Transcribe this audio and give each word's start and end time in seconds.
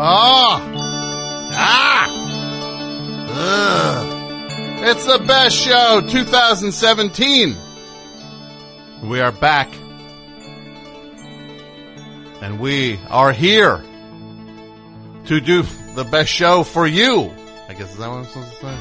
Ah! 0.00 0.62
Ah! 1.54 2.06
Ugh. 3.30 4.84
It's 4.84 5.04
the 5.06 5.18
best 5.26 5.56
show 5.56 6.00
2017. 6.08 7.56
We 9.02 9.20
are 9.20 9.32
back. 9.32 9.68
And 12.40 12.60
we 12.60 13.00
are 13.10 13.32
here 13.32 13.82
to 15.26 15.40
do 15.40 15.62
the 15.96 16.04
best 16.04 16.30
show 16.30 16.62
for 16.62 16.86
you. 16.86 17.32
I 17.68 17.74
guess 17.74 17.90
is 17.90 17.98
that 17.98 18.08
what 18.08 18.18
I'm 18.18 18.26
supposed 18.26 18.52
to 18.52 18.56
say? 18.56 18.76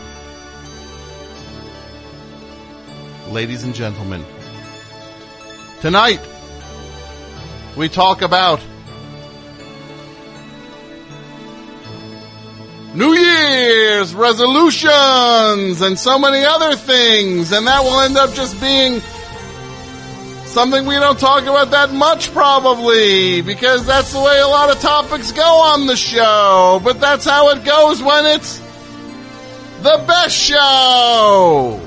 Ladies 3.31 3.63
and 3.63 3.73
gentlemen, 3.73 4.23
tonight 5.81 6.21
we 7.75 7.89
talk 7.89 8.21
about 8.21 8.61
New 12.97 13.13
Year's 13.13 14.15
resolutions 14.15 15.81
and 15.81 15.99
so 15.99 16.17
many 16.17 16.43
other 16.43 16.75
things, 16.75 17.51
and 17.51 17.67
that 17.67 17.83
will 17.83 17.99
end 17.99 18.17
up 18.17 18.33
just 18.33 18.59
being 18.59 19.01
something 20.45 20.83
we 20.87 20.95
don't 20.95 21.19
talk 21.19 21.43
about 21.43 21.69
that 21.69 21.93
much 21.93 22.31
probably, 22.31 23.41
because 23.41 23.85
that's 23.85 24.13
the 24.13 24.19
way 24.19 24.39
a 24.39 24.47
lot 24.47 24.71
of 24.71 24.79
topics 24.81 25.31
go 25.31 25.43
on 25.43 25.85
the 25.85 25.95
show, 25.95 26.81
but 26.83 26.99
that's 26.99 27.23
how 27.23 27.49
it 27.49 27.63
goes 27.63 28.01
when 28.01 28.25
it's 28.25 28.57
the 29.83 30.03
best 30.07 30.35
show! 30.35 31.86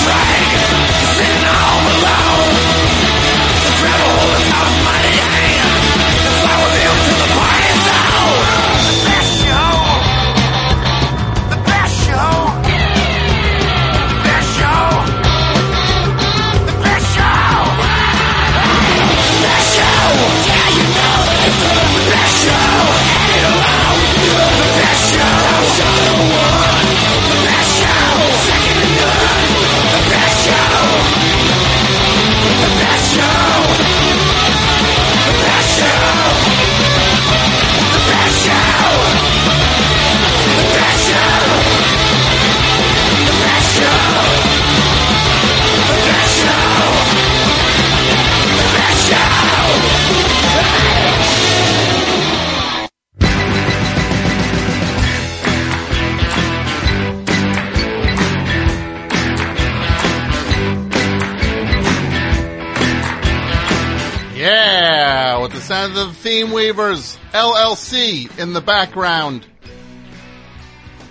Weavers 66.43 67.17
LLC 67.33 68.39
in 68.39 68.53
the 68.53 68.61
background. 68.61 69.45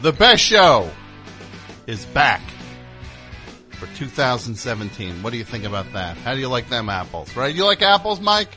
The 0.03 0.13
best 0.13 0.43
show 0.43 0.91
is 1.87 2.05
back 2.07 2.41
for 3.73 3.87
2017. 3.97 5.23
What 5.23 5.31
do 5.31 5.39
you 5.39 5.45
think 5.45 5.65
about 5.65 5.93
that? 5.93 6.17
How 6.17 6.35
do 6.35 6.41
you 6.41 6.49
like 6.49 6.69
them 6.69 6.89
apples? 6.89 7.37
Right? 7.37 7.55
You 7.55 7.65
like 7.65 7.83
apples, 7.83 8.21
Mike? 8.21 8.57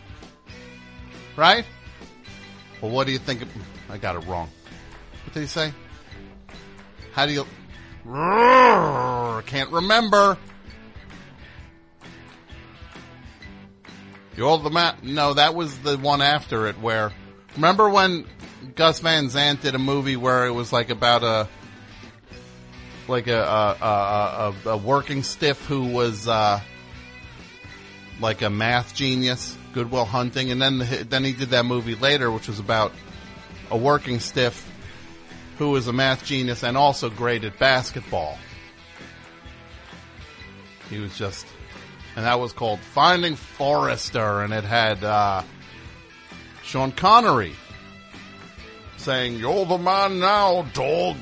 Right? 1.35 1.66
Well, 2.81 2.91
what 2.91 3.07
do 3.07 3.13
you 3.13 3.19
think? 3.19 3.41
Of, 3.41 3.50
I 3.89 3.97
got 3.97 4.16
it 4.16 4.25
wrong. 4.28 4.50
What 5.25 5.33
did 5.33 5.41
he 5.41 5.47
say? 5.47 5.73
How 7.13 7.25
do 7.25 7.33
you? 7.33 7.45
Can't 9.45 9.72
remember. 9.72 10.38
You're 14.35 14.57
the 14.57 14.69
man. 14.69 14.97
No, 15.03 15.33
that 15.33 15.53
was 15.53 15.77
the 15.79 15.97
one 15.97 16.21
after 16.21 16.67
it. 16.67 16.79
Where 16.79 17.11
remember 17.55 17.89
when 17.89 18.25
Gus 18.75 18.99
Van 18.99 19.29
Sant 19.29 19.61
did 19.61 19.75
a 19.75 19.79
movie 19.79 20.15
where 20.15 20.47
it 20.47 20.51
was 20.51 20.74
like 20.74 20.89
about 20.89 21.24
a 21.24 21.47
like 23.07 23.27
a 23.27 23.39
a, 23.39 23.77
a, 23.81 24.56
a, 24.65 24.69
a 24.71 24.77
working 24.77 25.21
stiff 25.24 25.63
who 25.65 25.85
was 25.85 26.27
uh, 26.27 26.59
like 28.19 28.41
a 28.41 28.50
math 28.50 28.95
genius, 28.95 29.56
Good 29.74 29.91
Will 29.91 30.06
Hunting, 30.06 30.51
and 30.51 30.62
then 30.62 30.79
the, 30.79 31.06
then 31.07 31.24
he 31.24 31.33
did 31.33 31.50
that 31.50 31.65
movie 31.65 31.95
later, 31.95 32.31
which 32.31 32.47
was 32.47 32.59
about 32.59 32.91
a 33.69 33.77
working 33.77 34.19
stiff 34.19 34.69
who 35.57 35.69
was 35.69 35.88
a 35.88 35.94
math 35.94 36.25
genius 36.25 36.63
and 36.63 36.75
also 36.75 37.09
great 37.09 37.44
at 37.44 37.59
basketball. 37.59 38.38
He 40.89 41.00
was 41.00 41.15
just 41.18 41.45
and 42.15 42.25
that 42.25 42.39
was 42.39 42.54
called 42.54 42.80
Finding 42.80 43.36
Forrester, 43.36 44.42
and 44.42 44.54
it 44.54 44.63
had 44.63 45.04
uh, 45.04 45.44
Sean 46.63 46.92
Connery 46.92 47.54
saying, 48.98 49.36
"You're 49.36 49.65
the 49.65 49.77
man 49.77 50.19
now, 50.19 50.63
dog." 50.74 51.18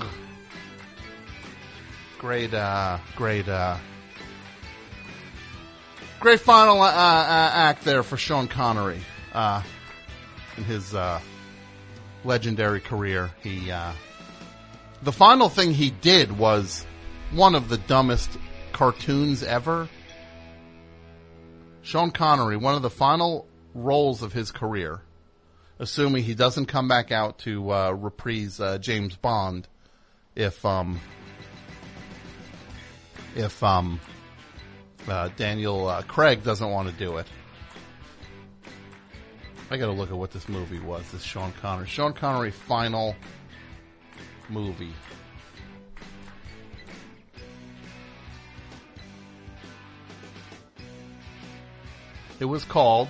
Great, 2.20 2.54
uh, 2.54 3.00
great, 3.16 3.48
uh, 3.48 3.78
great 6.20 6.40
final 6.40 6.82
uh, 6.82 6.88
uh, 6.88 7.52
act 7.54 7.84
there 7.84 8.04
for 8.04 8.16
Sean 8.18 8.48
Connery 8.48 9.02
uh, 9.34 9.64
in 10.58 10.64
his 10.64 10.96
legendary 12.24 12.82
career. 12.82 13.32
He 13.42 13.72
The 15.02 15.12
final 15.12 15.50
thing 15.50 15.74
he 15.74 15.90
did 15.90 16.38
was 16.38 16.86
one 17.32 17.56
of 17.56 17.70
the 17.70 17.78
dumbest 17.78 18.38
cartoons 18.72 19.42
ever. 19.42 19.90
Sean 21.82 22.12
Connery, 22.12 22.58
one 22.58 22.76
of 22.76 22.82
the 22.82 22.90
final 22.90 23.48
roles 23.74 24.22
of 24.22 24.34
his 24.34 24.52
career, 24.52 25.02
assuming 25.80 26.24
he 26.24 26.36
doesn't 26.36 26.68
come 26.68 26.88
back 26.88 27.12
out 27.12 27.40
to 27.40 27.72
uh, 27.72 27.92
reprise 27.92 28.60
uh, 28.60 28.78
James 28.78 29.16
Bond, 29.16 29.68
if 30.36 30.64
um, 30.66 31.00
if 33.36 33.64
um, 33.64 34.00
uh, 35.08 35.30
Daniel 35.36 35.88
uh, 35.88 36.02
Craig 36.04 36.44
doesn't 36.44 36.70
want 36.70 36.90
to 36.90 36.94
do 36.94 37.18
it. 37.18 37.28
I 39.70 39.78
got 39.78 39.86
to 39.86 39.94
look 39.94 40.12
at 40.12 40.18
what 40.18 40.32
this 40.32 40.50
movie 40.50 40.80
was. 40.80 41.10
This 41.12 41.24
Sean 41.24 41.54
Connery, 41.54 41.88
Sean 41.88 42.14
Connery 42.14 42.52
final 42.52 43.16
movie. 44.50 44.94
It 52.42 52.46
was 52.46 52.66
called. 52.66 53.10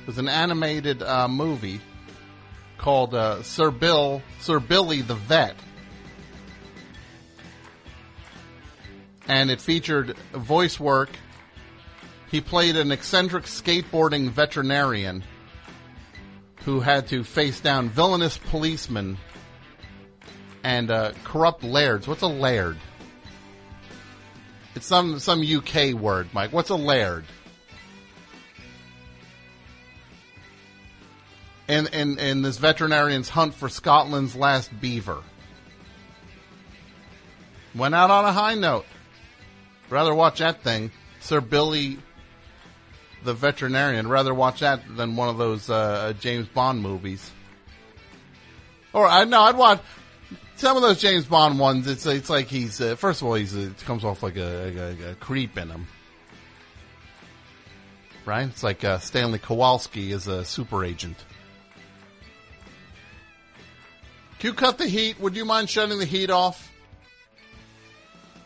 It 0.00 0.06
was 0.06 0.18
an 0.18 0.28
animated 0.28 1.02
uh, 1.02 1.26
movie 1.26 1.80
called 2.78 3.16
uh, 3.16 3.42
Sir 3.42 3.72
Bill, 3.72 4.22
Sir 4.38 4.60
Billi 4.60 5.02
the 5.02 5.16
Vet, 5.16 5.56
and 9.26 9.50
it 9.50 9.60
featured 9.60 10.16
voice 10.32 10.78
work. 10.78 11.10
He 12.30 12.40
played 12.40 12.76
an 12.76 12.92
eccentric 12.92 13.46
skateboarding 13.46 14.30
veterinarian 14.30 15.24
who 16.64 16.78
had 16.78 17.08
to 17.08 17.24
face 17.24 17.58
down 17.58 17.88
villainous 17.88 18.38
policemen 18.38 19.18
and 20.62 20.92
uh, 20.92 21.10
corrupt 21.24 21.64
lairds. 21.64 22.06
What's 22.06 22.22
a 22.22 22.28
laird? 22.28 22.76
It's 24.76 24.86
some 24.86 25.18
some 25.18 25.42
UK 25.42 25.94
word, 25.94 26.28
Mike. 26.32 26.52
What's 26.52 26.70
a 26.70 26.76
laird? 26.76 27.24
And 31.66 31.88
and 31.94 32.18
and 32.20 32.44
this 32.44 32.58
veterinarian's 32.58 33.28
hunt 33.28 33.54
for 33.54 33.68
Scotland's 33.68 34.36
last 34.36 34.70
beaver. 34.80 35.22
Went 37.74 37.94
out 37.94 38.10
on 38.10 38.24
a 38.24 38.32
high 38.32 38.54
note. 38.54 38.84
Rather 39.90 40.14
watch 40.14 40.38
that 40.38 40.62
thing, 40.62 40.90
Sir 41.20 41.40
Billi, 41.40 41.98
the 43.24 43.34
veterinarian. 43.34 44.08
Rather 44.08 44.34
watch 44.34 44.60
that 44.60 44.82
than 44.96 45.16
one 45.16 45.28
of 45.28 45.38
those 45.38 45.68
uh, 45.70 46.12
James 46.20 46.46
Bond 46.48 46.82
movies. 46.82 47.30
Or 48.92 49.06
I 49.06 49.24
know 49.24 49.42
I'd 49.42 49.56
watch 49.56 49.80
some 50.56 50.76
of 50.76 50.82
those 50.82 51.00
James 51.00 51.24
Bond 51.24 51.58
ones. 51.58 51.86
It's 51.88 52.06
it's 52.06 52.30
like 52.30 52.46
he's 52.46 52.80
uh, 52.80 52.96
first 52.96 53.22
of 53.22 53.28
all 53.28 53.34
he's 53.34 53.56
uh, 53.56 53.70
comes 53.84 54.04
off 54.04 54.22
like 54.22 54.36
a, 54.36 54.96
a, 55.00 55.10
a 55.10 55.14
creep 55.16 55.58
in 55.58 55.68
him, 55.68 55.86
right? 58.24 58.46
It's 58.48 58.62
like 58.62 58.84
uh, 58.84 58.98
Stanley 58.98 59.38
Kowalski 59.38 60.12
is 60.12 60.28
a 60.28 60.44
super 60.44 60.84
agent. 60.84 61.16
Can 64.38 64.50
you 64.50 64.54
cut 64.54 64.78
the 64.78 64.86
heat? 64.86 65.20
Would 65.20 65.36
you 65.36 65.44
mind 65.44 65.70
shutting 65.70 65.98
the 65.98 66.04
heat 66.04 66.30
off? 66.30 66.70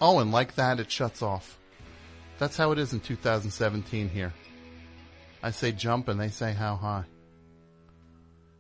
Oh, 0.00 0.20
and 0.20 0.31
like 0.31 0.55
that, 0.55 0.79
it 0.81 0.90
shuts 0.90 1.23
off. 1.23 1.58
That's 2.38 2.56
how 2.56 2.70
it 2.73 2.79
is 2.79 2.93
in 2.93 3.00
2017 3.00 4.08
here. 4.08 4.32
I 5.43 5.50
say 5.50 5.73
jump 5.73 6.08
and 6.08 6.20
they 6.20 6.29
say 6.29 6.52
how 6.52 6.76
high. 6.76 7.05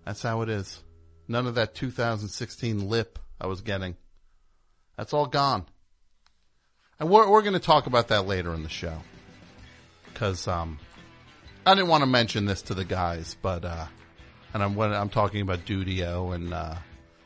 That's 0.04 0.22
how 0.22 0.42
it 0.42 0.48
is. 0.48 0.82
None 1.28 1.46
of 1.46 1.54
that 1.56 1.74
2016 1.74 2.88
lip 2.88 3.18
I 3.40 3.46
was 3.46 3.60
getting. 3.60 3.96
That's 4.96 5.12
all 5.12 5.26
gone. 5.26 5.66
And 6.98 7.08
we're, 7.08 7.28
we're 7.30 7.42
going 7.42 7.52
to 7.52 7.60
talk 7.60 7.86
about 7.86 8.08
that 8.08 8.26
later 8.26 8.52
in 8.54 8.64
the 8.64 8.68
show. 8.68 8.98
Cause, 10.14 10.48
um, 10.48 10.80
I 11.64 11.74
didn't 11.74 11.88
want 11.88 12.02
to 12.02 12.06
mention 12.06 12.46
this 12.46 12.62
to 12.62 12.74
the 12.74 12.84
guys, 12.84 13.36
but, 13.40 13.64
uh, 13.64 13.86
and 14.54 14.62
I'm, 14.62 14.74
when 14.74 14.92
I'm 14.92 15.10
talking 15.10 15.42
about 15.42 15.66
Dudio 15.66 16.34
and, 16.34 16.52
uh, 16.52 16.76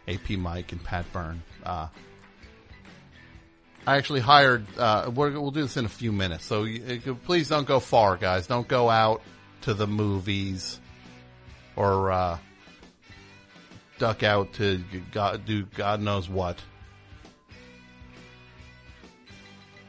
AP 0.08 0.30
Mike 0.30 0.72
and 0.72 0.82
Pat 0.82 1.10
Byrne, 1.12 1.42
uh, 1.64 1.88
I 3.86 3.96
actually 3.96 4.20
hired. 4.20 4.66
Uh, 4.78 5.10
we'll 5.12 5.50
do 5.50 5.62
this 5.62 5.76
in 5.76 5.84
a 5.84 5.88
few 5.90 6.12
minutes, 6.12 6.44
so 6.44 6.64
you, 6.64 7.18
please 7.24 7.48
don't 7.48 7.66
go 7.66 7.80
far, 7.80 8.16
guys. 8.16 8.46
Don't 8.46 8.68
go 8.68 8.88
out 8.88 9.22
to 9.62 9.74
the 9.74 9.86
movies 9.86 10.80
or 11.74 12.12
uh, 12.12 12.38
duck 13.98 14.22
out 14.22 14.52
to 14.54 14.82
God, 15.10 15.44
do 15.46 15.64
God 15.64 16.00
knows 16.00 16.28
what. 16.28 16.58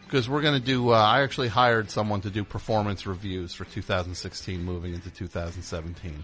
Because 0.05 0.29
we're 0.29 0.41
going 0.41 0.59
to 0.59 0.65
do. 0.65 0.91
Uh, 0.91 0.97
I 0.97 1.21
actually 1.21 1.47
hired 1.47 1.89
someone 1.89 2.21
to 2.21 2.29
do 2.29 2.43
performance 2.43 3.07
reviews 3.07 3.53
for 3.53 3.65
2016, 3.65 4.63
moving 4.63 4.93
into 4.93 5.09
2017, 5.09 6.23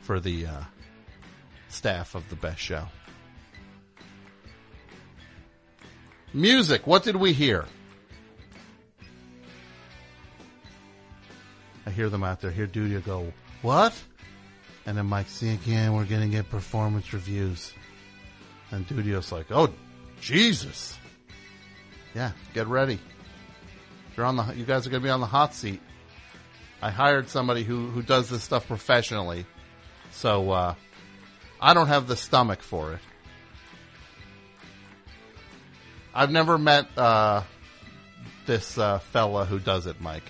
for 0.00 0.18
the 0.18 0.46
uh, 0.46 0.60
staff 1.68 2.14
of 2.14 2.28
the 2.30 2.36
best 2.36 2.60
show. 2.60 2.86
Music. 6.34 6.86
What 6.86 7.02
did 7.02 7.16
we 7.16 7.32
hear? 7.32 7.66
I 11.84 11.90
hear 11.90 12.08
them 12.08 12.22
out 12.22 12.40
there. 12.40 12.50
Hear 12.50 12.66
Dudio 12.66 13.04
go, 13.04 13.32
what? 13.60 13.92
And 14.86 14.96
then 14.96 15.06
Mike, 15.06 15.28
see 15.28 15.52
again, 15.52 15.94
we're 15.94 16.04
going 16.04 16.22
to 16.22 16.28
get 16.28 16.48
performance 16.48 17.12
reviews. 17.12 17.72
And 18.70 18.86
Dudio's 18.88 19.30
like, 19.30 19.46
oh, 19.50 19.72
Jesus. 20.20 20.98
Yeah, 22.14 22.32
get 22.54 22.66
ready. 22.66 22.98
You're 24.16 24.26
on 24.26 24.36
the, 24.36 24.52
you 24.54 24.64
guys 24.64 24.86
are 24.86 24.90
going 24.90 25.02
to 25.02 25.06
be 25.06 25.10
on 25.10 25.20
the 25.20 25.26
hot 25.26 25.54
seat. 25.54 25.80
I 26.80 26.90
hired 26.90 27.28
somebody 27.28 27.62
who, 27.62 27.88
who 27.88 28.02
does 28.02 28.28
this 28.28 28.42
stuff 28.42 28.66
professionally. 28.66 29.46
So, 30.10 30.50
uh, 30.50 30.74
I 31.60 31.74
don't 31.74 31.86
have 31.86 32.08
the 32.08 32.16
stomach 32.16 32.60
for 32.62 32.94
it. 32.94 33.00
I've 36.14 36.30
never 36.30 36.58
met 36.58 36.86
uh, 36.96 37.42
this 38.46 38.76
uh, 38.76 38.98
fella 38.98 39.44
who 39.44 39.58
does 39.58 39.86
it, 39.86 40.00
Mike. 40.00 40.24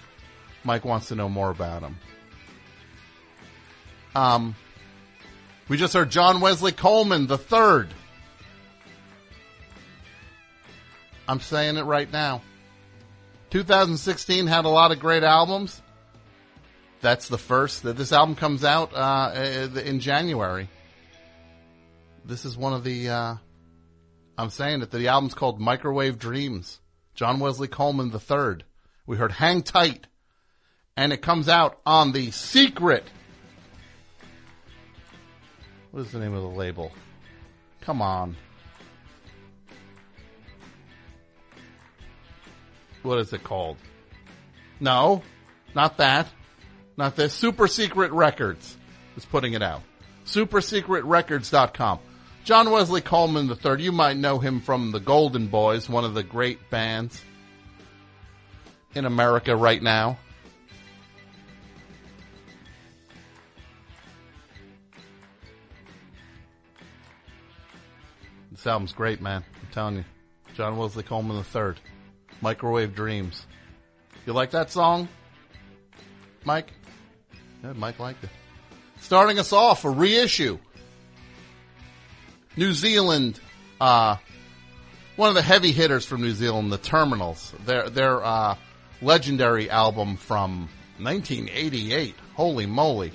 Mike 0.64 0.84
wants 0.84 1.08
to 1.08 1.16
know 1.16 1.28
more 1.28 1.50
about 1.50 1.82
him. 1.82 1.98
Um, 4.14 4.54
we 5.68 5.76
just 5.76 5.94
heard 5.94 6.10
John 6.10 6.40
Wesley 6.40 6.72
Coleman 6.72 7.26
the 7.26 7.38
third. 7.38 7.92
I'm 11.26 11.40
saying 11.40 11.76
it 11.76 11.82
right 11.82 12.10
now. 12.12 12.42
2016 13.50 14.46
had 14.46 14.64
a 14.64 14.68
lot 14.68 14.92
of 14.92 15.00
great 15.00 15.22
albums. 15.22 15.82
That's 17.00 17.28
the 17.28 17.38
first. 17.38 17.82
That 17.82 17.96
this 17.96 18.12
album 18.12 18.36
comes 18.36 18.64
out 18.64 18.92
uh, 18.94 19.32
in 19.84 20.00
January. 20.00 20.68
This 22.24 22.44
is 22.44 22.56
one 22.56 22.72
of 22.72 22.84
the 22.84 23.08
uh, 23.08 23.34
I'm 24.38 24.50
saying 24.50 24.80
that 24.80 24.90
the 24.90 25.08
album's 25.08 25.34
called 25.34 25.60
Microwave 25.60 26.18
Dreams. 26.18 26.80
John 27.14 27.38
Wesley 27.38 27.68
Coleman 27.68 28.10
III. 28.12 28.64
We 29.06 29.16
heard 29.16 29.32
Hang 29.32 29.62
Tight. 29.62 30.06
And 30.96 31.12
it 31.12 31.22
comes 31.22 31.48
out 31.48 31.80
on 31.86 32.12
the 32.12 32.30
secret. 32.30 33.04
What 35.90 36.00
is 36.00 36.12
the 36.12 36.18
name 36.18 36.34
of 36.34 36.42
the 36.42 36.48
label? 36.48 36.92
Come 37.82 38.00
on. 38.00 38.36
What 43.02 43.18
is 43.18 43.32
it 43.32 43.42
called? 43.42 43.78
No, 44.80 45.22
not 45.74 45.96
that. 45.98 46.28
Not 46.96 47.16
this. 47.16 47.32
Super 47.32 47.66
Secret 47.66 48.12
Records 48.12 48.76
is 49.16 49.24
putting 49.24 49.54
it 49.54 49.62
out. 49.62 49.82
SuperSecretRecords.com. 50.26 51.98
John 52.44 52.70
Wesley 52.72 53.00
Coleman 53.00 53.48
III, 53.48 53.82
you 53.82 53.92
might 53.92 54.16
know 54.16 54.40
him 54.40 54.60
from 54.60 54.90
the 54.90 54.98
Golden 54.98 55.46
Boys, 55.46 55.88
one 55.88 56.04
of 56.04 56.14
the 56.14 56.24
great 56.24 56.70
bands 56.70 57.22
in 58.96 59.04
America 59.04 59.54
right 59.54 59.80
now. 59.80 60.18
This 68.50 68.66
album's 68.66 68.92
great, 68.92 69.20
man. 69.20 69.44
I'm 69.60 69.68
telling 69.72 69.96
you. 69.96 70.04
John 70.54 70.76
Wesley 70.76 71.04
Coleman 71.04 71.44
III. 71.54 71.74
Microwave 72.40 72.94
Dreams. 72.94 73.46
You 74.26 74.32
like 74.32 74.50
that 74.50 74.70
song? 74.70 75.08
Mike? 76.44 76.72
Yeah, 77.62 77.72
Mike 77.74 78.00
liked 78.00 78.24
it. 78.24 78.30
Starting 79.00 79.38
us 79.38 79.52
off, 79.52 79.84
a 79.84 79.90
reissue 79.90 80.58
New 82.56 82.74
Zealand, 82.74 83.40
uh, 83.80 84.16
one 85.16 85.30
of 85.30 85.34
the 85.34 85.42
heavy 85.42 85.72
hitters 85.72 86.04
from 86.04 86.20
New 86.20 86.32
Zealand, 86.32 86.70
the 86.70 86.78
Terminals. 86.78 87.52
Their 87.64 87.88
their 87.88 88.22
uh, 88.22 88.56
legendary 89.00 89.70
album 89.70 90.16
from 90.16 90.68
1988. 90.98 92.14
Holy 92.34 92.66
moly! 92.66 93.12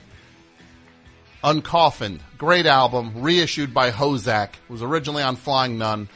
Uncoffined, 1.44 2.20
great 2.38 2.66
album, 2.66 3.22
reissued 3.22 3.74
by 3.74 3.92
HoZac. 3.92 4.50
Was 4.70 4.82
originally 4.82 5.22
on 5.22 5.36
Flying 5.36 5.78
Nun. 5.78 6.10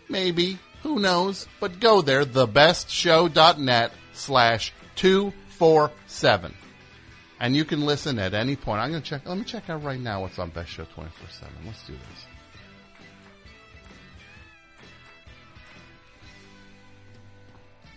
Maybe. 0.10 0.60
Who 0.84 1.00
knows? 1.00 1.48
But 1.60 1.80
go 1.80 2.02
there, 2.02 2.26
thebestshow.net 2.26 3.94
slash 4.14 4.74
247. 4.96 6.54
And 7.40 7.56
you 7.56 7.66
can 7.66 7.86
listen 7.86 8.20
at 8.20 8.34
any 8.34 8.56
point. 8.56 8.82
I'm 8.82 8.92
going 8.92 9.02
to 9.02 9.10
check, 9.10 9.26
let 9.26 9.38
me 9.38 9.44
check 9.44 9.70
out 9.70 9.84
right 9.84 10.00
now 10.00 10.22
what's 10.22 10.40
on 10.40 10.50
Best 10.50 10.70
Show 10.70 10.86
24 10.86 11.30
7. 11.30 11.54
Let's 11.66 11.86
do 11.86 11.94
this. 11.94 12.33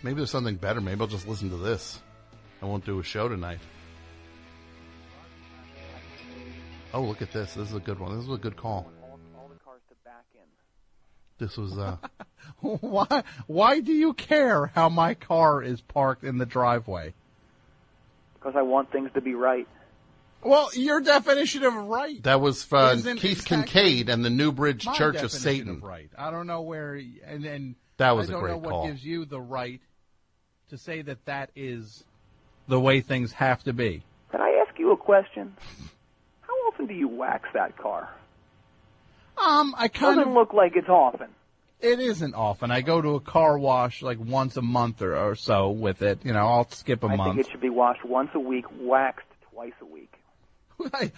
Maybe 0.03 0.17
there's 0.17 0.31
something 0.31 0.55
better. 0.55 0.81
Maybe 0.81 1.01
I'll 1.01 1.07
just 1.07 1.27
listen 1.27 1.49
to 1.49 1.57
this. 1.57 2.01
I 2.61 2.65
won't 2.65 2.85
do 2.85 2.99
a 2.99 3.03
show 3.03 3.27
tonight. 3.27 3.59
Oh, 6.93 7.03
look 7.03 7.21
at 7.21 7.31
this. 7.31 7.53
This 7.53 7.69
is 7.69 7.75
a 7.75 7.79
good 7.79 7.99
one. 7.99 8.15
This 8.15 8.25
is 8.25 8.33
a 8.33 8.37
good 8.37 8.55
call. 8.55 8.89
This 11.39 11.55
was 11.55 11.77
uh 11.77 11.97
why 12.61 13.23
why 13.45 13.79
do 13.79 13.91
you 13.93 14.13
care 14.13 14.67
how 14.67 14.89
my 14.89 15.13
car 15.13 15.61
is 15.61 15.81
parked 15.81 16.23
in 16.23 16.37
the 16.37 16.45
driveway? 16.45 17.13
Because 18.33 18.55
I 18.55 18.63
want 18.63 18.91
things 18.91 19.11
to 19.13 19.21
be 19.21 19.35
right. 19.35 19.67
Well, 20.43 20.69
your 20.73 21.01
definition 21.01 21.63
of 21.63 21.73
right. 21.75 22.21
That 22.23 22.41
was 22.41 22.71
uh, 22.71 22.95
Keith 22.95 23.23
exactly 23.23 23.57
Kincaid 23.57 24.09
and 24.09 24.23
the 24.23 24.29
Newbridge 24.29 24.85
my 24.85 24.93
Church 24.93 25.17
of 25.17 25.31
Satan. 25.31 25.77
of 25.77 25.83
right. 25.83 26.09
I 26.17 26.31
don't 26.31 26.47
know 26.47 26.61
where 26.61 26.95
and 26.95 27.45
and 27.45 27.75
That 27.97 28.15
was 28.15 28.29
I 28.29 28.33
a 28.33 28.39
don't 28.39 28.47
know 28.49 28.57
what 28.57 28.69
call. 28.69 28.87
gives 28.87 29.03
you 29.03 29.25
the 29.25 29.41
right 29.41 29.81
to 30.69 30.77
say 30.77 31.01
that 31.01 31.25
that 31.25 31.49
is 31.55 32.03
the 32.67 32.79
way 32.79 33.01
things 33.01 33.31
have 33.33 33.63
to 33.63 33.73
be. 33.73 34.03
Can 34.31 34.41
I 34.41 34.63
ask 34.67 34.77
you 34.77 34.91
a 34.91 34.97
question? 34.97 35.55
How 36.41 36.53
often 36.67 36.85
do 36.87 36.93
you 36.93 37.07
wax 37.07 37.49
that 37.53 37.77
car? 37.77 38.09
Um, 39.37 39.75
I 39.77 39.87
kind 39.87 40.17
Doesn't 40.17 40.31
of 40.31 40.35
look 40.35 40.53
like 40.53 40.75
it's 40.75 40.89
often. 40.89 41.27
It 41.79 41.99
isn't 41.99 42.33
often. 42.33 42.71
I 42.71 42.81
go 42.81 43.01
to 43.01 43.15
a 43.15 43.19
car 43.19 43.57
wash 43.57 44.01
like 44.01 44.17
once 44.19 44.57
a 44.57 44.63
month 44.63 45.01
or, 45.01 45.15
or 45.15 45.35
so 45.35 45.69
with 45.69 46.01
it. 46.01 46.19
You 46.25 46.33
know, 46.33 46.39
I'll 46.39 46.69
skip 46.69 47.03
a 47.03 47.07
I 47.07 47.15
month. 47.15 47.21
I 47.21 47.33
think 47.35 47.47
it 47.47 47.51
should 47.51 47.61
be 47.61 47.69
washed 47.69 48.03
once 48.03 48.29
a 48.33 48.39
week, 48.39 48.65
waxed 48.79 49.27
twice 49.53 49.73
a 49.81 49.85
week. 49.85 50.13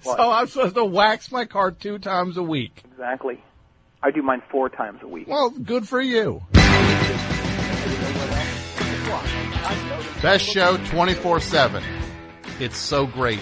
so 0.00 0.30
I'm 0.30 0.46
supposed 0.46 0.74
to 0.74 0.84
wax 0.84 1.30
my 1.30 1.44
car 1.44 1.70
two 1.70 1.98
times 1.98 2.36
a 2.36 2.42
week. 2.42 2.82
Exactly. 2.92 3.42
I 4.02 4.10
do 4.10 4.22
mine 4.22 4.42
four 4.50 4.68
times 4.68 5.00
a 5.02 5.08
week. 5.08 5.26
Well, 5.26 5.50
good 5.50 5.88
for 5.88 6.00
you. 6.00 6.42
Best 10.22 10.44
show 10.44 10.76
24 10.86 11.40
7. 11.40 11.82
It's 12.60 12.76
so 12.76 13.06
great. 13.06 13.40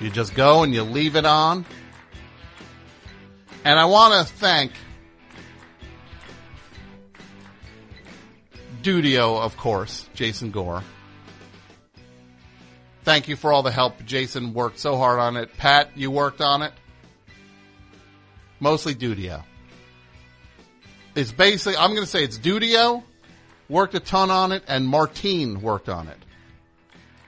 You 0.00 0.10
just 0.10 0.34
go 0.34 0.62
and 0.62 0.74
you 0.74 0.82
leave 0.82 1.16
it 1.16 1.26
on. 1.26 1.64
And 3.64 3.78
I 3.78 3.86
want 3.86 4.26
to 4.26 4.34
thank 4.34 4.72
Dudio, 8.82 9.40
of 9.40 9.56
course, 9.56 10.08
Jason 10.14 10.50
Gore. 10.50 10.82
Thank 13.04 13.28
you 13.28 13.36
for 13.36 13.52
all 13.52 13.62
the 13.62 13.70
help. 13.70 14.04
Jason 14.04 14.52
worked 14.52 14.78
so 14.78 14.96
hard 14.96 15.18
on 15.20 15.36
it. 15.36 15.56
Pat, 15.56 15.90
you 15.94 16.10
worked 16.10 16.40
on 16.40 16.62
it. 16.62 16.72
Mostly 18.64 18.94
Dudio. 18.94 19.44
It's 21.14 21.32
basically, 21.32 21.76
I'm 21.76 21.90
going 21.90 22.02
to 22.02 22.10
say 22.10 22.24
it's 22.24 22.38
Dudio, 22.38 23.02
worked 23.68 23.94
a 23.94 24.00
ton 24.00 24.30
on 24.30 24.52
it, 24.52 24.62
and 24.66 24.88
Martine 24.88 25.60
worked 25.60 25.90
on 25.90 26.08
it. 26.08 26.16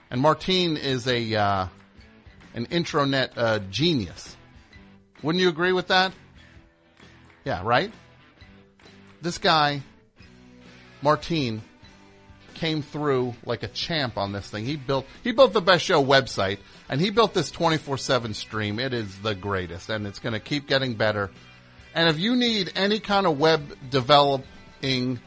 And 0.09 0.19
Martine 0.19 0.77
is 0.77 1.05
a 1.05 1.35
uh, 1.35 1.67
an 2.55 2.65
intranet 2.65 3.37
uh, 3.37 3.59
genius. 3.69 4.35
Wouldn't 5.21 5.39
you 5.39 5.49
agree 5.49 5.73
with 5.73 5.89
that? 5.89 6.11
Yeah, 7.45 7.61
right. 7.63 7.93
This 9.21 9.37
guy, 9.37 9.83
Martine, 11.03 11.61
came 12.57 12.81
through 12.81 13.35
like 13.45 13.63
a 13.63 13.67
champ 13.67 14.17
on 14.17 14.31
this 14.31 14.49
thing. 14.49 14.65
He 14.65 14.75
built 14.75 15.05
he 15.23 15.31
built 15.31 15.53
the 15.53 15.61
best 15.61 15.85
show 15.85 16.03
website, 16.03 16.59
and 16.89 16.99
he 16.99 17.09
built 17.09 17.33
this 17.33 17.51
twenty 17.51 17.77
four 17.77 17.97
seven 17.97 18.33
stream. 18.33 18.79
It 18.79 18.93
is 18.93 19.19
the 19.19 19.35
greatest, 19.35 19.89
and 19.89 20.05
it's 20.05 20.19
going 20.19 20.33
to 20.33 20.39
keep 20.39 20.67
getting 20.67 20.95
better. 20.95 21.29
And 21.93 22.09
if 22.09 22.19
you 22.19 22.35
need 22.35 22.71
any 22.75 22.99
kind 22.99 23.25
of 23.25 23.39
web 23.39 23.75
developing, 23.89 25.19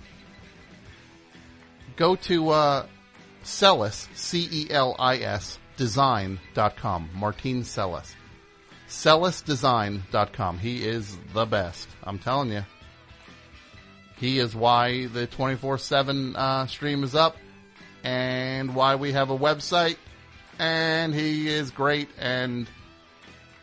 go 1.97 2.15
to 2.17 2.51
uh, 2.51 2.87
Celis, 3.43 4.09
C-E-L-I-S, 4.15 5.59
design.com. 5.77 7.11
Martin 7.15 7.65
Celis. 7.65 8.15
CelisDesign.com. 8.89 10.59
He 10.59 10.85
is 10.85 11.17
the 11.33 11.47
best. 11.47 11.89
I'm 12.05 12.19
telling 12.19 12.53
you. 12.53 12.65
He 14.21 14.39
is 14.39 14.55
why 14.55 15.07
the 15.07 15.27
24-7 15.27 16.37
uh, 16.37 16.67
stream 16.67 17.05
is 17.05 17.15
up 17.15 17.39
and 18.05 18.75
why 18.75 18.97
we 18.97 19.13
have 19.13 19.31
a 19.31 19.39
website. 19.39 19.97
And 20.59 21.15
he 21.15 21.49
is 21.49 21.71
great 21.71 22.11
and 22.19 22.69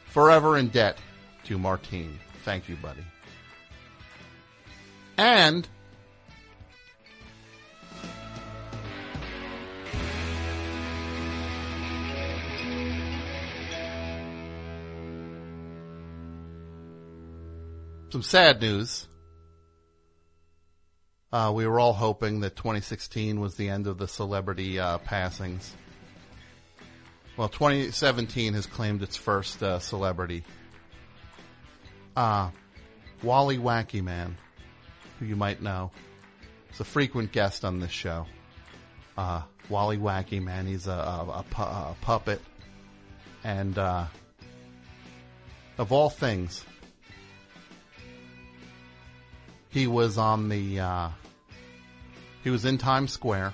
forever 0.08 0.58
in 0.58 0.70
debt 0.70 0.98
to 1.44 1.60
Martine. 1.60 2.20
Thank 2.44 2.68
you, 2.70 2.76
buddy. 2.78 3.06
And 5.16 5.68
some 18.10 18.24
sad 18.24 18.60
news. 18.60 19.08
Uh, 21.32 21.52
we 21.54 21.68
were 21.68 21.80
all 21.80 21.94
hoping 21.94 22.40
that 22.40 22.56
2016 22.56 23.40
was 23.40 23.56
the 23.56 23.70
end 23.70 23.88
of 23.88 23.98
the 23.98 24.08
celebrity 24.08 24.80
uh, 24.80 24.98
passings. 25.00 25.76
Well, 27.36 27.50
2017 27.50 28.54
has 28.54 28.66
claimed 28.66 29.04
its 29.04 29.18
first 29.18 29.62
uh, 29.62 29.80
celebrity. 29.80 30.44
Uh, 32.16 32.50
Wally 33.22 33.58
Wacky 33.58 34.02
Man, 34.02 34.38
who 35.20 35.26
you 35.26 35.36
might 35.36 35.62
know, 35.62 35.92
is 36.74 36.80
a 36.80 36.86
frequent 36.86 37.32
guest 37.32 37.66
on 37.66 37.80
this 37.80 37.92
show. 37.92 38.26
Uh, 39.18 39.42
Wally 39.70 39.98
Wacky 39.98 40.42
Man, 40.42 40.66
he's 40.66 40.88
a, 40.88 40.92
a, 40.92 41.40
a, 41.40 41.46
pu- 41.50 41.62
a 41.62 41.96
puppet. 42.02 42.42
And 43.44 43.78
uh, 43.78 44.06
of 45.78 45.92
all 45.92 46.10
things, 46.10 46.66
he 49.78 49.86
was 49.86 50.18
on 50.18 50.50
the 50.50 50.80
uh, 50.80 51.10
he 52.44 52.50
was 52.50 52.66
in 52.66 52.80
Times 52.80 53.14
Square. 53.14 53.54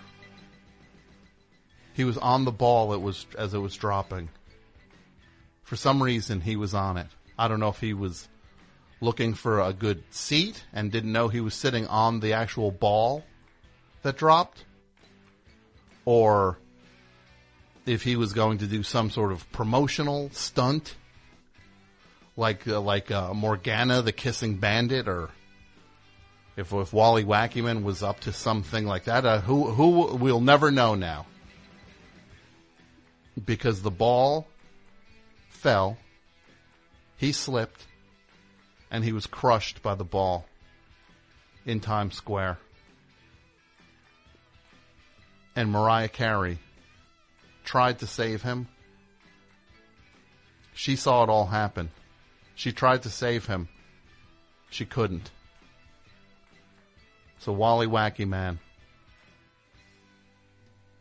He 1.93 2.05
was 2.05 2.17
on 2.17 2.45
the 2.45 2.51
ball 2.51 2.93
it 2.93 3.01
was 3.01 3.25
as 3.37 3.53
it 3.53 3.59
was 3.59 3.75
dropping. 3.75 4.29
For 5.63 5.75
some 5.75 6.01
reason 6.01 6.39
he 6.39 6.55
was 6.55 6.73
on 6.73 6.95
it. 6.95 7.07
I 7.37 7.49
don't 7.49 7.59
know 7.59 7.67
if 7.67 7.81
he 7.81 7.93
was 7.93 8.29
looking 9.01 9.33
for 9.33 9.59
a 9.59 9.73
good 9.73 10.01
seat 10.11 10.63
and 10.71 10.93
didn't 10.93 11.11
know 11.11 11.27
he 11.27 11.41
was 11.41 11.55
sitting 11.55 11.87
on 11.87 12.21
the 12.21 12.33
actual 12.33 12.71
ball 12.71 13.25
that 14.03 14.15
dropped 14.15 14.63
or 16.05 16.57
if 17.85 18.01
he 18.03 18.15
was 18.15 18.31
going 18.31 18.59
to 18.59 18.67
do 18.67 18.81
some 18.81 19.09
sort 19.09 19.33
of 19.33 19.51
promotional 19.51 20.29
stunt 20.31 20.95
like 22.37 22.65
uh, 22.65 22.79
like 22.79 23.11
uh, 23.11 23.33
Morgana 23.33 24.01
the 24.01 24.13
kissing 24.13 24.55
bandit 24.55 25.09
or 25.09 25.29
if 26.55 26.71
if 26.71 26.93
Wally 26.93 27.23
Wackyman 27.23 27.83
was 27.83 28.03
up 28.03 28.19
to 28.21 28.33
something 28.33 28.85
like 28.85 29.05
that, 29.05 29.25
uh, 29.25 29.41
who 29.41 29.65
who 29.65 30.15
we'll 30.15 30.41
never 30.41 30.71
know 30.71 30.95
now, 30.95 31.25
because 33.43 33.81
the 33.81 33.91
ball 33.91 34.47
fell, 35.49 35.97
he 37.17 37.31
slipped, 37.31 37.85
and 38.91 39.03
he 39.03 39.13
was 39.13 39.25
crushed 39.25 39.81
by 39.81 39.95
the 39.95 40.03
ball 40.03 40.45
in 41.65 41.79
Times 41.79 42.15
Square, 42.15 42.59
and 45.55 45.71
Mariah 45.71 46.09
Carey 46.09 46.59
tried 47.63 47.99
to 47.99 48.07
save 48.07 48.43
him. 48.43 48.67
She 50.75 50.95
saw 50.95 51.23
it 51.23 51.29
all 51.29 51.47
happen. 51.47 51.89
She 52.55 52.71
tried 52.71 53.03
to 53.03 53.09
save 53.09 53.45
him. 53.45 53.69
She 54.69 54.85
couldn't. 54.85 55.31
So 57.43 57.51
Wally 57.51 57.87
Wacky 57.87 58.25
Man, 58.25 58.57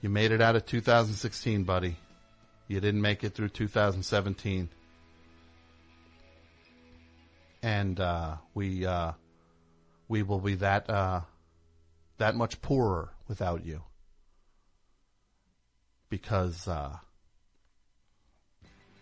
you 0.01 0.09
made 0.09 0.33
it 0.33 0.41
out 0.41 0.57
of 0.57 0.67
2016, 0.67 1.63
buddy. 1.63 1.95
You 2.67 2.81
didn't 2.81 3.01
make 3.01 3.23
it 3.23 3.33
through 3.33 3.51
2017, 3.51 4.69
and 7.63 8.01
uh, 8.01 8.35
we 8.55 8.85
uh, 8.85 9.13
we 10.09 10.25
will 10.25 10.41
be 10.41 10.57
that 10.57 10.91
uh, 10.91 11.21
that 12.19 12.35
much 12.35 12.61
poorer 12.61 13.11
without 13.29 13.65
you 13.65 13.85
because 16.09 16.67
uh, 16.67 16.97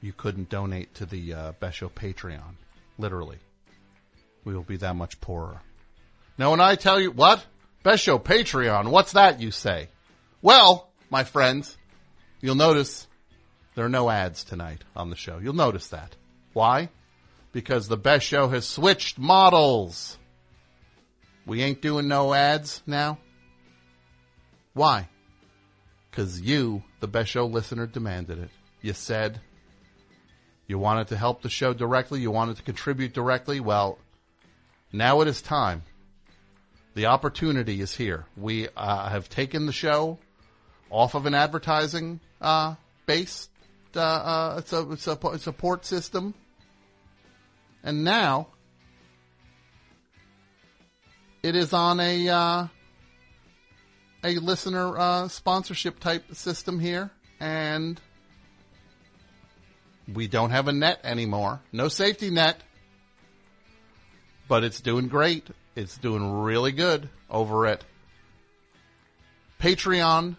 you 0.03 0.13
couldn't 0.13 0.51
donate 0.51 0.93
to 0.97 1.07
the 1.07 1.33
uh, 1.33 1.53
Best 1.53 1.79
Show 1.79 1.89
Patreon. 1.89 2.57
Literally, 2.99 3.39
we 4.45 4.55
will 4.55 4.63
be 4.63 4.77
that 4.77 4.95
much 4.95 5.23
poorer. 5.23 5.63
Now, 6.41 6.53
when 6.53 6.61
I 6.63 6.75
tell 6.75 6.99
you 6.99 7.11
what 7.11 7.45
Best 7.83 8.03
Show 8.03 8.19
Patreon, 8.19 8.89
what's 8.91 9.13
that? 9.13 9.43
You 9.43 9.51
say? 9.51 9.89
Well, 10.41 10.89
my 11.11 11.23
friends, 11.23 11.77
you'll 12.41 12.55
notice 12.55 13.07
there 13.75 13.85
are 13.85 13.91
no 13.91 14.09
ads 14.09 14.43
tonight 14.43 14.83
on 14.97 15.11
the 15.11 15.17
show. 15.17 15.37
You'll 15.37 15.53
notice 15.53 15.89
that. 15.89 16.17
Why? 16.55 16.89
Because 17.53 17.89
the 17.89 17.99
Best 17.99 18.25
Show 18.25 18.49
has 18.49 18.67
switched 18.67 19.19
models. 19.19 20.17
We 21.45 21.63
ain't 21.63 21.83
doing 21.83 22.09
no 22.09 22.33
ads 22.33 22.83
now. 22.87 23.19
Why? 24.73 25.11
Because 26.11 26.41
you, 26.41 26.83
the 27.01 27.07
Best 27.07 27.29
Show 27.29 27.45
listener, 27.45 27.87
demanded 27.87 28.39
it. 28.39 28.51
You 28.81 28.95
said 28.95 29.43
you 30.67 30.79
wanted 30.79 31.09
to 31.09 31.19
help 31.19 31.43
the 31.43 31.51
show 31.51 31.75
directly. 31.75 32.23
You 32.23 32.31
wanted 32.31 32.57
to 32.57 32.63
contribute 32.63 33.13
directly. 33.13 33.61
Well, 33.61 33.99
now 34.91 35.21
it 35.21 35.29
is 35.29 35.43
time. 35.43 35.83
The 37.01 37.07
opportunity 37.07 37.81
is 37.81 37.97
here. 37.97 38.27
We 38.37 38.69
uh, 38.77 39.09
have 39.09 39.31
taken 39.31 39.65
the 39.65 39.73
show 39.73 40.19
off 40.91 41.15
of 41.15 41.25
an 41.25 41.33
advertising 41.33 42.21
uh, 42.43 42.75
based 43.07 43.49
uh, 43.97 44.01
uh, 44.01 44.61
support 45.39 45.87
system, 45.87 46.35
and 47.83 48.05
now 48.05 48.49
it 51.43 51.57
is 51.57 51.73
on 51.73 52.01
a 52.01 52.29
uh, 52.29 52.67
a 54.23 54.35
listener 54.35 54.99
uh, 54.99 55.29
sponsorship 55.29 56.01
type 56.01 56.35
system 56.35 56.79
here, 56.79 57.11
and 57.41 57.99
we 60.07 60.29
don't 60.29 60.51
have 60.51 60.69
a 60.69 60.73
net 60.73 61.01
anymore. 61.03 61.63
No 61.73 61.89
safety 61.89 62.29
net, 62.29 62.61
but 64.49 64.65
it's 64.65 64.83
doing 64.83 65.09
great. 65.09 65.49
It's 65.81 65.97
doing 65.97 66.43
really 66.43 66.73
good 66.73 67.09
over 67.31 67.67
at 67.67 67.83
patreon.com 69.59 70.37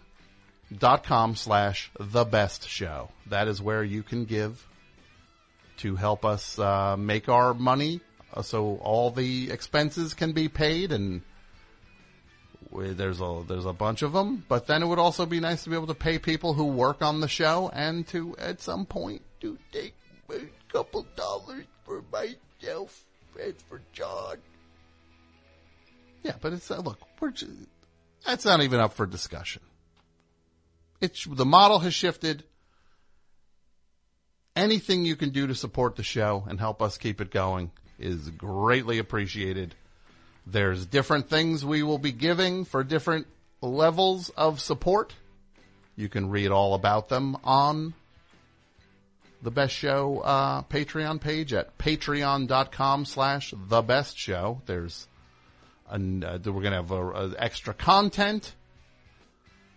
slash 1.34 1.90
the 1.98 2.24
best 2.24 2.68
show. 2.68 3.08
That 3.26 3.48
is 3.48 3.60
where 3.60 3.82
you 3.82 4.04
can 4.04 4.24
give 4.24 4.64
to 5.78 5.96
help 5.96 6.24
us 6.24 6.60
uh, 6.60 6.96
make 6.96 7.28
our 7.28 7.54
money 7.54 8.00
uh, 8.32 8.42
so 8.42 8.76
all 8.82 9.10
the 9.10 9.50
expenses 9.50 10.14
can 10.14 10.30
be 10.30 10.48
paid 10.48 10.92
and 10.92 11.22
there's 12.72 13.20
a 13.20 13.42
there's 13.48 13.66
a 13.66 13.72
bunch 13.72 14.02
of 14.02 14.12
them 14.12 14.44
but 14.48 14.68
then 14.68 14.80
it 14.82 14.86
would 14.86 15.00
also 15.00 15.26
be 15.26 15.40
nice 15.40 15.64
to 15.64 15.70
be 15.70 15.76
able 15.76 15.88
to 15.88 15.94
pay 15.94 16.20
people 16.20 16.54
who 16.54 16.66
work 16.66 17.02
on 17.02 17.20
the 17.20 17.26
show 17.28 17.68
and 17.74 18.06
to 18.06 18.36
at 18.38 18.62
some 18.62 18.86
point 18.86 19.22
to 19.40 19.58
take 19.72 19.94
a 20.30 20.38
couple 20.72 21.04
dollars 21.16 21.64
for 21.84 22.02
myself 22.12 23.04
and 23.38 23.54
for 23.68 23.82
John 23.92 24.36
yeah, 26.22 26.34
but 26.40 26.52
it's 26.52 26.70
uh, 26.70 26.78
look, 26.78 26.98
we're 27.20 27.30
just, 27.30 27.52
that's 28.24 28.44
not 28.44 28.62
even 28.62 28.80
up 28.80 28.94
for 28.94 29.06
discussion. 29.06 29.62
It's 31.00 31.24
the 31.24 31.44
model 31.44 31.80
has 31.80 31.94
shifted. 31.94 32.44
Anything 34.54 35.04
you 35.04 35.16
can 35.16 35.30
do 35.30 35.46
to 35.46 35.54
support 35.54 35.96
the 35.96 36.02
show 36.02 36.44
and 36.46 36.60
help 36.60 36.82
us 36.82 36.98
keep 36.98 37.20
it 37.20 37.30
going 37.30 37.70
is 37.98 38.28
greatly 38.30 38.98
appreciated. 38.98 39.74
There's 40.46 40.84
different 40.84 41.30
things 41.30 41.64
we 41.64 41.82
will 41.82 41.98
be 41.98 42.12
giving 42.12 42.64
for 42.64 42.84
different 42.84 43.26
levels 43.60 44.28
of 44.30 44.60
support. 44.60 45.14
You 45.96 46.08
can 46.08 46.30
read 46.30 46.50
all 46.50 46.74
about 46.74 47.08
them 47.08 47.36
on 47.44 47.94
the 49.42 49.50
best 49.50 49.74
show 49.74 50.20
uh, 50.20 50.62
Patreon 50.62 51.20
page 51.20 51.52
at 51.52 51.76
patreon.com 51.78 53.04
slash 53.04 53.52
the 53.56 53.82
best 53.82 54.16
show. 54.16 54.62
There's 54.66 55.08
and 55.92 56.24
uh, 56.24 56.38
we're 56.46 56.62
going 56.62 56.72
to 56.72 56.76
have 56.78 56.90
a, 56.90 57.10
a 57.10 57.34
extra 57.38 57.74
content, 57.74 58.54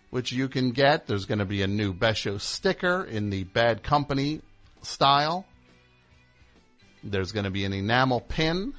which 0.08 0.32
you 0.32 0.48
can 0.48 0.70
get. 0.70 1.06
There's 1.06 1.26
going 1.26 1.40
to 1.40 1.44
be 1.44 1.60
a 1.60 1.66
new 1.66 1.92
Best 1.92 2.20
Show 2.20 2.38
sticker 2.38 3.04
in 3.04 3.28
the 3.28 3.44
Bad 3.44 3.82
Company 3.82 4.40
style. 4.80 5.44
There's 7.04 7.32
going 7.32 7.44
to 7.44 7.50
be 7.50 7.66
an 7.66 7.74
enamel 7.74 8.20
pin 8.20 8.72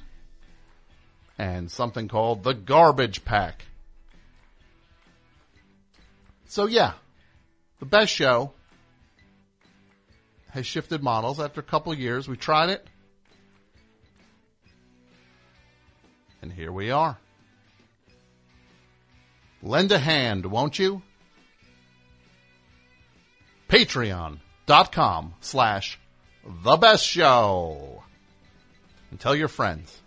and 1.38 1.70
something 1.70 2.08
called 2.08 2.42
the 2.42 2.54
Garbage 2.54 3.24
Pack. 3.24 3.64
So 6.48 6.66
yeah, 6.66 6.94
the 7.78 7.86
Best 7.86 8.12
Show 8.12 8.52
has 10.50 10.66
shifted 10.66 11.04
models 11.04 11.38
after 11.38 11.60
a 11.60 11.64
couple 11.64 11.94
years. 11.94 12.26
We 12.26 12.36
tried 12.36 12.70
it. 12.70 12.84
And 16.42 16.52
here 16.52 16.72
we 16.72 16.90
are. 16.90 17.16
Lend 19.68 19.92
a 19.92 19.98
hand, 19.98 20.46
won't 20.46 20.78
you? 20.78 21.02
Patreon.com 23.68 25.34
slash 25.42 26.00
the 26.64 26.78
best 26.78 27.04
show. 27.04 28.02
And 29.10 29.20
tell 29.20 29.36
your 29.36 29.48
friends. 29.48 30.00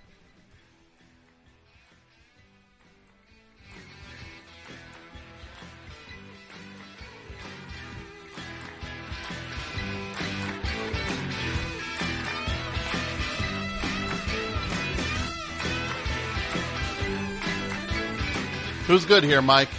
Who's 18.91 19.05
good 19.05 19.23
here, 19.23 19.41
Mike? 19.41 19.69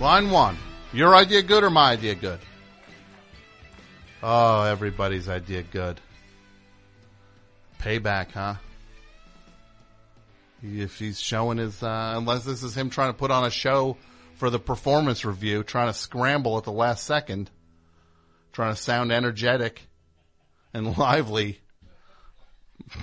Line 0.00 0.28
one. 0.28 0.58
Your 0.92 1.14
idea 1.14 1.40
good 1.40 1.62
or 1.62 1.70
my 1.70 1.92
idea 1.92 2.16
good? 2.16 2.40
Oh, 4.24 4.62
everybody's 4.62 5.28
idea 5.28 5.62
good. 5.62 6.00
Payback, 7.78 8.32
huh? 8.32 8.54
If 10.64 10.98
he's 10.98 11.20
showing 11.20 11.58
his, 11.58 11.80
uh, 11.80 12.14
unless 12.16 12.44
this 12.44 12.64
is 12.64 12.76
him 12.76 12.90
trying 12.90 13.10
to 13.10 13.16
put 13.16 13.30
on 13.30 13.44
a 13.44 13.50
show 13.50 13.96
for 14.34 14.50
the 14.50 14.58
performance 14.58 15.24
review, 15.24 15.62
trying 15.62 15.86
to 15.86 15.96
scramble 15.96 16.58
at 16.58 16.64
the 16.64 16.72
last 16.72 17.04
second, 17.04 17.52
trying 18.52 18.74
to 18.74 18.82
sound 18.82 19.12
energetic 19.12 19.80
and 20.74 20.98
lively. 20.98 21.60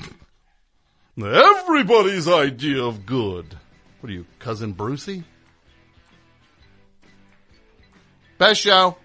Everybody's 1.18 2.28
idea 2.28 2.84
of 2.84 3.06
good. 3.06 3.60
What 4.04 4.10
are 4.10 4.16
you, 4.16 4.26
cousin 4.38 4.74
Brucie? 4.74 5.24
Best 8.38 8.60
show. 8.60 8.98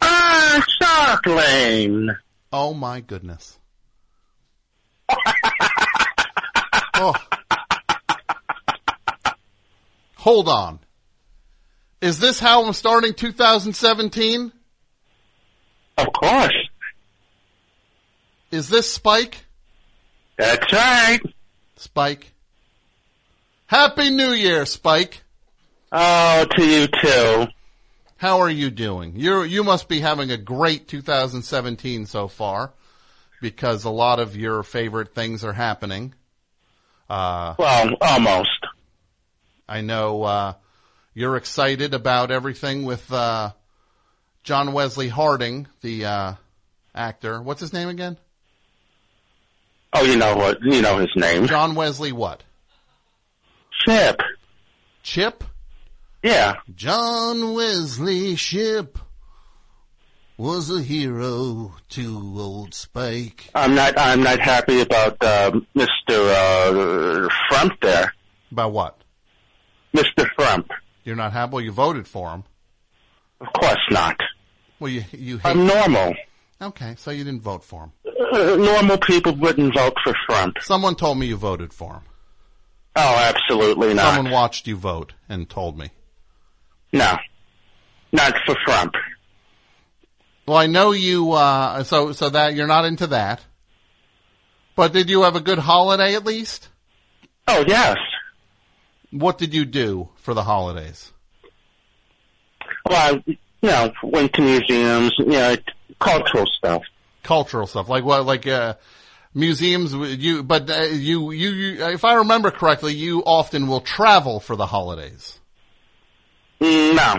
Ah, 0.00 0.64
Shark 0.80 1.26
Lane. 1.26 2.08
Oh 2.50 2.72
my 2.72 3.02
goodness. 3.02 3.58
oh. 6.94 7.14
Hold 10.16 10.48
on. 10.48 10.78
Is 12.00 12.18
this 12.18 12.38
how 12.40 12.64
I'm 12.64 12.72
starting 12.72 13.12
2017? 13.12 14.50
Of 15.98 16.06
course. 16.10 16.56
Is 18.50 18.70
this 18.70 18.90
Spike? 18.90 19.44
That's 20.38 20.72
right. 20.72 21.20
Spike. 21.76 22.33
Happy 23.66 24.10
New 24.10 24.30
Year, 24.32 24.66
Spike. 24.66 25.22
Oh, 25.90 26.46
to 26.56 26.64
you 26.66 26.86
too. 26.86 27.46
How 28.16 28.40
are 28.40 28.50
you 28.50 28.70
doing? 28.70 29.14
You 29.16 29.42
you 29.42 29.64
must 29.64 29.88
be 29.88 30.00
having 30.00 30.30
a 30.30 30.36
great 30.36 30.88
2017 30.88 32.06
so 32.06 32.28
far 32.28 32.72
because 33.40 33.84
a 33.84 33.90
lot 33.90 34.18
of 34.20 34.36
your 34.36 34.62
favorite 34.62 35.14
things 35.14 35.44
are 35.44 35.52
happening. 35.52 36.14
Uh, 37.08 37.54
Well, 37.58 37.90
almost. 38.00 38.48
I 39.68 39.80
know 39.80 40.22
uh, 40.22 40.52
you're 41.14 41.36
excited 41.36 41.94
about 41.94 42.30
everything 42.30 42.84
with 42.84 43.12
uh, 43.12 43.52
John 44.42 44.72
Wesley 44.72 45.08
Harding, 45.08 45.66
the 45.80 46.04
uh, 46.04 46.34
actor. 46.94 47.40
What's 47.42 47.60
his 47.60 47.72
name 47.72 47.88
again? 47.88 48.16
Oh, 49.92 50.02
you 50.04 50.16
know 50.16 50.36
what? 50.36 50.58
You 50.62 50.82
know 50.82 50.98
his 50.98 51.10
name. 51.16 51.46
John 51.46 51.74
Wesley 51.74 52.12
what? 52.12 52.42
Chip. 53.86 54.20
Chip? 55.02 55.44
Yeah. 56.22 56.54
John 56.74 57.54
Wesley 57.54 58.34
Shipp 58.36 58.98
was 60.36 60.70
a 60.70 60.82
hero 60.82 61.74
to 61.90 62.34
old 62.38 62.74
Spike. 62.74 63.50
I'm 63.54 63.74
not. 63.74 63.94
I'm 63.98 64.22
not 64.22 64.40
happy 64.40 64.80
about 64.80 65.22
uh, 65.22 65.50
Mr. 65.76 65.88
Uh, 66.10 67.28
Frump 67.48 67.72
there. 67.80 68.14
About 68.50 68.72
what? 68.72 68.98
Mr. 69.94 70.26
Frump. 70.34 70.70
You're 71.04 71.16
not 71.16 71.32
happy? 71.32 71.52
Well, 71.52 71.64
you 71.64 71.72
voted 71.72 72.08
for 72.08 72.30
him. 72.32 72.44
Of 73.40 73.48
course 73.52 73.76
not. 73.90 74.16
Well, 74.80 74.90
you 74.90 75.04
you 75.12 75.38
hate. 75.38 75.50
I'm 75.50 75.66
normal. 75.66 76.14
okay, 76.60 76.94
so 76.96 77.10
you 77.10 77.24
didn't 77.24 77.42
vote 77.42 77.62
for 77.62 77.84
him. 77.84 77.92
Uh, 78.32 78.56
normal 78.56 78.98
people 78.98 79.36
wouldn't 79.36 79.74
vote 79.74 79.94
for 80.02 80.14
Frump. 80.26 80.56
Someone 80.60 80.94
told 80.96 81.18
me 81.18 81.26
you 81.26 81.36
voted 81.36 81.72
for 81.72 81.94
him. 81.94 82.02
Oh, 82.96 83.16
absolutely 83.16 83.94
not. 83.94 84.14
Someone 84.14 84.32
watched 84.32 84.66
you 84.66 84.76
vote 84.76 85.14
and 85.28 85.48
told 85.48 85.76
me. 85.78 85.90
No. 86.92 87.16
Not 88.12 88.34
for 88.46 88.54
Trump. 88.64 88.94
Well, 90.46 90.56
I 90.56 90.66
know 90.66 90.92
you. 90.92 91.32
Uh, 91.32 91.82
so 91.84 92.12
so 92.12 92.30
that 92.30 92.54
you're 92.54 92.66
not 92.66 92.84
into 92.84 93.08
that. 93.08 93.40
But 94.76 94.92
did 94.92 95.08
you 95.10 95.22
have 95.22 95.36
a 95.36 95.40
good 95.40 95.58
holiday 95.58 96.14
at 96.14 96.24
least? 96.24 96.68
Oh, 97.46 97.64
yes. 97.66 97.96
What 99.10 99.38
did 99.38 99.54
you 99.54 99.64
do 99.64 100.08
for 100.16 100.34
the 100.34 100.42
holidays? 100.42 101.12
Well, 102.88 103.16
I, 103.16 103.22
you 103.26 103.38
know, 103.62 103.92
went 104.02 104.32
to 104.34 104.42
museums, 104.42 105.14
you 105.18 105.26
know, 105.26 105.56
cultural 106.00 106.46
stuff. 106.46 106.82
Cultural 107.22 107.66
stuff, 107.66 107.88
like 107.88 108.04
what, 108.04 108.26
like 108.26 108.46
uh, 108.46 108.74
museums. 109.34 109.92
You, 109.92 110.42
but 110.42 110.70
uh, 110.70 110.82
you, 110.84 111.30
you, 111.32 111.48
you, 111.50 111.84
if 111.86 112.04
I 112.04 112.14
remember 112.14 112.50
correctly, 112.50 112.94
you 112.94 113.22
often 113.24 113.66
will 113.68 113.80
travel 113.80 114.40
for 114.40 114.56
the 114.56 114.66
holidays. 114.66 115.38
No. 116.60 117.16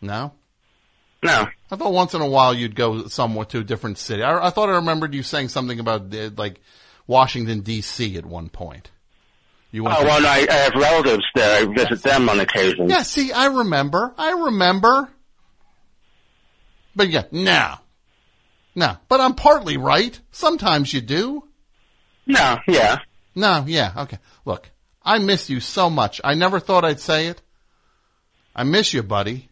No, 0.00 0.32
No. 1.22 1.46
I 1.70 1.76
thought 1.76 1.92
once 1.92 2.12
in 2.14 2.20
a 2.20 2.26
while 2.26 2.52
you'd 2.52 2.74
go 2.74 3.06
somewhere 3.06 3.44
to 3.46 3.60
a 3.60 3.64
different 3.64 3.98
city. 3.98 4.22
I, 4.22 4.48
I 4.48 4.50
thought 4.50 4.68
I 4.68 4.74
remembered 4.76 5.14
you 5.14 5.22
saying 5.22 5.48
something 5.48 5.78
about 5.78 6.12
uh, 6.12 6.30
like 6.36 6.60
Washington 7.06 7.60
D.C. 7.60 8.16
at 8.16 8.26
one 8.26 8.48
point. 8.48 8.90
You 9.70 9.84
went 9.84 9.96
Oh, 9.98 10.04
well, 10.04 10.26
I, 10.26 10.46
I 10.50 10.54
have 10.54 10.74
relatives 10.74 11.24
there. 11.34 11.62
I 11.62 11.72
visit 11.72 12.02
them 12.02 12.28
on 12.28 12.40
occasion. 12.40 12.90
Yeah, 12.90 13.02
see, 13.02 13.32
I 13.32 13.46
remember. 13.46 14.12
I 14.18 14.32
remember. 14.32 15.08
But 16.94 17.08
yeah, 17.08 17.24
no. 17.30 17.76
No. 18.74 18.96
But 19.08 19.20
I'm 19.20 19.34
partly 19.34 19.76
right. 19.76 20.18
Sometimes 20.30 20.92
you 20.92 21.00
do. 21.00 21.44
No, 22.26 22.58
yeah. 22.68 22.98
No, 23.34 23.64
yeah, 23.66 23.92
okay. 23.98 24.18
Look, 24.44 24.70
I 25.02 25.18
miss 25.18 25.50
you 25.50 25.60
so 25.60 25.90
much. 25.90 26.20
I 26.22 26.34
never 26.34 26.60
thought 26.60 26.84
I'd 26.84 27.00
say 27.00 27.26
it. 27.28 27.40
I 28.54 28.64
miss 28.64 28.92
you, 28.92 29.02
buddy. 29.02 29.48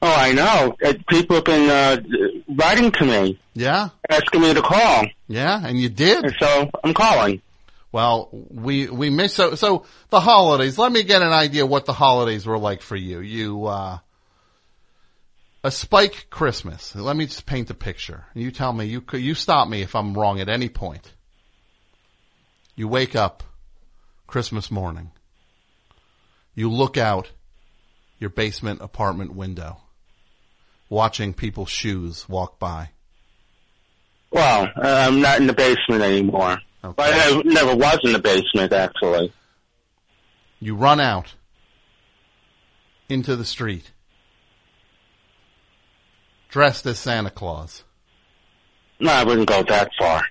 Oh, 0.00 0.14
I 0.14 0.32
know. 0.32 0.76
Uh, 0.84 0.94
people 1.08 1.36
have 1.36 1.44
been 1.44 1.68
uh, 1.68 1.96
writing 2.56 2.90
to 2.92 3.04
me, 3.04 3.38
Yeah? 3.54 3.88
asking 4.08 4.40
me 4.40 4.54
to 4.54 4.62
call, 4.62 5.06
Yeah, 5.28 5.60
and 5.62 5.78
you 5.78 5.88
did. 5.90 6.24
and 6.24 6.34
so 6.38 6.70
I'm 6.82 6.94
calling. 6.94 7.42
Well, 7.92 8.28
we, 8.32 8.88
we 8.88 9.10
miss, 9.10 9.34
so, 9.34 9.54
so 9.56 9.84
the 10.10 10.20
holidays, 10.20 10.78
let 10.78 10.90
me 10.90 11.02
get 11.02 11.22
an 11.22 11.32
idea 11.32 11.66
what 11.66 11.84
the 11.84 11.92
holidays 11.92 12.46
were 12.46 12.58
like 12.58 12.80
for 12.80 12.96
you. 12.96 13.20
You, 13.20 13.66
uh, 13.66 13.98
a 15.64 15.70
spike 15.70 16.26
Christmas. 16.28 16.94
Let 16.94 17.16
me 17.16 17.24
just 17.24 17.46
paint 17.46 17.70
a 17.70 17.74
picture. 17.74 18.26
You 18.34 18.50
tell 18.50 18.74
me, 18.74 18.84
you, 18.84 19.02
you 19.14 19.34
stop 19.34 19.66
me 19.66 19.80
if 19.80 19.96
I'm 19.96 20.12
wrong 20.12 20.38
at 20.38 20.50
any 20.50 20.68
point. 20.68 21.14
You 22.76 22.86
wake 22.86 23.16
up 23.16 23.42
Christmas 24.26 24.70
morning. 24.70 25.10
You 26.54 26.70
look 26.70 26.98
out 26.98 27.30
your 28.18 28.28
basement 28.28 28.82
apartment 28.82 29.34
window, 29.34 29.78
watching 30.90 31.32
people's 31.32 31.70
shoes 31.70 32.28
walk 32.28 32.58
by. 32.58 32.90
Well, 34.30 34.64
uh, 34.76 35.06
I'm 35.08 35.22
not 35.22 35.40
in 35.40 35.46
the 35.46 35.54
basement 35.54 36.02
anymore. 36.02 36.58
Okay. 36.84 36.94
But 36.94 37.14
I 37.14 37.40
never 37.42 37.74
was 37.74 37.98
in 38.04 38.12
the 38.12 38.18
basement, 38.18 38.72
actually. 38.72 39.32
You 40.60 40.74
run 40.74 41.00
out 41.00 41.34
into 43.08 43.34
the 43.34 43.44
street, 43.46 43.92
dressed 46.54 46.86
as 46.86 47.00
Santa 47.00 47.30
Claus, 47.30 47.82
No, 49.00 49.10
I 49.10 49.24
wouldn't 49.24 49.48
go 49.48 49.64
that 49.64 49.90
far. 49.98 50.22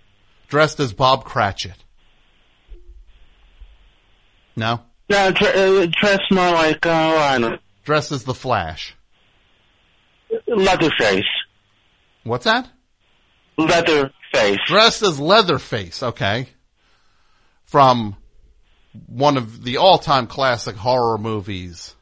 dressed 0.47 0.79
as 0.79 0.93
Bob 0.93 1.25
Cratchit. 1.25 1.75
No? 4.55 4.79
No, 5.09 5.31
dr- 5.31 5.53
uh, 5.55 5.85
dress 5.87 6.21
more 6.31 6.51
like, 6.51 6.85
uh, 6.85 6.89
I 6.91 7.37
don't 7.39 7.51
know, 7.51 7.57
Dressed 7.83 8.13
as 8.13 8.23
the 8.23 8.33
Flash. 8.33 8.95
Leatherface. 10.47 11.25
What's 12.23 12.45
that? 12.45 12.69
Leatherface. 13.57 14.59
Dressed 14.65 15.01
as 15.03 15.19
Leatherface, 15.19 16.01
okay. 16.03 16.47
From 17.65 18.15
one 19.07 19.35
of 19.35 19.61
the 19.65 19.75
all-time 19.75 20.27
classic 20.27 20.77
horror 20.77 21.17
movies. 21.17 21.95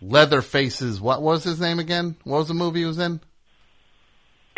Leatherface's, 0.00 1.00
what 1.00 1.22
was 1.22 1.44
his 1.44 1.60
name 1.60 1.78
again? 1.78 2.16
What 2.24 2.38
was 2.38 2.48
the 2.48 2.54
movie 2.54 2.80
he 2.80 2.84
was 2.86 2.98
in? 2.98 3.20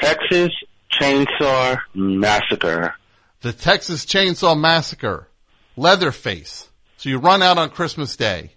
Texas 0.00 0.50
Chainsaw 0.92 1.78
Massacre. 1.94 2.94
The 3.40 3.52
Texas 3.52 4.04
Chainsaw 4.04 4.58
Massacre. 4.58 5.28
Leatherface. 5.76 6.68
So 6.96 7.08
you 7.08 7.18
run 7.18 7.42
out 7.42 7.58
on 7.58 7.70
Christmas 7.70 8.16
Day 8.16 8.52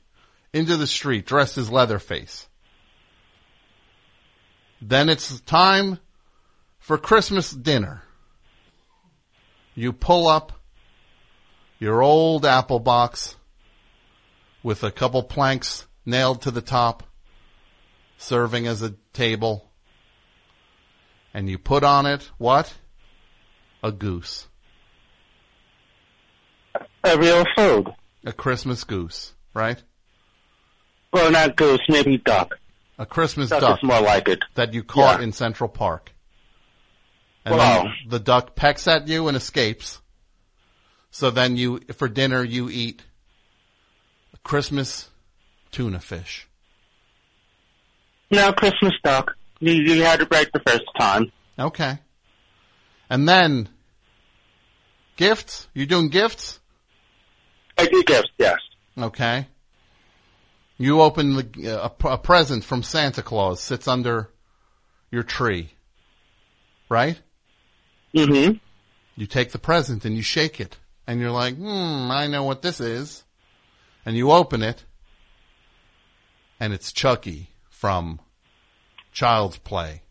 into 0.53 0.75
the 0.75 0.87
street 0.87 1.25
dressed 1.25 1.57
as 1.57 1.71
Leatherface. 1.71 2.47
Then 4.81 5.09
it's 5.09 5.39
time 5.41 5.99
for 6.79 6.97
Christmas 6.97 7.51
dinner. 7.51 8.01
You 9.75 9.93
pull 9.93 10.27
up 10.27 10.53
your 11.79 12.01
old 12.01 12.45
apple 12.45 12.79
box 12.79 13.35
with 14.63 14.83
a 14.83 14.91
couple 14.91 15.23
planks 15.23 15.85
nailed 16.05 16.41
to 16.43 16.51
the 16.51 16.61
top, 16.61 17.03
serving 18.17 18.67
as 18.67 18.81
a 18.81 18.95
table. 19.13 19.69
And 21.33 21.49
you 21.49 21.57
put 21.57 21.83
on 21.83 22.05
it 22.05 22.29
what? 22.37 22.73
A 23.83 23.91
goose. 23.91 24.47
A 27.03 27.17
real 27.17 27.45
food. 27.55 27.89
A 28.25 28.33
Christmas 28.33 28.83
goose, 28.83 29.33
right? 29.53 29.81
Well, 31.11 31.31
not 31.31 31.55
goose, 31.55 31.81
maybe 31.89 32.17
duck. 32.17 32.57
A 32.97 33.05
Christmas 33.05 33.49
Duck, 33.49 33.61
duck 33.61 33.79
is 33.79 33.83
more 33.83 33.99
like 34.01 34.27
it. 34.27 34.43
that 34.53 34.73
you 34.73 34.83
caught 34.83 35.19
Yeah. 35.19 35.23
in 35.23 35.33
Central 35.33 35.67
Park. 35.69 36.13
And 37.43 37.55
Wow. 37.57 37.83
then 37.83 37.93
the 38.07 38.19
duck 38.19 38.55
pecks 38.55 38.87
at 38.87 39.07
you 39.07 39.27
and 39.27 39.35
escapes. 39.35 39.99
So 41.09 41.31
then 41.31 41.57
you, 41.57 41.79
for 41.97 42.07
dinner, 42.07 42.43
you 42.43 42.69
eat 42.69 43.01
a 44.33 44.37
Christmas 44.37 45.09
tuna 45.71 45.99
fish. 45.99 46.47
No, 48.29 48.53
Christmas 48.53 48.93
duck. 49.03 49.35
You, 49.59 49.73
you 49.73 50.03
had 50.03 50.21
it 50.21 50.29
right 50.31 50.49
the 50.51 50.61
first 50.65 50.85
time. 50.99 51.31
Okay. 51.59 51.99
And 53.09 53.27
then 53.27 53.69
gifts. 55.17 55.67
You 55.73 55.85
doing 55.85 56.09
gifts? 56.09 56.59
I 57.77 57.85
do 57.85 58.03
gifts, 58.03 58.29
yes. 58.37 58.57
Okay. 58.97 59.47
You 60.77 61.01
open 61.01 61.35
the, 61.35 61.77
uh, 61.77 61.89
a, 62.03 62.07
a 62.07 62.17
present 62.17 62.63
from 62.63 62.83
Santa 62.83 63.21
Claus 63.21 63.59
sits 63.59 63.87
under 63.87 64.29
your 65.11 65.23
tree. 65.23 65.71
Right? 66.89 67.19
Mm-hmm. 68.15 68.57
You 69.15 69.27
take 69.27 69.51
the 69.51 69.59
present 69.59 70.05
and 70.05 70.15
you 70.15 70.23
shake 70.23 70.59
it. 70.59 70.77
And 71.05 71.19
you're 71.19 71.31
like, 71.31 71.55
hmm, 71.55 72.09
I 72.11 72.27
know 72.27 72.43
what 72.43 72.61
this 72.61 72.79
is. 72.79 73.23
And 74.05 74.15
you 74.15 74.31
open 74.31 74.63
it. 74.63 74.83
And 76.61 76.73
it's 76.73 76.91
Chucky 76.91 77.49
from 77.71 78.19
Child's 79.11 79.57
Play. 79.57 80.03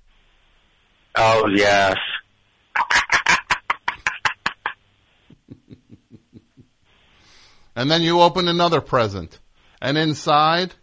Oh, 1.15 1.47
yes. 1.55 1.95
And 7.77 7.89
then 7.89 8.03
you 8.03 8.21
open 8.21 8.49
another 8.49 8.81
present. 8.81 9.39
And 9.81 9.97
inside 9.97 10.75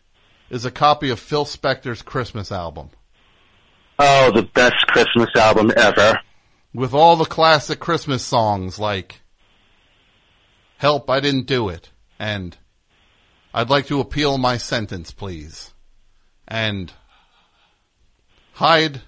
is 0.49 0.63
a 0.63 0.71
copy 0.71 1.09
of 1.09 1.19
Phil 1.19 1.43
Spector's 1.43 2.01
Christmas 2.01 2.49
album. 2.49 2.91
Oh, 3.99 4.31
the 4.31 4.43
best 4.43 4.87
Christmas 4.87 5.31
album 5.35 5.73
ever. 5.75 6.17
with 6.73 6.93
all 6.93 7.17
the 7.17 7.25
classic 7.25 7.79
Christmas 7.81 8.23
songs 8.23 8.79
like 8.79 9.19
Help, 10.77 11.09
I 11.09 11.19
Didn't 11.19 11.45
Do 11.47 11.67
It, 11.67 11.89
and 12.17 12.55
I'd 13.57 13.71
like 13.71 13.87
to 13.87 13.99
appeal 13.99 14.37
my 14.37 14.57
sentence, 14.57 15.11
please, 15.11 15.73
and 16.47 16.93
Hide, 18.53 19.01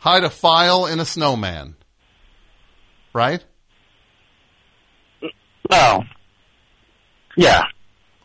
hide 0.00 0.24
a 0.24 0.28
file 0.28 0.84
in 0.84 1.00
a 1.00 1.06
snowman. 1.06 1.76
Right? 3.14 3.42
Oh. 5.70 6.02
Yeah. 7.34 7.62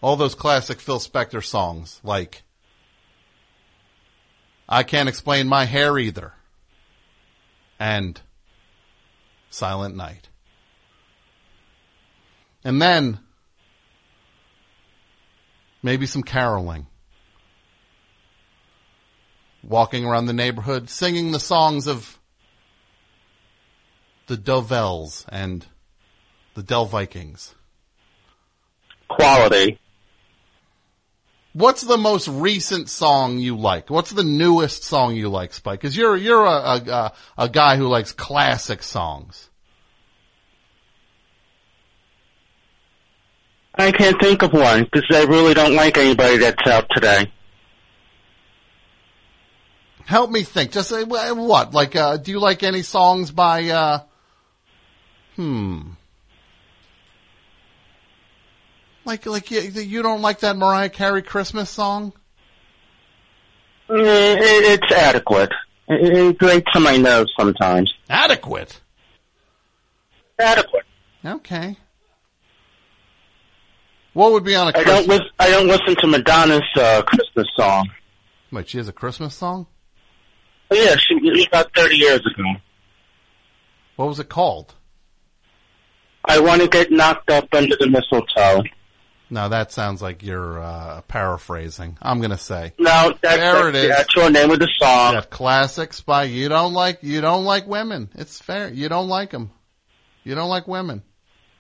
All 0.02 0.18
those 0.18 0.36
classic 0.36 0.82
Phil 0.82 1.00
Spector 1.00 1.42
songs 1.42 2.02
like 2.04 2.44
I 4.68 4.84
Can't 4.84 5.08
Explain 5.08 5.48
My 5.48 5.64
Hair 5.64 5.98
Either, 5.98 6.34
and 7.80 8.20
Silent 9.50 9.96
Night. 9.96 10.28
And 12.66 12.82
then 12.82 13.20
maybe 15.82 16.06
some 16.06 16.24
caroling. 16.24 16.88
Walking 19.64 20.06
around 20.06 20.26
the 20.26 20.34
neighborhood 20.34 20.90
singing 20.90 21.32
the 21.32 21.40
songs 21.40 21.88
of 21.88 22.18
the 24.28 24.38
Dovells 24.38 25.26
and 25.30 25.66
the 26.54 26.64
Del 26.64 26.86
Vikings. 26.86 27.56
Quality. 29.10 29.80
What's 31.54 31.82
the 31.82 31.98
most 31.98 32.28
recent 32.28 32.90
song 32.90 33.40
you 33.40 33.58
like? 33.58 33.90
What's 33.90 34.12
the 34.12 34.24
newest 34.24 34.84
song 34.84 35.16
you 35.16 35.30
like, 35.30 35.52
Spike? 35.52 35.82
Because 35.82 35.98
you're 35.98 36.16
you're 36.16 36.46
a 36.46 36.82
a 36.88 37.14
a 37.38 37.50
guy 37.50 37.76
who 37.76 37.88
likes 37.88 38.12
classic 38.14 38.84
songs. 38.84 39.49
I 43.80 43.92
can't 43.92 44.20
think 44.22 44.42
of 44.42 44.52
one 44.54 44.84
because 44.84 45.06
I 45.12 45.24
really 45.24 45.54
don't 45.54 45.74
like 45.74 45.98
anybody 45.98 46.38
that's 46.38 46.68
out 46.68 46.86
today. 46.92 47.32
Help 50.06 50.30
me 50.32 50.44
think. 50.44 50.72
Just 50.72 50.90
say 50.90 51.04
what? 51.04 51.74
Like, 51.74 51.96
uh, 51.96 52.18
do 52.18 52.32
you 52.32 52.40
like 52.40 52.64
any 52.64 52.82
songs 52.82 53.32
by? 53.32 53.70
uh 53.70 54.00
Hmm. 55.36 55.82
Like, 59.06 59.26
like 59.26 59.50
you, 59.50 59.62
you 59.62 60.02
don't 60.02 60.22
like 60.22 60.40
that 60.42 60.58
Mariah 60.58 60.90
Carey 60.90 61.22
Christmas 61.22 61.70
song? 61.70 62.14
It- 63.90 64.82
It's 64.82 64.92
adequate. 64.92 65.52
It 65.88 66.18
it 66.18 66.38
grates 66.38 66.68
on 66.76 66.84
my 66.84 66.98
nerves 66.98 67.32
sometimes. 67.40 67.92
Adequate. 68.10 68.82
Adequate. 70.38 70.86
Okay. 71.26 71.78
What 74.14 74.32
would 74.34 74.44
be 74.44 74.56
on 74.56 74.68
a 74.68 74.70
I 74.70 74.84
Christmas? 74.84 74.96
don't 74.96 75.08
lis- 75.08 75.32
I 75.40 75.50
don't 75.50 75.68
listen 75.68 75.96
to 76.02 76.08
Madonna's 76.08 76.62
uh, 76.76 77.02
Christmas 77.04 77.48
song. 77.56 77.90
Wait, 78.52 78.68
she 78.68 78.78
has 78.78 78.88
a 78.88 78.94
Christmas 78.94 79.36
song. 79.36 79.68
Oh, 80.72 80.76
yeah, 80.76 80.96
she 80.98 81.14
it 81.16 81.24
was 81.34 81.48
about 81.48 81.74
thirty 81.76 81.96
years 81.98 82.20
ago. 82.20 82.44
What 83.96 84.08
was 84.08 84.20
it 84.20 84.30
called? 84.30 84.74
I 86.26 86.40
want 86.40 86.62
to 86.62 86.68
get 86.68 86.92
knocked 86.92 87.30
up 87.32 87.48
under 87.54 87.76
the 87.80 87.88
mistletoe. 87.88 88.64
No, 89.32 89.48
that 89.50 89.72
sounds 89.72 90.02
like 90.02 90.24
you're 90.24 90.60
uh, 90.60 91.02
paraphrasing. 91.02 91.98
I'm 92.02 92.20
gonna 92.20 92.38
say 92.38 92.74
No, 92.80 93.14
that's, 93.22 93.38
There 93.38 93.70
it 93.70 93.72
that's 93.74 93.84
is. 93.84 93.90
the 93.90 94.00
actual 94.00 94.30
name 94.32 94.50
of 94.52 94.60
the 94.60 94.70
song. 94.80 95.14
that 95.14 95.30
classics 95.30 96.02
by 96.02 96.24
you 96.24 96.50
don't 96.50 96.74
like 96.74 97.00
you 97.04 97.22
don't 97.22 97.46
like 97.46 97.68
women. 97.68 98.10
It's 98.16 98.40
fair. 98.42 98.70
You 98.70 98.90
don't 98.90 99.08
like 99.08 99.30
them. 99.30 99.52
You 100.24 100.34
don't 100.36 100.50
like 100.50 100.68
women. 100.68 101.04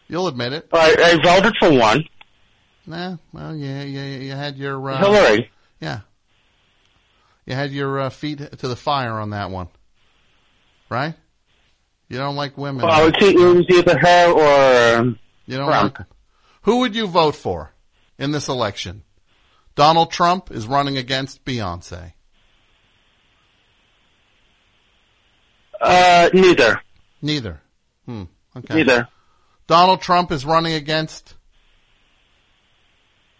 You'll 0.08 0.28
admit 0.28 0.54
it. 0.54 0.68
I, 0.74 0.96
I 1.24 1.24
voted 1.24 1.54
for 1.60 1.72
one, 1.72 2.04
Nah. 2.86 3.18
Well, 3.34 3.56
yeah, 3.56 3.84
yeah, 3.84 4.06
you 4.18 4.32
had 4.32 4.58
your 4.58 4.89
uh, 4.89 4.98
Hillary. 5.00 5.52
yeah. 5.80 6.02
You 7.46 7.56
had 7.56 7.72
your 7.72 8.00
uh, 8.00 8.10
feet 8.10 8.38
to 8.38 8.68
the 8.68 8.76
fire 8.76 9.13
on 9.20 9.32
that 9.32 9.50
one, 9.50 9.70
right? 10.89 11.15
You 12.08 12.18
don't 12.18 12.36
like 12.36 12.58
women. 12.58 12.86
Well, 12.86 13.06
was, 13.06 13.13
it 13.22 13.36
was 13.36 13.65
either 13.70 13.98
her 13.98 14.32
or 14.32 15.00
um, 15.00 15.20
You 15.46 15.58
don't 15.58 15.68
Trump. 15.68 16.00
like. 16.00 16.08
Who 16.63 16.80
would 16.80 16.96
you 16.96 17.08
vote 17.08 17.36
for 17.36 17.72
in 18.18 18.32
this 18.32 18.50
election? 18.50 19.04
Donald 19.76 20.12
Trump 20.12 20.52
is 20.52 20.68
running 20.68 20.98
against 20.98 21.44
Beyonce. 21.46 22.13
uh, 25.82 26.30
neither. 26.34 26.82
Neither. 27.22 27.62
Hmm. 28.06 28.24
Okay. 28.56 28.76
Neither. 28.76 29.08
Donald 29.68 30.02
Trump 30.02 30.32
is 30.32 30.46
running 30.46 30.74
against 30.74 31.36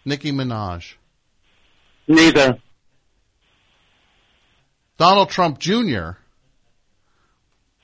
Nicki 0.04 0.32
Minaj. 0.32 0.94
Neither. 2.08 2.58
Donald 4.98 5.30
Trump 5.30 5.58
Jr. 5.58 6.10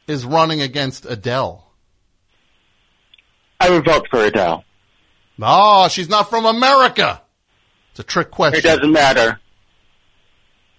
is 0.06 0.24
running 0.24 0.60
against 0.60 1.06
Adele. 1.06 1.64
I 3.58 3.70
would 3.70 3.84
vote 3.84 4.06
for 4.10 4.22
Adele. 4.22 4.64
Oh, 5.40 5.88
she's 5.88 6.08
not 6.08 6.30
from 6.30 6.46
America. 6.46 7.22
It's 7.92 8.00
a 8.00 8.02
trick 8.02 8.30
question. 8.30 8.58
It 8.58 8.62
doesn't 8.62 8.92
matter. 8.92 9.40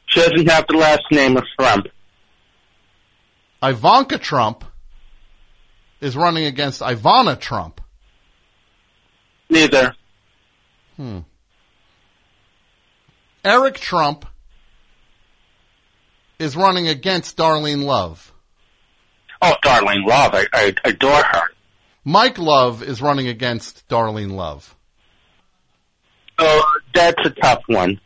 She 0.07 0.21
doesn't 0.21 0.47
have 0.47 0.65
the 0.67 0.77
last 0.77 1.03
name 1.11 1.37
of 1.37 1.43
Trump. 1.59 1.87
Ivanka 3.61 4.17
Trump 4.17 4.63
is 5.99 6.15
running 6.15 6.45
against 6.45 6.81
Ivana 6.81 7.39
Trump. 7.39 7.81
Neither. 9.49 9.95
Eric 13.43 13.79
Trump 13.79 14.25
is 16.39 16.55
running 16.55 16.87
against 16.87 17.37
Darlene 17.37 17.83
Love. 17.83 18.33
Oh, 19.41 19.53
Darlene 19.63 20.05
Love. 20.05 20.33
I, 20.33 20.47
I 20.53 20.73
adore 20.85 21.23
her. 21.23 21.43
Mike 22.03 22.37
Love 22.37 22.83
is 22.83 23.01
running 23.01 23.27
against 23.27 23.87
Darlene 23.87 24.31
Love. 24.31 24.75
Oh, 26.39 26.63
that's 26.93 27.25
a 27.25 27.29
tough 27.31 27.63
one. 27.67 27.99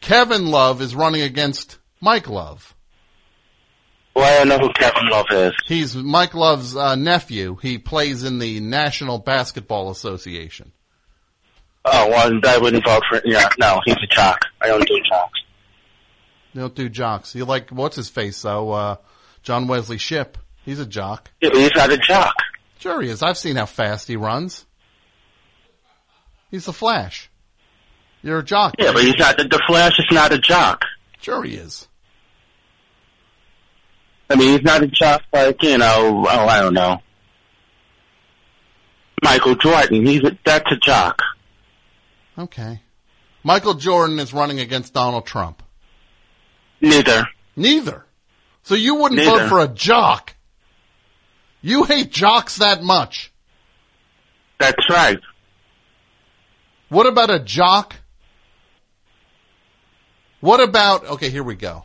Kevin 0.00 0.46
Love 0.50 0.80
is 0.80 0.94
running 0.94 1.22
against 1.22 1.78
Mike 2.00 2.28
Love. 2.28 2.74
Well, 4.14 4.24
I 4.24 4.38
don't 4.38 4.48
know 4.48 4.66
who 4.66 4.72
Kevin 4.72 5.08
Love 5.08 5.26
is. 5.30 5.52
He's 5.66 5.94
Mike 5.94 6.34
Love's 6.34 6.74
uh, 6.74 6.96
nephew. 6.96 7.56
He 7.62 7.78
plays 7.78 8.24
in 8.24 8.38
the 8.38 8.58
National 8.60 9.18
Basketball 9.18 9.90
Association. 9.90 10.72
Oh, 11.84 12.08
well, 12.08 12.40
I 12.46 12.58
wouldn't 12.58 12.84
vote 12.84 13.02
for. 13.08 13.20
Yeah, 13.24 13.48
no, 13.58 13.80
he's 13.84 13.96
a 13.96 14.06
jock. 14.14 14.40
I 14.60 14.68
don't 14.68 14.86
do 14.86 15.00
jocks. 15.08 15.40
They 16.54 16.60
don't 16.60 16.74
do 16.74 16.88
jocks. 16.88 17.34
You 17.34 17.44
like 17.44 17.70
what's 17.70 17.96
his 17.96 18.08
face 18.08 18.42
though? 18.42 18.70
Uh, 18.70 18.96
John 19.42 19.68
Wesley 19.68 19.98
Shipp. 19.98 20.38
He's 20.64 20.80
a 20.80 20.86
jock. 20.86 21.30
Yeah, 21.40 21.50
He's 21.52 21.74
not 21.74 21.90
a 21.90 21.98
jock. 21.98 22.34
Sure 22.78 23.00
he 23.00 23.08
is. 23.08 23.22
I've 23.22 23.38
seen 23.38 23.56
how 23.56 23.66
fast 23.66 24.06
he 24.06 24.16
runs. 24.16 24.66
He's 26.50 26.66
the 26.66 26.72
Flash. 26.72 27.30
You're 28.22 28.38
a 28.40 28.44
jock. 28.44 28.74
Yeah, 28.78 28.92
but 28.92 29.02
he's 29.02 29.16
not. 29.18 29.36
The, 29.36 29.44
the 29.44 29.62
Flash 29.66 29.98
is 29.98 30.06
not 30.10 30.32
a 30.32 30.38
jock. 30.38 30.84
Sure 31.20 31.42
he 31.42 31.54
is. 31.54 31.88
I 34.30 34.36
mean, 34.36 34.52
he's 34.52 34.62
not 34.62 34.82
a 34.82 34.86
jock 34.86 35.22
like 35.32 35.62
you 35.62 35.78
know. 35.78 36.26
Oh, 36.28 36.46
I 36.46 36.60
don't 36.60 36.74
know. 36.74 37.00
Michael 39.22 39.54
Jordan. 39.54 40.06
He's 40.06 40.22
a, 40.22 40.36
that's 40.44 40.70
a 40.70 40.76
jock. 40.76 41.22
Okay. 42.38 42.80
Michael 43.42 43.74
Jordan 43.74 44.18
is 44.18 44.32
running 44.32 44.60
against 44.60 44.94
Donald 44.94 45.26
Trump. 45.26 45.62
Neither. 46.80 47.26
Neither. 47.56 48.04
So 48.62 48.74
you 48.74 48.96
wouldn't 48.96 49.20
Neither. 49.20 49.40
vote 49.40 49.48
for 49.48 49.60
a 49.60 49.68
jock. 49.68 50.34
You 51.60 51.84
hate 51.84 52.12
jocks 52.12 52.58
that 52.58 52.82
much. 52.82 53.32
That's 54.58 54.88
right. 54.90 55.18
What 56.88 57.06
about 57.06 57.30
a 57.30 57.38
jock? 57.38 57.96
What 60.40 60.60
about, 60.60 61.04
okay, 61.06 61.30
here 61.30 61.42
we 61.42 61.56
go. 61.56 61.84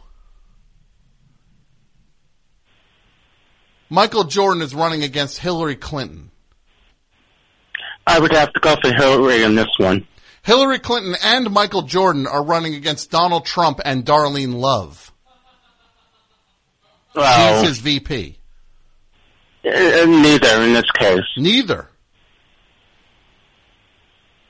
Michael 3.90 4.24
Jordan 4.24 4.62
is 4.62 4.74
running 4.74 5.04
against 5.04 5.40
Hillary 5.40 5.76
Clinton. 5.76 6.32
I 8.06 8.20
would 8.20 8.32
have 8.34 8.52
to 8.54 8.60
go 8.60 8.76
for 8.82 8.94
Hillary 8.94 9.44
in 9.44 9.56
this 9.56 9.68
one. 9.78 10.08
Hillary 10.44 10.80
Clinton 10.80 11.16
and 11.24 11.50
Michael 11.52 11.84
Jordan 11.84 12.28
are 12.28 12.44
running 12.44 12.76
against 12.76 13.10
Donald 13.12 13.46
Trump 13.46 13.80
and 13.84 14.06
Darlene 14.06 14.56
Love. 14.56 15.12
Well, 17.16 17.62
She's 17.62 17.70
his 17.70 17.80
VP. 17.80 18.38
uh, 19.66 19.70
neither 19.70 20.62
in 20.64 20.74
this 20.74 20.90
case 20.98 21.22
Neither. 21.38 21.88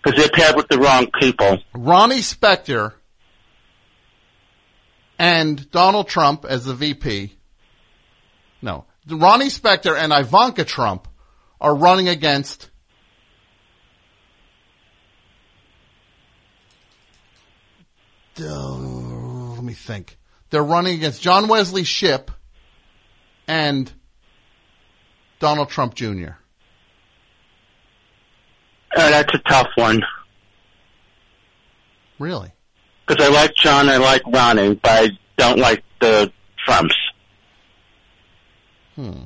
because 0.04 0.18
they're 0.20 0.30
paired 0.34 0.56
with 0.56 0.68
the 0.70 0.80
wrong 0.80 1.08
people. 1.20 1.60
Ronnie 1.76 2.20
Spector 2.22 2.94
and 5.20 5.70
Donald 5.72 6.08
Trump 6.08 6.46
as 6.46 6.66
the 6.66 6.74
VP. 6.74 7.36
No, 8.62 8.86
Ronnie 9.08 9.48
Spector 9.48 9.96
and 9.98 10.12
Ivanka 10.14 10.64
Trump 10.66 11.08
are 11.62 11.76
running 11.76 12.08
against 12.10 12.70
Uh, 18.40 18.74
let 19.54 19.64
me 19.64 19.74
think. 19.74 20.18
They're 20.50 20.64
running 20.64 20.96
against 20.96 21.22
John 21.22 21.48
Wesley 21.48 21.84
Shipp 21.84 22.32
and 23.48 23.92
Donald 25.40 25.70
Trump 25.70 25.94
Jr. 25.96 26.30
Uh, 28.96 29.10
that's 29.10 29.34
a 29.34 29.40
tough 29.50 29.70
one 29.76 30.02
Really? 32.20 32.52
because 33.08 33.26
I 33.26 33.30
like 33.30 33.54
John, 33.56 33.90
I 33.90 33.98
like 33.98 34.22
Ronnie, 34.28 34.76
but 34.76 34.92
I 34.92 35.10
don't 35.38 35.58
like 35.60 35.84
the 36.00 36.32
Trumps. 36.66 36.96
Hmm. 38.96 39.24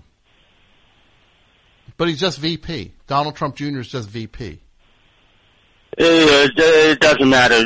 But 1.97 2.07
he's 2.07 2.19
just 2.19 2.39
VP. 2.39 2.93
Donald 3.07 3.35
Trump 3.35 3.55
Jr. 3.55 3.79
is 3.79 3.89
just 3.89 4.09
VP. 4.09 4.61
Uh, 5.99 6.03
it 6.03 6.99
doesn't 6.99 7.29
matter. 7.29 7.65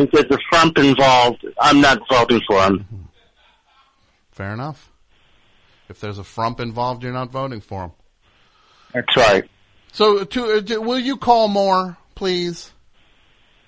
Uh, 0.00 0.04
If 0.04 0.10
there's 0.12 0.30
a 0.30 0.38
Trump 0.50 0.78
involved, 0.78 1.44
I'm 1.60 1.80
not 1.80 2.00
voting 2.08 2.40
for 2.46 2.62
him. 2.62 3.08
Fair 4.32 4.52
enough. 4.54 4.90
If 5.88 6.00
there's 6.00 6.18
a 6.18 6.24
frump 6.24 6.60
involved, 6.60 7.02
you're 7.02 7.12
not 7.12 7.30
voting 7.30 7.60
for 7.60 7.84
him. 7.84 7.90
That's 8.94 9.16
right. 9.16 9.44
So, 9.92 10.24
to, 10.24 10.44
uh, 10.56 10.60
do- 10.60 10.80
will 10.80 10.98
you 10.98 11.16
call 11.16 11.48
more, 11.48 11.98
please? 12.14 12.72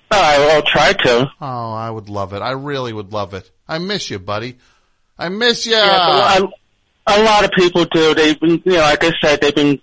I 0.09 0.37
will 0.39 0.61
try 0.61 0.93
to. 0.93 1.27
Oh, 1.41 1.71
I 1.73 1.89
would 1.89 2.07
love 2.09 2.33
it. 2.33 2.41
I 2.41 2.51
really 2.51 2.93
would 2.93 3.11
love 3.11 3.33
it. 3.33 3.49
I 3.67 3.79
miss 3.79 4.09
you, 4.09 4.19
buddy. 4.19 4.57
I 5.17 5.29
miss 5.29 5.65
you. 5.65 5.73
Yeah, 5.73 6.39
a 7.07 7.23
lot 7.23 7.43
of 7.43 7.51
people 7.51 7.85
do. 7.85 8.13
They've 8.15 8.39
been, 8.39 8.61
you 8.65 8.73
know, 8.73 8.79
like 8.79 9.03
I 9.03 9.11
said, 9.21 9.41
they've 9.41 9.53
been 9.55 9.81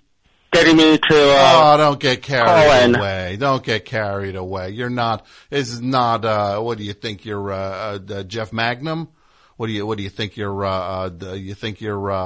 getting 0.51 0.77
me 0.77 0.97
to. 0.97 1.31
Uh, 1.31 1.61
oh, 1.73 1.77
don't 1.77 1.99
get 1.99 2.21
carried 2.21 2.47
Colin. 2.47 2.95
away. 2.95 3.37
Don't 3.37 3.63
get 3.63 3.85
carried 3.85 4.35
away. 4.35 4.69
You're 4.69 4.89
not. 4.89 5.25
This 5.49 5.69
is 5.69 5.81
not. 5.81 6.25
Uh, 6.25 6.59
what 6.59 6.77
do 6.77 6.83
you 6.83 6.93
think? 6.93 7.25
You're 7.25 7.51
uh, 7.51 7.55
uh, 7.57 8.13
uh, 8.13 8.23
Jeff 8.23 8.53
Mangum. 8.53 9.09
What 9.57 9.67
do 9.67 9.73
you 9.73 9.85
What 9.85 9.97
do 9.97 10.03
you 10.03 10.09
think? 10.09 10.37
You're. 10.37 10.65
Uh, 10.65 10.69
uh, 10.69 11.09
the- 11.09 11.39
you 11.39 11.53
think 11.55 11.81
you're. 11.81 12.11
Uh, 12.11 12.15
uh, 12.15 12.19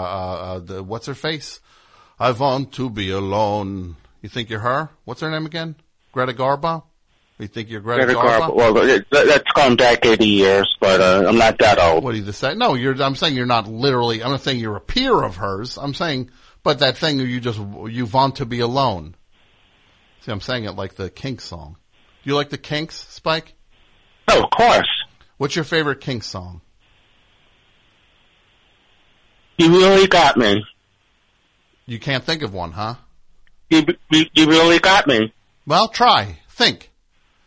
uh, 0.55 0.59
the, 0.59 0.83
what's 0.83 1.05
her 1.07 1.15
face? 1.15 1.59
I 2.19 2.31
want 2.31 2.73
to 2.73 2.89
be 2.89 3.11
alone. 3.11 3.97
You 4.21 4.29
think 4.29 4.49
you're 4.49 4.59
her? 4.61 4.89
What's 5.03 5.21
her 5.21 5.29
name 5.29 5.45
again? 5.45 5.75
Greta 6.11 6.33
Garbo. 6.33 6.83
You 7.37 7.47
think 7.47 7.69
you're 7.69 7.81
Greta, 7.81 8.05
Greta 8.05 8.19
Garbo? 8.19 8.55
Garbo. 8.57 8.73
Well, 9.11 9.25
that's 9.25 9.51
gone 9.51 9.75
back 9.75 10.05
80 10.05 10.25
years, 10.25 10.73
but 10.79 11.01
uh, 11.01 11.25
I'm 11.27 11.37
not 11.37 11.59
that 11.59 11.77
old. 11.77 12.01
What 12.05 12.13
do 12.13 12.19
you 12.21 12.31
say? 12.31 12.55
No, 12.55 12.75
you're. 12.75 12.99
I'm 13.03 13.15
saying 13.17 13.35
you're 13.35 13.45
not 13.45 13.67
literally. 13.67 14.23
I'm 14.23 14.31
not 14.31 14.39
saying 14.41 14.59
you're 14.59 14.77
a 14.77 14.81
peer 14.81 15.21
of 15.21 15.35
hers. 15.35 15.77
I'm 15.77 15.93
saying, 15.93 16.31
but 16.65 16.79
that 16.79 16.97
thing 16.97 17.19
you 17.19 17.39
just 17.39 17.59
you 17.59 18.07
want 18.07 18.37
to 18.37 18.45
be 18.45 18.59
alone. 18.59 19.15
See, 20.21 20.31
I'm 20.31 20.41
saying 20.41 20.63
it 20.65 20.71
like 20.71 20.95
the 20.95 21.11
Kinks 21.11 21.43
song. 21.45 21.77
Do 22.23 22.31
you 22.31 22.35
like 22.35 22.49
the 22.49 22.57
Kinks, 22.57 22.95
Spike? 22.95 23.53
Oh, 24.27 24.43
of 24.43 24.49
course. 24.49 24.89
What's 25.37 25.55
your 25.55 25.63
favorite 25.63 26.01
Kinks 26.01 26.25
song? 26.25 26.61
You 29.59 29.69
really 29.69 30.07
got 30.07 30.37
me. 30.37 30.65
You 31.85 31.99
can't 31.99 32.23
think 32.23 32.41
of 32.41 32.51
one, 32.51 32.71
huh? 32.71 32.95
You, 33.69 33.85
you, 34.09 34.25
you 34.33 34.47
really 34.47 34.79
got 34.79 35.05
me. 35.05 35.31
Well, 35.67 35.87
try. 35.87 36.39
Think. 36.49 36.91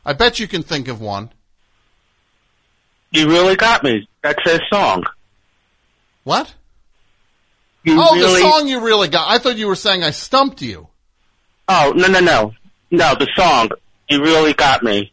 I 0.06 0.12
bet 0.12 0.38
you 0.38 0.46
can 0.46 0.62
think 0.62 0.86
of 0.86 1.00
one. 1.00 1.32
You 3.10 3.26
really 3.26 3.56
got 3.56 3.82
me. 3.82 4.08
That's 4.22 4.44
their 4.44 4.60
song. 4.70 5.02
What? 6.22 6.54
You 7.88 8.00
Oh, 8.00 8.14
really, 8.14 8.42
the 8.42 8.48
song 8.50 8.68
you 8.68 8.84
really 8.84 9.08
got. 9.08 9.28
I 9.28 9.38
thought 9.38 9.56
you 9.56 9.66
were 9.66 9.74
saying 9.76 10.02
I 10.02 10.10
stumped 10.10 10.62
you. 10.62 10.88
Oh, 11.68 11.92
no, 11.94 12.06
no, 12.08 12.20
no. 12.20 12.54
No, 12.90 13.14
the 13.14 13.28
song. 13.36 13.70
You 14.08 14.22
really 14.22 14.54
got 14.54 14.82
me. 14.82 15.12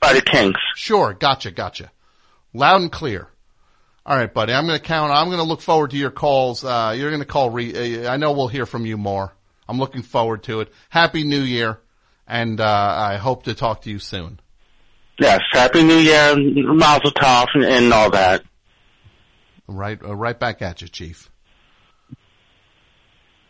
By 0.00 0.12
the 0.14 0.22
Kinks. 0.22 0.60
Sure, 0.76 1.12
gotcha, 1.12 1.50
gotcha. 1.50 1.90
Loud 2.52 2.82
and 2.82 2.92
clear. 2.92 3.28
All 4.04 4.16
right, 4.16 4.32
buddy. 4.32 4.52
I'm 4.52 4.66
going 4.66 4.78
to 4.78 4.84
count. 4.84 5.12
I'm 5.12 5.26
going 5.26 5.38
to 5.38 5.44
look 5.44 5.60
forward 5.60 5.90
to 5.92 5.96
your 5.96 6.10
calls. 6.10 6.64
Uh, 6.64 6.94
you're 6.96 7.10
going 7.10 7.20
to 7.20 7.26
call. 7.26 7.50
Re- 7.50 8.04
uh, 8.04 8.12
I 8.12 8.16
know 8.16 8.32
we'll 8.32 8.48
hear 8.48 8.66
from 8.66 8.84
you 8.84 8.96
more. 8.96 9.32
I'm 9.68 9.78
looking 9.78 10.02
forward 10.02 10.42
to 10.44 10.60
it. 10.60 10.72
Happy 10.88 11.22
New 11.24 11.40
Year, 11.40 11.78
and 12.26 12.60
uh, 12.60 12.64
I 12.98 13.16
hope 13.16 13.44
to 13.44 13.54
talk 13.54 13.82
to 13.82 13.90
you 13.90 14.00
soon. 14.00 14.40
Yes, 15.20 15.40
Happy 15.52 15.84
New 15.84 15.98
Year, 15.98 16.34
Mazel 16.36 17.12
Tov, 17.12 17.46
and, 17.54 17.64
and 17.64 17.92
all 17.92 18.10
that. 18.10 18.42
Right, 19.68 20.02
uh, 20.02 20.16
right 20.16 20.38
back 20.38 20.62
at 20.62 20.82
you, 20.82 20.88
Chief. 20.88 21.30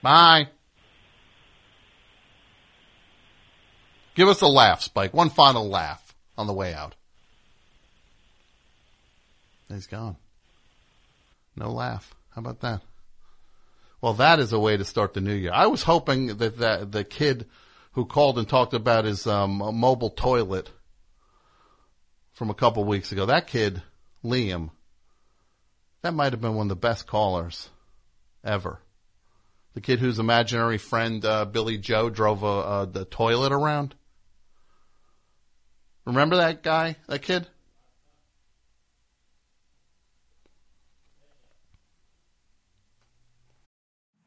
Bye. 0.02 0.48
Give 4.14 4.28
us 4.28 4.42
a 4.42 4.46
laugh, 4.46 4.82
Spike. 4.82 5.14
One 5.14 5.30
final 5.30 5.68
laugh 5.68 6.14
on 6.36 6.46
the 6.46 6.52
way 6.52 6.74
out. 6.74 6.94
He's 9.68 9.86
gone. 9.86 10.16
No 11.56 11.70
laugh. 11.70 12.14
How 12.34 12.40
about 12.40 12.60
that? 12.60 12.82
Well, 14.00 14.14
that 14.14 14.40
is 14.40 14.52
a 14.52 14.58
way 14.58 14.76
to 14.76 14.84
start 14.84 15.14
the 15.14 15.20
new 15.20 15.34
year. 15.34 15.52
I 15.54 15.68
was 15.68 15.84
hoping 15.84 16.36
that, 16.38 16.58
that 16.58 16.92
the 16.92 17.04
kid 17.04 17.46
who 17.92 18.04
called 18.04 18.38
and 18.38 18.48
talked 18.48 18.74
about 18.74 19.04
his 19.04 19.26
um, 19.26 19.58
mobile 19.74 20.10
toilet 20.10 20.70
from 22.32 22.50
a 22.50 22.54
couple 22.54 22.84
weeks 22.84 23.12
ago, 23.12 23.26
that 23.26 23.46
kid, 23.46 23.82
Liam, 24.24 24.70
that 26.02 26.14
might 26.14 26.32
have 26.32 26.40
been 26.40 26.54
one 26.54 26.66
of 26.66 26.70
the 26.70 26.76
best 26.76 27.06
callers 27.06 27.70
ever. 28.44 28.80
The 29.74 29.80
kid 29.80 30.00
whose 30.00 30.18
imaginary 30.18 30.78
friend 30.78 31.24
uh, 31.24 31.46
Billy 31.46 31.78
Joe 31.78 32.10
drove 32.10 32.42
a, 32.42 32.46
uh, 32.46 32.84
the 32.84 33.04
toilet 33.04 33.52
around. 33.52 33.94
Remember 36.04 36.36
that 36.36 36.62
guy, 36.62 36.96
that 37.06 37.22
kid? 37.22 37.46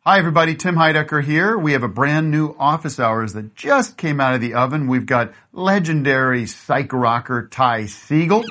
Hi, 0.08 0.20
everybody. 0.20 0.54
Tim 0.54 0.76
Heidecker 0.76 1.24
here. 1.24 1.58
We 1.58 1.72
have 1.72 1.82
a 1.82 1.88
brand 1.88 2.30
new 2.30 2.56
office 2.60 3.00
hours 3.00 3.34
that 3.34 3.56
just 3.56 3.98
came 3.98 4.22
out 4.22 4.36
of 4.36 4.42
the 4.42 4.54
oven. 4.54 4.88
We've 4.88 5.08
got 5.08 5.34
legendary 5.52 6.46
psych 6.46 6.94
rocker 6.94 7.48
Ty 7.48 7.86
Segall. 7.86 8.46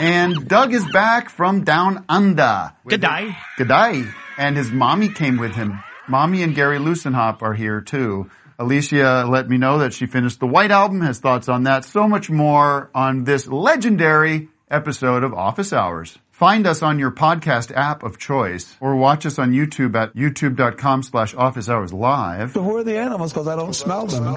And 0.00 0.48
Doug 0.48 0.74
is 0.74 0.84
back 0.92 1.30
from 1.30 1.62
down 1.62 2.04
under. 2.08 2.72
G'day. 2.88 3.36
G'day. 3.56 4.12
And 4.36 4.56
his 4.56 4.72
mommy 4.72 5.08
came 5.08 5.36
with 5.36 5.54
him. 5.54 5.78
Mommy 6.08 6.42
and 6.42 6.54
Gary 6.54 6.78
Lussenhop 6.78 7.42
are 7.42 7.54
here 7.54 7.80
too. 7.80 8.30
Alicia 8.58 9.26
let 9.28 9.48
me 9.48 9.58
know 9.58 9.78
that 9.78 9.92
she 9.92 10.06
finished 10.06 10.40
the 10.40 10.46
White 10.46 10.70
Album, 10.70 11.00
has 11.02 11.18
thoughts 11.18 11.48
on 11.48 11.64
that, 11.64 11.84
so 11.84 12.08
much 12.08 12.30
more 12.30 12.90
on 12.94 13.24
this 13.24 13.46
legendary 13.46 14.48
episode 14.70 15.24
of 15.24 15.34
Office 15.34 15.72
Hours. 15.72 16.18
Find 16.30 16.66
us 16.66 16.82
on 16.82 16.98
your 16.98 17.10
podcast 17.10 17.74
app 17.74 18.02
of 18.02 18.18
choice 18.18 18.76
or 18.80 18.96
watch 18.96 19.24
us 19.26 19.38
on 19.38 19.52
YouTube 19.52 19.94
at 19.96 20.14
youtube.com 20.14 21.02
slash 21.02 21.34
office 21.34 21.68
hours 21.68 21.92
live. 21.92 22.52
Who 22.52 22.76
are 22.76 22.84
the 22.84 22.98
animals? 22.98 23.32
Because 23.32 23.48
I 23.48 23.56
don't 23.56 23.74
smell 23.74 24.06
them. 24.06 24.36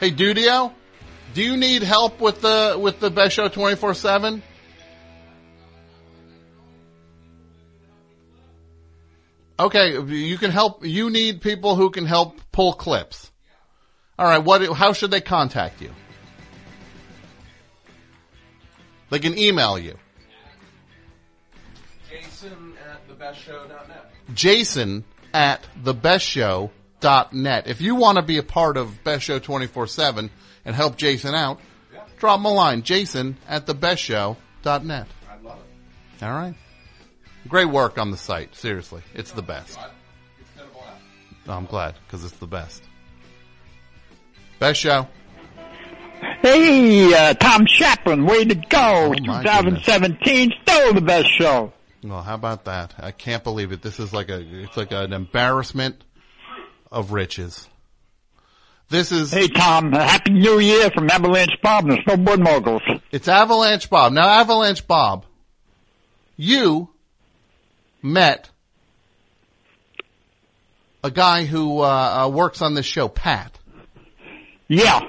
Hey, 0.00 0.12
Dudio, 0.12 0.72
do 1.34 1.42
you 1.42 1.56
need 1.56 1.82
help 1.82 2.20
with 2.20 2.40
the 2.40 2.78
with 2.80 3.00
the 3.00 3.10
best 3.10 3.34
show 3.34 3.48
twenty 3.48 3.74
four 3.74 3.94
seven? 3.94 4.44
Okay, 9.58 10.00
you 10.00 10.38
can 10.38 10.52
help. 10.52 10.86
You 10.86 11.10
need 11.10 11.40
people 11.40 11.74
who 11.74 11.90
can 11.90 12.06
help 12.06 12.40
pull 12.52 12.74
clips. 12.74 13.32
All 14.16 14.26
right, 14.26 14.38
what? 14.38 14.62
How 14.72 14.92
should 14.92 15.10
they 15.10 15.20
contact 15.20 15.82
you? 15.82 15.90
They 19.10 19.18
can 19.18 19.36
email 19.36 19.80
you. 19.80 19.96
Jason 22.08 22.74
at 22.88 23.08
thebestshow.net. 23.08 24.12
Jason 24.32 25.04
at 25.34 25.66
the 25.82 25.92
best 25.92 26.24
thebestshow.net. 26.24 26.77
If 27.00 27.80
you 27.80 27.94
want 27.94 28.16
to 28.16 28.22
be 28.22 28.38
a 28.38 28.42
part 28.42 28.76
of 28.76 29.02
Best 29.04 29.24
Show 29.24 29.38
24-7 29.38 30.30
and 30.64 30.76
help 30.76 30.96
Jason 30.96 31.34
out, 31.34 31.60
drop 32.18 32.40
him 32.40 32.46
a 32.46 32.52
line. 32.52 32.82
Jason 32.82 33.36
at 33.48 33.66
thebestshow.net. 33.66 35.06
I 35.28 35.42
love 35.42 35.58
it. 35.58 36.22
All 36.24 36.32
right. 36.32 36.54
Great 37.46 37.68
work 37.68 37.98
on 37.98 38.10
the 38.10 38.16
site. 38.16 38.54
Seriously. 38.54 39.02
It's 39.14 39.32
the 39.32 39.42
best. 39.42 39.78
It's 40.40 40.50
been 40.50 40.64
a 40.64 40.68
blast. 40.72 41.48
I'm 41.48 41.66
glad 41.66 41.94
because 42.06 42.24
it's 42.24 42.36
the 42.36 42.46
best. 42.46 42.82
Best 44.58 44.80
show. 44.80 45.06
Hey, 46.42 47.14
uh, 47.14 47.34
Tom 47.34 47.66
Scharpling, 47.66 48.28
way 48.28 48.44
to 48.44 48.54
go. 48.56 49.14
Oh, 49.14 49.14
my 49.24 49.42
2017, 49.42 50.52
still 50.62 50.94
the 50.94 51.00
best 51.00 51.28
show. 51.38 51.72
Well, 52.02 52.22
how 52.22 52.34
about 52.34 52.64
that? 52.64 52.94
I 52.98 53.12
can't 53.12 53.44
believe 53.44 53.70
it. 53.72 53.82
This 53.82 54.00
is 54.00 54.12
like 54.12 54.28
a, 54.28 54.40
it's 54.62 54.76
like 54.76 54.92
an 54.92 55.12
embarrassment 55.12 56.02
of 56.90 57.12
riches. 57.12 57.68
This 58.90 59.12
is, 59.12 59.30
Hey, 59.32 59.48
Tom, 59.48 59.92
Happy 59.92 60.32
New 60.32 60.58
Year 60.58 60.90
from 60.90 61.10
Avalanche 61.10 61.58
Bob 61.62 61.84
and 61.84 61.92
the 61.92 62.02
Snowboard 62.02 62.42
Moguls. 62.42 62.82
it's 63.10 63.28
Avalanche 63.28 63.90
Bob. 63.90 64.12
Now, 64.12 64.26
Avalanche 64.26 64.86
Bob, 64.86 65.26
you 66.36 66.88
met 68.02 68.48
a 71.04 71.10
guy 71.10 71.44
who, 71.44 71.80
uh, 71.80 72.24
uh, 72.24 72.28
works 72.30 72.62
on 72.62 72.74
this 72.74 72.86
show, 72.86 73.08
Pat. 73.08 73.58
Yeah. 74.68 75.00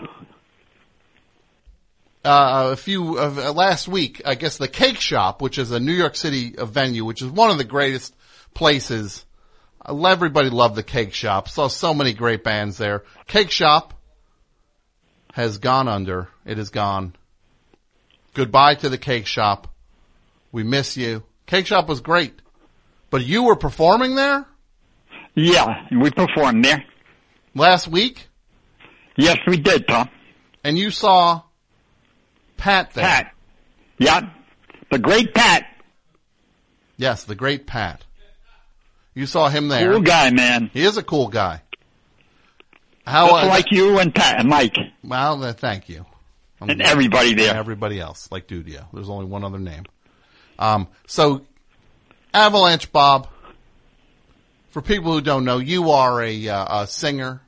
uh, 2.25 2.69
a 2.73 2.75
few 2.75 3.17
uh, 3.17 3.53
last 3.55 3.87
week, 3.87 4.21
I 4.25 4.35
guess 4.35 4.57
the 4.57 4.67
Cake 4.67 4.99
Shop, 4.99 5.41
which 5.41 5.57
is 5.57 5.71
a 5.71 5.79
New 5.79 5.93
York 5.93 6.15
City 6.17 6.53
venue, 6.57 7.05
which 7.05 7.21
is 7.21 7.29
one 7.29 7.49
of 7.49 7.57
the 7.57 7.63
greatest 7.63 8.13
places. 8.53 9.25
Everybody 9.89 10.49
loved 10.49 10.75
the 10.75 10.83
Cake 10.83 11.13
Shop. 11.13 11.49
Saw 11.49 11.67
so 11.67 11.93
many 11.93 12.13
great 12.13 12.43
bands 12.43 12.77
there. 12.77 13.03
Cake 13.27 13.49
Shop 13.51 13.93
has 15.33 15.57
gone 15.57 15.87
under. 15.87 16.27
It 16.45 16.59
is 16.59 16.69
gone. 16.69 17.15
Goodbye 18.33 18.75
to 18.75 18.89
the 18.89 18.97
Cake 18.97 19.25
Shop. 19.25 19.67
We 20.51 20.63
miss 20.63 20.95
you. 20.95 21.23
Cake 21.47 21.65
Shop 21.65 21.87
was 21.87 22.01
great, 22.01 22.33
but 23.09 23.25
you 23.25 23.43
were 23.43 23.55
performing 23.55 24.15
there 24.15 24.45
Yeah, 25.35 25.85
we 25.91 26.11
performed 26.11 26.63
there. 26.63 26.83
last 27.55 27.87
week, 27.87 28.27
Yes, 29.17 29.37
we 29.47 29.57
did, 29.57 29.87
Tom. 29.87 30.09
and 30.63 30.77
you 30.77 30.91
saw 30.91 31.41
Pat 32.57 32.93
there. 32.93 33.03
Pat. 33.03 33.33
Yeah. 33.97 34.29
The 34.91 34.99
great 34.99 35.33
Pat. 35.33 35.65
Yes, 36.97 37.23
the 37.23 37.35
great 37.35 37.65
Pat. 37.67 38.03
You 39.13 39.25
saw 39.25 39.49
him 39.49 39.67
there. 39.67 39.91
Cool 39.91 40.01
guy, 40.01 40.31
man. 40.31 40.69
He 40.73 40.83
is 40.83 40.97
a 40.97 41.03
cool 41.03 41.27
guy. 41.27 41.61
How 43.05 43.27
Just 43.27 43.43
uh, 43.43 43.47
like 43.47 43.65
you 43.71 43.99
and 43.99 44.13
Pat 44.13 44.39
and 44.39 44.49
Mike 44.49 44.75
Well, 45.03 45.43
uh, 45.43 45.53
thank 45.53 45.89
you. 45.89 46.05
I'm 46.61 46.69
and 46.69 46.81
everybody 46.81 47.33
there. 47.33 47.55
Everybody 47.55 47.99
else, 47.99 48.31
like 48.31 48.47
Dudio. 48.47 48.85
There's 48.93 49.09
only 49.09 49.25
one 49.25 49.43
other 49.43 49.59
name. 49.59 49.83
Um, 50.59 50.87
so, 51.07 51.45
Avalanche 52.33 52.91
Bob. 52.91 53.27
For 54.69 54.83
people 54.83 55.13
who 55.13 55.21
don't 55.21 55.45
know, 55.45 55.57
you 55.57 55.89
are 55.89 56.21
a, 56.21 56.47
uh, 56.47 56.81
a 56.81 56.87
singer. 56.87 57.41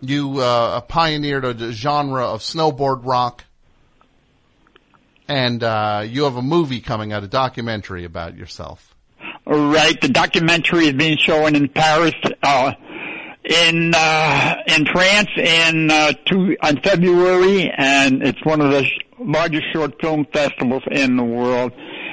You 0.00 0.40
uh, 0.40 0.80
pioneered 0.80 1.44
a 1.44 1.72
genre 1.72 2.24
of 2.24 2.40
snowboard 2.40 3.04
rock, 3.04 3.44
and 5.28 5.62
uh, 5.62 6.04
you 6.08 6.24
have 6.24 6.36
a 6.36 6.42
movie 6.42 6.80
coming 6.80 7.12
out, 7.12 7.22
a 7.22 7.28
documentary 7.28 8.04
about 8.04 8.36
yourself. 8.36 8.89
Right. 9.46 10.00
The 10.00 10.08
documentary 10.08 10.86
is 10.86 10.92
being 10.92 11.18
shown 11.18 11.56
in 11.56 11.68
Paris, 11.68 12.14
uh, 12.42 12.72
in 13.44 13.92
uh, 13.94 14.56
in 14.66 14.86
France 14.86 15.30
in 15.36 15.90
uh, 15.90 16.12
two 16.26 16.56
on 16.62 16.80
February, 16.82 17.70
and 17.70 18.22
it's 18.22 18.44
one 18.44 18.60
of 18.60 18.70
the 18.70 18.86
largest 19.18 19.64
short 19.72 20.00
film 20.00 20.26
festivals 20.32 20.82
in 20.90 21.16
the 21.16 21.24
world. 21.24 21.72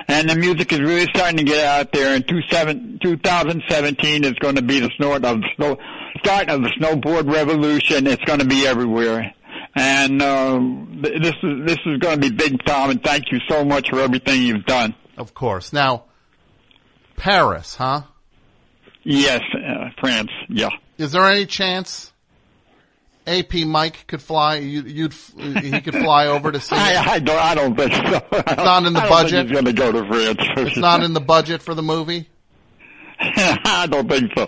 And 0.09 0.30
the 0.30 0.36
music 0.36 0.71
is 0.71 0.80
really 0.80 1.07
starting 1.13 1.38
to 1.38 1.43
get 1.43 1.65
out 1.65 1.91
there. 1.91 2.15
And 2.15 2.25
two 2.28 2.41
seven, 2.49 2.97
2017 3.03 4.23
is 4.23 4.34
going 4.34 4.55
to 4.55 4.61
be 4.61 4.80
the 4.80 4.89
snort 4.95 5.25
of 5.25 5.41
the 5.41 5.47
snow, 5.57 5.78
start 6.19 6.49
of 6.49 6.61
the 6.61 6.69
snowboard 6.80 7.32
revolution. 7.32 8.07
It's 8.07 8.23
going 8.23 8.39
to 8.39 8.45
be 8.47 8.65
everywhere. 8.65 9.34
And 9.75 10.21
uh, 10.21 10.59
th- 11.03 11.21
this 11.21 11.36
is 11.43 11.65
this 11.65 11.78
is 11.86 11.99
going 11.99 12.21
to 12.21 12.30
be 12.30 12.32
big, 12.32 12.63
Tom. 12.65 12.89
And 12.89 13.03
thank 13.03 13.32
you 13.32 13.39
so 13.49 13.65
much 13.65 13.89
for 13.89 13.99
everything 13.99 14.41
you've 14.41 14.65
done. 14.65 14.95
Of 15.17 15.34
course. 15.34 15.73
Now, 15.73 16.05
Paris, 17.18 17.76
huh? 17.76 18.03
Yes, 19.03 19.41
uh, 19.53 19.89
France. 19.99 20.32
Yeah. 20.47 20.70
Is 20.97 21.11
there 21.11 21.26
any 21.26 21.45
chance 21.45 22.11
AP 23.26 23.53
Mike 23.65 24.05
could 24.07 24.22
fly? 24.22 24.55
You, 24.57 24.82
you'd 24.84 25.13
he 25.13 25.82
could 25.82 25.93
fly 25.95 26.28
over 26.28 26.51
to 26.51 26.59
see. 26.61 26.76
I, 26.76 27.13
I 27.15 27.20
don't. 27.20 27.38
I 27.38 27.55
don't 27.55 27.76
think 27.76 27.91
so. 27.93 28.22
It's 28.32 28.55
not 28.57 28.86
in 28.86 28.93
the 28.93 29.01
budget? 29.01 29.43
he's 29.47 29.51
going 29.51 29.65
to 29.65 29.74
go 29.74 29.91
to 29.91 30.07
France. 30.07 30.38
It's 30.57 30.78
not 30.78 31.03
in 31.03 31.13
the 31.13 31.20
budget 31.20 31.61
for 31.61 31.74
the 31.74 31.84
movie. 31.84 32.30
I 33.20 33.88
don't 33.89 34.07
think 34.09 34.32
so. 34.38 34.47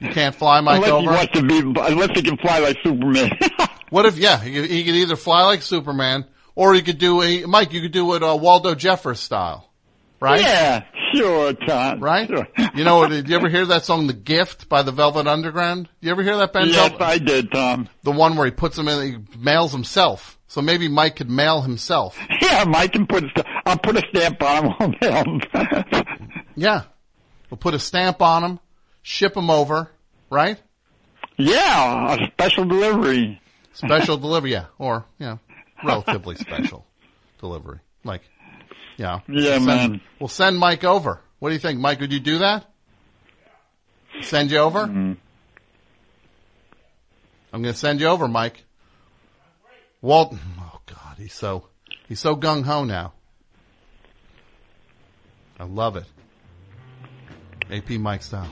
You 0.00 0.10
can't 0.10 0.34
fly 0.34 0.60
Mike 0.60 0.76
unless 0.76 0.90
he 1.00 1.08
over. 1.08 1.16
wants 1.16 1.32
to 1.32 1.42
be, 1.42 1.58
unless 1.58 2.10
he 2.14 2.22
can 2.22 2.36
fly 2.38 2.60
like 2.60 2.76
Superman. 2.84 3.30
What 3.90 4.06
if? 4.06 4.16
Yeah, 4.16 4.40
he 4.40 4.52
could, 4.52 4.70
he 4.70 4.84
could 4.84 4.94
either 4.94 5.16
fly 5.16 5.42
like 5.44 5.62
Superman, 5.62 6.24
or 6.54 6.74
he 6.74 6.82
could 6.82 6.98
do 6.98 7.20
a 7.22 7.46
Mike. 7.46 7.72
You 7.72 7.80
could 7.80 7.92
do 7.92 8.14
it 8.14 8.22
uh, 8.22 8.36
Waldo 8.36 8.74
Jeffers 8.76 9.18
style, 9.18 9.68
right? 10.20 10.40
Yeah, 10.40 10.84
sure, 11.14 11.52
Tom. 11.54 12.00
Right? 12.00 12.28
Sure. 12.28 12.46
You 12.74 12.84
know, 12.84 13.06
did 13.08 13.28
you 13.28 13.36
ever 13.36 13.48
hear 13.50 13.66
that 13.66 13.84
song, 13.84 14.06
"The 14.06 14.12
Gift" 14.12 14.68
by 14.68 14.82
the 14.82 14.92
Velvet 14.92 15.26
Underground? 15.26 15.88
You 16.00 16.10
ever 16.10 16.22
hear 16.22 16.36
that 16.38 16.52
band? 16.52 16.70
Yes, 16.70 16.88
Velvet- 16.90 17.02
I 17.04 17.18
did, 17.18 17.50
Tom. 17.52 17.88
the 18.02 18.12
one 18.12 18.36
where 18.36 18.46
he 18.46 18.52
puts 18.52 18.76
them 18.76 18.88
in, 18.88 19.02
he 19.32 19.38
mails 19.38 19.72
himself. 19.72 20.38
So 20.50 20.62
maybe 20.62 20.88
Mike 20.88 21.16
could 21.16 21.28
mail 21.30 21.60
himself. 21.62 22.18
Yeah, 22.40 22.64
Mike 22.64 22.92
can 22.92 23.06
put. 23.06 23.24
a 23.24 23.44
I'll 23.66 23.78
put 23.78 23.96
a 23.96 24.02
stamp 24.08 24.42
on 24.42 24.64
him. 24.64 24.74
I'll 24.80 24.94
mail 25.00 25.24
him. 25.24 26.04
Yeah, 26.56 26.84
we'll 27.50 27.58
put 27.58 27.74
a 27.74 27.78
stamp 27.78 28.22
on 28.22 28.42
him, 28.42 28.60
ship 29.02 29.36
him 29.36 29.50
over, 29.50 29.90
right? 30.30 30.58
yeah, 31.36 32.14
a 32.14 32.30
special 32.32 32.64
delivery. 32.64 33.40
Special 33.74 34.16
delivery, 34.26 34.52
yeah, 34.52 34.66
or 34.78 35.04
yeah, 35.18 35.36
relatively 35.84 36.34
special 36.36 36.86
delivery. 37.38 37.78
Like, 38.02 38.22
yeah, 38.98 39.20
Yeah, 39.28 39.54
Send- 39.54 39.64
man. 39.66 40.00
We'll 40.20 40.28
send 40.28 40.58
Mike 40.58 40.84
over. 40.84 41.20
What 41.38 41.48
do 41.48 41.54
you 41.54 41.60
think, 41.60 41.80
Mike? 41.80 42.00
Would 42.00 42.12
you 42.12 42.20
do 42.20 42.38
that? 42.38 42.66
Send 44.20 44.50
you 44.50 44.58
over? 44.58 44.80
Mm-hmm. 44.80 45.12
I'm 47.52 47.62
going 47.62 47.72
to 47.72 47.78
send 47.78 48.00
you 48.00 48.08
over, 48.08 48.28
Mike. 48.28 48.64
Walt. 50.02 50.34
Oh 50.60 50.80
God, 50.86 51.16
he's 51.16 51.32
so 51.32 51.68
he's 52.08 52.20
so 52.20 52.36
gung 52.36 52.64
ho 52.64 52.84
now. 52.84 53.14
I 55.58 55.64
love 55.64 55.96
it. 55.96 56.04
AP 57.70 57.90
Mike 57.98 58.22
style. 58.22 58.48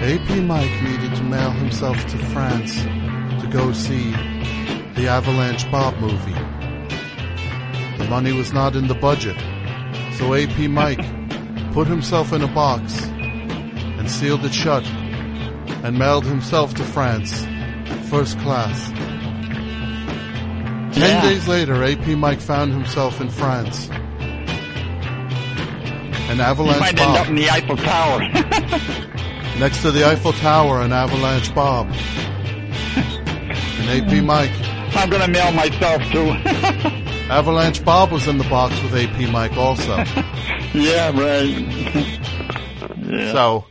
AP 0.00 0.28
Mike 0.44 0.82
needed 0.82 1.14
to 1.16 1.22
mail 1.22 1.50
himself 1.50 1.96
to 2.06 2.16
France 2.32 2.74
to 3.42 3.48
go 3.50 3.72
see 3.72 4.10
the 4.94 5.06
Avalanche 5.08 5.70
Bob 5.70 5.94
movie. 5.98 6.32
The 7.98 8.06
money 8.08 8.32
was 8.32 8.52
not 8.52 8.76
in 8.76 8.88
the 8.88 8.94
budget, 8.94 9.36
so 10.16 10.34
AP 10.34 10.58
Mike 10.70 11.04
put 11.72 11.86
himself 11.86 12.32
in 12.32 12.42
a 12.42 12.48
box 12.48 13.02
and 13.98 14.10
sealed 14.10 14.44
it 14.44 14.54
shut 14.54 14.86
and 15.84 15.98
mailed 15.98 16.24
himself 16.24 16.72
to 16.74 16.82
France, 16.82 17.44
first 18.08 18.38
class. 18.40 18.88
Ten 20.94 21.10
Yeah. 21.10 21.20
days 21.22 21.46
later, 21.46 21.84
AP 21.84 22.14
Mike 22.16 22.40
found 22.40 22.72
himself 22.72 23.20
in 23.20 23.28
France. 23.28 23.88
An 26.30 26.36
He 26.36 26.42
avalanche 26.42 26.80
might 26.80 26.96
bomb 26.96 27.08
end 27.08 27.16
up 27.18 27.28
in 27.28 27.34
the 27.34 27.50
Eiffel 27.50 27.76
Tower. 27.76 28.20
next 29.58 29.82
to 29.82 29.90
the 29.90 30.04
Eiffel 30.06 30.32
Tower, 30.32 30.80
an 30.80 30.92
avalanche 30.92 31.54
Bob. 31.54 31.88
And 32.96 33.88
AP 33.88 34.22
Mike, 34.24 34.52
I'm 34.96 35.10
gonna 35.10 35.28
mail 35.28 35.52
myself 35.52 36.02
too. 36.12 36.30
Avalanche 37.30 37.84
Bob 37.84 38.10
was 38.10 38.26
in 38.26 38.38
the 38.38 38.44
box 38.44 38.74
with 38.82 38.94
AP 38.94 39.30
Mike 39.30 39.56
also. 39.56 40.02
Yeah, 40.72 41.10
right. 41.10 41.48
yeah. 43.02 43.32
So, 43.32 43.64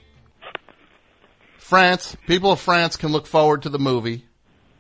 France, 1.58 2.18
people 2.28 2.52
of 2.52 2.60
France 2.60 2.98
can 2.98 3.14
look 3.14 3.26
forward 3.26 3.62
to 3.62 3.70
the 3.70 3.80
movie, 3.80 4.26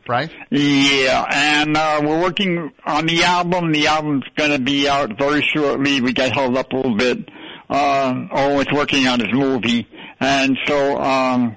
right? 0.06 0.30
Yeah, 0.50 1.26
and 1.32 1.78
uh, 1.78 2.02
we're 2.04 2.20
working 2.22 2.74
on 2.86 3.06
the 3.06 3.24
album. 3.24 3.72
The 3.72 3.88
album's 3.88 4.26
going 4.36 4.52
to 4.52 4.60
be 4.60 4.90
out 4.90 5.18
very 5.18 5.42
shortly. 5.42 6.02
We 6.02 6.12
got 6.12 6.34
held 6.34 6.58
up 6.58 6.74
a 6.74 6.76
little 6.76 6.98
bit. 6.98 7.30
Uh, 7.70 8.28
oh, 8.32 8.60
it's 8.60 8.74
working 8.74 9.08
on 9.08 9.22
his 9.22 9.32
movie, 9.32 9.88
and 10.20 10.58
so 10.68 10.98
um, 11.00 11.56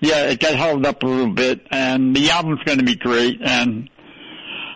yeah, 0.00 0.24
it 0.26 0.40
got 0.40 0.54
held 0.54 0.86
up 0.86 1.02
a 1.02 1.06
little 1.06 1.32
bit. 1.32 1.66
And 1.70 2.14
the 2.16 2.30
album's 2.30 2.62
going 2.64 2.78
to 2.78 2.84
be 2.84 2.96
great. 2.96 3.40
And 3.42 3.88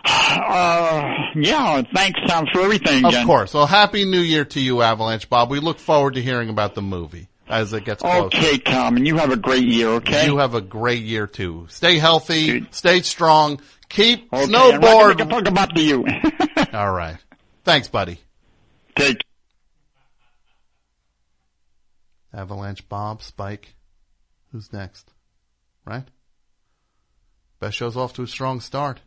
uh, 0.05 1.03
yeah, 1.35 1.81
thanks, 1.93 2.19
Tom, 2.27 2.45
for 2.53 2.61
everything. 2.61 3.05
Of 3.05 3.25
course. 3.25 3.53
Well, 3.53 3.65
Happy 3.65 4.05
New 4.05 4.19
Year 4.19 4.45
to 4.45 4.59
you, 4.59 4.81
Avalanche 4.81 5.29
Bob. 5.29 5.49
We 5.49 5.59
look 5.59 5.79
forward 5.79 6.15
to 6.15 6.21
hearing 6.21 6.49
about 6.49 6.75
the 6.75 6.81
movie 6.81 7.27
as 7.47 7.73
it 7.73 7.85
gets 7.85 8.01
closer. 8.01 8.25
Okay, 8.25 8.57
Tom, 8.59 8.97
and 8.97 9.07
you 9.07 9.17
have 9.17 9.31
a 9.31 9.37
great 9.37 9.65
year. 9.65 9.89
Okay. 9.89 10.25
You 10.25 10.37
have 10.37 10.53
a 10.53 10.61
great 10.61 11.03
year 11.03 11.27
too. 11.27 11.67
Stay 11.69 11.97
healthy, 11.97 12.67
stay 12.71 13.01
strong, 13.01 13.61
keep 13.89 14.31
okay, 14.33 14.43
I'm 14.43 14.51
not 14.51 14.81
snowboard. 14.81 15.21
a 15.21 15.29
fuck 15.29 15.47
about 15.47 15.77
you. 15.77 16.05
All 16.73 16.91
right. 16.91 17.17
Thanks, 17.63 17.87
buddy. 17.87 18.19
Take. 18.95 19.23
Avalanche 22.35 22.87
Bob, 22.89 23.21
Spike. 23.21 23.75
Who's 24.51 24.73
next? 24.73 25.11
Right? 25.85 26.07
Best 27.59 27.77
show's 27.77 27.95
off 27.95 28.13
to 28.13 28.23
a 28.23 28.27
strong 28.27 28.59
start. 28.59 28.99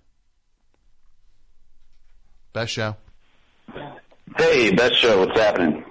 Best 2.53 2.73
show. 2.73 2.97
Hey, 4.37 4.73
best 4.75 5.01
show. 5.01 5.21
What's 5.21 5.39
happening? 5.39 5.85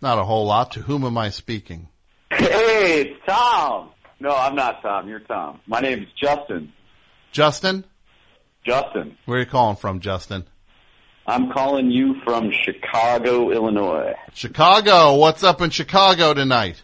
Not 0.00 0.18
a 0.18 0.24
whole 0.24 0.46
lot. 0.46 0.72
To 0.72 0.80
whom 0.80 1.04
am 1.04 1.16
I 1.16 1.30
speaking? 1.30 1.88
Hey, 2.30 3.02
it's 3.02 3.20
Tom. 3.26 3.90
No, 4.20 4.30
I'm 4.30 4.54
not 4.54 4.82
Tom. 4.82 5.08
You're 5.08 5.20
Tom. 5.20 5.60
My 5.66 5.80
name's 5.80 6.08
Justin. 6.20 6.72
Justin? 7.32 7.84
Justin. 8.64 9.16
Where 9.24 9.38
are 9.38 9.40
you 9.40 9.46
calling 9.46 9.76
from, 9.76 10.00
Justin? 10.00 10.44
I'm 11.26 11.52
calling 11.52 11.90
you 11.90 12.16
from 12.24 12.50
Chicago, 12.50 13.50
Illinois. 13.50 14.14
Chicago. 14.34 15.16
What's 15.16 15.44
up 15.44 15.60
in 15.60 15.70
Chicago 15.70 16.34
tonight? 16.34 16.82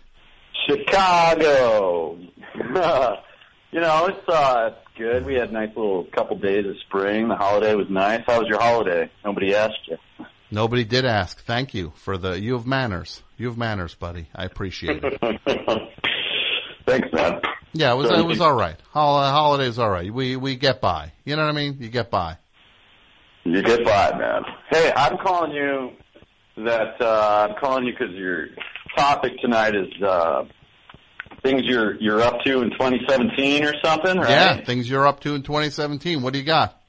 Chicago. 0.68 2.16
you 2.54 3.80
know, 3.80 4.06
it's 4.06 4.28
uh, 4.28 4.70
it's 4.72 4.96
good. 4.96 5.26
We 5.26 5.34
had 5.34 5.50
a 5.50 5.52
nice 5.52 5.70
little 5.76 6.04
couple 6.04 6.38
days 6.38 6.66
of 6.66 6.76
spring. 6.86 7.28
The 7.28 7.36
holiday 7.36 7.74
was 7.74 7.88
nice. 7.90 8.22
How 8.26 8.38
was 8.38 8.48
your 8.48 8.60
holiday? 8.60 9.10
Nobody 9.24 9.54
asked 9.54 9.88
you. 9.88 9.96
Nobody 10.50 10.84
did 10.84 11.04
ask. 11.04 11.42
Thank 11.44 11.74
you 11.74 11.92
for 11.96 12.16
the. 12.16 12.40
You 12.40 12.54
have 12.54 12.66
manners. 12.66 13.22
You 13.36 13.48
have 13.48 13.58
manners, 13.58 13.94
buddy. 13.94 14.28
I 14.34 14.44
appreciate 14.44 15.02
it. 15.02 15.20
Thanks, 16.86 17.08
man. 17.12 17.40
Yeah, 17.72 17.92
it 17.92 17.96
was. 17.96 18.10
It 18.10 18.24
was 18.24 18.40
all 18.40 18.54
right. 18.54 18.76
Hol- 18.92 19.20
Holiday's 19.20 19.78
all 19.78 19.90
right. 19.90 20.12
We 20.12 20.36
we 20.36 20.56
get 20.56 20.80
by. 20.80 21.12
You 21.24 21.36
know 21.36 21.42
what 21.44 21.50
I 21.50 21.56
mean? 21.56 21.78
You 21.80 21.88
get 21.88 22.10
by. 22.10 22.38
You 23.44 23.62
get 23.62 23.84
by, 23.84 24.16
man. 24.18 24.42
Hey, 24.70 24.92
I'm 24.94 25.16
calling 25.18 25.52
you. 25.52 25.90
That 26.56 27.00
uh, 27.00 27.48
I'm 27.48 27.56
calling 27.60 27.86
you 27.86 27.92
because 27.92 28.14
your 28.14 28.48
topic 28.96 29.38
tonight 29.40 29.76
is 29.76 30.02
uh, 30.02 30.44
things 31.42 31.62
you're 31.64 31.94
you're 32.00 32.20
up 32.20 32.40
to 32.44 32.62
in 32.62 32.70
2017 32.70 33.64
or 33.64 33.74
something, 33.82 34.18
right? 34.18 34.28
Yeah, 34.28 34.64
things 34.64 34.88
you're 34.88 35.06
up 35.06 35.20
to 35.20 35.34
in 35.34 35.42
2017. 35.42 36.22
What 36.22 36.32
do 36.32 36.38
you 36.38 36.44
got? 36.44 36.80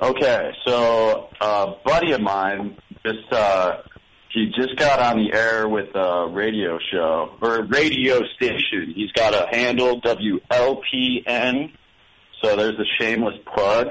Okay, 0.00 0.52
so 0.66 1.28
a 1.40 1.74
buddy 1.84 2.12
of 2.12 2.20
mine 2.20 2.76
just 3.04 3.32
uh 3.32 3.78
he 4.32 4.46
just 4.56 4.76
got 4.76 5.00
on 5.00 5.18
the 5.18 5.32
air 5.34 5.68
with 5.68 5.94
a 5.94 6.28
radio 6.28 6.78
show 6.92 7.34
or 7.42 7.64
radio 7.64 8.20
station. 8.36 8.92
He's 8.94 9.10
got 9.12 9.34
a 9.34 9.48
handle 9.54 10.00
WLPN. 10.00 11.72
So 12.42 12.56
there's 12.56 12.78
a 12.78 12.84
shameless 12.98 13.34
plug. 13.52 13.88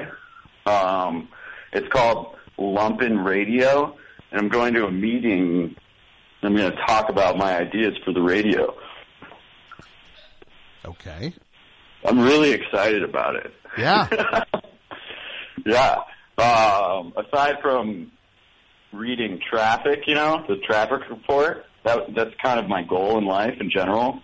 Um 0.65 1.27
it's 1.73 1.87
called 1.89 2.35
Lumpen 2.57 3.23
Radio 3.25 3.95
and 4.31 4.41
I'm 4.41 4.49
going 4.49 4.73
to 4.75 4.85
a 4.85 4.91
meeting 4.91 5.75
I'm 6.41 6.55
going 6.55 6.71
to 6.71 6.77
talk 6.85 7.09
about 7.09 7.37
my 7.37 7.57
ideas 7.57 7.97
for 8.05 8.13
the 8.13 8.21
radio. 8.21 8.73
Okay. 10.85 11.33
I'm 12.05 12.19
really 12.19 12.51
excited 12.51 13.03
about 13.03 13.35
it. 13.35 13.53
Yeah. 13.77 14.07
yeah. 15.65 15.97
Um, 16.37 17.13
aside 17.17 17.57
from 17.61 18.11
reading 18.93 19.41
traffic, 19.49 20.03
you 20.07 20.15
know, 20.15 20.45
the 20.47 20.57
traffic 20.57 21.09
report, 21.09 21.65
that 21.83 22.15
that's 22.15 22.33
kind 22.41 22.59
of 22.59 22.69
my 22.69 22.83
goal 22.83 23.17
in 23.17 23.25
life 23.25 23.55
in 23.59 23.69
general. 23.69 24.21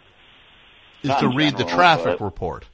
Is 1.03 1.09
Not 1.09 1.19
to 1.19 1.29
read 1.29 1.57
the 1.57 1.65
traffic 1.65 2.21
report. 2.21 2.65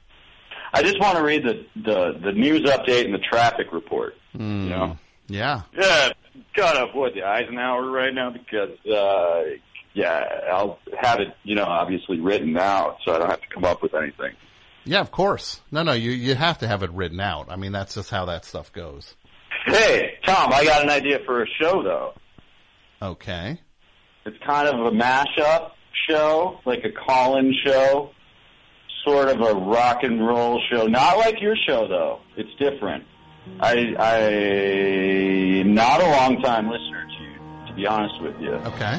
I 0.72 0.82
just 0.82 0.98
want 1.00 1.18
to 1.18 1.24
read 1.24 1.44
the, 1.44 1.66
the, 1.76 2.18
the 2.22 2.32
news 2.32 2.62
update 2.62 3.04
and 3.04 3.12
the 3.12 3.18
traffic 3.18 3.72
report. 3.72 4.14
Hmm. 4.32 4.64
You 4.64 4.70
know? 4.70 4.98
Yeah. 5.28 5.62
Yeah, 5.72 6.10
gotta 6.54 6.88
avoid 6.88 7.14
the 7.14 7.22
Eisenhower 7.22 7.90
right 7.90 8.12
now 8.12 8.30
because, 8.30 8.70
uh, 8.86 9.42
yeah, 9.94 10.24
I'll 10.52 10.78
have 11.00 11.20
it, 11.20 11.28
you 11.42 11.54
know, 11.54 11.64
obviously 11.64 12.20
written 12.20 12.56
out 12.56 12.98
so 13.04 13.14
I 13.14 13.18
don't 13.18 13.30
have 13.30 13.40
to 13.40 13.48
come 13.54 13.64
up 13.64 13.82
with 13.82 13.94
anything. 13.94 14.32
Yeah, 14.84 15.00
of 15.00 15.10
course. 15.10 15.60
No, 15.70 15.82
no, 15.82 15.92
you 15.92 16.10
you 16.10 16.34
have 16.34 16.58
to 16.58 16.68
have 16.68 16.82
it 16.82 16.90
written 16.90 17.20
out. 17.20 17.46
I 17.50 17.56
mean, 17.56 17.72
that's 17.72 17.94
just 17.94 18.10
how 18.10 18.24
that 18.26 18.44
stuff 18.44 18.72
goes. 18.72 19.14
Hey, 19.66 20.14
Tom, 20.26 20.52
I 20.52 20.64
got 20.64 20.82
an 20.82 20.90
idea 20.90 21.20
for 21.24 21.42
a 21.42 21.46
show 21.60 21.82
though. 21.82 22.14
Okay. 23.00 23.60
It's 24.24 24.36
kind 24.44 24.68
of 24.68 24.80
a 24.86 24.90
mashup 24.90 25.72
show, 26.08 26.58
like 26.64 26.84
a 26.84 26.90
call-in 26.90 27.54
show, 27.64 28.10
sort 29.04 29.28
of 29.28 29.40
a 29.40 29.54
rock 29.54 30.02
and 30.02 30.24
roll 30.24 30.60
show. 30.70 30.86
Not 30.86 31.18
like 31.18 31.40
your 31.40 31.56
show 31.66 31.86
though. 31.88 32.20
It's 32.36 32.50
different. 32.58 33.04
I 33.60 33.94
I'm 35.60 35.74
not 35.74 36.00
a 36.00 36.06
long 36.06 36.40
time 36.42 36.68
listener 36.68 37.06
to 37.06 37.22
you, 37.24 37.66
to 37.68 37.72
be 37.74 37.86
honest 37.86 38.20
with 38.20 38.40
you. 38.40 38.52
Okay. 38.52 38.98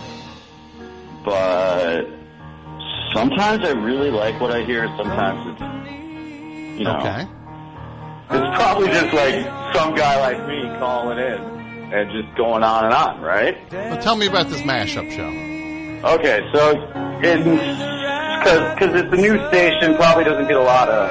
But 1.26 2.06
sometimes 3.14 3.66
I 3.66 3.72
really 3.72 4.12
like 4.12 4.40
what 4.40 4.52
I 4.52 4.64
hear. 4.64 4.88
Sometimes 4.98 5.52
it's 5.52 6.80
you 6.80 6.84
know. 6.86 6.98
Okay. 6.98 7.28
It's 8.32 8.56
probably 8.58 8.88
just 8.88 9.14
like 9.14 9.46
some 9.76 9.96
guy 9.96 10.20
like 10.20 10.48
me 10.48 10.64
calling 10.80 11.20
in 11.20 11.54
and 11.94 12.12
just 12.12 12.36
going 12.36 12.64
on 12.64 12.86
and 12.86 12.94
on, 12.94 13.22
right? 13.22 13.58
Well, 13.72 14.02
tell 14.02 14.16
me 14.16 14.26
about 14.28 14.48
this 14.50 14.62
mashup 14.62 15.12
show. 15.12 15.30
Okay, 16.16 16.42
so 16.52 16.72
in 17.22 17.44
because 18.44 18.94
it's 18.96 19.14
a 19.14 19.18
new 19.18 19.38
station, 19.50 19.96
probably 19.96 20.24
doesn't 20.26 20.48
get 20.48 20.58
a 20.58 20.64
lot 20.64 20.90
of 20.90 21.10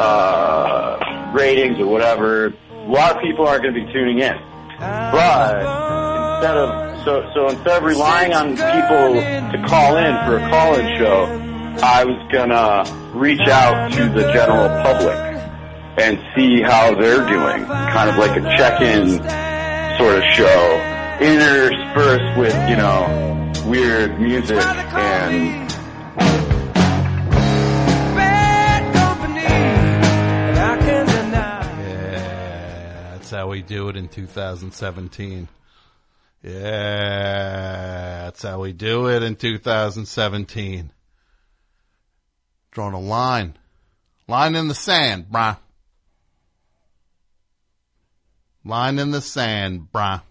uh, 0.00 1.32
ratings 1.32 1.78
or 1.78 1.86
whatever. 1.86 2.52
A 2.84 2.90
lot 2.90 3.16
of 3.16 3.22
people 3.22 3.46
aren't 3.46 3.62
going 3.62 3.74
to 3.74 3.84
be 3.84 3.90
tuning 3.92 4.18
in, 4.18 4.36
but 4.78 5.56
instead 5.56 6.56
of 6.56 7.04
so 7.04 7.30
so 7.34 7.48
instead 7.48 7.78
of 7.78 7.82
relying 7.82 8.34
on 8.34 8.50
people 8.50 9.14
to 9.14 9.64
call 9.66 9.96
in 9.96 10.14
for 10.26 10.36
a 10.36 10.48
call-in 10.50 10.98
show, 10.98 11.24
I 11.82 12.04
was 12.04 12.16
gonna 12.30 12.84
reach 13.14 13.40
out 13.48 13.90
to 13.92 14.08
the 14.08 14.30
general 14.32 14.68
public 14.82 15.16
and 15.96 16.18
see 16.36 16.60
how 16.60 16.94
they're 16.94 17.26
doing, 17.26 17.64
kind 17.66 18.10
of 18.10 18.16
like 18.18 18.36
a 18.36 18.56
check-in 18.56 19.18
sort 19.98 20.16
of 20.16 20.24
show, 20.34 20.80
interspersed 21.20 22.38
with 22.38 22.54
you 22.68 22.76
know 22.76 23.52
weird 23.66 24.20
music 24.20 24.62
and 24.62 25.73
how 33.34 33.48
we 33.48 33.60
do 33.60 33.90
it 33.90 33.96
in 33.96 34.08
2017. 34.08 35.48
Yeah, 36.42 36.52
that's 38.24 38.42
how 38.42 38.60
we 38.60 38.72
do 38.72 39.08
it 39.08 39.22
in 39.22 39.36
2017. 39.36 40.90
Drawing 42.70 42.94
a 42.94 43.00
line. 43.00 43.56
Line 44.26 44.54
in 44.54 44.68
the 44.68 44.74
sand, 44.74 45.26
bruh. 45.30 45.58
Line 48.64 48.98
in 48.98 49.10
the 49.10 49.20
sand, 49.20 49.88
bruh. 49.92 50.22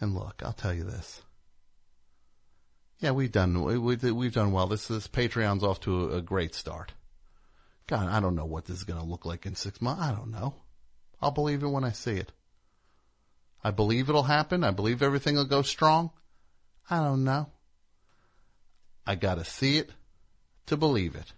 And 0.00 0.14
look, 0.14 0.42
I'll 0.44 0.52
tell 0.52 0.74
you 0.74 0.84
this. 0.84 1.22
Yeah, 3.00 3.10
we've 3.10 3.32
done 3.32 3.62
we, 3.62 3.78
we, 3.78 3.96
we've 4.12 4.32
done 4.32 4.52
well. 4.52 4.66
This 4.66 4.88
this 4.88 5.08
Patreon's 5.08 5.62
off 5.62 5.80
to 5.80 6.10
a, 6.10 6.16
a 6.16 6.22
great 6.22 6.54
start. 6.54 6.92
God, 7.88 8.08
I 8.08 8.20
don't 8.20 8.34
know 8.34 8.46
what 8.46 8.64
this 8.64 8.78
is 8.78 8.84
going 8.84 9.00
to 9.00 9.06
look 9.06 9.24
like 9.24 9.46
in 9.46 9.54
six 9.54 9.80
months. 9.80 10.02
I 10.02 10.12
don't 10.12 10.30
know. 10.30 10.54
I'll 11.20 11.30
believe 11.30 11.62
it 11.62 11.68
when 11.68 11.84
I 11.84 11.92
see 11.92 12.14
it. 12.14 12.32
I 13.62 13.70
believe 13.70 14.08
it'll 14.08 14.24
happen. 14.24 14.64
I 14.64 14.70
believe 14.70 15.02
everything 15.02 15.36
will 15.36 15.44
go 15.44 15.62
strong. 15.62 16.10
I 16.90 16.98
don't 16.98 17.24
know. 17.24 17.48
I 19.06 19.14
got 19.14 19.36
to 19.36 19.44
see 19.44 19.78
it 19.78 19.90
to 20.66 20.76
believe 20.76 21.14
it. 21.14 21.32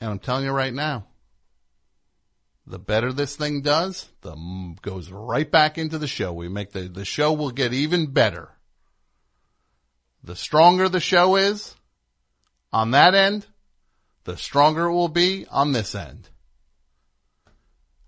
And 0.00 0.10
I'm 0.10 0.18
telling 0.18 0.44
you 0.44 0.52
right 0.52 0.72
now, 0.72 1.06
The 2.66 2.78
better 2.78 3.12
this 3.12 3.36
thing 3.36 3.60
does, 3.60 4.08
the 4.22 4.34
goes 4.80 5.10
right 5.10 5.50
back 5.50 5.76
into 5.76 5.98
the 5.98 6.06
show. 6.06 6.32
We 6.32 6.48
make 6.48 6.72
the, 6.72 6.88
the 6.88 7.04
show 7.04 7.32
will 7.32 7.50
get 7.50 7.74
even 7.74 8.06
better. 8.06 8.50
The 10.22 10.36
stronger 10.36 10.88
the 10.88 11.00
show 11.00 11.36
is 11.36 11.74
on 12.72 12.92
that 12.92 13.14
end, 13.14 13.46
the 14.24 14.36
stronger 14.36 14.86
it 14.86 14.92
will 14.92 15.08
be 15.08 15.46
on 15.50 15.72
this 15.72 15.94
end. 15.94 16.28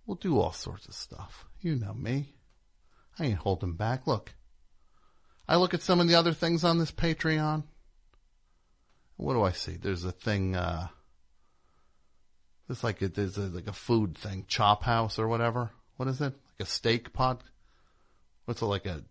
We'll 0.07 0.17
do 0.17 0.39
all 0.41 0.53
sorts 0.53 0.87
of 0.87 0.95
stuff. 0.95 1.47
You 1.61 1.77
know 1.77 1.95
me. 1.95 2.35
I 3.19 3.27
ain't 3.27 3.39
holding 3.39 3.75
back. 3.75 4.07
Look, 4.07 4.35
I 5.49 5.57
look 5.57 5.75
at 5.75 5.83
some 5.83 6.01
of 6.01 6.09
the 6.09 6.14
other 6.14 6.33
things 6.33 6.64
on 6.64 6.79
this 6.79 6.93
Patreon. 6.93 7.64
What 9.17 9.35
do 9.35 9.43
I 9.43 9.53
see? 9.53 9.77
There's 9.77 10.05
a 10.05 10.12
thing, 10.12 10.55
uh, 10.55 10.89
there's 12.69 12.85
like 12.85 12.99
there's 12.99 13.39
a, 13.39 13.43
like 13.43 13.67
a 13.67 13.73
food 13.73 14.19
thing, 14.19 14.45
Chop 14.49 14.83
House 14.83 15.19
or 15.19 15.29
whatever. 15.29 15.71
What 15.97 16.09
is 16.09 16.21
it? 16.21 16.35
Like 16.35 16.61
a 16.61 16.67
steak 16.67 17.12
pod? 17.12 17.43
What's 18.45 18.61
it 18.62 18.67
like 18.67 18.87
a 18.87 19.03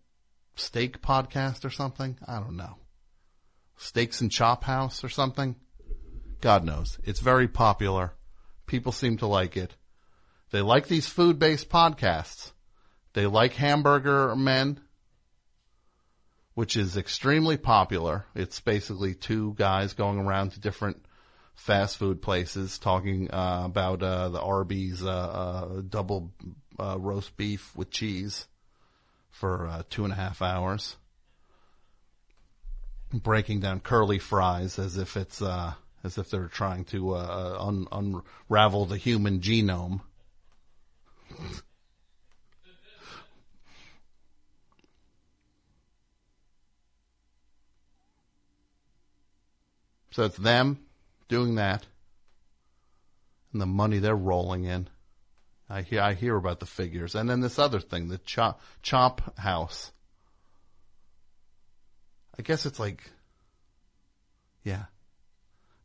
steak 0.54 1.02
podcast 1.02 1.64
or 1.64 1.70
something? 1.70 2.16
I 2.26 2.38
don't 2.38 2.56
know. 2.56 2.76
Steaks 3.76 4.20
and 4.20 4.30
Chop 4.30 4.64
House 4.64 5.02
or 5.04 5.08
something? 5.08 5.56
God 6.40 6.64
knows. 6.64 6.98
It's 7.04 7.20
very 7.20 7.48
popular. 7.48 8.12
People 8.66 8.92
seem 8.92 9.16
to 9.18 9.26
like 9.26 9.56
it. 9.56 9.74
They 10.50 10.60
like 10.60 10.86
these 10.88 11.08
food 11.08 11.38
based 11.38 11.68
podcasts. 11.68 12.52
They 13.14 13.26
like 13.26 13.54
Hamburger 13.54 14.36
Men, 14.36 14.80
which 16.54 16.76
is 16.76 16.96
extremely 16.96 17.56
popular. 17.56 18.26
It's 18.34 18.60
basically 18.60 19.14
two 19.14 19.54
guys 19.54 19.94
going 19.94 20.18
around 20.18 20.52
to 20.52 20.60
different 20.60 21.04
fast 21.54 21.96
food 21.96 22.20
places 22.20 22.78
talking 22.78 23.30
uh, 23.30 23.62
about 23.64 24.02
uh, 24.02 24.28
the 24.28 24.40
Arby's 24.40 25.02
uh, 25.02 25.08
uh, 25.08 25.80
double 25.88 26.32
uh, 26.78 26.96
roast 26.98 27.36
beef 27.36 27.74
with 27.74 27.90
cheese 27.90 28.46
for 29.30 29.66
uh, 29.66 29.82
two 29.90 30.04
and 30.04 30.12
a 30.12 30.16
half 30.16 30.40
hours, 30.40 30.96
breaking 33.12 33.60
down 33.60 33.80
curly 33.80 34.18
fries 34.18 34.78
as 34.78 34.96
if 34.96 35.16
it's 35.16 35.42
uh, 35.42 35.74
as 36.06 36.16
if 36.16 36.30
they're 36.30 36.46
trying 36.46 36.84
to 36.86 37.14
uh, 37.14 37.56
un- 37.60 37.86
unravel 38.48 38.86
the 38.86 38.96
human 38.96 39.40
genome. 39.40 40.00
So 50.12 50.22
it's 50.22 50.38
them 50.38 50.78
doing 51.28 51.56
that 51.56 51.84
and 53.52 53.60
the 53.60 53.66
money 53.66 53.98
they're 53.98 54.14
rolling 54.14 54.64
in. 54.64 54.88
I 55.68 55.82
hear, 55.82 56.00
I 56.00 56.14
hear 56.14 56.36
about 56.36 56.60
the 56.60 56.66
figures. 56.66 57.14
And 57.14 57.28
then 57.28 57.40
this 57.40 57.58
other 57.58 57.80
thing, 57.80 58.08
the 58.08 58.18
chop, 58.18 58.62
chop 58.82 59.38
house. 59.38 59.92
I 62.38 62.42
guess 62.42 62.66
it's 62.66 62.78
like, 62.78 63.10
yeah. 64.62 64.84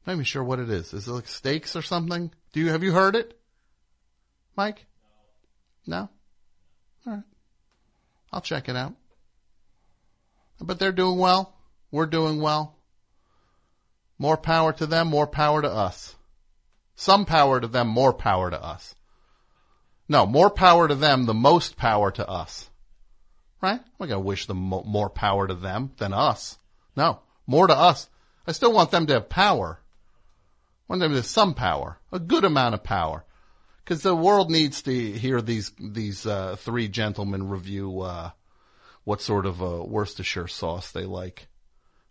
Not 0.05 0.13
even 0.13 0.25
sure 0.25 0.43
what 0.43 0.59
it 0.59 0.69
is. 0.69 0.93
Is 0.93 1.07
it 1.07 1.11
like 1.11 1.27
steaks 1.27 1.75
or 1.75 1.81
something? 1.81 2.31
Do 2.53 2.59
you, 2.59 2.69
have 2.69 2.83
you 2.83 2.91
heard 2.91 3.15
it? 3.15 3.39
Mike? 4.55 4.85
No? 5.85 6.09
Alright. 7.05 7.23
I'll 8.31 8.41
check 8.41 8.69
it 8.69 8.75
out. 8.75 8.93
But 10.59 10.79
they're 10.79 10.91
doing 10.91 11.17
well. 11.17 11.55
We're 11.91 12.05
doing 12.05 12.41
well. 12.41 12.75
More 14.17 14.37
power 14.37 14.71
to 14.73 14.85
them, 14.85 15.07
more 15.07 15.27
power 15.27 15.61
to 15.61 15.69
us. 15.69 16.15
Some 16.95 17.25
power 17.25 17.59
to 17.59 17.67
them, 17.67 17.87
more 17.87 18.13
power 18.13 18.51
to 18.51 18.63
us. 18.63 18.93
No, 20.07 20.25
more 20.25 20.49
power 20.49 20.87
to 20.87 20.95
them, 20.95 21.25
the 21.25 21.33
most 21.33 21.77
power 21.77 22.11
to 22.11 22.27
us. 22.27 22.69
Right? 23.61 23.79
I'm 23.99 24.09
to 24.09 24.19
wish 24.19 24.45
them 24.45 24.57
more 24.57 25.09
power 25.09 25.47
to 25.47 25.53
them 25.53 25.91
than 25.97 26.13
us. 26.13 26.57
No, 26.95 27.21
more 27.47 27.67
to 27.67 27.75
us. 27.75 28.09
I 28.45 28.51
still 28.51 28.73
want 28.73 28.91
them 28.91 29.07
to 29.07 29.13
have 29.13 29.29
power. 29.29 29.80
I 30.91 30.97
want 30.97 31.13
them 31.13 31.23
some 31.23 31.53
power, 31.53 31.99
a 32.11 32.19
good 32.19 32.43
amount 32.43 32.75
of 32.75 32.83
power. 32.83 33.23
Because 33.81 34.03
the 34.03 34.13
world 34.13 34.51
needs 34.51 34.81
to 34.81 34.91
hear 34.91 35.41
these 35.41 35.71
these 35.79 36.25
uh, 36.25 36.57
three 36.57 36.89
gentlemen 36.89 37.47
review 37.47 38.01
uh, 38.01 38.31
what 39.05 39.21
sort 39.21 39.45
of 39.45 39.63
uh, 39.63 39.85
Worcestershire 39.85 40.49
sauce 40.49 40.91
they 40.91 41.05
like 41.05 41.47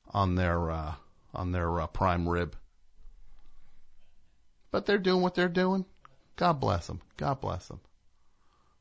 on 0.08 0.34
their 0.34 0.70
uh, 0.70 0.94
on 1.34 1.52
their 1.52 1.78
uh, 1.82 1.88
prime 1.88 2.26
rib. 2.26 2.56
But 4.70 4.86
they're 4.86 4.96
doing 4.96 5.20
what 5.20 5.34
they're 5.34 5.48
doing. 5.48 5.84
God 6.36 6.54
bless 6.54 6.86
them. 6.86 7.02
God 7.18 7.38
bless 7.42 7.68
them. 7.68 7.80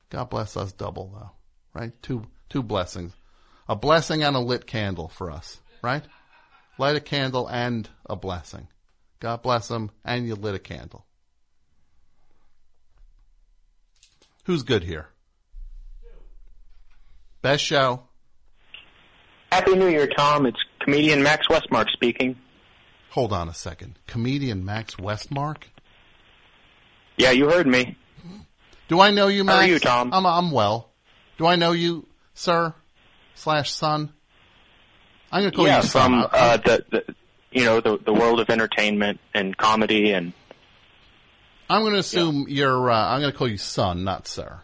God 0.10 0.30
bless 0.30 0.56
us 0.56 0.72
double 0.72 1.10
though, 1.14 1.32
right? 1.78 1.92
Two 2.02 2.24
two 2.48 2.64
blessings, 2.64 3.12
a 3.68 3.76
blessing 3.76 4.24
and 4.24 4.38
a 4.38 4.40
lit 4.40 4.66
candle 4.66 5.10
for 5.10 5.30
us, 5.30 5.60
right? 5.84 6.06
Light 6.78 6.96
a 6.96 7.02
candle 7.02 7.48
and 7.48 7.90
a 8.06 8.16
blessing. 8.16 8.70
God 9.20 9.42
bless 9.42 9.68
them, 9.68 9.92
and 10.06 10.26
you 10.26 10.36
lit 10.36 10.56
a 10.56 10.60
candle. 10.60 11.06
Who's 14.46 14.64
good 14.64 14.84
here? 14.84 15.10
Best 17.42 17.64
show. 17.64 18.04
Happy 19.52 19.76
New 19.76 19.88
Year, 19.88 20.08
Tom. 20.08 20.46
It's 20.46 20.58
comedian 20.80 21.22
Max 21.22 21.48
Westmark 21.48 21.90
speaking. 21.92 22.36
Hold 23.12 23.34
on 23.34 23.50
a 23.50 23.54
second. 23.54 24.00
Comedian 24.08 24.64
Max 24.64 24.96
Westmark? 24.96 25.64
Yeah, 27.18 27.32
you 27.32 27.50
heard 27.50 27.68
me. 27.68 27.98
Do 28.88 29.02
I 29.02 29.12
know 29.12 29.28
you, 29.28 29.44
Max? 29.44 29.56
How 29.56 29.62
are 29.64 29.68
you, 29.68 29.80
Tom? 29.80 30.14
I'm, 30.14 30.26
I'm 30.26 30.52
well. 30.52 30.90
Do 31.38 31.46
I 31.46 31.56
know 31.56 31.74
you, 31.74 32.08
sir? 32.34 32.74
Slash 33.36 33.72
son? 33.72 34.14
I'm 35.32 35.44
gonna 35.44 35.52
call 35.52 35.68
yeah, 35.68 35.78
you 35.78 35.84
son. 35.84 36.24
from 36.24 36.30
uh, 36.32 36.58
the, 36.58 36.86
the 36.90 37.16
you 37.52 37.66
know 37.66 37.80
the 37.82 37.98
the 37.98 38.14
world 38.14 38.40
of 38.40 38.50
entertainment 38.50 39.20
and 39.34 39.56
comedy 39.58 40.12
and 40.12 40.34
I'm 41.70 41.84
gonna 41.84 41.98
assume 41.98 42.46
you're, 42.50 42.90
uh, 42.90 42.96
I'm 43.14 43.22
gonna 43.22 43.32
call 43.32 43.48
you 43.48 43.58
son, 43.58 44.04
not 44.04 44.28
sir. 44.28 44.60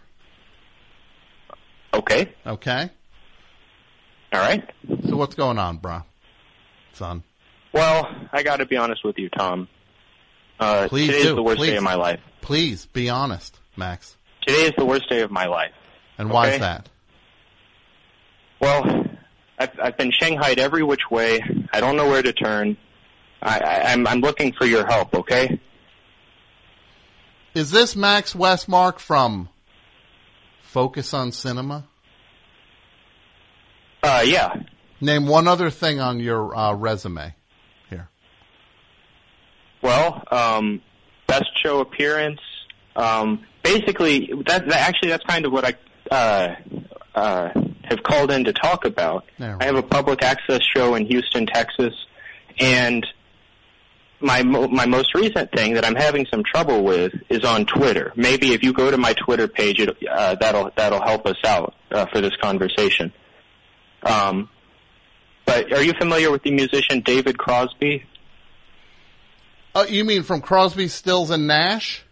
okay, 1.93 2.33
Okay? 2.45 2.89
all 4.33 4.39
right. 4.41 4.67
So 5.07 5.15
what's 5.15 5.35
going 5.35 5.59
on, 5.59 5.77
bro? 5.77 6.01
Son. 6.93 7.23
Well, 7.73 8.07
I 8.33 8.41
got 8.43 8.57
to 8.57 8.65
be 8.65 8.77
honest 8.77 9.03
with 9.05 9.17
you, 9.19 9.29
Tom. 9.29 9.67
Uh, 10.59 10.87
Please 10.87 11.07
today 11.07 11.23
do. 11.23 11.29
is 11.29 11.35
the 11.35 11.43
worst 11.43 11.57
Please. 11.59 11.71
day 11.71 11.77
of 11.77 11.83
my 11.83 11.95
life. 11.95 12.19
Please, 12.41 12.85
be 12.87 13.09
honest, 13.09 13.59
Max. 13.75 14.15
Today 14.47 14.63
is 14.63 14.71
the 14.77 14.85
worst 14.85 15.07
day 15.09 15.21
of 15.21 15.29
my 15.31 15.45
life. 15.45 15.73
And 16.17 16.29
why 16.31 16.47
Okay. 16.47 16.55
is 16.55 16.61
that? 16.61 16.89
Well, 18.59 19.04
I've, 19.57 19.79
I've 19.81 19.97
been 19.97 20.11
shanghaied 20.11 20.59
every 20.59 20.83
which 20.83 21.09
way. 21.09 21.41
I 21.71 21.79
don't 21.79 21.95
know 21.95 22.07
where 22.07 22.21
to 22.21 22.33
turn. 22.33 22.77
I, 23.41 23.59
I, 23.59 23.91
I'm, 23.91 24.07
I'm 24.07 24.19
looking 24.19 24.53
for 24.53 24.65
your 24.65 24.85
help. 24.85 25.13
Okay. 25.13 25.59
Is 27.53 27.71
this 27.71 27.95
Max 27.95 28.33
Westmark 28.33 28.99
from 28.99 29.47
Focus 30.61 31.13
on 31.13 31.31
Cinema? 31.31 31.85
Uh, 34.03 34.23
yeah. 34.25 34.53
Name 34.99 35.27
one 35.27 35.47
other 35.47 35.69
thing 35.69 35.99
on 35.99 36.19
your 36.19 36.55
uh, 36.55 36.73
resume. 36.73 37.33
Here. 37.89 38.09
Well, 39.81 40.23
um, 40.31 40.81
best 41.27 41.45
show 41.63 41.79
appearance. 41.79 42.41
Um, 42.95 43.45
basically, 43.63 44.31
that, 44.47 44.67
that 44.67 44.79
actually 44.87 45.09
that's 45.09 45.25
kind 45.25 45.45
of 45.45 45.51
what 45.51 45.65
I 45.65 45.75
uh, 46.11 46.55
uh, 47.15 47.49
have 47.89 48.03
called 48.03 48.31
in 48.31 48.45
to 48.45 48.53
talk 48.53 48.85
about. 48.85 49.25
We 49.39 49.45
I 49.45 49.65
have 49.65 49.75
a 49.75 49.83
public 49.83 50.23
access 50.23 50.61
show 50.75 50.95
in 50.95 51.05
Houston, 51.05 51.45
Texas, 51.45 51.93
and 52.59 53.05
my 54.19 54.43
mo- 54.43 54.67
my 54.67 54.85
most 54.85 55.13
recent 55.13 55.51
thing 55.51 55.73
that 55.73 55.85
I'm 55.85 55.95
having 55.95 56.25
some 56.31 56.43
trouble 56.43 56.83
with 56.83 57.13
is 57.29 57.43
on 57.43 57.65
Twitter. 57.65 58.11
Maybe 58.15 58.53
if 58.53 58.63
you 58.63 58.73
go 58.73 58.89
to 58.89 58.97
my 58.97 59.13
Twitter 59.13 59.47
page, 59.47 59.79
it, 59.79 59.95
uh, 60.09 60.35
that'll 60.35 60.71
that'll 60.75 61.01
help 61.03 61.25
us 61.25 61.37
out 61.45 61.75
uh, 61.91 62.05
for 62.11 62.21
this 62.21 62.35
conversation. 62.41 63.13
Um, 64.03 64.49
but 65.45 65.71
are 65.73 65.81
you 65.81 65.93
familiar 65.99 66.31
with 66.31 66.43
the 66.43 66.51
musician 66.51 67.01
David 67.01 67.37
Crosby? 67.37 68.03
Oh, 69.73 69.85
you 69.85 70.05
mean 70.05 70.23
from 70.23 70.41
Crosby, 70.41 70.87
Stills, 70.87 71.29
and 71.29 71.47
Nash? 71.47 72.03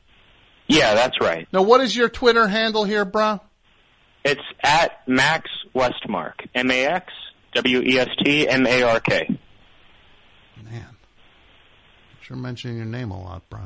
Yeah, 0.67 0.93
that's 0.95 1.19
right. 1.21 1.47
Now, 1.51 1.61
what 1.63 1.81
is 1.81 1.95
your 1.95 2.09
Twitter 2.09 2.47
handle 2.47 2.83
here, 2.83 3.05
bro? 3.05 3.39
It's 4.25 4.41
at 4.63 5.07
Max 5.07 5.49
Westmark. 5.75 6.33
M 6.55 6.71
A 6.71 6.85
X 6.85 7.11
W 7.53 7.81
E 7.81 7.99
S 7.99 8.09
T 8.23 8.47
M 8.47 8.65
A 8.65 8.83
R 8.83 8.99
K. 8.99 9.37
Man, 10.63 10.95
sure 12.21 12.37
mentioning 12.37 12.77
your 12.77 12.85
name 12.85 13.11
a 13.11 13.21
lot, 13.21 13.47
bro. 13.49 13.59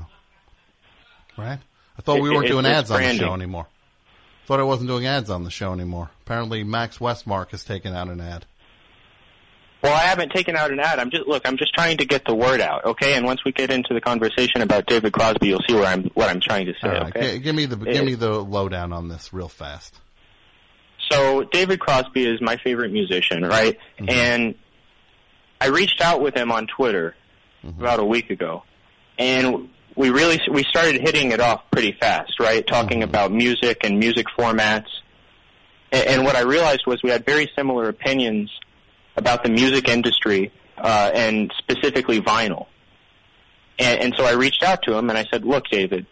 Right? 1.37 1.59
I 1.97 2.01
thought 2.01 2.19
we 2.21 2.29
It- 2.29 2.33
weren't 2.33 2.45
it- 2.45 2.49
doing 2.49 2.65
ads 2.65 2.89
on 2.91 3.01
the 3.01 3.13
show 3.15 3.33
anymore. 3.33 3.67
Thought 4.45 4.59
I 4.61 4.63
wasn't 4.63 4.87
doing 4.87 5.05
ads 5.05 5.29
on 5.29 5.43
the 5.43 5.51
show 5.51 5.73
anymore. 5.73 6.09
Apparently, 6.25 6.63
Max 6.63 6.99
Westmark 6.99 7.51
has 7.51 7.63
taken 7.65 7.93
out 7.93 8.07
an 8.07 8.21
ad. 8.21 8.45
Well, 9.83 9.93
I 9.93 9.99
haven't 10.05 10.31
taken 10.31 10.55
out 10.55 10.71
an 10.71 10.79
ad. 10.79 10.97
I'm 10.99 11.11
just 11.11 11.27
look. 11.27 11.47
I'm 11.47 11.57
just 11.57 11.73
trying 11.73 11.97
to 11.97 12.05
get 12.05 12.25
the 12.25 12.33
word 12.33 12.61
out, 12.61 12.83
okay? 12.85 13.13
And 13.15 13.25
once 13.25 13.41
we 13.45 13.51
get 13.51 13.69
into 13.69 13.93
the 13.93 14.01
conversation 14.01 14.61
about 14.61 14.85
David 14.87 15.13
Crosby, 15.13 15.47
you'll 15.49 15.61
see 15.67 15.75
where 15.75 15.85
I'm 15.85 16.05
what 16.15 16.29
I'm 16.29 16.39
trying 16.41 16.65
to 16.65 16.73
say. 16.81 16.87
Right, 16.89 17.15
okay? 17.15 17.33
gi- 17.33 17.39
give 17.43 17.55
me 17.55 17.65
the 17.67 17.79
It- 17.87 17.93
give 17.93 18.05
me 18.05 18.15
the 18.15 18.41
lowdown 18.41 18.91
on 18.91 19.07
this 19.09 19.31
real 19.33 19.49
fast. 19.49 19.93
So 21.09 21.43
David 21.43 21.79
Crosby 21.79 22.25
is 22.25 22.41
my 22.41 22.57
favorite 22.57 22.91
musician, 22.91 23.43
right? 23.43 23.77
And 24.07 24.55
I 25.59 25.67
reached 25.67 26.01
out 26.01 26.21
with 26.21 26.35
him 26.35 26.51
on 26.51 26.67
Twitter 26.67 27.15
about 27.79 27.99
a 27.99 28.05
week 28.05 28.29
ago, 28.29 28.63
and 29.17 29.69
we 29.95 30.09
really 30.09 30.39
we 30.51 30.63
started 30.63 31.01
hitting 31.01 31.31
it 31.31 31.39
off 31.39 31.63
pretty 31.71 31.91
fast, 31.99 32.39
right? 32.39 32.65
Talking 32.65 33.03
about 33.03 33.31
music 33.31 33.79
and 33.83 33.97
music 33.99 34.27
formats. 34.37 34.87
And, 35.91 36.07
and 36.07 36.23
what 36.25 36.35
I 36.35 36.41
realized 36.41 36.83
was 36.85 37.01
we 37.03 37.09
had 37.09 37.25
very 37.25 37.49
similar 37.55 37.89
opinions 37.89 38.51
about 39.15 39.43
the 39.43 39.49
music 39.49 39.89
industry 39.89 40.51
uh, 40.77 41.11
and 41.13 41.51
specifically 41.57 42.21
vinyl. 42.21 42.67
And, 43.79 43.99
and 44.01 44.13
so 44.15 44.23
I 44.25 44.33
reached 44.33 44.63
out 44.63 44.83
to 44.83 44.93
him 44.95 45.09
and 45.09 45.17
I 45.17 45.25
said, 45.31 45.45
"Look, 45.45 45.65
David, 45.69 46.05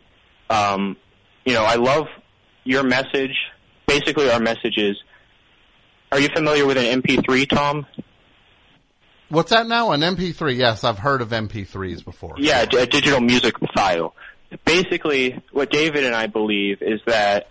um, 0.49 0.97
you 1.45 1.53
know, 1.53 1.63
I 1.63 1.75
love 1.75 2.07
your 2.63 2.83
message. 2.83 3.35
Basically, 3.87 4.29
our 4.29 4.39
message 4.39 4.77
is: 4.77 4.97
Are 6.11 6.19
you 6.19 6.29
familiar 6.29 6.65
with 6.65 6.77
an 6.77 7.01
MP3, 7.01 7.49
Tom? 7.49 7.85
What's 9.29 9.51
that 9.51 9.67
now? 9.67 9.91
An 9.91 10.01
MP3? 10.01 10.55
Yes, 10.55 10.83
I've 10.83 10.99
heard 10.99 11.21
of 11.21 11.29
MP3s 11.29 12.03
before. 12.05 12.35
Yeah, 12.37 12.65
a 12.71 12.83
a 12.83 12.85
digital 12.85 13.19
music 13.19 13.55
file. 13.73 14.15
Basically, 14.63 15.41
what 15.51 15.71
David 15.71 16.03
and 16.03 16.15
I 16.15 16.27
believe 16.27 16.81
is 16.81 17.01
that 17.07 17.47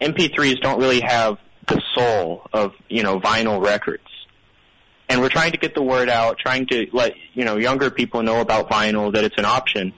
MP3s 0.00 0.60
don't 0.60 0.80
really 0.80 1.00
have 1.00 1.38
the 1.68 1.80
soul 1.94 2.42
of 2.52 2.72
you 2.88 3.02
know 3.02 3.20
vinyl 3.20 3.64
records, 3.64 4.06
and 5.08 5.20
we're 5.20 5.28
trying 5.28 5.52
to 5.52 5.58
get 5.58 5.74
the 5.74 5.82
word 5.82 6.08
out, 6.08 6.38
trying 6.38 6.66
to 6.66 6.88
let 6.92 7.14
you 7.34 7.44
know 7.44 7.56
younger 7.56 7.90
people 7.90 8.22
know 8.22 8.40
about 8.40 8.68
vinyl 8.68 9.12
that 9.12 9.24
it's 9.24 9.38
an 9.38 9.44
option. 9.44 9.92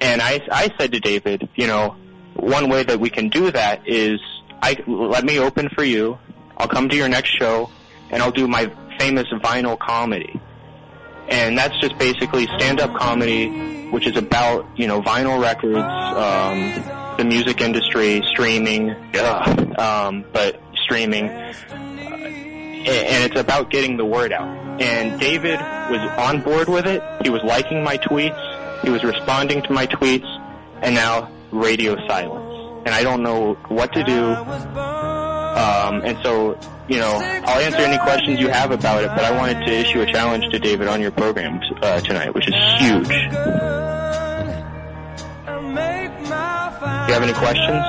And 0.00 0.20
I, 0.20 0.40
I 0.50 0.68
said 0.78 0.92
to 0.92 1.00
David, 1.00 1.48
you 1.54 1.68
know, 1.68 1.94
one 2.34 2.68
way 2.68 2.82
that 2.82 2.98
we 2.98 3.08
can 3.08 3.28
do 3.28 3.52
that 3.52 3.86
is 3.86 4.18
I 4.62 4.82
let 4.86 5.24
me 5.24 5.38
open 5.38 5.68
for 5.70 5.84
you. 5.84 6.18
I'll 6.56 6.68
come 6.68 6.88
to 6.88 6.96
your 6.96 7.08
next 7.08 7.30
show, 7.30 7.70
and 8.10 8.22
I'll 8.22 8.30
do 8.30 8.46
my 8.46 8.70
famous 8.98 9.26
vinyl 9.28 9.78
comedy 9.78 10.40
and 11.28 11.56
that's 11.56 11.78
just 11.80 11.96
basically 11.98 12.46
stand-up 12.58 12.94
comedy, 12.94 13.88
which 13.90 14.06
is 14.06 14.16
about 14.16 14.66
you 14.76 14.86
know 14.86 15.00
vinyl 15.00 15.40
records, 15.40 15.78
um, 15.78 17.16
the 17.16 17.24
music 17.24 17.60
industry, 17.60 18.22
streaming, 18.30 18.90
ugh, 19.14 19.78
um, 19.78 20.24
but 20.32 20.60
streaming, 20.84 21.28
and 21.28 22.84
it's 22.86 23.40
about 23.40 23.70
getting 23.70 23.96
the 23.96 24.04
word 24.04 24.32
out. 24.32 24.80
And 24.80 25.20
David 25.20 25.60
was 25.90 26.00
on 26.18 26.42
board 26.42 26.68
with 26.68 26.86
it. 26.86 27.02
He 27.22 27.30
was 27.30 27.42
liking 27.42 27.82
my 27.84 27.98
tweets. 27.98 28.82
He 28.82 28.90
was 28.90 29.04
responding 29.04 29.62
to 29.62 29.72
my 29.72 29.86
tweets, 29.86 30.28
and 30.82 30.94
now 30.94 31.30
radio 31.50 31.96
silence. 32.08 32.51
And 32.84 32.94
I 32.94 33.02
don't 33.02 33.22
know 33.22 33.54
what 33.68 33.92
to 33.92 34.02
do. 34.02 34.24
Um, 34.24 36.02
and 36.04 36.18
so, 36.22 36.58
you 36.88 36.98
know, 36.98 37.20
I'll 37.44 37.60
answer 37.60 37.78
any 37.78 37.98
questions 37.98 38.40
you 38.40 38.48
have 38.48 38.70
about 38.70 39.04
it, 39.04 39.08
but 39.08 39.24
I 39.24 39.30
wanted 39.36 39.64
to 39.66 39.72
issue 39.72 40.00
a 40.00 40.06
challenge 40.06 40.48
to 40.50 40.58
David 40.58 40.88
on 40.88 41.00
your 41.00 41.10
program 41.12 41.60
uh, 41.82 42.00
tonight, 42.00 42.34
which 42.34 42.48
is 42.48 42.54
huge. 42.78 43.08
Do 43.08 43.14
you 47.08 47.14
have 47.14 47.22
any 47.22 47.32
questions? 47.34 47.82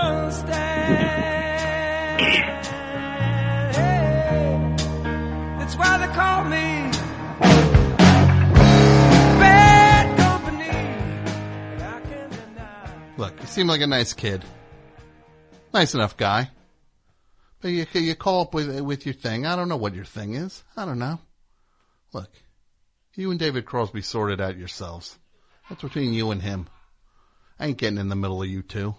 Look, 13.18 13.40
you 13.40 13.48
seem 13.48 13.68
like 13.68 13.82
a 13.82 13.88
nice 13.88 14.14
kid. 14.14 14.44
Nice 15.74 15.96
enough 15.96 16.16
guy. 16.16 16.52
But 17.62 17.70
you, 17.70 17.88
you 17.94 18.16
call 18.16 18.42
up 18.42 18.54
with, 18.54 18.80
with 18.82 19.06
your 19.06 19.14
thing. 19.14 19.46
I 19.46 19.56
don't 19.56 19.70
know 19.70 19.78
what 19.78 19.96
your 19.96 20.06
thing 20.06 20.36
is. 20.36 20.64
I 20.78 20.86
don't 20.86 21.00
know. 21.00 21.20
Look, 22.14 22.30
you 23.16 23.32
and 23.32 23.40
David 23.40 23.66
Crosby 23.66 24.02
sorted 24.02 24.40
out 24.40 24.58
yourselves. 24.58 25.18
That's 25.70 25.82
between 25.82 26.14
you 26.14 26.30
and 26.32 26.42
him. 26.42 26.68
I 27.60 27.68
ain't 27.68 27.78
getting 27.78 27.98
in 27.98 28.10
the 28.10 28.16
middle 28.16 28.42
of 28.44 28.50
you 28.50 28.62
two. 28.62 28.96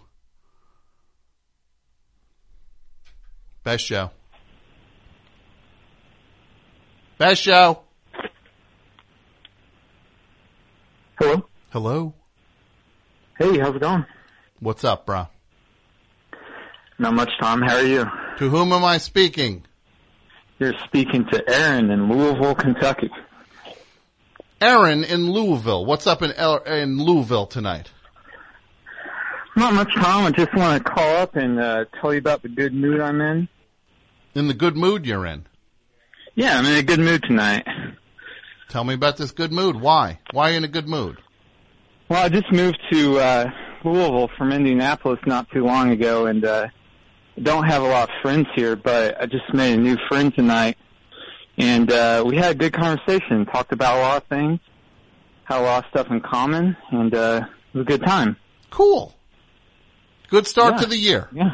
Best 3.63 3.85
show. 3.85 4.11
Best 7.17 7.41
show. 7.41 7.81
Hello. 11.17 11.47
Hello. 11.69 12.13
Hey, 13.37 13.59
how's 13.59 13.75
it 13.75 13.79
going? 13.79 14.05
What's 14.59 14.83
up, 14.83 15.05
bro? 15.05 15.27
Not 16.97 17.13
much, 17.13 17.31
Tom. 17.39 17.61
How 17.61 17.75
are 17.75 17.83
you? 17.83 18.05
To 18.39 18.49
whom 18.49 18.71
am 18.71 18.83
I 18.83 18.97
speaking? 18.97 19.65
You're 20.59 20.73
speaking 20.85 21.25
to 21.31 21.43
Aaron 21.49 21.91
in 21.91 22.09
Louisville, 22.09 22.55
Kentucky. 22.55 23.09
Aaron 24.61 25.03
in 25.03 25.31
Louisville. 25.31 25.85
What's 25.85 26.07
up 26.07 26.21
in 26.21 26.31
El- 26.33 26.63
in 26.63 26.97
Louisville 26.97 27.45
tonight? 27.45 27.91
Not 29.57 29.73
much, 29.73 29.93
Tom. 29.95 30.25
I 30.25 30.31
just 30.31 30.53
want 30.55 30.83
to 30.83 30.91
call 30.91 31.17
up 31.17 31.35
and 31.35 31.59
uh, 31.59 31.85
tell 31.99 32.13
you 32.13 32.19
about 32.19 32.41
the 32.41 32.49
good 32.49 32.73
mood 32.73 32.99
I'm 33.01 33.19
in. 33.21 33.47
In 34.33 34.47
the 34.47 34.53
good 34.53 34.75
mood 34.75 35.05
you're 35.05 35.25
in. 35.25 35.45
Yeah, 36.35 36.57
I'm 36.57 36.65
in 36.65 36.77
a 36.77 36.83
good 36.83 36.99
mood 36.99 37.23
tonight. 37.23 37.65
Tell 38.69 38.83
me 38.83 38.93
about 38.93 39.17
this 39.17 39.31
good 39.31 39.53
mood. 39.53 39.79
Why? 39.79 40.19
Why 40.31 40.49
are 40.49 40.51
you 40.51 40.57
in 40.57 40.63
a 40.65 40.69
good 40.69 40.87
mood? 40.87 41.17
Well, 42.09 42.23
I 42.23 42.29
just 42.29 42.51
moved 42.51 42.77
to 42.91 43.19
uh, 43.19 43.49
Louisville 43.83 44.29
from 44.37 44.51
Indianapolis 44.51 45.19
not 45.25 45.49
too 45.51 45.63
long 45.65 45.91
ago, 45.91 46.25
and 46.25 46.43
uh, 46.43 46.67
don't 47.41 47.65
have 47.65 47.83
a 47.83 47.87
lot 47.87 48.09
of 48.09 48.15
friends 48.21 48.47
here, 48.55 48.75
but 48.75 49.21
I 49.21 49.25
just 49.25 49.53
made 49.53 49.73
a 49.73 49.81
new 49.81 49.97
friend 50.07 50.33
tonight, 50.33 50.77
and 51.57 51.91
uh, 51.91 52.23
we 52.25 52.37
had 52.37 52.51
a 52.51 52.55
good 52.55 52.73
conversation. 52.73 53.45
Talked 53.45 53.71
about 53.73 53.97
a 53.97 54.01
lot 54.01 54.17
of 54.23 54.27
things, 54.29 54.59
had 55.43 55.59
a 55.59 55.63
lot 55.63 55.83
of 55.83 55.89
stuff 55.89 56.07
in 56.09 56.21
common, 56.21 56.75
and 56.91 57.13
uh, 57.13 57.41
it 57.73 57.77
was 57.77 57.81
a 57.81 57.85
good 57.85 58.03
time. 58.05 58.37
Cool. 58.71 59.13
Good 60.29 60.47
start 60.47 60.75
Yeah. 60.75 60.79
to 60.81 60.85
the 60.87 60.97
year. 60.97 61.29
Yeah. 61.33 61.51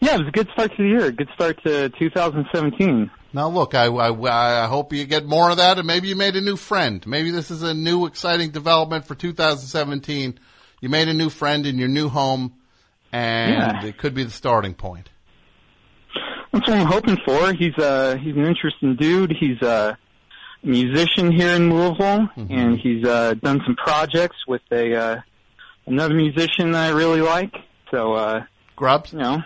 Yeah, 0.00 0.14
it 0.16 0.18
was 0.18 0.28
a 0.28 0.32
good 0.32 0.48
start 0.52 0.70
to 0.76 0.82
the 0.82 0.88
year. 0.88 1.10
Good 1.10 1.28
start 1.34 1.62
to 1.64 1.88
2017. 1.88 3.10
Now 3.32 3.48
look, 3.48 3.74
I, 3.74 3.86
I, 3.86 4.64
I 4.64 4.66
hope 4.66 4.92
you 4.92 5.04
get 5.06 5.24
more 5.24 5.50
of 5.50 5.56
that 5.56 5.78
and 5.78 5.86
maybe 5.86 6.08
you 6.08 6.14
made 6.16 6.36
a 6.36 6.40
new 6.40 6.56
friend. 6.56 7.04
Maybe 7.06 7.30
this 7.30 7.50
is 7.50 7.62
a 7.62 7.74
new 7.74 8.06
exciting 8.06 8.50
development 8.50 9.06
for 9.06 9.14
2017. 9.14 10.38
You 10.80 10.88
made 10.88 11.08
a 11.08 11.14
new 11.14 11.30
friend 11.30 11.66
in 11.66 11.78
your 11.78 11.88
new 11.88 12.08
home 12.08 12.54
and 13.14 13.52
Yeah. 13.82 13.84
it 13.88 13.96
could 13.98 14.12
be 14.14 14.24
the 14.24 14.30
starting 14.30 14.74
point. 14.74 15.08
That's 16.52 16.68
what 16.68 16.78
I'm 16.78 16.86
hoping 16.86 17.16
for. 17.24 17.52
He's 17.52 17.76
uh 17.78 18.16
he's 18.16 18.36
an 18.36 18.44
interesting 18.44 18.96
dude. 18.96 19.32
He's 19.38 19.60
a 19.62 19.96
musician 20.62 21.32
here 21.32 21.54
in 21.56 21.68
Louisville, 21.70 22.28
and 22.36 22.78
he's 22.78 23.04
uh 23.04 23.34
done 23.34 23.60
some 23.64 23.76
projects 23.76 24.36
with 24.46 24.62
a 24.70 24.94
uh 24.94 25.20
another 25.86 26.14
musician 26.14 26.72
that 26.72 26.90
I 26.90 26.96
really 26.96 27.20
like. 27.20 27.54
So 27.90 28.14
uh 28.14 28.44
Grubbs? 28.76 29.12
You 29.12 29.18
know. 29.20 29.38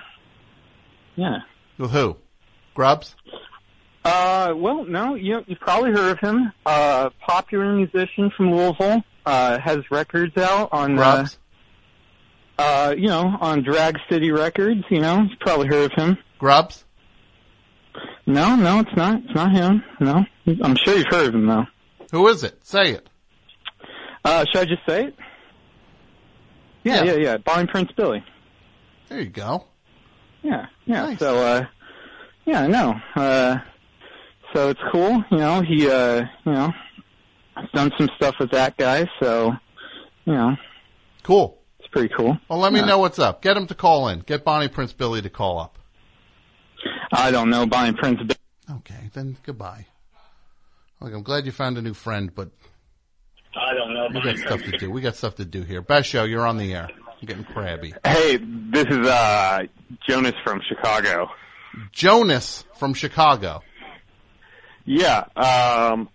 Yeah. 1.16 1.38
With 1.78 1.90
who? 1.92 2.16
Grubbs? 2.74 3.16
Uh 4.04 4.52
well 4.56 4.84
no, 4.84 5.14
you 5.14 5.40
you've 5.46 5.60
probably 5.60 5.92
heard 5.92 6.12
of 6.12 6.20
him. 6.20 6.52
Uh 6.66 7.10
popular 7.26 7.74
musician 7.74 8.30
from 8.36 8.54
Louisville. 8.54 9.02
Uh 9.24 9.58
has 9.58 9.78
records 9.90 10.36
out 10.36 10.68
on 10.72 10.92
uh, 10.92 10.96
Grubbs? 10.96 11.34
uh 11.34 11.38
you 12.96 13.08
know, 13.08 13.36
on 13.40 13.62
Drag 13.62 13.98
City 14.10 14.30
Records, 14.30 14.82
you 14.90 15.00
know, 15.00 15.22
you've 15.22 15.38
probably 15.40 15.68
heard 15.68 15.92
of 15.92 15.96
him. 15.98 16.18
Grubbs? 16.38 16.84
No, 18.26 18.56
no, 18.56 18.80
it's 18.80 18.94
not. 18.96 19.22
It's 19.24 19.34
not 19.34 19.52
him. 19.52 19.82
No. 20.00 20.24
I'm 20.62 20.76
sure 20.76 20.96
you've 20.96 21.06
heard 21.08 21.28
of 21.28 21.34
him 21.34 21.46
though. 21.46 21.64
Who 22.12 22.26
is 22.28 22.44
it? 22.44 22.64
Say 22.66 22.92
it. 22.92 23.08
Uh, 24.24 24.44
should 24.50 24.60
I 24.62 24.64
just 24.64 24.84
say 24.86 25.04
it? 25.06 25.14
Yeah, 26.84 27.04
Yeah. 27.04 27.12
yeah, 27.14 27.36
yeah. 27.44 27.64
Prince 27.66 27.92
Billy. 27.96 28.24
There 29.08 29.20
you 29.20 29.26
go. 29.30 29.64
Yeah, 30.42 30.66
yeah. 30.86 31.16
So, 31.16 31.36
uh, 31.38 31.66
yeah, 32.44 32.62
I 32.62 32.66
know. 32.66 32.94
Uh, 33.16 33.56
so 34.54 34.68
it's 34.70 34.80
cool. 34.92 35.24
You 35.30 35.38
know, 35.38 35.60
he, 35.62 35.88
uh, 35.90 36.24
you 36.44 36.52
know, 36.52 36.72
has 37.56 37.70
done 37.72 37.90
some 37.98 38.08
stuff 38.16 38.36
with 38.38 38.50
that 38.52 38.76
guy. 38.76 39.08
So, 39.20 39.52
you 40.24 40.32
know, 40.34 40.56
Cool. 41.24 41.57
It's 42.04 42.12
pretty 42.14 42.14
cool. 42.14 42.38
Well, 42.48 42.58
let 42.58 42.72
me 42.72 42.80
Yeah. 42.80 42.86
know 42.86 42.98
what's 42.98 43.18
up. 43.18 43.42
Get 43.42 43.56
him 43.56 43.66
to 43.68 43.74
call 43.74 44.08
in. 44.08 44.20
Get 44.20 44.44
Bonnie 44.44 44.68
Prince 44.68 44.92
Billy 44.92 45.22
to 45.22 45.30
call 45.30 45.58
up. 45.58 45.78
I 47.12 47.30
don't 47.30 47.50
know 47.50 47.66
Bonnie 47.66 47.92
Prince 47.96 48.18
Billy. 48.22 48.78
Okay, 48.78 49.10
then 49.14 49.36
goodbye. 49.44 49.86
Look, 51.00 51.12
I'm 51.14 51.22
glad 51.22 51.46
you 51.46 51.52
found 51.52 51.78
a 51.78 51.82
new 51.82 51.94
friend, 51.94 52.34
but 52.34 52.50
I 53.56 53.72
don't 53.74 53.94
know 53.94 54.08
we 54.12 54.20
got 54.20 54.36
stuff 54.36 54.62
to 54.62 54.76
do. 54.78 54.90
We 54.90 55.00
got 55.00 55.16
stuff 55.16 55.36
to 55.36 55.44
do 55.44 55.62
here. 55.62 55.80
Best 55.80 56.08
show, 56.08 56.24
you're 56.24 56.46
on 56.46 56.58
the 56.58 56.74
air. 56.74 56.88
I'm 57.20 57.26
getting 57.26 57.44
crabby. 57.44 57.94
Hey, 58.04 58.36
this 58.36 58.86
is 58.88 59.06
uh 59.06 59.60
Jonas 60.08 60.34
from 60.44 60.60
Chicago. 60.68 61.28
Jonas 61.92 62.64
from 62.78 62.94
Chicago. 62.94 63.62
Yeah, 64.84 65.24
um, 65.36 66.08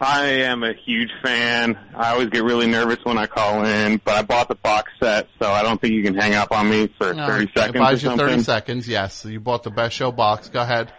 I 0.00 0.24
am 0.26 0.62
a 0.62 0.74
huge 0.74 1.10
fan. 1.24 1.76
I 1.96 2.12
always 2.12 2.28
get 2.28 2.44
really 2.44 2.68
nervous 2.68 2.98
when 3.02 3.18
I 3.18 3.26
call 3.26 3.64
in, 3.64 4.00
but 4.04 4.14
I 4.14 4.22
bought 4.22 4.48
the 4.48 4.54
box 4.54 4.92
set, 5.02 5.26
so 5.42 5.50
I 5.50 5.62
don't 5.62 5.80
think 5.80 5.92
you 5.94 6.04
can 6.04 6.14
hang 6.14 6.34
up 6.34 6.52
on 6.52 6.70
me 6.70 6.86
for 6.98 7.12
No, 7.14 7.26
30 7.26 7.44
it 7.44 7.50
seconds 7.56 7.78
buys 7.80 7.92
or 7.92 8.06
you 8.06 8.10
something. 8.10 8.26
30 8.28 8.42
seconds, 8.42 8.88
yes. 8.88 9.24
You 9.24 9.40
bought 9.40 9.64
the 9.64 9.70
best 9.72 9.96
show 9.96 10.12
box. 10.12 10.48
Go 10.50 10.60
ahead. 10.62 10.92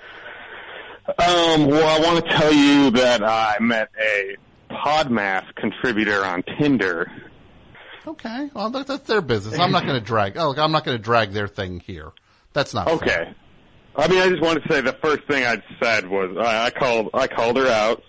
Um, 1.08 1.68
well, 1.68 1.88
I 2.02 2.06
want 2.06 2.26
to 2.26 2.32
tell 2.32 2.52
you 2.54 2.92
that 2.92 3.24
I 3.24 3.58
met 3.62 3.90
a 4.00 4.36
Podmath 4.70 5.56
contributor 5.56 6.24
on 6.26 6.44
Tinder. 6.60 7.10
Okay, 8.06 8.50
well, 8.54 8.70
that, 8.72 8.88
that's 8.88 9.04
their 9.08 9.22
business. 9.22 9.58
I'm 9.60 9.72
not 9.72 9.84
going 9.84 9.96
to 10.00 10.06
drag. 10.06 10.38
Oh, 10.38 10.50
look, 10.50 10.58
I'm 10.60 10.72
not 10.72 10.84
going 10.84 10.98
to 10.98 11.04
drag 11.04 11.32
their 11.32 11.48
thing 11.48 11.80
here. 11.80 12.12
That's 12.54 12.74
not 12.74 12.88
Okay. 12.88 13.08
fair. 13.08 13.36
I 13.96 14.08
mean, 14.08 14.22
I 14.22 14.30
just 14.30 14.42
wanted 14.42 14.64
to 14.64 14.74
say 14.74 14.82
the 14.82 14.98
first 15.02 15.24
thing 15.28 15.46
I 15.46 15.62
said 15.82 16.08
was 16.08 16.36
I, 16.40 16.66
I 16.66 16.70
called 16.70 17.10
I 17.14 17.28
called 17.28 17.58
her 17.58 17.68
out 17.68 18.02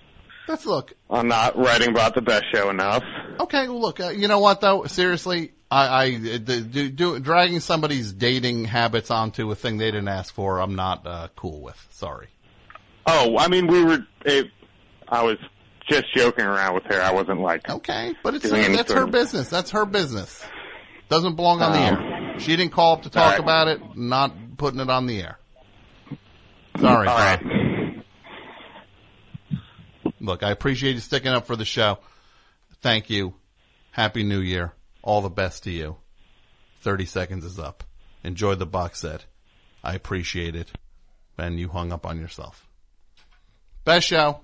Let's 0.50 0.66
look. 0.66 0.94
on 1.08 1.28
not 1.28 1.56
writing 1.56 1.90
about 1.90 2.16
the 2.16 2.22
best 2.22 2.44
show 2.52 2.70
enough. 2.70 3.04
Okay, 3.38 3.68
well, 3.68 3.80
look, 3.80 4.00
uh, 4.00 4.08
you 4.08 4.26
know 4.26 4.40
what 4.40 4.60
though? 4.60 4.84
Seriously, 4.86 5.52
I, 5.70 6.02
I 6.02 6.18
the, 6.18 6.38
do, 6.60 6.90
do, 6.90 7.20
dragging 7.20 7.60
somebody's 7.60 8.12
dating 8.12 8.64
habits 8.64 9.12
onto 9.12 9.48
a 9.52 9.54
thing 9.54 9.78
they 9.78 9.92
didn't 9.92 10.08
ask 10.08 10.34
for. 10.34 10.58
I'm 10.58 10.74
not 10.74 11.06
uh, 11.06 11.28
cool 11.36 11.60
with. 11.60 11.86
Sorry. 11.90 12.26
Oh, 13.06 13.38
I 13.38 13.46
mean, 13.46 13.68
we 13.68 13.84
were. 13.84 14.04
It, 14.24 14.48
I 15.08 15.22
was 15.22 15.38
just 15.88 16.12
joking 16.16 16.44
around 16.44 16.74
with 16.74 16.84
her. 16.86 17.00
I 17.00 17.12
wasn't 17.12 17.40
like 17.40 17.68
okay, 17.70 18.16
but 18.24 18.34
it's 18.34 18.50
doing 18.50 18.72
that's 18.72 18.90
her 18.90 19.06
business. 19.06 19.48
That's 19.48 19.70
her 19.70 19.86
business. 19.86 20.44
Doesn't 21.08 21.36
belong 21.36 21.62
on 21.62 21.72
the 21.72 21.78
Um, 21.78 22.02
air. 22.02 22.40
She 22.40 22.56
didn't 22.56 22.72
call 22.72 22.94
up 22.94 23.02
to 23.02 23.10
talk 23.10 23.32
right. 23.32 23.40
about 23.40 23.68
it. 23.68 23.80
Not 23.94 24.34
putting 24.56 24.80
it 24.80 24.90
on 24.90 25.06
the 25.06 25.20
air. 25.20 25.38
Sorry. 26.80 27.06
All 27.06 27.16
right. 27.18 27.40
Look, 30.20 30.42
I 30.42 30.50
appreciate 30.50 30.94
you 30.94 31.00
sticking 31.00 31.32
up 31.32 31.46
for 31.46 31.56
the 31.56 31.64
show. 31.64 31.98
Thank 32.80 33.10
you. 33.10 33.34
Happy 33.92 34.22
New 34.22 34.40
Year. 34.40 34.72
All 35.02 35.20
the 35.22 35.30
best 35.30 35.64
to 35.64 35.70
you. 35.70 35.96
30 36.82 37.06
seconds 37.06 37.44
is 37.44 37.58
up. 37.58 37.84
Enjoy 38.22 38.54
the 38.54 38.66
box 38.66 39.00
set. 39.00 39.24
I 39.82 39.94
appreciate 39.94 40.54
it. 40.54 40.70
And 41.38 41.58
you 41.58 41.68
hung 41.68 41.90
up 41.90 42.04
on 42.04 42.20
yourself. 42.20 42.66
Best 43.84 44.06
show. 44.06 44.40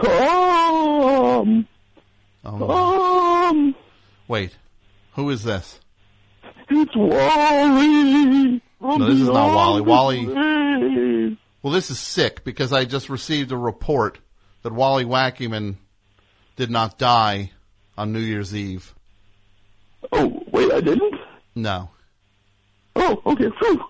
Come, 0.00 1.66
Oh, 2.42 2.66
come, 3.50 3.74
wait. 4.28 4.56
Who 5.14 5.28
is 5.30 5.42
this? 5.44 5.80
it's 6.70 6.94
Wally. 6.96 8.62
No, 8.80 8.98
this 9.08 9.20
is 9.20 9.28
not. 9.28 9.54
Wally. 9.54 9.80
Wally. 9.82 11.38
Well, 11.62 11.72
this 11.72 11.90
is 11.90 11.98
sick 11.98 12.44
because 12.44 12.72
I 12.72 12.84
just 12.86 13.10
received 13.10 13.52
a 13.52 13.56
report 13.56 14.18
that 14.62 14.72
Wally 14.72 15.04
Wackyman 15.04 15.76
did 16.56 16.70
not 16.70 16.98
die 16.98 17.50
on 17.96 18.12
New 18.12 18.20
Year's 18.20 18.54
Eve. 18.54 18.94
Oh, 20.12 20.42
wait, 20.50 20.72
I 20.72 20.80
didn't? 20.80 21.14
No. 21.54 21.90
Oh, 22.96 23.20
okay, 23.26 23.50
phew. 23.58 23.84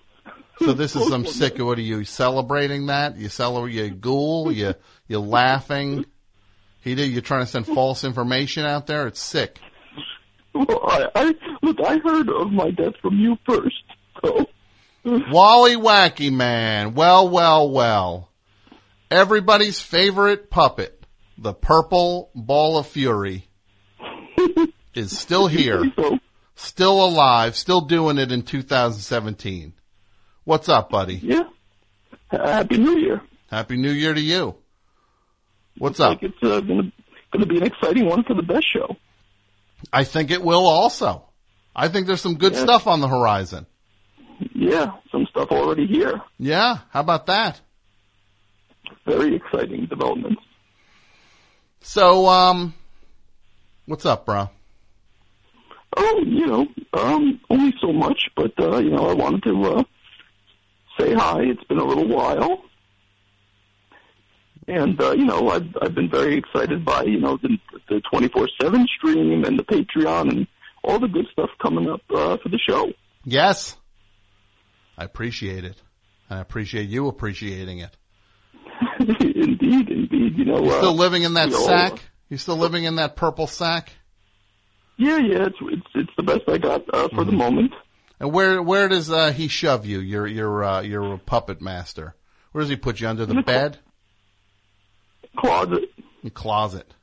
So 0.59 0.73
this 0.73 0.95
is 0.95 1.07
some 1.07 1.25
sick. 1.25 1.57
What 1.57 1.79
are 1.79 1.81
you 1.81 2.03
celebrating 2.03 2.87
that? 2.87 3.17
You 3.17 3.29
celebrate? 3.29 3.73
You 3.73 3.89
ghoul? 3.89 4.51
You 4.51 4.75
you 5.07 5.19
laughing? 5.19 6.05
He 6.81 6.93
did. 6.93 7.11
You're 7.11 7.21
trying 7.21 7.45
to 7.45 7.51
send 7.51 7.65
false 7.65 8.03
information 8.03 8.65
out 8.65 8.85
there. 8.85 9.07
It's 9.07 9.19
sick. 9.19 9.59
Well, 10.53 10.81
I, 10.83 11.07
I, 11.15 11.35
look, 11.61 11.77
I 11.81 11.97
heard 11.97 12.29
of 12.29 12.51
my 12.51 12.71
death 12.71 12.93
from 13.01 13.17
you 13.17 13.37
first, 13.45 13.83
so. 14.23 14.45
Wally 15.03 15.75
Wacky 15.75 16.31
Man. 16.31 16.93
Well, 16.93 17.29
well, 17.29 17.69
well. 17.69 18.29
Everybody's 19.11 19.81
favorite 19.81 20.49
puppet, 20.49 21.05
the 21.37 21.53
purple 21.53 22.31
ball 22.33 22.77
of 22.77 22.87
fury, 22.87 23.49
is 24.95 25.19
still 25.19 25.47
here, 25.47 25.83
still 26.55 27.05
alive, 27.05 27.57
still 27.57 27.81
doing 27.81 28.17
it 28.17 28.31
in 28.31 28.43
2017. 28.43 29.73
What's 30.45 30.69
up, 30.69 30.89
buddy? 30.89 31.15
Yeah. 31.15 31.43
Happy 32.29 32.77
New 32.77 32.97
Year. 32.99 33.21
Happy 33.49 33.75
New 33.75 33.91
Year 33.91 34.13
to 34.13 34.21
you. 34.21 34.55
What's 35.77 35.99
Looks 35.99 36.13
up? 36.13 36.21
Like 36.21 36.31
it's 36.31 36.43
uh, 36.43 36.61
gonna, 36.61 36.93
gonna 37.33 37.47
be 37.47 37.57
an 37.57 37.63
exciting 37.63 38.05
one 38.05 38.23
for 38.23 38.33
the 38.33 38.43
best 38.43 38.65
show. 38.71 38.95
I 39.91 40.05
think 40.05 40.31
it 40.31 40.41
will 40.41 40.65
also. 40.65 41.25
I 41.75 41.89
think 41.89 42.07
there's 42.07 42.21
some 42.21 42.37
good 42.37 42.55
stuff 42.55 42.87
on 42.87 43.01
the 43.01 43.09
horizon. 43.09 43.65
Yeah, 44.55 44.93
some 45.11 45.25
stuff 45.25 45.49
already 45.51 45.85
here. 45.85 46.21
Yeah, 46.39 46.77
how 46.91 47.01
about 47.01 47.25
that? 47.25 47.59
Very 49.05 49.35
exciting 49.35 49.85
developments. 49.87 50.41
So, 51.81 52.27
um, 52.27 52.73
what's 53.85 54.05
up, 54.05 54.25
bro? 54.25 54.49
Oh, 55.97 56.23
you 56.25 56.45
know, 56.45 56.67
um, 56.93 57.39
only 57.49 57.73
so 57.81 57.91
much, 57.91 58.29
but 58.35 58.53
uh, 58.59 58.77
you 58.77 58.91
know, 58.91 59.09
I 59.09 59.13
wanted 59.13 59.43
to 59.43 59.63
uh, 59.63 59.83
say 60.99 61.13
hi. 61.13 61.41
It's 61.41 61.63
been 61.65 61.79
a 61.79 61.83
little 61.83 62.07
while, 62.07 62.63
and 64.67 65.01
uh, 65.01 65.11
you 65.11 65.25
know, 65.25 65.49
I've 65.49 65.67
I've 65.81 65.95
been 65.95 66.09
very 66.09 66.37
excited 66.37 66.85
by 66.85 67.03
you 67.03 67.19
know 67.19 67.37
the 67.37 67.57
the 67.89 68.01
twenty 68.09 68.29
four 68.29 68.47
seven 68.61 68.87
stream 68.97 69.43
and 69.43 69.59
the 69.59 69.63
Patreon 69.63 70.29
and 70.29 70.47
all 70.83 70.99
the 70.99 71.07
good 71.07 71.27
stuff 71.31 71.49
coming 71.61 71.89
up 71.89 72.01
uh, 72.09 72.37
for 72.37 72.49
the 72.49 72.59
show. 72.59 72.91
Yes. 73.25 73.75
I 74.97 75.03
appreciate 75.03 75.63
it. 75.63 75.81
And 76.29 76.39
I 76.39 76.41
appreciate 76.41 76.89
you 76.89 77.07
appreciating 77.07 77.79
it. 77.79 77.95
indeed, 79.35 79.89
indeed. 79.89 80.37
You 80.37 80.45
know, 80.45 80.63
You 80.63 80.71
uh, 80.71 80.77
still 80.77 80.95
living 80.95 81.23
in 81.23 81.33
that 81.35 81.49
you 81.49 81.53
know, 81.53 81.65
sack? 81.65 82.01
You 82.29 82.37
still 82.37 82.57
living 82.57 82.83
in 82.85 82.95
that 82.95 83.15
purple 83.15 83.47
sack? 83.47 83.91
Yeah, 84.97 85.17
yeah. 85.17 85.45
It's 85.47 85.57
it's 85.61 85.87
it's 85.95 86.11
the 86.17 86.23
best 86.23 86.41
I 86.47 86.57
got 86.57 86.81
uh, 86.93 87.07
for 87.09 87.15
Mm-hmm. 87.15 87.25
the 87.25 87.31
moment. 87.35 87.71
And 88.19 88.31
where 88.31 88.61
where 88.61 88.87
does 88.87 89.09
uh, 89.11 89.31
he 89.31 89.47
shove 89.47 89.85
you? 89.85 89.99
Your 89.99 90.27
your 90.27 90.63
uh, 90.63 90.81
your 90.81 91.17
puppet 91.17 91.61
master. 91.61 92.15
Where 92.51 92.61
does 92.61 92.69
he 92.69 92.75
put 92.75 92.99
you 92.99 93.07
under 93.07 93.25
the 93.25 93.41
bed? 93.41 93.79
Closet. 95.37 95.89
The 96.23 96.29
closet. 96.29 96.93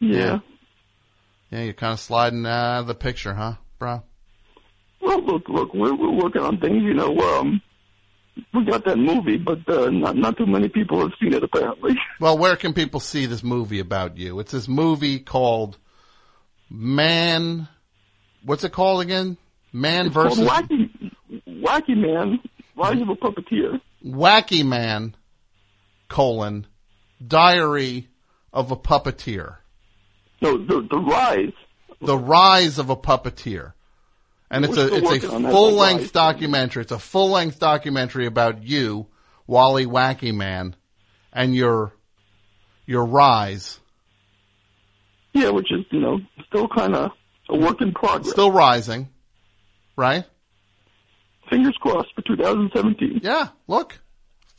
Yeah. 0.00 0.40
Yeah, 1.50 1.62
you're 1.62 1.72
kind 1.74 1.92
of 1.92 2.00
sliding 2.00 2.46
out 2.46 2.80
of 2.80 2.86
the 2.88 2.94
picture, 2.94 3.34
huh, 3.34 3.54
bro? 3.78 4.02
Well, 5.00 5.22
look, 5.24 5.48
look, 5.48 5.72
we're 5.74 5.94
we're 5.94 6.10
working 6.10 6.42
on 6.42 6.58
things. 6.58 6.82
You 6.82 6.94
know, 6.94 7.16
um, 7.16 7.60
we 8.52 8.64
got 8.64 8.84
that 8.84 8.96
movie, 8.96 9.36
but 9.36 9.68
uh, 9.68 9.90
not 9.90 10.16
not 10.16 10.36
too 10.36 10.46
many 10.46 10.68
people 10.68 11.00
have 11.00 11.12
seen 11.20 11.32
it 11.32 11.42
apparently. 11.42 11.98
Well, 12.20 12.38
where 12.38 12.56
can 12.56 12.72
people 12.72 13.00
see 13.00 13.26
this 13.26 13.42
movie 13.42 13.80
about 13.80 14.16
you? 14.16 14.38
It's 14.38 14.52
this 14.52 14.68
movie 14.68 15.18
called 15.18 15.76
Man. 16.70 17.68
What's 18.44 18.64
it 18.64 18.72
called 18.72 19.02
again? 19.02 19.36
Man 19.72 20.06
It's 20.06 20.14
versus 20.14 20.48
Wacky 20.48 21.12
Wacky 21.48 21.96
Man, 21.96 22.38
Rise 22.76 23.00
of 23.00 23.08
a 23.08 23.16
Puppeteer. 23.16 23.80
Wacky 24.04 24.64
Man, 24.64 25.16
colon, 26.08 26.66
Diary 27.26 28.08
of 28.52 28.70
a 28.70 28.76
Puppeteer. 28.76 29.56
No, 30.40 30.56
the 30.56 30.86
the 30.88 30.98
Rise. 30.98 31.52
The 32.00 32.18
Rise 32.18 32.78
of 32.78 32.90
a 32.90 32.96
Puppeteer. 32.96 33.72
And 34.54 34.64
it's 34.64 34.76
We're 34.76 34.88
a 34.88 35.14
it's 35.14 35.24
a 35.24 35.40
full 35.50 35.72
length 35.72 36.12
documentary. 36.12 36.82
It's 36.82 36.92
a 36.92 36.98
full 37.00 37.30
length 37.30 37.58
documentary 37.58 38.26
about 38.26 38.62
you, 38.62 39.08
Wally 39.48 39.84
Wacky 39.84 40.32
Man, 40.32 40.76
and 41.32 41.56
your 41.56 41.92
your 42.86 43.04
rise. 43.04 43.80
Yeah, 45.32 45.50
which 45.50 45.72
is 45.72 45.84
you 45.90 45.98
know 45.98 46.20
still 46.46 46.68
kind 46.68 46.94
of 46.94 47.10
a 47.48 47.56
work 47.56 47.80
in 47.80 47.92
progress. 47.92 48.30
Still 48.30 48.52
rising, 48.52 49.08
right? 49.96 50.24
Fingers 51.50 51.76
crossed 51.80 52.14
for 52.14 52.22
2017. 52.22 53.22
Yeah, 53.24 53.48
look, 53.66 53.98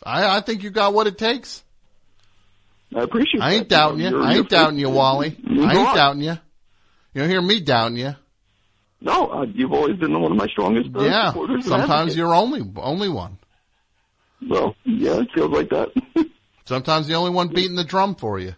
I 0.03 0.35
I 0.35 0.41
think 0.41 0.63
you 0.63 0.71
got 0.71 0.93
what 0.93 1.07
it 1.07 1.17
takes. 1.17 1.63
I 2.93 3.03
appreciate. 3.03 3.39
It. 3.39 3.43
I 3.43 3.53
ain't 3.53 3.69
that. 3.69 3.75
doubting 3.75 3.99
you. 3.99 4.09
You're- 4.09 4.25
I 4.25 4.33
ain't 4.35 4.49
doubting 4.49 4.79
you, 4.79 4.89
Wally. 4.89 5.37
I 5.47 5.73
ain't 5.73 5.95
doubting 5.95 6.21
you. 6.21 6.37
You 7.13 7.21
don't 7.21 7.29
hear 7.29 7.41
me 7.41 7.61
doubting 7.61 7.95
you. 7.95 8.15
No, 9.01 9.27
uh, 9.31 9.45
you've 9.53 9.73
always 9.73 9.97
been 9.97 10.19
one 10.19 10.31
of 10.31 10.37
my 10.37 10.47
strongest 10.47 10.89
uh, 10.95 11.03
Yeah, 11.03 11.27
supporters. 11.29 11.65
sometimes 11.67 12.15
you're 12.15 12.33
only 12.33 12.61
only 12.77 13.09
one. 13.09 13.37
Well, 14.47 14.75
yeah, 14.83 15.19
it 15.21 15.27
feels 15.33 15.51
like 15.51 15.69
that. 15.69 15.89
Sometimes 16.65 17.07
the 17.07 17.13
only 17.13 17.29
one 17.31 17.49
beating 17.49 17.75
the 17.75 17.83
drum 17.83 18.15
for 18.15 18.39
you. 18.39 18.55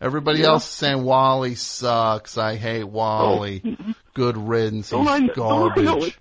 Everybody 0.00 0.40
Yeah. 0.40 0.48
else 0.48 0.64
is 0.64 0.70
saying 0.70 1.02
Wally 1.04 1.54
sucks. 1.54 2.36
I 2.36 2.56
hate 2.56 2.84
Wally. 2.84 3.76
Good 4.14 4.36
riddance. 4.36 4.90
He's 4.90 4.98
don't 4.98 5.08
I 5.08 5.18
know 5.20 5.32
garbage. 5.34 6.08
it? 6.08 6.16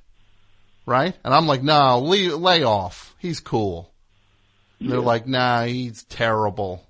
Right? 0.86 1.16
And 1.24 1.34
I'm 1.34 1.46
like, 1.46 1.62
no, 1.62 2.00
lay, 2.00 2.28
lay 2.30 2.64
off. 2.64 3.16
He's 3.20 3.40
cool. 3.42 3.92
And 4.80 4.90
they're 4.92 5.00
like, 5.02 5.28
nah, 5.28 5.66
he's 5.66 6.04
terrible. 6.04 6.86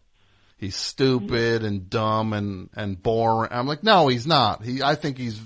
He's 0.57 0.75
stupid 0.75 1.63
and 1.63 1.89
dumb 1.89 2.33
and, 2.33 2.69
and 2.75 3.01
boring. 3.01 3.51
I'm 3.51 3.65
like, 3.67 3.83
no, 3.83 4.07
he's 4.09 4.27
not. 4.27 4.63
He, 4.63 4.83
I 4.83 4.93
think 4.95 5.17
he's 5.17 5.39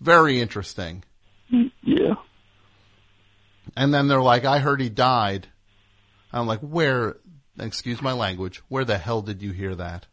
very 0.00 0.40
interesting. 0.40 1.02
Yeah. 1.82 2.14
And 3.76 3.92
then 3.92 4.08
they're 4.08 4.22
like, 4.22 4.44
I 4.44 4.58
heard 4.58 4.80
he 4.80 4.88
died. 4.88 5.46
I'm 6.32 6.46
like, 6.46 6.60
where 6.60 7.16
excuse 7.58 8.02
my 8.02 8.12
language, 8.12 8.62
where 8.68 8.84
the 8.84 8.98
hell 8.98 9.22
did 9.22 9.42
you 9.42 9.52
hear 9.52 9.74
that? 9.74 10.06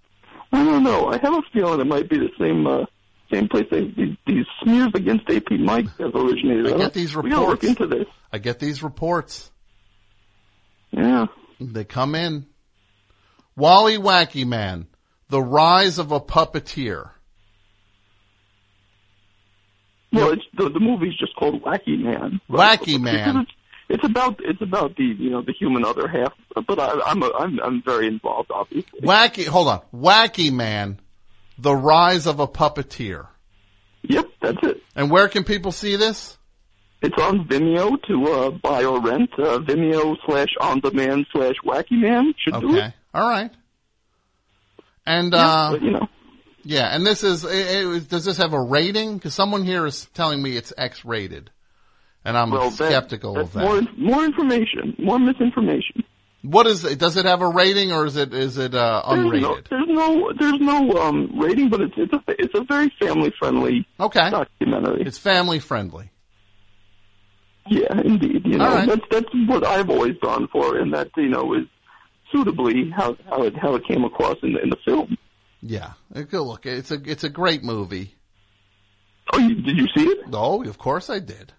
I 0.52 0.64
don't 0.64 0.84
know. 0.84 1.08
I 1.08 1.18
have 1.18 1.34
a 1.34 1.42
feeling 1.52 1.80
it 1.82 1.88
might 1.88 2.10
be 2.10 2.18
the 2.20 2.30
same 2.40 2.66
uh, 2.68 2.86
same 3.32 3.48
place 3.50 3.66
they, 3.72 3.86
these, 3.88 4.16
these 4.28 4.46
smears 4.62 4.92
against 4.94 5.30
AP 5.30 5.52
Mike 5.60 5.88
have 5.98 6.14
originated. 6.16 6.68
I 6.68 6.70
don't- 6.72 6.80
get 6.80 6.94
these 6.94 7.16
We 7.16 7.30
look 7.32 7.40
reports. 7.40 7.64
into 7.66 7.88
this. 7.88 8.06
I 8.32 8.38
get 8.38 8.60
these 8.60 8.84
reports. 8.84 9.50
Yeah. 10.92 11.26
They 11.60 11.84
come 11.84 12.14
in. 12.16 12.46
Wally 13.56 13.98
Wacky 13.98 14.46
Man, 14.46 14.88
The 15.30 15.42
Rise 15.42 15.98
of 16.00 16.12
a 16.12 16.20
Puppeteer. 16.20 17.10
Well, 20.14 20.32
it's 20.32 20.44
the 20.56 20.70
the 20.70 20.80
movie's 20.80 21.16
just 21.18 21.36
called 21.36 21.62
Wacky 21.64 22.00
Man. 22.00 22.40
Wacky 22.50 23.02
Man. 23.02 23.38
It's, 23.38 23.52
it's 23.90 24.04
about 24.06 24.40
it's 24.44 24.62
about 24.62 24.96
the 24.96 25.04
you 25.04 25.30
know 25.30 25.42
the 25.42 25.54
human 25.54 25.84
other 25.84 26.08
half. 26.08 26.34
But 26.68 26.80
I, 26.80 27.00
I'm 27.06 27.24
a, 27.24 27.32
I'm 27.38 27.60
I'm 27.60 27.84
very 27.84 28.08
involved, 28.08 28.52
obviously. 28.54 29.02
Wacky, 29.02 29.48
hold 29.48 29.68
on. 29.68 29.82
Wacky 29.94 30.52
Man, 30.52 31.00
The 31.58 31.76
Rise 31.76 32.28
of 32.28 32.40
a 32.40 32.48
Puppeteer. 32.48 33.28
Yep, 34.04 34.26
that's 34.42 34.58
it. 34.64 34.84
And 34.96 35.10
where 35.10 35.28
can 35.28 35.44
people 35.44 35.72
see 35.72 35.96
this? 35.96 36.38
It's 37.02 37.18
on 37.22 37.48
Vimeo 37.48 38.02
to 38.04 38.32
uh, 38.32 38.50
buy 38.52 38.86
or 38.86 39.02
rent. 39.02 39.30
Uh, 39.38 39.60
Vimeo 39.60 40.16
slash 40.26 40.50
on 40.62 40.80
demand 40.80 41.26
slash 41.34 41.56
Wacky 41.66 42.00
Man 42.00 42.34
should 42.38 42.62
do 42.62 42.76
it. 42.76 42.78
Okay. 42.78 42.94
All 43.14 43.30
right. 43.30 43.52
And, 45.06 45.34
Yeah, 45.34 45.40
uh, 45.40 45.72
but, 45.72 45.82
you 45.82 45.92
know. 45.92 46.08
Yeah, 46.64 46.96
and 46.96 47.06
this 47.06 47.24
is, 47.24 47.44
it, 47.44 47.52
it, 47.52 48.10
does 48.10 48.26
this 48.26 48.38
have 48.38 48.54
a 48.54 48.60
rating? 48.62 49.18
Because 49.18 49.34
someone 49.34 49.64
here 49.64 49.86
is 49.86 50.06
telling 50.14 50.42
me 50.42 50.58
it's 50.58 50.74
X 50.78 51.04
rated. 51.06 51.50
And 52.26 52.38
I'm 52.38 52.52
Well, 52.52 52.72
skeptical 52.72 53.34
that's 53.34 53.50
of 53.50 53.54
that. 53.54 53.64
More 53.66 53.82
more 53.98 54.26
information, 54.26 54.96
more 54.98 55.20
misinformation. 55.20 56.04
What 56.42 56.68
is 56.68 56.84
it? 56.86 57.00
Does 57.00 57.16
it 57.18 57.26
have 57.26 57.42
a 57.42 57.48
rating 57.48 57.92
or 57.92 58.06
is 58.06 58.16
it, 58.18 58.34
is 58.34 58.58
it, 58.58 58.74
uh, 58.76 59.04
There's 59.10 59.26
unrated? 59.26 59.42
no, 59.42 59.56
there's 59.70 59.88
no, 59.88 60.32
there's 60.40 60.60
no 60.60 61.02
um, 61.02 61.40
rating, 61.40 61.70
but 61.70 61.82
it's 61.82 61.94
it's 61.98 62.14
a 62.14 62.22
it's 62.28 62.54
a 62.54 62.64
very 62.64 62.92
family 63.02 63.34
friendly 63.38 63.86
Okay. 64.00 64.30
documentary. 64.30 65.04
It's 65.06 65.18
family 65.18 65.60
friendly. 65.60 66.12
Yeah, 67.70 68.02
indeed. 68.04 68.42
You 68.46 68.58
know, 68.58 68.74
right. 68.74 68.88
that's 68.88 69.02
that's 69.10 69.30
what 69.48 69.66
I've 69.66 69.90
always 69.90 70.16
gone 70.22 70.48
for, 70.52 70.78
and 70.78 70.94
that 70.94 71.10
you 71.16 71.30
know 71.30 71.54
is 71.54 71.64
suitably 72.32 72.90
how 72.90 73.16
how 73.30 73.44
it 73.44 73.56
how 73.58 73.76
it 73.76 73.88
came 73.88 74.04
across 74.04 74.38
in 74.44 74.54
the 74.54 74.62
in 74.62 74.70
the 74.70 74.78
film. 74.86 75.18
Yeah. 75.66 75.94
Uh, 76.14 76.24
Go 76.24 76.44
look. 76.44 76.66
It's 76.66 76.92
a, 76.92 77.02
it's 77.06 77.24
a 77.24 77.30
great 77.30 77.64
movie. 77.64 78.16
Oh, 79.32 79.40
you, 79.40 79.56
did 79.56 79.78
you 79.78 79.88
see 79.96 80.04
it? 80.06 80.26
Oh, 80.34 80.64
of 80.64 80.78
course 80.78 81.10
I 81.10 81.20
did. 81.20 81.54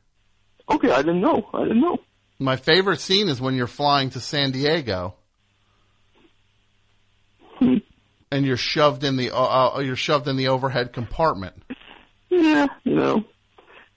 Okay, 0.71 0.91
I 0.91 0.99
didn't 0.99 1.23
know. 1.23 1.49
I 1.55 1.63
didn't 1.63 1.81
know. 1.81 1.97
My 2.39 2.57
favorite 2.57 3.01
scene 3.01 3.29
is 3.29 3.41
when 3.41 3.55
you're 3.55 3.67
flying 3.67 4.11
to 4.11 4.21
San 4.21 4.51
Diego. 4.51 5.15
Hmm. 7.59 7.77
And 8.31 8.45
you're 8.45 8.57
shoved 8.57 9.05
in 9.05 9.17
the 9.17 9.31
uh, 9.31 9.77
uh, 9.77 9.81
you're 9.81 9.95
shoved 9.97 10.27
in 10.27 10.37
the 10.37 10.49
overhead 10.49 10.93
compartment. 10.93 11.55
Yeah, 12.31 12.67
you 12.83 12.97
know, 12.97 13.25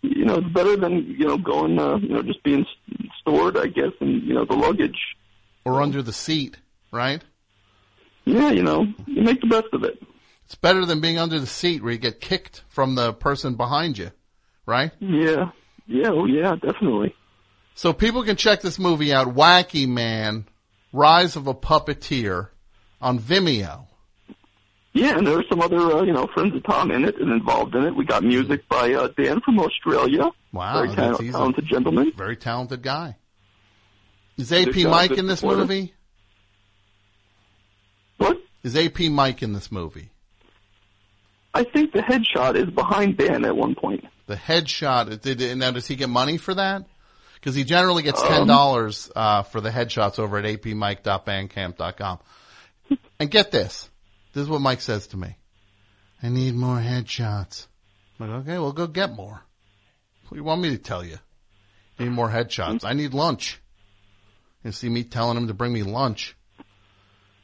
you 0.04 0.26
know, 0.26 0.36
it's 0.36 0.48
better 0.54 0.76
than 0.78 1.16
you 1.18 1.26
know 1.28 1.38
going, 1.38 1.80
uh, 1.80 1.98
you 1.98 2.10
know, 2.10 2.22
just 2.22 2.44
being 2.44 2.66
stored, 3.20 3.58
I 3.58 3.66
guess, 3.66 3.92
and 4.00 4.22
you 4.24 4.36
know 4.36 4.46
the 4.46 4.56
luggage. 4.56 4.98
or 5.66 5.82
under 5.82 6.04
the 6.04 6.14
seat, 6.14 6.58
right? 6.92 7.24
Yeah, 8.28 8.52
you 8.52 8.62
know, 8.62 8.86
you 9.06 9.22
make 9.22 9.40
the 9.40 9.48
best 9.48 9.68
of 9.72 9.86
it. 9.86 10.04
It's 10.44 10.56
better 10.56 10.86
than 10.86 11.00
being 11.00 11.18
under 11.18 11.40
the 11.40 11.48
seat 11.48 11.82
where 11.82 11.94
you 11.94 11.98
get 11.98 12.20
kicked 12.20 12.62
from 12.68 12.96
the 12.96 13.14
person 13.14 13.56
behind 13.56 13.98
you, 13.98 14.12
right? 14.66 14.92
Yeah, 15.00 15.52
yeah, 15.86 16.10
oh 16.10 16.26
yeah, 16.26 16.56
definitely. 16.56 17.16
So 17.74 17.94
people 17.94 18.24
can 18.24 18.36
check 18.36 18.60
this 18.60 18.78
movie 18.78 19.14
out, 19.14 19.34
Wacky 19.34 19.88
Man, 19.88 20.46
Rise 20.92 21.38
of 21.38 21.48
a 21.48 21.54
Puppeteer, 21.54 22.50
on 23.00 23.18
Vimeo. 23.18 23.88
Yeah, 24.92 25.18
and 25.18 25.26
there 25.26 25.40
are 25.40 25.46
some 25.48 25.62
other, 25.62 25.78
uh, 25.78 26.02
you 26.02 26.12
know, 26.12 26.28
friends 26.34 26.54
of 26.54 26.64
Tom 26.64 26.92
in 26.92 27.06
it 27.06 27.16
and 27.22 27.32
involved 27.32 27.76
in 27.76 27.86
it. 27.86 27.96
We 27.96 28.04
got 28.04 28.24
music 28.24 28.68
by 28.68 28.94
uh, 28.94 29.08
Dan 29.18 29.40
from 29.40 29.60
Australia. 29.60 30.32
Wow, 30.52 30.86
very 30.88 31.14
easy. 31.14 31.32
talented 31.32 31.66
gentleman. 31.66 32.12
Very 32.18 32.36
talented 32.36 32.82
guy. 32.82 33.16
Is 34.38 34.52
AP 34.52 34.76
Mike 34.76 35.12
in 35.12 35.28
this 35.28 35.40
supporter. 35.40 35.62
movie? 35.62 35.94
What? 38.18 38.38
Is 38.64 38.76
AP 38.76 39.00
Mike 39.12 39.42
in 39.44 39.54
this 39.54 39.72
movie? 39.72 40.10
I 41.54 41.64
think 41.64 41.92
the 41.94 42.02
headshot 42.02 42.56
is 42.56 42.70
behind 42.70 43.18
Ben 43.18 43.44
at 43.46 43.56
one 43.56 43.76
point. 43.76 44.06
The 44.28 44.36
headshot. 44.36 45.22
Did, 45.22 45.58
now, 45.58 45.72
does 45.72 45.88
he 45.88 45.96
get 45.96 46.10
money 46.10 46.38
for 46.38 46.54
that? 46.54 46.86
Because 47.36 47.56
he 47.56 47.64
generally 47.64 48.04
gets 48.04 48.22
Um, 48.22 48.28
ten 48.28 48.48
dollars 48.48 49.10
uh, 49.16 49.44
for 49.44 49.62
the 49.62 49.70
headshots 49.70 50.20
over 50.20 50.38
at 50.38 50.46
apmike.bandcamp.com. 50.46 52.20
And 53.20 53.32
get 53.32 53.50
this. 53.52 53.90
This 54.34 54.44
is 54.44 54.50
what 54.50 54.62
Mike 54.62 54.82
says 54.82 55.08
to 55.08 55.18
me. 55.18 55.36
I 56.22 56.30
need 56.30 56.54
more 56.56 56.78
headshots. 56.78 57.66
I'm 58.20 58.30
like, 58.30 58.42
okay, 58.42 58.60
well, 58.60 58.72
go 58.72 58.86
get 58.88 59.12
more. 59.16 59.42
What 60.24 60.30
do 60.30 60.36
you 60.36 60.44
want 60.44 60.62
me 60.62 60.70
to 60.70 60.78
tell 60.78 61.04
you? 61.04 61.18
Need 61.98 62.10
more 62.10 62.30
headshots. 62.30 62.86
I 62.86 62.94
need 62.94 63.16
lunch. 63.16 63.60
You 64.64 64.72
see 64.72 64.88
me 64.90 65.04
telling 65.04 65.36
him 65.36 65.48
to 65.48 65.54
bring 65.56 65.74
me 65.74 65.82
lunch. 65.82 66.36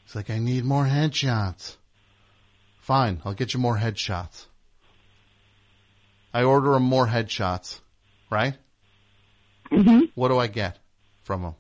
He's 0.04 0.16
like, 0.16 0.30
I 0.30 0.40
need 0.40 0.66
more 0.66 0.86
headshots. 0.86 1.78
Fine, 2.80 3.22
I'll 3.24 3.34
get 3.34 3.54
you 3.54 3.60
more 3.60 3.78
headshots. 3.78 4.46
I 6.34 6.44
order 6.44 6.74
him 6.74 6.84
more 6.84 7.08
headshots, 7.08 7.80
right? 8.30 8.56
Mm-hmm. 9.72 10.06
What 10.16 10.30
do 10.30 10.38
I 10.38 10.48
get 10.48 10.80
from 11.24 11.44
him? 11.44 11.56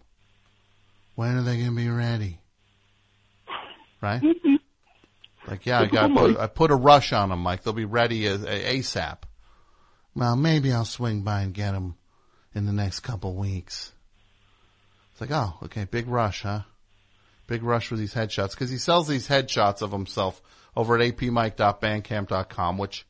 When 1.16 1.38
are 1.38 1.44
they 1.44 1.58
going 1.58 1.70
to 1.70 1.76
be 1.76 1.90
ready? 1.90 2.40
Right? 4.02 4.22
Like, 5.48 5.66
yeah, 5.66 5.82
I 5.82 5.86
got 5.86 6.14
put, 6.14 6.38
I 6.38 6.48
put 6.48 6.72
a 6.72 6.76
rush 6.76 7.14
on 7.14 7.30
them, 7.30 7.40
Mike. 7.40 7.64
They'll 7.64 7.74
be 7.74 7.86
ready 7.86 8.26
as, 8.28 8.42
ASAP. 8.42 9.20
Well, 10.16 10.36
maybe 10.36 10.72
I'll 10.72 10.86
swing 10.86 11.22
by 11.22 11.42
and 11.42 11.54
get 11.54 11.72
them 11.72 11.96
in 12.54 12.66
the 12.66 12.74
next 12.74 13.02
couple 13.02 13.36
weeks. 13.36 13.92
It's 15.12 15.22
like, 15.22 15.32
oh, 15.32 15.54
okay, 15.64 15.86
big 15.86 16.08
rush, 16.08 16.44
huh? 16.44 16.62
Big 17.48 17.64
rush 17.64 17.92
with 17.92 18.00
these 18.00 18.14
headshots 18.14 18.52
because 18.52 18.70
he 18.70 18.78
sells 18.78 19.08
these 19.08 19.28
headshots 19.28 19.82
of 19.82 19.92
himself 19.92 20.42
over 20.76 20.98
at 20.98 21.16
apmike.bandcamp.com, 21.16 22.78
which 22.78 23.06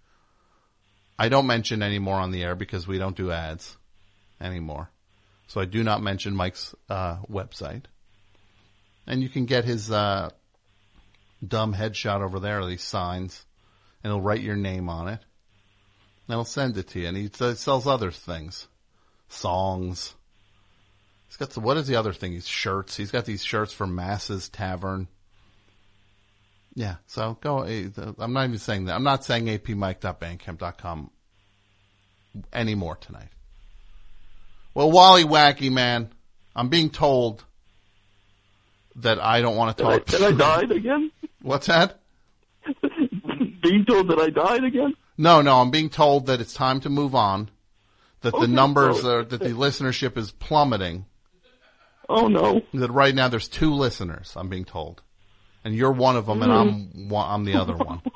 I 1.17 1.29
don't 1.29 1.47
mention 1.47 1.83
anymore 1.83 2.17
on 2.17 2.31
the 2.31 2.43
air 2.43 2.55
because 2.55 2.87
we 2.87 2.97
don't 2.97 3.15
do 3.15 3.31
ads 3.31 3.77
anymore. 4.41 4.89
So 5.47 5.61
I 5.61 5.65
do 5.65 5.83
not 5.83 6.01
mention 6.01 6.35
Mike's 6.35 6.73
uh, 6.89 7.17
website. 7.29 7.85
And 9.05 9.21
you 9.21 9.29
can 9.29 9.45
get 9.45 9.65
his 9.65 9.91
uh, 9.91 10.29
dumb 11.45 11.73
headshot 11.73 12.21
over 12.21 12.39
there, 12.39 12.65
these 12.65 12.83
signs, 12.83 13.45
and 14.03 14.11
he'll 14.11 14.21
write 14.21 14.41
your 14.41 14.55
name 14.55 14.89
on 14.89 15.07
it. 15.07 15.19
And 16.27 16.35
he'll 16.35 16.45
send 16.45 16.77
it 16.77 16.87
to 16.89 16.99
you. 16.99 17.07
And 17.07 17.17
he 17.17 17.29
s- 17.39 17.59
sells 17.59 17.85
other 17.85 18.11
things, 18.11 18.67
songs. 19.27 20.15
He's 21.33 21.47
got 21.47 21.57
what 21.63 21.77
is 21.77 21.87
the 21.87 21.95
other 21.95 22.13
thing? 22.13 22.33
He's 22.33 22.47
shirts. 22.47 22.95
He's 22.95 23.09
got 23.09 23.25
these 23.25 23.43
shirts 23.43 23.73
from 23.73 23.95
Masses 23.95 24.49
Tavern. 24.49 25.07
Yeah, 26.75 26.97
so 27.07 27.39
go. 27.41 27.63
eh, 27.63 27.89
I'm 28.19 28.33
not 28.33 28.43
even 28.45 28.59
saying 28.59 28.85
that. 28.85 28.93
I'm 28.93 29.03
not 29.03 29.23
saying 29.25 29.45
apmike.bandcamp.com 29.47 31.09
anymore 32.51 32.97
tonight. 32.97 33.29
Well, 34.75 34.91
Wally 34.91 35.23
Wackerman, 35.23 36.09
I'm 36.55 36.69
being 36.69 36.91
told 36.91 37.43
that 38.97 39.19
I 39.19 39.41
don't 39.41 39.55
want 39.55 39.75
to 39.77 39.85
I, 39.87 39.97
talk. 39.97 40.05
that 40.07 40.21
I 40.21 40.31
died 40.33 40.71
again? 40.71 41.11
What's 41.41 41.65
that? 41.67 41.99
Being 43.63 43.85
told 43.85 44.07
that 44.09 44.19
I 44.19 44.29
died 44.29 44.63
again? 44.65 44.93
No, 45.17 45.41
no, 45.41 45.61
I'm 45.61 45.71
being 45.71 45.89
told 45.89 46.27
that 46.27 46.41
it's 46.41 46.53
time 46.53 46.79
to 46.81 46.89
move 46.89 47.15
on. 47.15 47.49
That 48.21 48.33
the 48.33 48.47
numbers 48.47 49.03
Oh. 49.03 49.17
are 49.19 49.23
that 49.23 49.39
the 49.39 49.49
listenership 49.49 50.15
is 50.17 50.31
plummeting. 50.31 51.05
Oh 52.09 52.27
no! 52.27 52.61
That 52.73 52.91
right 52.91 53.15
now 53.15 53.27
there's 53.27 53.47
two 53.47 53.73
listeners. 53.73 54.33
I'm 54.35 54.49
being 54.49 54.65
told, 54.65 55.01
and 55.63 55.73
you're 55.75 55.91
one 55.91 56.15
of 56.15 56.25
them, 56.25 56.41
and 56.43 56.51
I'm 56.51 56.87
mm. 57.09 57.29
I'm 57.29 57.45
the 57.45 57.55
other 57.55 57.75
one. 57.75 58.01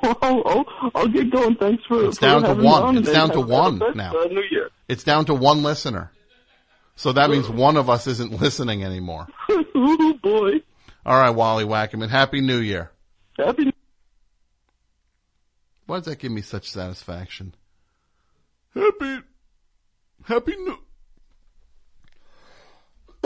Oh, 0.00 0.16
oh, 0.22 0.90
I'll 0.94 1.08
get 1.08 1.30
going. 1.30 1.56
Thanks 1.56 1.84
for 1.84 2.06
It's 2.06 2.18
for 2.18 2.22
down 2.26 2.42
to 2.42 2.54
one. 2.54 2.82
on, 2.82 2.96
It's 2.98 3.10
down 3.10 3.30
to 3.30 3.40
have- 3.40 3.48
have 3.48 3.50
a 3.50 3.52
one 3.86 3.96
now. 3.96 4.12
New 4.12 4.42
Year. 4.50 4.70
It's 4.88 5.04
down 5.04 5.24
to 5.26 5.34
one 5.34 5.62
listener. 5.62 6.12
So 6.96 7.12
that 7.12 7.30
means 7.30 7.48
one 7.48 7.76
of 7.76 7.90
us 7.90 8.06
isn't 8.06 8.32
listening 8.40 8.82
anymore. 8.84 9.26
oh 9.48 10.18
boy! 10.22 10.62
All 11.04 11.18
right, 11.18 11.30
Wally 11.30 11.64
Wackerman. 11.64 12.08
Happy 12.08 12.40
New 12.40 12.58
Year. 12.58 12.90
Happy. 13.36 13.72
Why 15.86 15.96
does 15.98 16.06
that 16.06 16.18
give 16.18 16.32
me 16.32 16.42
such 16.42 16.70
satisfaction? 16.70 17.54
Happy, 18.74 19.18
happy 20.24 20.56
New. 20.56 20.78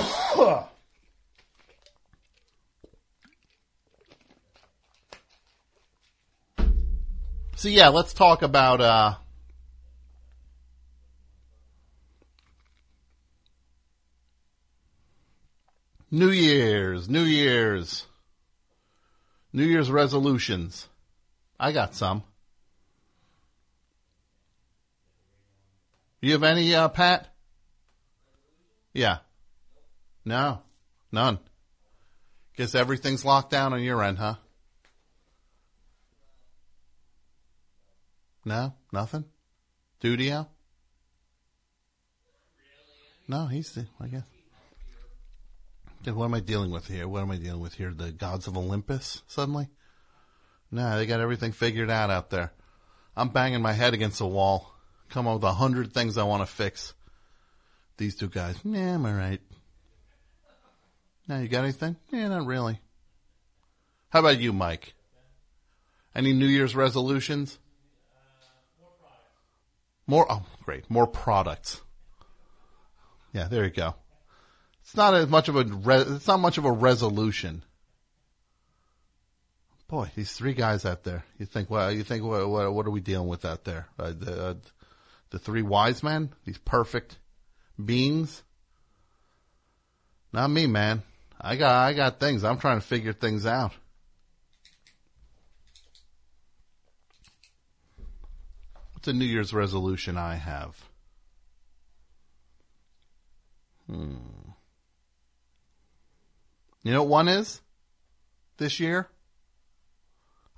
so 7.57 7.68
yeah, 7.68 7.88
let's 7.88 8.12
talk 8.12 8.42
about 8.42 8.80
uh, 8.80 9.14
New 16.11 16.30
Year's, 16.30 17.09
New 17.09 17.22
Year's, 17.22 18.07
New 19.53 19.64
Year's 19.64 19.90
resolutions. 19.90 20.88
I 21.59 21.72
got 21.72 21.94
some. 21.94 22.22
You 26.20 26.32
have 26.32 26.42
any, 26.42 26.74
uh, 26.74 26.88
Pat? 26.88 27.28
Yeah. 28.92 29.18
No, 30.25 30.62
none. 31.11 31.39
Guess 32.57 32.75
everything's 32.75 33.25
locked 33.25 33.51
down 33.51 33.73
on 33.73 33.83
your 33.83 34.03
end, 34.03 34.18
huh? 34.18 34.35
No, 38.45 38.75
nothing. 38.93 39.25
Dudio? 40.03 40.49
No, 43.29 43.47
he's 43.47 43.73
the, 43.73 43.87
I 44.01 44.09
guess. 44.09 44.25
Okay, 46.03 46.11
what 46.11 46.25
am 46.25 46.35
I 46.35 46.41
dealing 46.41 46.73
with 46.73 46.89
here? 46.89 47.07
What 47.07 47.23
am 47.23 47.31
I 47.31 47.37
dealing 47.37 47.61
with 47.61 47.75
here? 47.75 47.93
The 47.93 48.11
gods 48.11 48.49
of 48.49 48.57
Olympus 48.57 49.23
suddenly? 49.29 49.68
No, 50.70 50.97
they 50.97 51.07
got 51.07 51.20
everything 51.20 51.53
figured 51.53 51.91
out 51.91 52.11
out 52.11 52.31
there. 52.31 52.53
I'm 53.16 53.29
banging 53.29 53.62
my 53.62 53.73
head 53.73 53.95
against 53.95 54.18
the 54.18 54.27
wall. 54.27 54.75
Come 55.11 55.29
up 55.29 55.35
with 55.35 55.45
a 55.45 55.53
hundred 55.53 55.93
things 55.93 56.18
I 56.18 56.25
want 56.25 56.43
to 56.43 56.47
fix. 56.47 56.95
These 57.99 58.16
two 58.16 58.29
guys, 58.29 58.57
yeah, 58.64 58.95
I'm 58.95 59.07
alright. 59.07 59.41
Now, 61.29 61.39
you 61.39 61.49
got 61.49 61.64
anything? 61.64 61.97
Yeah, 62.11 62.29
not 62.29 62.47
really. 62.47 62.81
How 64.11 64.20
about 64.20 64.41
you, 64.41 64.53
Mike? 64.53 64.95
Any 66.14 66.33
New 66.33 66.47
Year's 66.47 66.77
resolutions? 66.77 67.59
More, 70.07 70.27
oh, 70.29 70.45
great. 70.64 70.91
More 70.91 71.07
products. 71.07 71.81
Yeah, 73.33 73.49
there 73.49 73.64
you 73.64 73.70
go. 73.70 73.95
It's 74.83 74.97
not 74.97 75.14
as 75.14 75.29
much 75.29 75.49
of 75.49 75.57
a, 75.57 75.64
re, 75.64 75.97
it's 75.97 76.27
not 76.27 76.41
much 76.41 76.59
of 76.59 76.64
a 76.64 76.73
resolution. 76.73 77.64
Boy, 79.89 80.11
these 80.16 80.33
three 80.33 80.55
guys 80.55 80.85
out 80.85 81.05
there. 81.05 81.25
You 81.39 81.47
think, 81.47 81.70
well, 81.70 81.93
you 81.93 82.03
think, 82.03 82.25
what, 82.25 82.49
what, 82.49 82.73
what 82.75 82.87
are 82.87 82.91
we 82.91 83.01
dealing 83.01 83.29
with 83.29 83.45
out 83.45 83.64
there? 83.64 83.87
Uh, 83.99 84.12
the, 84.18 84.45
uh, 84.45 84.55
the 85.31 85.39
three 85.39 85.62
wise 85.62 86.03
men? 86.03 86.31
These 86.45 86.59
perfect 86.59 87.18
beings? 87.83 88.43
Not 90.33 90.49
me, 90.49 90.66
man. 90.66 91.03
I 91.43 91.57
got, 91.57 91.74
I 91.74 91.93
got 91.93 92.20
things. 92.20 92.45
I'm 92.45 92.59
trying 92.59 92.80
to 92.80 92.86
figure 92.86 93.12
things 93.12 93.47
out. 93.47 93.72
What's 98.93 99.09
a 99.09 99.12
New 99.12 99.24
Year's 99.24 99.53
resolution 99.53 100.16
I 100.16 100.36
have? 100.36 100.76
Hmm. 103.90 104.14
You 106.84 106.93
know 106.93 107.03
what 107.03 107.11
one 107.11 107.28
is? 107.28 107.61
This 108.59 108.78
year? 108.78 109.09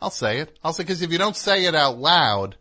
I'll 0.02 0.10
say 0.10 0.40
it. 0.40 0.58
I'll 0.62 0.74
say, 0.74 0.82
because 0.82 1.00
if 1.00 1.10
you 1.10 1.16
don't 1.16 1.36
say 1.36 1.64
it 1.64 1.74
out 1.74 1.98
loud, 1.98 2.56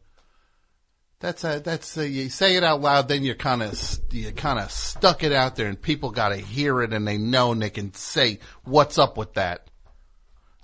that's 1.23 1.45
a, 1.45 1.61
that's 1.63 1.95
a, 1.95 2.05
you 2.05 2.27
say 2.27 2.57
it 2.57 2.65
out 2.65 2.81
loud, 2.81 3.07
then 3.07 3.23
you're 3.23 3.33
kind 3.33 3.63
of, 3.63 3.99
you 4.11 4.29
kind 4.33 4.59
of 4.59 4.69
stuck 4.69 5.23
it 5.23 5.31
out 5.31 5.55
there 5.55 5.67
and 5.67 5.81
people 5.81 6.11
got 6.11 6.29
to 6.29 6.35
hear 6.35 6.81
it 6.81 6.91
and 6.91 7.07
they 7.07 7.17
know 7.17 7.53
and 7.53 7.61
they 7.61 7.69
can 7.69 7.93
say, 7.93 8.39
what's 8.65 8.97
up 8.97 9.15
with 9.15 9.35
that? 9.35 9.69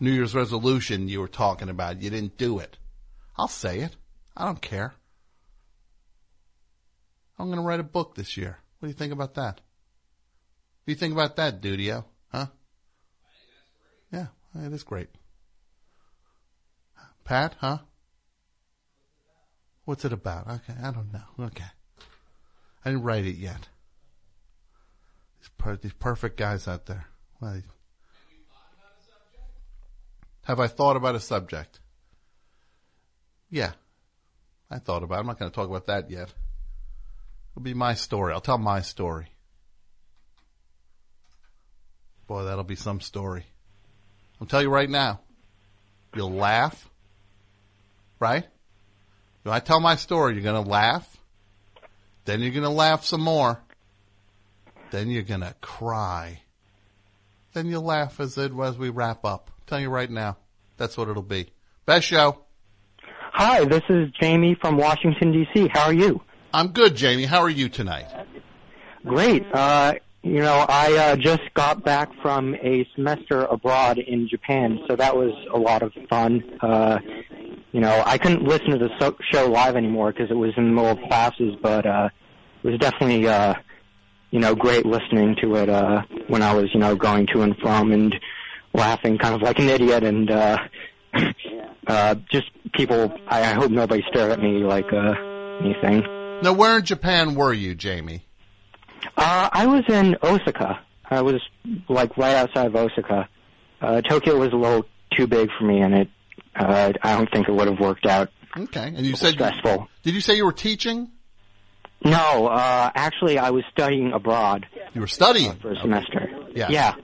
New 0.01 0.11
Year's 0.11 0.35
resolution 0.35 1.07
you 1.07 1.21
were 1.21 1.29
talking 1.29 1.69
about. 1.69 2.01
You 2.01 2.09
didn't 2.09 2.37
do 2.37 2.59
it. 2.59 2.77
I'll 3.37 3.47
say 3.47 3.79
it. 3.79 3.95
I 4.35 4.43
don't 4.43 4.61
care. 4.61 4.93
I'm 7.37 7.45
going 7.45 7.59
to 7.59 7.63
write 7.63 7.79
a 7.79 7.83
book 7.83 8.15
this 8.15 8.35
year. 8.35 8.57
What 8.79 8.87
do 8.87 8.91
you 8.91 8.97
think 8.97 9.13
about 9.13 9.35
that? 9.35 9.61
What 9.61 10.87
do 10.87 10.91
you 10.91 10.95
think 10.95 11.13
about 11.13 11.37
that, 11.37 11.61
Dudio? 11.61 12.03
Huh? 12.33 12.47
Yeah, 14.11 14.27
it 14.55 14.73
is 14.73 14.83
great. 14.83 15.07
Pat, 17.23 17.55
huh? 17.61 17.77
What's 19.89 20.05
it 20.05 20.13
about? 20.13 20.45
Okay, 20.47 20.75
I 20.83 20.91
don't 20.91 21.11
know. 21.11 21.45
Okay. 21.45 21.65
I 22.85 22.89
didn't 22.91 23.01
write 23.01 23.25
it 23.25 23.37
yet. 23.37 23.69
These, 25.39 25.49
per- 25.57 25.77
these 25.77 25.93
perfect 25.93 26.37
guys 26.37 26.67
out 26.67 26.85
there. 26.85 27.07
Well, 27.41 27.59
have 30.43 30.59
I 30.59 30.67
thought 30.67 30.95
about 30.95 31.15
a 31.15 31.19
subject? 31.19 31.79
Yeah. 33.49 33.71
I 34.69 34.77
thought 34.77 35.01
about 35.01 35.15
it. 35.15 35.19
I'm 35.21 35.25
not 35.25 35.39
going 35.39 35.49
to 35.49 35.55
talk 35.55 35.67
about 35.67 35.87
that 35.87 36.11
yet. 36.11 36.31
It'll 37.53 37.63
be 37.63 37.73
my 37.73 37.95
story. 37.95 38.31
I'll 38.33 38.41
tell 38.41 38.59
my 38.59 38.81
story. 38.81 39.29
Boy, 42.27 42.43
that'll 42.43 42.63
be 42.63 42.75
some 42.75 43.01
story. 43.01 43.47
I'll 44.39 44.45
tell 44.45 44.61
you 44.61 44.69
right 44.69 44.87
now. 44.87 45.21
You'll 46.13 46.29
laugh. 46.29 46.91
Right? 48.19 48.45
When 49.43 49.53
I 49.53 49.59
tell 49.59 49.79
my 49.79 49.95
story, 49.95 50.33
you're 50.33 50.43
going 50.43 50.63
to 50.63 50.69
laugh. 50.69 51.17
Then 52.25 52.41
you're 52.41 52.51
going 52.51 52.63
to 52.63 52.69
laugh 52.69 53.05
some 53.05 53.21
more. 53.21 53.61
Then 54.91 55.09
you're 55.09 55.23
going 55.23 55.41
to 55.41 55.55
cry. 55.61 56.41
Then 57.53 57.67
you'll 57.67 57.83
laugh 57.83 58.19
as, 58.19 58.37
it, 58.37 58.51
as 58.59 58.77
we 58.77 58.89
wrap 58.89 59.25
up. 59.25 59.49
I'm 59.49 59.63
telling 59.67 59.83
you 59.83 59.89
right 59.89 60.09
now. 60.09 60.37
That's 60.77 60.97
what 60.97 61.09
it'll 61.09 61.23
be. 61.23 61.51
Best 61.85 62.07
show. 62.07 62.45
Hi, 63.33 63.65
this 63.65 63.83
is 63.89 64.09
Jamie 64.19 64.55
from 64.59 64.77
Washington, 64.77 65.31
D.C. 65.31 65.69
How 65.73 65.85
are 65.85 65.93
you? 65.93 66.21
I'm 66.53 66.69
good, 66.69 66.95
Jamie. 66.95 67.25
How 67.25 67.39
are 67.39 67.49
you 67.49 67.69
tonight? 67.69 68.07
Great. 69.05 69.45
Uh, 69.53 69.93
you 70.23 70.41
know, 70.41 70.65
I 70.67 70.95
uh, 70.95 71.15
just 71.15 71.41
got 71.53 71.83
back 71.83 72.09
from 72.21 72.55
a 72.55 72.85
semester 72.95 73.45
abroad 73.45 73.97
in 73.97 74.27
Japan, 74.27 74.79
so 74.87 74.95
that 74.95 75.15
was 75.15 75.31
a 75.53 75.57
lot 75.57 75.81
of 75.81 75.93
fun. 76.09 76.43
Uh, 76.61 76.99
you 77.71 77.79
know, 77.79 78.03
I 78.05 78.17
couldn't 78.17 78.43
listen 78.43 78.71
to 78.71 78.77
the 78.77 78.89
so- 78.99 79.17
show 79.31 79.47
live 79.47 79.75
anymore 79.75 80.11
because 80.11 80.29
it 80.29 80.35
was 80.35 80.51
in 80.57 80.65
the 80.65 80.71
middle 80.71 80.91
of 80.91 80.99
classes, 81.07 81.55
but 81.61 81.85
uh, 81.85 82.09
it 82.63 82.67
was 82.67 82.79
definitely, 82.79 83.27
uh, 83.27 83.53
you 84.31 84.39
know, 84.39 84.55
great 84.55 84.85
listening 84.85 85.35
to 85.41 85.55
it 85.55 85.69
uh, 85.69 86.01
when 86.27 86.41
I 86.41 86.53
was, 86.53 86.69
you 86.73 86.79
know, 86.79 86.95
going 86.95 87.27
to 87.27 87.41
and 87.41 87.55
from 87.57 87.91
and 87.91 88.13
laughing 88.73 89.17
kind 89.17 89.35
of 89.35 89.41
like 89.41 89.59
an 89.59 89.69
idiot 89.69 90.03
and 90.03 90.29
uh, 90.29 90.57
uh, 91.87 92.15
just 92.29 92.49
people. 92.73 93.13
I, 93.27 93.41
I 93.41 93.53
hope 93.53 93.71
nobody 93.71 94.03
stared 94.09 94.31
at 94.31 94.39
me 94.39 94.63
like 94.63 94.91
uh, 94.91 95.13
anything. 95.61 96.03
Now, 96.41 96.53
where 96.53 96.77
in 96.77 96.85
Japan 96.85 97.35
were 97.35 97.53
you, 97.53 97.75
Jamie? 97.75 98.25
Uh, 99.17 99.49
I 99.51 99.65
was 99.67 99.83
in 99.89 100.15
Osaka. 100.23 100.81
I 101.09 101.21
was 101.21 101.41
like 101.87 102.17
right 102.17 102.35
outside 102.35 102.67
of 102.67 102.75
Osaka. 102.75 103.27
Uh, 103.81 104.01
Tokyo 104.01 104.37
was 104.37 104.49
a 104.53 104.55
little 104.55 104.85
too 105.15 105.27
big 105.27 105.49
for 105.57 105.65
me, 105.65 105.81
and 105.81 105.93
it. 105.93 106.09
Uh, 106.55 106.91
I 107.03 107.15
don't 107.15 107.31
think 107.31 107.47
it 107.47 107.53
would 107.53 107.67
have 107.67 107.79
worked 107.79 108.05
out. 108.05 108.29
Okay. 108.57 108.93
And 108.95 109.05
you 109.05 109.15
said 109.15 109.33
stressful. 109.33 109.87
Did 110.03 110.13
you 110.15 110.21
say 110.21 110.35
you 110.35 110.45
were 110.45 110.51
teaching? 110.51 111.09
No, 112.03 112.47
uh, 112.47 112.91
actually, 112.95 113.37
I 113.37 113.51
was 113.51 113.63
studying 113.71 114.13
abroad. 114.13 114.65
You 114.93 115.01
were 115.01 115.07
studying 115.07 115.57
for 115.59 115.71
a 115.71 115.79
semester. 115.79 116.29
Yeah. 116.55 116.69
Yeah. 116.69 116.95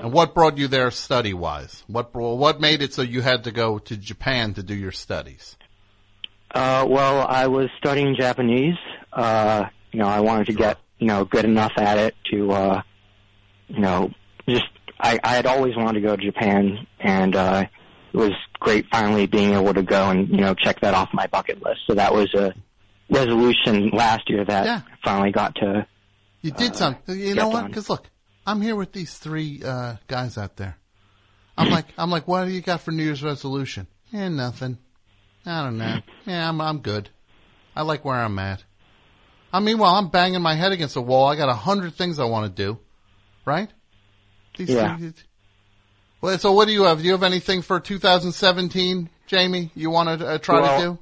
And 0.00 0.12
what 0.12 0.34
brought 0.34 0.58
you 0.58 0.68
there 0.68 0.90
study 0.90 1.34
wise? 1.34 1.82
What 1.86 2.14
what 2.14 2.60
made 2.60 2.82
it 2.82 2.94
so 2.94 3.02
you 3.02 3.20
had 3.20 3.44
to 3.44 3.52
go 3.52 3.78
to 3.78 3.96
Japan 3.96 4.54
to 4.54 4.62
do 4.62 4.74
your 4.74 4.92
studies? 4.92 5.56
Uh, 6.52 6.86
well, 6.88 7.26
I 7.26 7.46
was 7.46 7.68
studying 7.78 8.16
Japanese. 8.18 8.76
Uh, 9.12 9.64
you 9.92 10.00
know, 10.00 10.06
I 10.06 10.20
wanted 10.20 10.46
to 10.46 10.52
get 10.52 10.78
you 10.98 11.06
know 11.06 11.24
good 11.24 11.44
enough 11.44 11.72
at 11.76 11.98
it 11.98 12.14
to, 12.32 12.50
uh, 12.52 12.82
you 13.68 13.80
know, 13.80 14.10
just 14.48 14.64
I, 15.00 15.18
I 15.22 15.34
had 15.36 15.46
always 15.46 15.76
wanted 15.76 16.00
to 16.00 16.06
go 16.06 16.16
to 16.16 16.22
Japan, 16.24 16.86
and 17.00 17.36
uh, 17.36 17.64
it 18.12 18.16
was 18.16 18.32
great 18.60 18.86
finally 18.90 19.26
being 19.26 19.54
able 19.54 19.74
to 19.74 19.82
go 19.82 20.10
and 20.10 20.28
you 20.28 20.38
know 20.38 20.54
check 20.54 20.80
that 20.80 20.94
off 20.94 21.08
my 21.12 21.26
bucket 21.28 21.62
list. 21.62 21.80
So 21.86 21.94
that 21.94 22.12
was 22.12 22.32
a 22.34 22.52
resolution 23.10 23.90
last 23.90 24.28
year 24.28 24.44
that 24.44 24.64
Yeah. 24.66 24.80
finally 25.04 25.30
got 25.32 25.54
to. 25.56 25.86
You 26.42 26.50
did 26.52 26.72
Uh, 26.72 26.74
something. 26.74 27.18
You 27.18 27.34
know 27.34 27.48
what? 27.48 27.66
Because 27.66 27.88
look, 27.88 28.08
I'm 28.46 28.60
here 28.60 28.76
with 28.76 28.92
these 28.92 29.14
three 29.18 29.62
uh, 29.64 29.96
guys 30.06 30.38
out 30.38 30.56
there. 30.56 30.76
I'm 31.56 31.70
like, 31.70 31.86
I'm 31.98 32.10
like, 32.10 32.28
what 32.28 32.44
do 32.44 32.50
you 32.52 32.60
got 32.60 32.80
for 32.82 32.92
New 32.92 33.02
Year's 33.02 33.22
resolution? 33.22 33.88
Yeah, 34.12 34.28
nothing. 34.28 34.78
I 35.44 35.62
don't 35.64 35.78
know. 35.78 35.98
Yeah, 36.26 36.48
I'm 36.48 36.60
I'm 36.60 36.78
good. 36.80 37.08
I 37.74 37.82
like 37.82 38.04
where 38.04 38.16
I'm 38.16 38.38
at. 38.38 38.62
I 39.52 39.60
mean, 39.60 39.78
while 39.78 39.94
I'm 39.94 40.08
banging 40.08 40.42
my 40.42 40.54
head 40.54 40.72
against 40.72 40.94
the 40.94 41.02
wall, 41.02 41.26
I 41.28 41.36
got 41.36 41.48
a 41.48 41.54
hundred 41.54 41.94
things 41.94 42.18
I 42.18 42.24
want 42.24 42.54
to 42.54 42.62
do. 42.62 42.78
Right? 43.44 43.70
These 44.56 44.70
Yeah. 44.70 44.96
things- 44.96 45.24
well, 46.20 46.36
so 46.38 46.52
what 46.52 46.66
do 46.66 46.72
you 46.72 46.82
have? 46.84 46.98
Do 46.98 47.04
you 47.04 47.12
have 47.12 47.22
anything 47.22 47.62
for 47.62 47.78
2017, 47.80 49.08
Jamie? 49.26 49.70
You 49.74 49.90
want 49.90 50.18
to 50.20 50.26
uh, 50.26 50.38
try 50.38 50.60
Well, 50.60 50.80
to 50.80 50.86
do? 50.86 50.98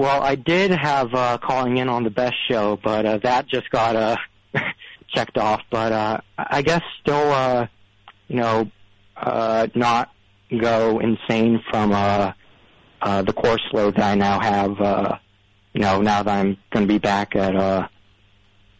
Well, 0.00 0.22
I 0.22 0.34
did 0.36 0.70
have 0.70 1.12
uh, 1.14 1.38
calling 1.38 1.76
in 1.78 1.88
on 1.88 2.04
the 2.04 2.10
best 2.10 2.34
show, 2.48 2.78
but 2.82 3.04
uh, 3.04 3.18
that 3.18 3.46
just 3.48 3.68
got 3.70 3.96
uh, 3.96 4.16
checked 5.08 5.36
off. 5.38 5.60
But 5.70 5.92
uh, 5.92 6.18
I 6.38 6.62
guess 6.62 6.82
still, 7.02 7.32
uh, 7.32 7.66
you 8.28 8.36
know, 8.36 8.70
uh, 9.16 9.66
not 9.74 10.10
go 10.60 11.00
insane 11.00 11.62
from 11.70 11.92
uh, 11.92 12.32
uh, 13.02 13.22
the 13.22 13.32
course 13.32 13.62
load 13.72 13.96
that 13.96 14.12
I 14.12 14.14
now 14.14 14.40
have. 14.40 14.80
Uh, 14.80 15.16
you 15.76 15.82
know, 15.82 16.00
now 16.00 16.22
that 16.22 16.34
I'm 16.34 16.56
going 16.70 16.86
to 16.86 16.92
be 16.92 16.96
back 16.96 17.36
at 17.36 17.54
uh, 17.54 17.86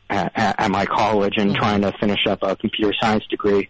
at, 0.09 0.33
at 0.35 0.61
at 0.61 0.71
my 0.71 0.87
college 0.87 1.35
and 1.37 1.55
trying 1.55 1.83
to 1.83 1.93
finish 2.01 2.27
up 2.27 2.39
a 2.43 2.57
computer 2.57 2.95
science 2.99 3.27
degree. 3.27 3.69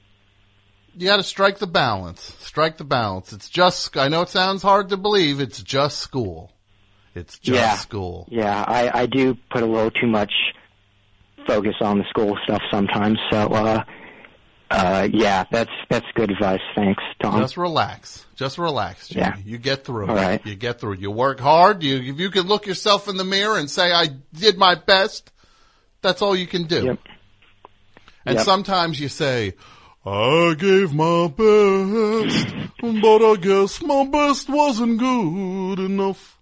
You 0.96 1.08
got 1.08 1.16
to 1.16 1.24
strike 1.24 1.58
the 1.58 1.66
balance. 1.66 2.36
Strike 2.38 2.78
the 2.78 2.84
balance. 2.84 3.32
It's 3.32 3.50
just. 3.50 3.96
I 3.96 4.06
know 4.06 4.22
it 4.22 4.28
sounds 4.28 4.62
hard 4.62 4.90
to 4.90 4.96
believe. 4.96 5.40
It's 5.40 5.60
just 5.60 5.98
school. 5.98 6.52
It's 7.16 7.40
just 7.40 7.58
yeah, 7.58 7.74
school. 7.74 8.28
Yeah, 8.30 8.62
I, 8.62 9.00
I 9.00 9.06
do 9.06 9.36
put 9.50 9.64
a 9.64 9.66
little 9.66 9.90
too 9.90 10.06
much 10.06 10.32
focus 11.48 11.74
on 11.80 11.98
the 11.98 12.04
school 12.08 12.38
stuff 12.44 12.62
sometimes. 12.70 13.18
So, 13.32 13.38
uh, 13.38 13.82
uh, 14.70 15.08
yeah, 15.12 15.44
that's 15.50 15.70
that's 15.88 16.06
good 16.14 16.30
advice. 16.30 16.60
Thanks, 16.74 17.02
Tom. 17.22 17.40
Just 17.40 17.56
relax. 17.56 18.24
Just 18.34 18.58
relax, 18.58 19.08
Jimmy. 19.08 19.26
Yeah. 19.26 19.36
You 19.44 19.58
get 19.58 19.84
through 19.84 20.08
All 20.08 20.16
it. 20.16 20.20
right. 20.20 20.46
You 20.46 20.54
get 20.56 20.80
through. 20.80 20.94
You 20.94 21.10
work 21.10 21.40
hard. 21.40 21.82
You 21.82 21.96
if 21.98 22.18
you 22.20 22.30
can 22.30 22.46
look 22.46 22.66
yourself 22.66 23.08
in 23.08 23.16
the 23.16 23.24
mirror 23.24 23.58
and 23.58 23.70
say, 23.70 23.92
"I 23.92 24.06
did 24.34 24.58
my 24.58 24.74
best," 24.74 25.32
that's 26.02 26.20
all 26.22 26.34
you 26.36 26.46
can 26.46 26.64
do. 26.64 26.98
And 28.26 28.36
Yep. 28.36 28.44
sometimes 28.44 28.98
you 29.00 29.08
say, 29.08 29.54
"I 30.04 30.54
gave 30.58 30.92
my 30.92 31.28
best, 31.28 32.46
but 32.80 33.22
I 33.32 33.36
guess 33.40 33.80
my 33.82 34.04
best 34.06 34.48
wasn't 34.48 34.98
good 34.98 35.78
enough." 35.78 36.32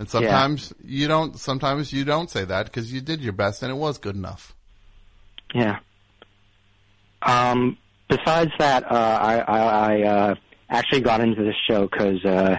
And 0.00 0.08
sometimes 0.08 0.72
you 0.84 1.08
don't. 1.08 1.38
Sometimes 1.38 1.92
you 1.92 2.04
don't 2.04 2.30
say 2.30 2.44
that 2.44 2.66
because 2.66 2.92
you 2.92 3.00
did 3.00 3.20
your 3.20 3.32
best 3.32 3.62
and 3.62 3.70
it 3.72 3.76
was 3.76 3.98
good 3.98 4.14
enough. 4.16 4.54
Yeah. 5.54 5.78
Um, 7.28 7.76
besides 8.08 8.52
that, 8.58 8.90
uh, 8.90 8.94
I, 8.94 9.38
I, 9.38 9.58
I 9.60 10.02
uh, 10.02 10.34
actually 10.70 11.02
got 11.02 11.20
into 11.20 11.42
this 11.44 11.56
show 11.68 11.86
because 11.86 12.24
uh, 12.24 12.56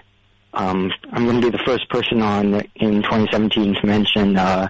um, 0.53 0.91
I'm 1.11 1.25
going 1.25 1.41
to 1.41 1.51
be 1.51 1.57
the 1.57 1.63
first 1.65 1.89
person 1.89 2.21
on 2.21 2.53
in 2.75 3.01
2017 3.01 3.75
to 3.75 3.85
mention 3.87 4.37
uh, 4.37 4.69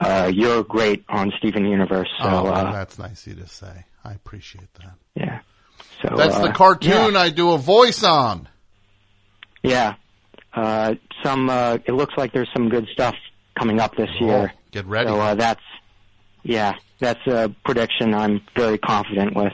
uh, 0.00 0.30
"You're 0.34 0.64
Great" 0.64 1.04
on 1.08 1.32
Steven 1.38 1.64
Universe. 1.66 2.08
So, 2.20 2.28
oh, 2.28 2.44
well, 2.44 2.54
uh, 2.54 2.72
that's 2.72 2.98
nice 2.98 3.26
of 3.26 3.36
you 3.36 3.42
to 3.42 3.48
say. 3.48 3.84
I 4.04 4.12
appreciate 4.12 4.72
that. 4.74 4.94
yeah. 5.14 5.40
So 6.02 6.14
That's 6.16 6.34
uh, 6.36 6.46
the 6.46 6.52
cartoon 6.52 7.16
I 7.16 7.30
do 7.30 7.52
a 7.52 7.58
voice 7.58 8.02
on. 8.02 8.48
Yeah. 9.62 9.94
Uh, 10.52 10.94
some. 11.22 11.48
Uh, 11.48 11.78
it 11.86 11.92
looks 11.92 12.14
like 12.16 12.32
there's 12.32 12.50
some 12.54 12.68
good 12.68 12.86
stuff 12.92 13.14
coming 13.58 13.80
up 13.80 13.96
this 13.96 14.10
year. 14.20 14.52
Oh, 14.52 14.58
Get 14.70 14.86
ready. 14.86 15.08
So 15.08 15.20
uh, 15.20 15.34
that's. 15.34 15.62
Yeah, 16.44 16.74
that's 17.00 17.26
a 17.26 17.52
prediction 17.64 18.14
I'm 18.14 18.42
very 18.54 18.78
confident 18.78 19.34
with. 19.34 19.52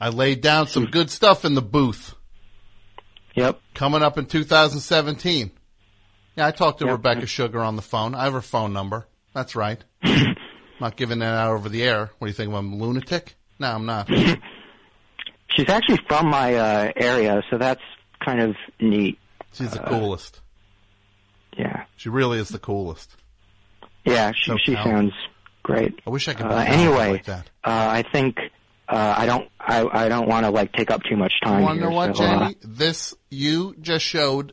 I 0.00 0.08
laid 0.10 0.40
down 0.42 0.66
some 0.66 0.86
good 0.86 1.08
stuff 1.10 1.44
in 1.44 1.54
the 1.54 1.62
booth. 1.62 2.14
Yep. 3.36 3.60
Coming 3.74 4.02
up 4.02 4.18
in 4.18 4.26
2017. 4.26 5.50
Yeah, 6.36 6.46
I 6.46 6.50
talked 6.50 6.80
to 6.80 6.84
Yep. 6.86 6.92
Rebecca 6.92 7.26
Sugar 7.26 7.60
on 7.60 7.76
the 7.76 7.82
phone. 7.82 8.14
I 8.14 8.24
have 8.24 8.32
her 8.32 8.40
phone 8.42 8.72
number. 8.72 9.06
That's 9.32 9.54
right. 9.56 9.82
not 10.80 10.96
giving 10.96 11.20
that 11.20 11.34
out 11.34 11.52
over 11.54 11.68
the 11.68 11.82
air. 11.84 12.10
What 12.18 12.26
do 12.26 12.30
you 12.30 12.34
think? 12.34 12.52
I'm 12.52 12.72
a 12.72 12.76
lunatic? 12.76 13.36
No, 13.58 13.68
I'm 13.72 13.86
not. 13.86 14.08
She's 15.56 15.68
actually 15.68 16.00
from 16.08 16.28
my 16.28 16.54
uh, 16.54 16.92
area, 16.96 17.42
so 17.48 17.58
that's 17.58 17.80
kind 18.24 18.40
of 18.42 18.56
neat. 18.80 19.18
She's 19.52 19.70
the 19.70 19.82
Uh, 19.84 19.88
coolest. 19.88 20.40
Yeah. 21.56 21.84
She 21.96 22.08
really 22.08 22.38
is 22.40 22.48
the 22.48 22.58
coolest. 22.58 23.14
Yeah, 24.04 24.32
she 24.34 24.50
So 24.50 24.56
she 24.58 24.74
sounds 24.74 25.12
great. 25.64 26.00
I 26.06 26.10
wish 26.10 26.28
I 26.28 26.34
could. 26.34 26.46
Uh, 26.46 26.64
anyway, 26.66 27.12
like 27.12 27.24
that. 27.24 27.50
uh, 27.64 27.70
I 27.70 28.04
think 28.12 28.38
uh, 28.88 29.14
I 29.18 29.26
don't 29.26 29.50
I, 29.58 30.04
I 30.04 30.08
don't 30.08 30.28
want 30.28 30.46
to 30.46 30.50
like 30.50 30.72
take 30.72 30.92
up 30.92 31.02
too 31.02 31.16
much 31.16 31.32
time. 31.42 31.58
You 31.58 31.64
want 31.64 31.78
to 31.78 31.80
here, 31.82 31.90
know 31.90 31.96
what, 31.96 32.16
so, 32.16 32.24
uh, 32.24 32.50
This 32.62 33.14
you 33.30 33.74
just 33.80 34.04
showed 34.04 34.52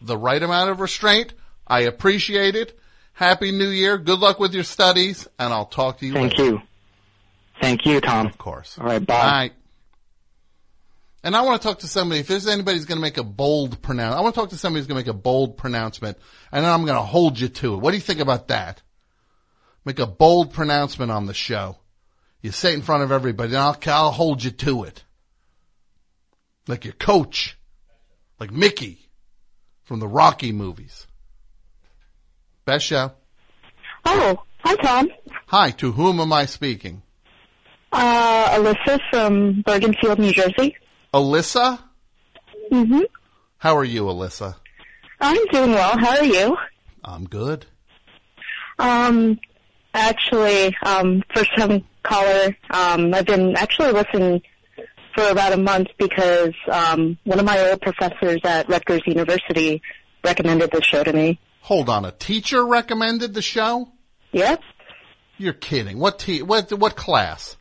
the 0.00 0.18
right 0.18 0.42
amount 0.42 0.70
of 0.70 0.80
restraint. 0.80 1.34
I 1.66 1.82
appreciate 1.82 2.56
it. 2.56 2.76
Happy 3.12 3.52
New 3.52 3.68
Year. 3.68 3.98
Good 3.98 4.18
luck 4.18 4.40
with 4.40 4.54
your 4.54 4.64
studies, 4.64 5.28
and 5.38 5.52
I'll 5.52 5.66
talk 5.66 5.98
to 5.98 6.06
you. 6.06 6.14
Thank 6.14 6.38
later. 6.38 6.44
you. 6.44 6.62
Thank 7.60 7.86
you, 7.86 8.00
Tom. 8.00 8.26
Of 8.26 8.38
course. 8.38 8.76
All 8.78 8.86
right, 8.86 9.06
bye. 9.06 9.14
All 9.14 9.30
right. 9.30 9.52
And 11.22 11.36
I 11.36 11.42
want 11.42 11.62
to 11.62 11.68
talk 11.68 11.80
to 11.80 11.86
somebody. 11.86 12.20
If 12.20 12.26
there's 12.26 12.48
anybody 12.48 12.78
who's 12.78 12.86
going 12.86 12.98
to 12.98 13.02
make 13.02 13.16
a 13.18 13.22
bold 13.22 13.80
pronounce, 13.80 14.16
I 14.16 14.20
want 14.22 14.34
to 14.34 14.40
talk 14.40 14.50
to 14.50 14.58
somebody 14.58 14.80
who's 14.80 14.88
going 14.88 15.00
to 15.04 15.08
make 15.08 15.14
a 15.14 15.18
bold 15.18 15.56
pronouncement, 15.56 16.18
and 16.50 16.64
then 16.64 16.72
I'm 16.72 16.84
going 16.84 16.96
to 16.96 17.02
hold 17.02 17.38
you 17.38 17.48
to 17.48 17.74
it. 17.74 17.76
What 17.76 17.92
do 17.92 17.96
you 17.96 18.02
think 18.02 18.18
about 18.18 18.48
that? 18.48 18.82
Make 19.84 19.98
a 19.98 20.06
bold 20.06 20.52
pronouncement 20.52 21.10
on 21.10 21.26
the 21.26 21.34
show. 21.34 21.76
You 22.40 22.50
say 22.52 22.72
it 22.72 22.76
in 22.76 22.82
front 22.82 23.02
of 23.02 23.12
everybody, 23.12 23.50
and 23.50 23.58
I'll, 23.58 23.78
I'll 23.86 24.10
hold 24.12 24.42
you 24.42 24.50
to 24.50 24.84
it. 24.84 25.04
Like 26.68 26.84
your 26.84 26.94
coach, 26.94 27.58
like 28.38 28.50
Mickey 28.50 29.08
from 29.84 30.00
the 30.00 30.08
Rocky 30.08 30.52
movies. 30.52 31.06
Best 32.64 32.86
show. 32.86 33.12
Oh, 34.04 34.42
hi, 34.60 34.76
Tom. 34.76 35.08
Hi, 35.46 35.70
to 35.72 35.92
whom 35.92 36.20
am 36.20 36.32
I 36.32 36.46
speaking? 36.46 37.02
Uh, 37.92 38.48
Alyssa 38.56 39.00
from 39.10 39.62
Bergenfield, 39.64 40.18
New 40.18 40.32
Jersey. 40.32 40.76
Alyssa? 41.12 41.78
Mm-hmm. 42.70 43.02
How 43.58 43.76
are 43.76 43.84
you, 43.84 44.04
Alyssa? 44.04 44.56
I'm 45.20 45.46
doing 45.48 45.72
well. 45.72 45.98
How 45.98 46.18
are 46.18 46.24
you? 46.24 46.56
I'm 47.04 47.24
good. 47.24 47.66
Um, 48.78 49.38
actually, 49.94 50.76
um, 50.84 51.22
first 51.34 51.50
time 51.56 51.84
caller. 52.02 52.56
Um, 52.70 53.14
I've 53.14 53.26
been 53.26 53.56
actually 53.56 53.92
listening 53.92 54.42
for 55.14 55.28
about 55.28 55.52
a 55.52 55.56
month 55.56 55.88
because 55.98 56.54
um, 56.70 57.18
one 57.24 57.38
of 57.38 57.44
my 57.44 57.70
old 57.70 57.80
professors 57.80 58.40
at 58.44 58.68
Rutgers 58.68 59.02
University 59.06 59.82
recommended 60.24 60.70
this 60.70 60.84
show 60.84 61.04
to 61.04 61.12
me. 61.12 61.38
Hold 61.60 61.88
on, 61.88 62.04
a 62.04 62.12
teacher 62.12 62.64
recommended 62.66 63.34
the 63.34 63.42
show? 63.42 63.88
Yep. 64.32 64.60
You're 65.38 65.52
kidding. 65.52 65.98
What 65.98 66.18
te- 66.18 66.42
what 66.42 66.72
what 66.72 66.96
class? 66.96 67.56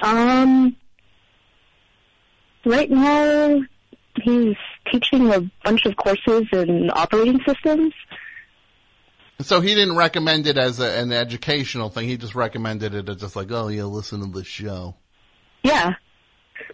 Um, 0.00 0.76
right 2.64 2.90
now 2.90 3.60
he's 4.22 4.56
teaching 4.90 5.32
a 5.32 5.40
bunch 5.64 5.86
of 5.86 5.96
courses 5.96 6.46
in 6.52 6.90
operating 6.92 7.40
systems. 7.46 7.92
So 9.42 9.60
he 9.60 9.74
didn't 9.74 9.96
recommend 9.96 10.46
it 10.46 10.58
as 10.58 10.80
a, 10.80 10.98
an 10.98 11.12
educational 11.12 11.88
thing. 11.88 12.08
He 12.08 12.16
just 12.16 12.34
recommended 12.34 12.94
it 12.94 13.08
as 13.08 13.16
just 13.16 13.36
like, 13.36 13.50
oh 13.50 13.68
yeah, 13.68 13.84
listen 13.84 14.20
to 14.20 14.38
this 14.38 14.46
show. 14.46 14.94
Yeah. 15.62 15.90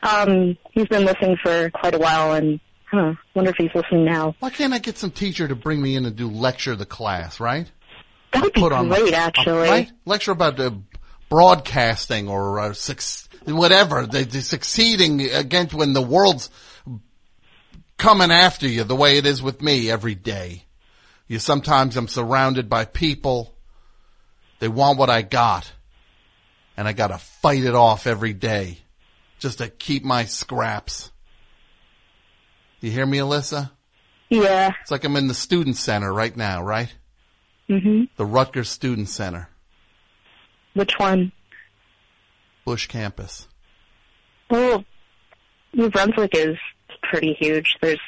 Um, 0.03 0.57
he's 0.73 0.87
been 0.89 1.05
listening 1.05 1.37
for 1.43 1.71
quite 1.71 1.95
a 1.95 1.99
while 1.99 2.35
and, 2.35 2.61
huh, 2.91 3.15
wonder 3.35 3.51
if 3.51 3.57
he's 3.57 3.75
listening 3.75 4.05
now. 4.05 4.35
Why 4.41 4.51
can't 4.51 4.73
I 4.73 4.79
get 4.79 4.99
some 4.99 5.11
teacher 5.11 5.49
to 5.49 5.57
bring 5.57 5.81
me 5.81 5.97
in 5.97 6.05
and 6.05 6.15
do 6.15 6.29
lecture 6.29 6.77
the 6.77 6.87
class, 6.87 7.41
right? 7.41 7.71
That 8.33 8.43
would 8.43 8.53
be 8.53 8.61
Put 8.61 8.73
on 8.73 8.89
great, 8.89 9.11
the- 9.11 9.17
actually. 9.17 9.69
Right? 9.69 9.93
Lecture 10.05 10.33
about 10.33 10.61
uh, 10.61 10.71
broadcasting 11.29 12.29
or 12.29 12.61
uh, 12.61 12.73
suc- 12.75 13.33
whatever, 13.47 14.07
the, 14.07 14.25
the 14.25 14.43
succeeding 14.43 15.23
against 15.23 15.75
when 15.75 15.93
the 15.95 16.03
world's 16.03 16.51
coming 17.97 18.31
after 18.31 18.69
you 18.69 18.85
the 18.85 18.95
way 18.95 19.19
it 19.19 19.27
is 19.27 19.43
with 19.43 19.61
me 19.63 19.91
every 19.91 20.15
day. 20.15 20.65
You 21.29 21.39
sometimes 21.39 21.97
I'm 21.97 22.09
surrounded 22.09 22.69
by 22.69 22.87
people. 22.87 23.55
They 24.59 24.69
want 24.69 24.99
what 24.99 25.11
I 25.11 25.23
got. 25.23 25.71
And 26.77 26.89
I 26.89 26.93
gotta 26.93 27.19
fight 27.19 27.65
it 27.65 27.75
off 27.75 28.07
every 28.07 28.33
day 28.33 28.79
just 29.39 29.59
to 29.59 29.69
keep 29.69 30.05
my 30.05 30.25
scraps. 30.25 31.13
You 32.81 32.91
hear 32.91 33.07
me, 33.07 33.19
Alyssa? 33.19 33.71
Yeah. 34.31 34.73
It's 34.83 34.91
like 34.91 35.05
I'm 35.05 35.17
in 35.17 35.29
the 35.29 35.35
student 35.35 35.77
center 35.77 36.13
right 36.13 36.37
now, 36.37 36.63
right? 36.63 36.95
Mm-hmm. 37.69 38.05
The 38.17 38.25
Rutgers 38.25 38.71
Student 38.71 39.09
Center, 39.11 39.51
Which 40.75 40.93
one? 40.97 41.33
Busch 42.65 42.87
campus. 42.87 43.47
Well, 44.51 44.85
New 45.75 45.91
Brunswick 45.91 46.35
is 46.35 46.57
pretty 47.03 47.35
huge. 47.39 47.77
There's 47.83 48.01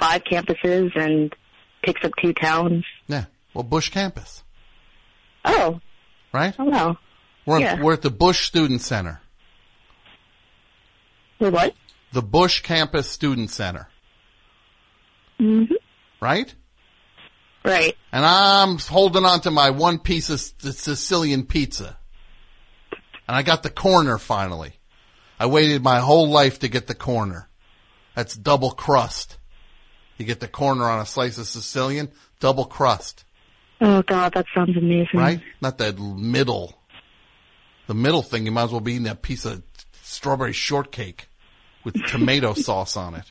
five 0.00 0.24
campuses 0.24 0.96
and 0.96 1.32
picks 1.86 2.04
up 2.04 2.12
two 2.20 2.32
towns. 2.34 2.84
Yeah. 3.06 3.24
Well, 3.54 3.62
Busch 3.64 3.88
campus, 3.88 4.42
Oh, 5.44 5.80
right? 6.32 6.54
oh 6.58 6.64
wow. 6.64 6.98
We're, 7.46 7.60
Yeah. 7.60 7.80
we're 7.82 7.94
at 7.94 8.02
the 8.02 8.10
Busch 8.10 8.44
Student 8.46 8.82
Center. 8.82 9.20
Wait, 11.38 11.52
what? 11.52 11.74
The 12.12 12.22
Busch 12.22 12.60
Campus 12.62 13.08
Student 13.10 13.50
Center, 13.50 13.88
hmm 15.38 15.64
right? 16.20 16.54
Right. 17.64 17.96
And 18.12 18.24
I'm 18.24 18.78
holding 18.78 19.24
on 19.24 19.40
to 19.42 19.50
my 19.50 19.70
one 19.70 19.98
piece 19.98 20.30
of 20.30 20.40
Sicilian 20.40 21.44
pizza. 21.46 21.96
And 23.28 23.36
I 23.36 23.42
got 23.42 23.62
the 23.64 23.70
corner 23.70 24.18
finally. 24.18 24.74
I 25.38 25.46
waited 25.46 25.82
my 25.82 25.98
whole 25.98 26.28
life 26.30 26.60
to 26.60 26.68
get 26.68 26.86
the 26.86 26.94
corner. 26.94 27.48
That's 28.14 28.34
double 28.36 28.70
crust. 28.70 29.36
You 30.16 30.24
get 30.24 30.40
the 30.40 30.48
corner 30.48 30.84
on 30.84 31.00
a 31.00 31.06
slice 31.06 31.38
of 31.38 31.46
Sicilian, 31.46 32.10
double 32.40 32.64
crust, 32.64 33.24
Oh 33.80 34.00
God, 34.02 34.32
that 34.32 34.46
sounds 34.54 34.74
amazing. 34.76 35.08
right? 35.20 35.40
Not 35.60 35.76
that 35.78 35.98
middle. 35.98 36.78
The 37.88 37.94
middle 37.94 38.22
thing, 38.22 38.46
you 38.46 38.50
might 38.52 38.64
as 38.64 38.70
well 38.72 38.80
be 38.80 38.92
eating 38.92 39.04
that 39.04 39.20
piece 39.20 39.44
of 39.44 39.62
strawberry 40.02 40.54
shortcake 40.54 41.28
with 41.84 41.94
tomato 42.06 42.54
sauce 42.54 42.96
on 42.96 43.14
it. 43.14 43.30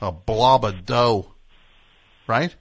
A 0.00 0.10
blob 0.10 0.64
of 0.64 0.86
dough, 0.86 1.32
right? 2.26 2.54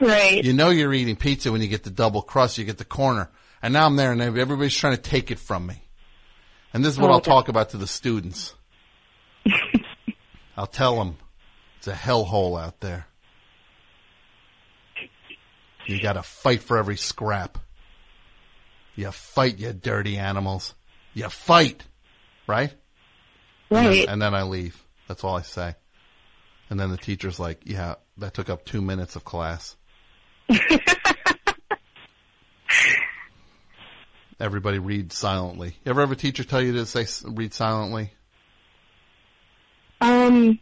Right. 0.00 0.42
You 0.44 0.52
know 0.52 0.70
you're 0.70 0.92
eating 0.92 1.14
pizza 1.14 1.52
when 1.52 1.62
you 1.62 1.68
get 1.68 1.84
the 1.84 1.90
double 1.90 2.22
crust, 2.22 2.58
you 2.58 2.64
get 2.64 2.78
the 2.78 2.84
corner. 2.84 3.30
And 3.62 3.72
now 3.72 3.86
I'm 3.86 3.94
there 3.94 4.10
and 4.10 4.20
everybody's 4.20 4.74
trying 4.76 4.96
to 4.96 5.00
take 5.02 5.30
it 5.30 5.38
from 5.38 5.66
me. 5.68 5.84
And 6.74 6.84
this 6.84 6.94
is 6.94 6.98
what 6.98 7.10
Oh, 7.10 7.12
I'll 7.12 7.18
okay. 7.18 7.30
talk 7.30 7.48
about 7.48 7.70
to 7.70 7.76
the 7.76 7.86
students. 7.86 8.54
I'll 10.56 10.66
tell 10.66 10.96
them 10.96 11.16
it's 11.82 11.88
a 11.88 11.92
hellhole 11.94 12.62
out 12.62 12.78
there. 12.78 13.08
You 15.84 16.00
gotta 16.00 16.22
fight 16.22 16.62
for 16.62 16.78
every 16.78 16.96
scrap. 16.96 17.58
You 18.94 19.10
fight, 19.10 19.58
you 19.58 19.72
dirty 19.72 20.16
animals. 20.16 20.76
You 21.12 21.28
fight. 21.28 21.82
Right? 22.46 22.72
And 23.70 23.78
then- 23.78 23.86
Right. 23.88 24.08
And 24.08 24.22
then 24.22 24.32
I 24.32 24.44
leave. 24.44 24.80
That's 25.08 25.24
all 25.24 25.36
I 25.36 25.42
say. 25.42 25.74
And 26.70 26.78
then 26.78 26.90
the 26.90 26.96
teacher's 26.96 27.40
like, 27.40 27.62
yeah, 27.64 27.96
that 28.18 28.32
took 28.32 28.48
up 28.48 28.64
two 28.64 28.80
minutes 28.80 29.16
of 29.16 29.24
class. 29.24 29.74
Everybody 34.38 34.78
read 34.78 35.12
silently. 35.12 35.76
You 35.84 35.90
ever 35.90 36.00
have 36.02 36.12
a 36.12 36.16
teacher 36.16 36.44
tell 36.44 36.62
you 36.62 36.74
to 36.74 36.86
say 36.86 37.06
read 37.28 37.52
silently? 37.52 38.12
Um, 40.00 40.60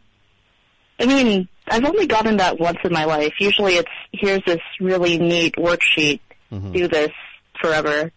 I 1.01 1.05
mean, 1.07 1.47
I've 1.67 1.83
only 1.83 2.05
gotten 2.05 2.37
that 2.37 2.59
once 2.59 2.77
in 2.83 2.93
my 2.93 3.05
life. 3.05 3.33
Usually 3.39 3.73
it's, 3.73 3.89
here's 4.11 4.43
this 4.45 4.59
really 4.79 5.17
neat 5.17 5.55
worksheet. 5.55 6.19
Mhm. 6.51 6.73
Do 6.73 6.87
this 6.87 7.11
forever. 7.59 8.11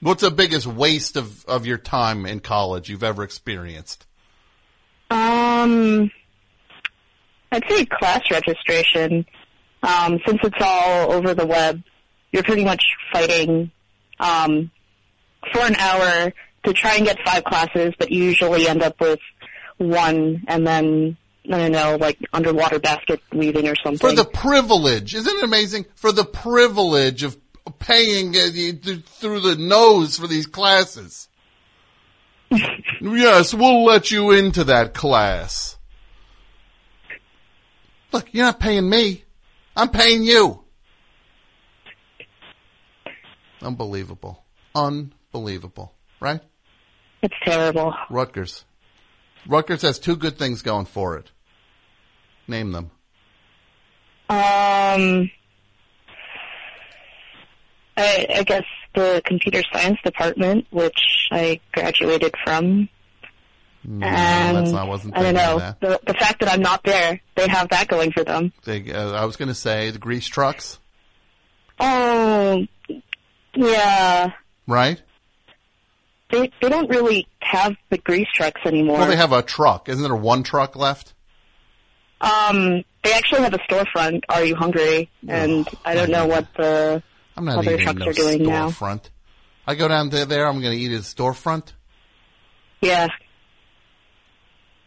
What's 0.00 0.22
the 0.22 0.30
biggest 0.30 0.66
waste 0.66 1.16
of, 1.16 1.44
of 1.46 1.66
your 1.66 1.78
time 1.78 2.24
in 2.24 2.40
college 2.40 2.88
you've 2.88 3.02
ever 3.02 3.22
experienced? 3.22 4.06
Um, 5.10 6.10
I'd 7.52 7.68
say 7.68 7.84
class 7.84 8.22
registration. 8.30 9.26
Um, 9.82 10.18
since 10.26 10.40
it's 10.42 10.56
all 10.60 11.12
over 11.12 11.34
the 11.34 11.46
web, 11.46 11.82
you're 12.32 12.42
pretty 12.42 12.64
much 12.64 12.82
fighting 13.12 13.70
um, 14.18 14.70
for 15.52 15.60
an 15.60 15.76
hour 15.76 16.32
to 16.64 16.72
try 16.72 16.96
and 16.96 17.04
get 17.04 17.18
five 17.24 17.44
classes, 17.44 17.92
but 17.98 18.10
you 18.10 18.24
usually 18.24 18.66
end 18.66 18.82
up 18.82 18.98
with 19.00 19.20
one, 19.76 20.44
and 20.48 20.66
then 20.66 21.16
I 21.50 21.58
don't 21.58 21.72
know, 21.72 21.96
like 21.96 22.18
underwater 22.32 22.78
basket 22.78 23.20
weaving 23.32 23.68
or 23.68 23.76
something. 23.76 23.98
For 23.98 24.14
the 24.14 24.24
privilege, 24.24 25.14
isn't 25.14 25.36
it 25.36 25.44
amazing? 25.44 25.84
For 25.94 26.10
the 26.10 26.24
privilege 26.24 27.22
of 27.22 27.36
paying 27.78 28.34
uh, 28.34 28.48
through 29.04 29.40
the 29.40 29.56
nose 29.58 30.18
for 30.18 30.26
these 30.26 30.46
classes. 30.46 31.28
yes, 33.00 33.52
we'll 33.52 33.84
let 33.84 34.10
you 34.10 34.30
into 34.30 34.64
that 34.64 34.94
class. 34.94 35.76
Look, 38.12 38.32
you're 38.32 38.44
not 38.44 38.60
paying 38.60 38.88
me. 38.88 39.24
I'm 39.76 39.90
paying 39.90 40.22
you. 40.22 40.62
Unbelievable. 43.60 44.44
Unbelievable. 44.74 45.92
Right? 46.20 46.40
It's 47.22 47.34
terrible. 47.44 47.94
Rutgers. 48.10 48.64
Rutgers 49.46 49.82
has 49.82 49.98
two 49.98 50.16
good 50.16 50.38
things 50.38 50.62
going 50.62 50.86
for 50.86 51.16
it. 51.16 51.30
Name 52.46 52.72
them. 52.72 52.90
Um, 54.28 55.30
I, 57.96 58.26
I 58.36 58.42
guess 58.46 58.64
the 58.94 59.22
computer 59.24 59.62
science 59.72 59.98
department, 60.04 60.66
which 60.70 61.28
I 61.30 61.60
graduated 61.72 62.34
from. 62.44 62.88
No, 63.86 64.06
and 64.06 64.56
that's 64.56 64.70
not, 64.72 64.86
I 64.86 64.88
wasn't 64.88 65.16
I 65.16 65.22
don't 65.22 65.34
know 65.34 65.74
the 65.80 66.00
the 66.06 66.14
fact 66.14 66.40
that 66.40 66.50
I'm 66.50 66.62
not 66.62 66.82
there, 66.84 67.20
they 67.36 67.46
have 67.48 67.68
that 67.68 67.86
going 67.86 68.12
for 68.12 68.24
them. 68.24 68.50
They, 68.64 68.90
uh, 68.90 69.12
I 69.12 69.26
was 69.26 69.36
going 69.36 69.48
to 69.48 69.54
say 69.54 69.90
the 69.90 69.98
grease 69.98 70.26
trucks, 70.26 70.78
Oh, 71.78 72.66
yeah. 73.54 74.30
right? 74.66 75.02
They 76.30 76.50
they 76.62 76.68
don't 76.70 76.88
really 76.88 77.26
have 77.40 77.76
the 77.90 77.98
grease 77.98 78.28
trucks 78.34 78.62
anymore. 78.64 78.98
Well, 78.98 79.06
they 79.08 79.16
have 79.16 79.32
a 79.32 79.42
truck. 79.42 79.88
Isn't 79.90 80.02
there 80.02 80.16
one 80.16 80.42
truck 80.44 80.76
left? 80.76 81.13
Um, 82.24 82.84
they 83.02 83.12
actually 83.12 83.42
have 83.42 83.52
a 83.54 83.58
storefront. 83.58 84.22
Are 84.30 84.44
you 84.44 84.56
hungry? 84.56 85.10
And 85.28 85.68
I 85.84 85.94
don't 85.94 86.10
know 86.10 86.26
what 86.26 86.46
the 86.56 87.02
I'm 87.36 87.44
not 87.44 87.58
other 87.58 87.76
trucks 87.78 87.98
no 87.98 88.06
are 88.06 88.12
doing 88.12 88.42
now. 88.44 88.70
storefront. 88.70 89.10
I 89.66 89.74
go 89.74 89.88
down 89.88 90.10
there, 90.10 90.24
there 90.24 90.46
I'm 90.46 90.60
going 90.60 90.76
to 90.76 90.82
eat 90.82 90.92
at 90.92 91.02
storefront. 91.02 91.72
Yeah. 92.80 93.08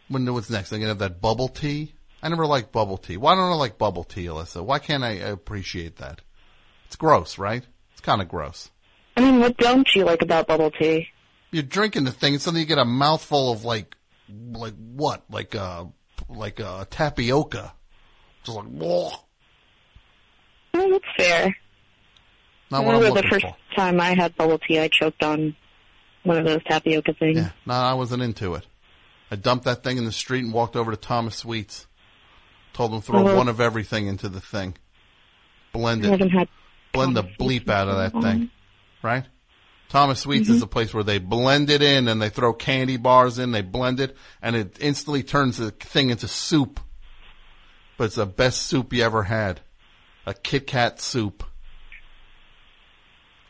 When 0.08 0.32
what's 0.32 0.50
next? 0.50 0.72
I'm 0.72 0.78
going 0.78 0.86
to 0.86 0.90
have 0.90 0.98
that 0.98 1.20
bubble 1.20 1.48
tea. 1.48 1.94
I 2.22 2.28
never 2.28 2.46
liked 2.46 2.72
bubble 2.72 2.96
tea. 2.96 3.16
Why 3.16 3.34
don't 3.34 3.52
I 3.52 3.54
like 3.54 3.78
bubble 3.78 4.04
tea, 4.04 4.24
Alyssa? 4.26 4.64
Why 4.64 4.78
can't 4.78 5.04
I 5.04 5.10
appreciate 5.10 5.96
that? 5.96 6.20
It's 6.86 6.96
gross, 6.96 7.38
right? 7.38 7.64
It's 7.92 8.00
kind 8.00 8.20
of 8.20 8.28
gross. 8.28 8.70
I 9.16 9.20
mean, 9.20 9.40
what 9.40 9.56
don't 9.56 9.88
you 9.94 10.04
like 10.04 10.22
about 10.22 10.46
bubble 10.46 10.70
tea? 10.70 11.08
You're 11.50 11.62
drinking 11.62 12.04
the 12.04 12.10
thing, 12.12 12.34
and 12.34 12.42
suddenly 12.42 12.62
you 12.62 12.66
get 12.66 12.78
a 12.78 12.84
mouthful 12.84 13.52
of 13.52 13.64
like, 13.64 13.94
like 14.28 14.74
what? 14.76 15.24
Like 15.30 15.54
uh 15.54 15.84
like 16.28 16.60
uh 16.60 16.84
tapioca. 16.90 17.72
Just 18.44 18.56
like, 18.56 18.66
whoa. 18.66 19.10
That's 20.72 21.04
fair. 21.16 21.56
Not 22.70 22.82
I 22.82 22.86
what 22.86 22.96
remember 22.96 23.22
the 23.22 23.28
first 23.28 23.46
for. 23.46 23.56
time 23.74 24.00
I 24.00 24.14
had 24.14 24.36
bubble 24.36 24.58
tea, 24.58 24.78
I 24.78 24.88
choked 24.88 25.22
on 25.22 25.56
one 26.22 26.38
of 26.38 26.44
those 26.44 26.62
tapioca 26.64 27.14
things. 27.14 27.38
Yeah, 27.38 27.50
no, 27.66 27.74
I 27.74 27.94
wasn't 27.94 28.22
into 28.22 28.54
it. 28.54 28.66
I 29.30 29.36
dumped 29.36 29.64
that 29.64 29.82
thing 29.82 29.98
in 29.98 30.04
the 30.04 30.12
street 30.12 30.44
and 30.44 30.52
walked 30.52 30.76
over 30.76 30.90
to 30.90 30.96
Thomas 30.96 31.36
Sweets. 31.36 31.86
Told 32.72 32.92
them 32.92 33.00
throw 33.00 33.24
Mhm. 33.24 33.36
one 33.36 33.48
of 33.48 33.60
everything 33.60 34.06
into 34.06 34.28
the 34.28 34.40
thing. 34.40 34.76
Blend 35.72 36.04
it. 36.04 36.48
Blend 36.92 37.16
the 37.16 37.22
bleep 37.24 37.68
out 37.68 37.88
of 37.88 37.96
that 37.96 38.22
thing. 38.22 38.50
Right? 39.02 39.24
Thomas 39.88 40.20
Sweets 40.20 40.48
Mhm. 40.48 40.54
is 40.56 40.62
a 40.62 40.66
place 40.66 40.92
where 40.92 41.04
they 41.04 41.18
blend 41.18 41.70
it 41.70 41.80
in 41.82 42.08
and 42.08 42.20
they 42.20 42.28
throw 42.28 42.52
candy 42.52 42.96
bars 42.98 43.38
in, 43.38 43.52
they 43.52 43.62
blend 43.62 44.00
it, 44.00 44.16
and 44.42 44.54
it 44.54 44.76
instantly 44.80 45.22
turns 45.22 45.56
the 45.56 45.70
thing 45.70 46.10
into 46.10 46.28
soup. 46.28 46.80
But 47.96 48.04
it's 48.04 48.16
the 48.16 48.26
best 48.26 48.66
soup 48.66 48.92
you 48.92 49.02
ever 49.02 49.24
had. 49.24 49.60
A 50.26 50.34
Kit 50.34 50.66
Kat 50.66 51.00
soup. 51.00 51.42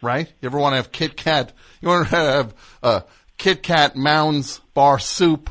Right? 0.01 0.32
You 0.40 0.47
ever 0.47 0.59
want 0.59 0.74
to 0.74 0.77
have 0.77 0.93
Kit 0.93 1.16
Kat? 1.16 1.52
You 1.81 1.89
want 1.89 2.09
to 2.09 2.16
have 2.16 2.55
uh, 2.85 3.01
Kit 3.36 3.65
Kat 3.65 3.97
Mounds 3.97 4.60
bar 4.74 5.01
soup? 5.01 5.51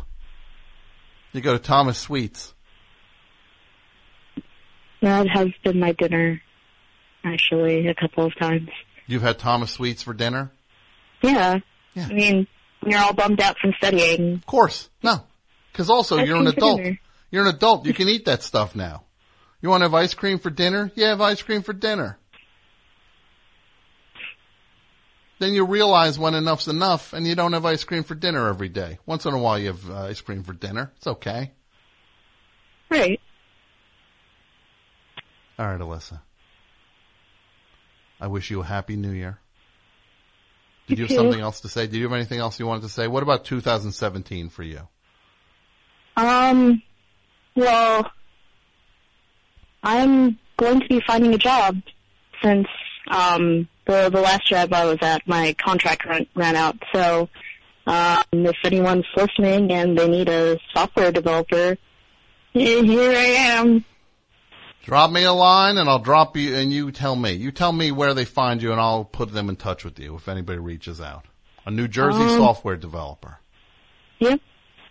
You 1.33 1.41
go 1.41 1.51
to 1.53 1.59
Thomas 1.59 1.97
Sweets. 1.99 2.53
That 5.01 5.27
has 5.27 5.49
been 5.63 5.79
my 5.79 5.91
dinner, 5.91 6.41
actually, 7.23 7.87
a 7.87 7.93
couple 7.93 8.25
of 8.25 8.35
times. 8.37 8.69
You've 9.05 9.21
had 9.21 9.37
Thomas 9.37 9.71
Sweets 9.71 10.01
for 10.01 10.13
dinner? 10.13 10.51
Yeah. 11.21 11.59
I 11.95 12.13
mean, 12.13 12.47
you're 12.85 12.99
all 12.99 13.13
bummed 13.13 13.41
out 13.41 13.57
from 13.59 13.73
studying. 13.77 14.35
Of 14.35 14.45
course. 14.45 14.89
No. 15.01 15.23
Because 15.71 15.89
also 15.89 16.17
you're 16.17 16.37
an 16.37 16.47
adult. 16.47 16.81
dinner. 16.81 16.99
You're 17.31 17.43
an 17.47 17.55
adult. 17.55 17.85
You 17.85 17.93
can 17.93 18.07
eat 18.07 18.25
that 18.25 18.43
stuff 18.43 18.75
now. 18.75 19.03
You 19.61 19.69
want 19.69 19.81
to 19.81 19.85
have 19.85 19.93
ice 19.93 20.13
cream 20.13 20.39
for 20.39 20.49
dinner? 20.49 20.91
Yeah, 20.95 21.09
have 21.09 21.21
ice 21.21 21.41
cream 21.41 21.63
for 21.63 21.73
dinner. 21.73 22.17
Then 25.39 25.53
you 25.53 25.65
realize 25.65 26.17
when 26.17 26.33
enough's 26.33 26.67
enough 26.67 27.13
and 27.13 27.27
you 27.27 27.35
don't 27.35 27.53
have 27.53 27.65
ice 27.65 27.83
cream 27.83 28.03
for 28.03 28.15
dinner 28.15 28.47
every 28.47 28.69
day. 28.69 28.99
Once 29.05 29.25
in 29.25 29.33
a 29.33 29.39
while 29.39 29.59
you 29.59 29.67
have 29.67 29.89
uh, 29.89 30.03
ice 30.05 30.21
cream 30.21 30.43
for 30.43 30.53
dinner. 30.53 30.91
It's 30.97 31.07
okay. 31.07 31.51
Right. 32.89 33.19
All 35.59 35.67
right, 35.67 35.79
Alyssa. 35.79 36.21
I 38.19 38.27
wish 38.27 38.49
you 38.49 38.61
a 38.61 38.65
happy 38.65 38.95
new 38.95 39.11
year. 39.11 39.39
Did 40.87 40.99
You 40.99 41.05
have 41.05 41.15
something 41.15 41.41
else 41.41 41.61
to 41.61 41.69
say? 41.69 41.85
Did 41.85 41.97
you 41.97 42.03
have 42.03 42.13
anything 42.13 42.39
else 42.39 42.59
you 42.59 42.65
wanted 42.65 42.83
to 42.83 42.89
say? 42.89 43.07
What 43.07 43.21
about 43.21 43.43
2017 43.43 44.49
for 44.49 44.63
you? 44.63 44.87
Um, 46.15 46.81
well, 47.55 48.09
I'm 49.83 50.39
going 50.55 50.79
to 50.79 50.87
be 50.87 51.01
finding 51.05 51.33
a 51.33 51.37
job 51.37 51.81
since 52.41 52.67
um, 53.09 53.67
the 53.85 54.09
the 54.09 54.21
last 54.21 54.47
job 54.47 54.73
I 54.73 54.85
was 54.85 54.97
at, 55.01 55.27
my 55.27 55.53
contract 55.53 56.05
ran, 56.05 56.25
ran 56.35 56.55
out. 56.55 56.77
So, 56.93 57.29
um, 57.85 58.23
if 58.31 58.55
anyone's 58.63 59.05
listening 59.15 59.71
and 59.71 59.97
they 59.97 60.07
need 60.07 60.29
a 60.29 60.57
software 60.73 61.11
developer, 61.11 61.77
here 62.53 63.11
I 63.11 63.25
am. 63.51 63.85
Drop 64.87 65.11
me 65.11 65.25
a 65.25 65.33
line 65.33 65.77
and 65.77 65.89
I'll 65.89 65.99
drop 65.99 66.37
you 66.37 66.55
and 66.55 66.71
you 66.71 66.93
tell 66.93 67.13
me. 67.13 67.33
You 67.33 67.51
tell 67.51 67.73
me 67.73 67.91
where 67.91 68.13
they 68.13 68.23
find 68.23 68.61
you 68.61 68.71
and 68.71 68.79
I'll 68.79 69.03
put 69.03 69.33
them 69.33 69.49
in 69.49 69.57
touch 69.57 69.83
with 69.83 69.99
you 69.99 70.15
if 70.15 70.29
anybody 70.29 70.59
reaches 70.59 71.01
out. 71.01 71.25
A 71.65 71.71
New 71.71 71.89
Jersey 71.89 72.21
Um, 72.21 72.29
software 72.37 72.77
developer. 72.77 73.37
Yep. 74.19 74.39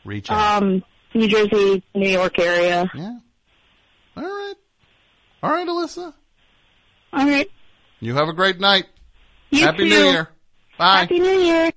Reach 0.05 0.31
out. 0.31 0.63
Um, 0.63 0.85
New 1.15 1.27
Jersey, 1.29 1.83
New 1.95 2.11
York 2.11 2.39
area. 2.39 2.91
Yeah. 2.95 3.17
All 4.19 4.23
right. 4.23 4.55
All 5.43 5.51
right, 5.51 5.67
Alyssa. 5.67 6.13
All 7.15 7.27
right. 7.27 7.51
You 8.01 8.13
have 8.17 8.29
a 8.29 8.35
great 8.35 8.61
night. 8.61 8.85
You 9.49 9.65
Happy 9.65 9.79
too. 9.79 9.89
New 9.89 10.11
Year. 10.11 10.29
Bye. 10.77 10.99
Happy 10.99 11.21
New 11.21 11.39
Year. 11.39 11.73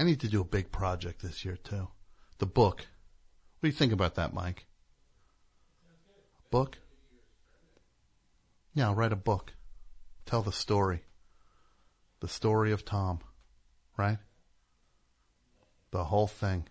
I 0.00 0.02
need 0.02 0.20
to 0.20 0.28
do 0.28 0.40
a 0.40 0.44
big 0.44 0.72
project 0.72 1.20
this 1.20 1.44
year 1.44 1.58
too. 1.62 1.88
The 2.38 2.46
book. 2.46 2.86
What 3.58 3.60
do 3.60 3.68
you 3.68 3.74
think 3.74 3.92
about 3.92 4.14
that, 4.14 4.32
Mike? 4.32 4.64
Book? 6.50 6.78
Yeah, 8.72 8.86
I'll 8.86 8.94
write 8.94 9.12
a 9.12 9.16
book. 9.16 9.52
Tell 10.24 10.40
the 10.40 10.52
story. 10.52 11.02
The 12.20 12.28
story 12.28 12.72
of 12.72 12.86
Tom. 12.86 13.20
Right? 13.98 14.16
The 15.90 16.04
whole 16.04 16.28
thing. 16.28 16.66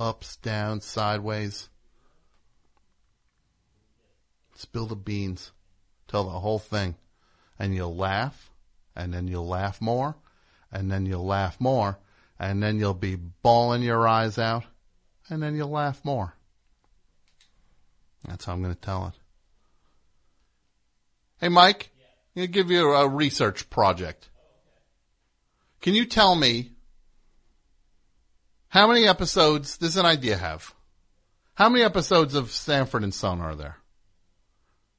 Ups, 0.00 0.36
downs, 0.36 0.86
sideways. 0.86 1.68
Spill 4.54 4.86
the 4.86 4.96
beans. 4.96 5.52
Tell 6.08 6.24
the 6.24 6.40
whole 6.40 6.58
thing. 6.58 6.94
And 7.58 7.74
you'll 7.74 7.94
laugh, 7.94 8.50
and 8.96 9.12
then 9.12 9.28
you'll 9.28 9.46
laugh 9.46 9.78
more, 9.78 10.16
and 10.72 10.90
then 10.90 11.04
you'll 11.04 11.26
laugh 11.26 11.60
more, 11.60 11.98
and 12.38 12.62
then 12.62 12.78
you'll 12.78 12.94
be 12.94 13.16
bawling 13.16 13.82
your 13.82 14.06
eyes 14.06 14.38
out, 14.38 14.64
and 15.28 15.42
then 15.42 15.54
you'll 15.54 15.70
laugh 15.70 16.04
more. 16.04 16.34
That's 18.26 18.44
how 18.44 18.52
I'm 18.52 18.62
going 18.62 18.74
to 18.74 18.80
tell 18.80 19.06
it. 19.06 19.14
Hey, 21.40 21.48
Mike, 21.48 21.90
I'm 22.34 22.40
going 22.40 22.48
to 22.48 22.52
give 22.52 22.70
you 22.70 22.92
a 22.92 23.08
research 23.08 23.70
project. 23.70 24.28
Can 25.80 25.94
you 25.94 26.06
tell 26.06 26.34
me 26.34 26.72
how 28.68 28.86
many 28.88 29.06
episodes 29.06 29.78
does 29.78 29.96
an 29.96 30.06
idea 30.06 30.36
have? 30.36 30.74
How 31.54 31.68
many 31.68 31.84
episodes 31.84 32.34
of 32.34 32.50
Sanford 32.50 33.02
and 33.02 33.14
Son 33.14 33.40
are 33.40 33.54
there? 33.54 33.76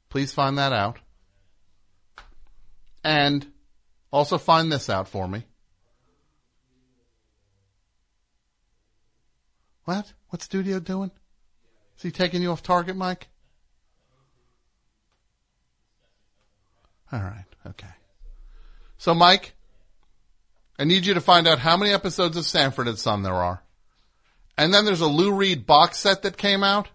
Please 0.09 0.33
find 0.33 0.57
that 0.57 0.73
out. 0.73 0.97
And 3.03 3.45
also 4.11 4.37
find 4.37 4.71
this 4.71 4.89
out 4.89 5.07
for 5.07 5.27
me. 5.27 5.43
What? 9.87 10.11
What's 10.27 10.49
Dudio 10.49 10.83
doing? 10.83 11.11
Is 11.95 12.03
he 12.03 12.11
taking 12.11 12.41
you 12.41 12.51
off 12.51 12.61
target, 12.61 12.97
Mike? 12.97 13.29
All 17.09 17.21
right. 17.21 17.45
Okay. 17.65 17.87
So, 18.97 19.13
Mike, 19.13 19.53
I 20.77 20.83
need 20.83 21.05
you 21.05 21.13
to 21.13 21.21
find 21.21 21.47
out 21.47 21.59
how 21.59 21.77
many 21.77 21.93
episodes 21.93 22.35
of 22.35 22.43
Sanford 22.43 22.89
and 22.89 22.99
Son 22.99 23.23
there 23.23 23.33
are. 23.33 23.63
And 24.57 24.73
then 24.73 24.83
there's 24.83 24.99
a 24.99 25.07
Lou 25.07 25.31
Reed 25.31 25.65
box 25.65 25.99
set 25.99 26.23
that 26.23 26.35
came 26.35 26.65
out. 26.65 26.89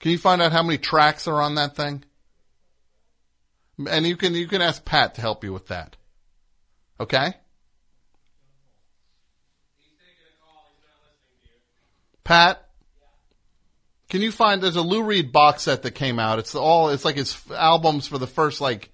Can 0.00 0.10
you 0.10 0.18
find 0.18 0.42
out 0.42 0.52
how 0.52 0.62
many 0.62 0.76
tracks 0.76 1.26
are 1.26 1.40
on 1.40 1.54
that 1.54 1.76
thing? 1.76 2.04
And 3.88 4.06
you 4.06 4.18
can 4.18 4.34
you 4.34 4.48
can 4.48 4.60
ask 4.60 4.84
Pat 4.84 5.14
to 5.14 5.22
help 5.22 5.44
you 5.44 5.54
with 5.54 5.68
that. 5.68 5.96
Okay? 7.00 7.32
Pat, 12.30 12.64
can 14.08 14.20
you 14.20 14.30
find 14.30 14.62
there's 14.62 14.76
a 14.76 14.82
Lou 14.82 15.02
Reed 15.02 15.32
box 15.32 15.62
set 15.62 15.82
that 15.82 15.96
came 15.96 16.20
out. 16.20 16.38
It's 16.38 16.54
all 16.54 16.90
it's 16.90 17.04
like 17.04 17.16
his 17.16 17.36
albums 17.50 18.06
for 18.06 18.18
the 18.18 18.26
first 18.28 18.60
like 18.60 18.92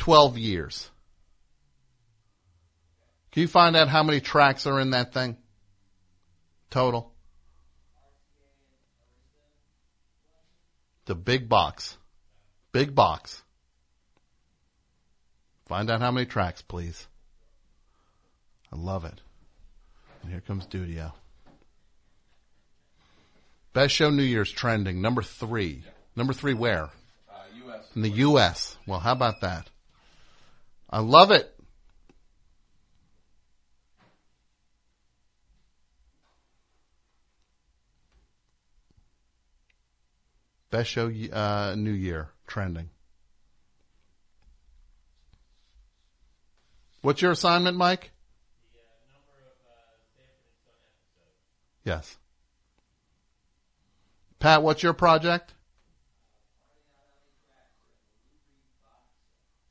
12 0.00 0.36
years. 0.36 0.90
Can 3.30 3.40
you 3.40 3.48
find 3.48 3.74
out 3.74 3.88
how 3.88 4.02
many 4.02 4.20
tracks 4.20 4.66
are 4.66 4.78
in 4.80 4.90
that 4.90 5.14
thing? 5.14 5.38
Total. 6.68 7.10
The 11.06 11.14
big 11.14 11.48
box. 11.48 11.96
Big 12.70 12.94
box. 12.94 13.42
Find 15.64 15.90
out 15.90 16.02
how 16.02 16.10
many 16.10 16.26
tracks, 16.26 16.60
please. 16.60 17.06
I 18.70 18.76
love 18.76 19.06
it. 19.06 19.22
And 20.22 20.30
here 20.30 20.42
comes 20.42 20.66
Dudio. 20.66 21.14
Best 23.72 23.94
show 23.94 24.10
New 24.10 24.22
Year's 24.22 24.50
trending. 24.50 25.00
Number 25.00 25.22
three. 25.22 25.82
Number 26.14 26.32
three 26.32 26.54
where? 26.54 26.90
In 27.94 28.02
the 28.02 28.10
U.S. 28.10 28.76
Well, 28.86 29.00
how 29.00 29.12
about 29.12 29.40
that? 29.40 29.68
I 30.90 31.00
love 31.00 31.30
it. 31.30 31.48
Best 40.70 40.90
show 40.90 41.12
uh, 41.32 41.74
New 41.76 41.92
Year 41.92 42.30
trending. 42.46 42.88
What's 47.02 47.20
your 47.20 47.32
assignment, 47.32 47.76
Mike? 47.76 48.10
Yes. 51.84 52.16
Pat, 54.42 54.60
what's 54.60 54.82
your 54.82 54.92
project? 54.92 55.54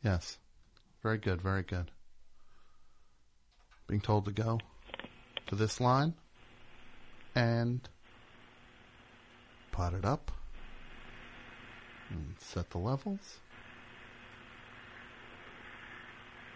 Yes. 0.01 0.37
Very 1.03 1.17
good, 1.17 1.41
very 1.41 1.61
good. 1.61 1.91
Being 3.87 3.99
told 3.99 4.23
to 4.23 4.31
go 4.31 4.61
to 5.47 5.55
this 5.55 5.81
line 5.81 6.13
and 7.35 7.81
pot 9.73 9.93
it 9.93 10.05
up 10.05 10.31
and 12.09 12.35
set 12.39 12.69
the 12.69 12.77
levels. 12.77 13.39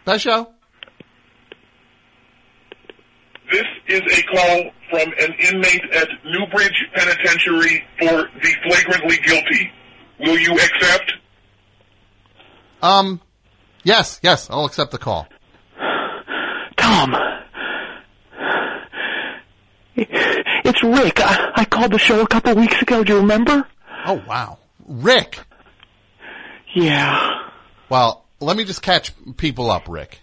Best 0.05 0.23
show. 0.23 0.53
This 3.51 3.65
is 3.89 4.01
a 4.09 4.23
call 4.23 4.71
from 4.95 5.13
an 5.19 5.34
inmate 5.39 5.84
at 5.93 6.07
Newbridge 6.23 6.85
Penitentiary 6.93 7.84
for 7.99 8.30
the 8.41 8.55
flagrantly 8.63 9.17
guilty. 9.17 9.72
Will 10.19 10.39
you 10.39 10.53
accept? 10.53 11.13
Um, 12.81 13.19
yes, 13.84 14.22
yes, 14.23 14.49
I'll 14.49 14.65
accept 14.65 14.91
the 14.91 14.97
call. 14.97 15.27
Tom. 16.77 17.13
It's 19.97 20.84
Rick. 20.84 21.19
I, 21.19 21.51
I 21.55 21.65
called 21.65 21.91
the 21.91 21.99
show 21.99 22.22
a 22.22 22.27
couple 22.27 22.55
weeks 22.55 22.81
ago. 22.81 23.03
Do 23.03 23.13
you 23.13 23.19
remember? 23.19 23.67
Oh, 24.05 24.22
wow. 24.26 24.59
Rick. 24.88 25.39
Yeah. 26.73 27.49
Well, 27.89 28.23
let 28.39 28.55
me 28.55 28.63
just 28.63 28.81
catch 28.81 29.11
people 29.35 29.69
up, 29.69 29.89
Rick. 29.89 30.19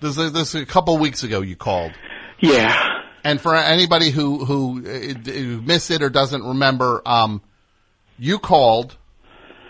This 0.00 0.16
is, 0.16 0.32
this 0.32 0.54
is 0.54 0.62
a 0.62 0.66
couple 0.66 0.96
weeks 0.96 1.22
ago 1.22 1.42
you 1.42 1.56
called. 1.56 1.92
Yeah. 2.38 2.99
And 3.22 3.40
for 3.40 3.54
anybody 3.54 4.10
who 4.10 4.44
who, 4.44 4.80
who 4.80 5.60
missed 5.60 5.90
it 5.90 6.02
or 6.02 6.10
doesn't 6.10 6.42
remember, 6.42 7.02
um, 7.06 7.42
you 8.18 8.38
called 8.38 8.96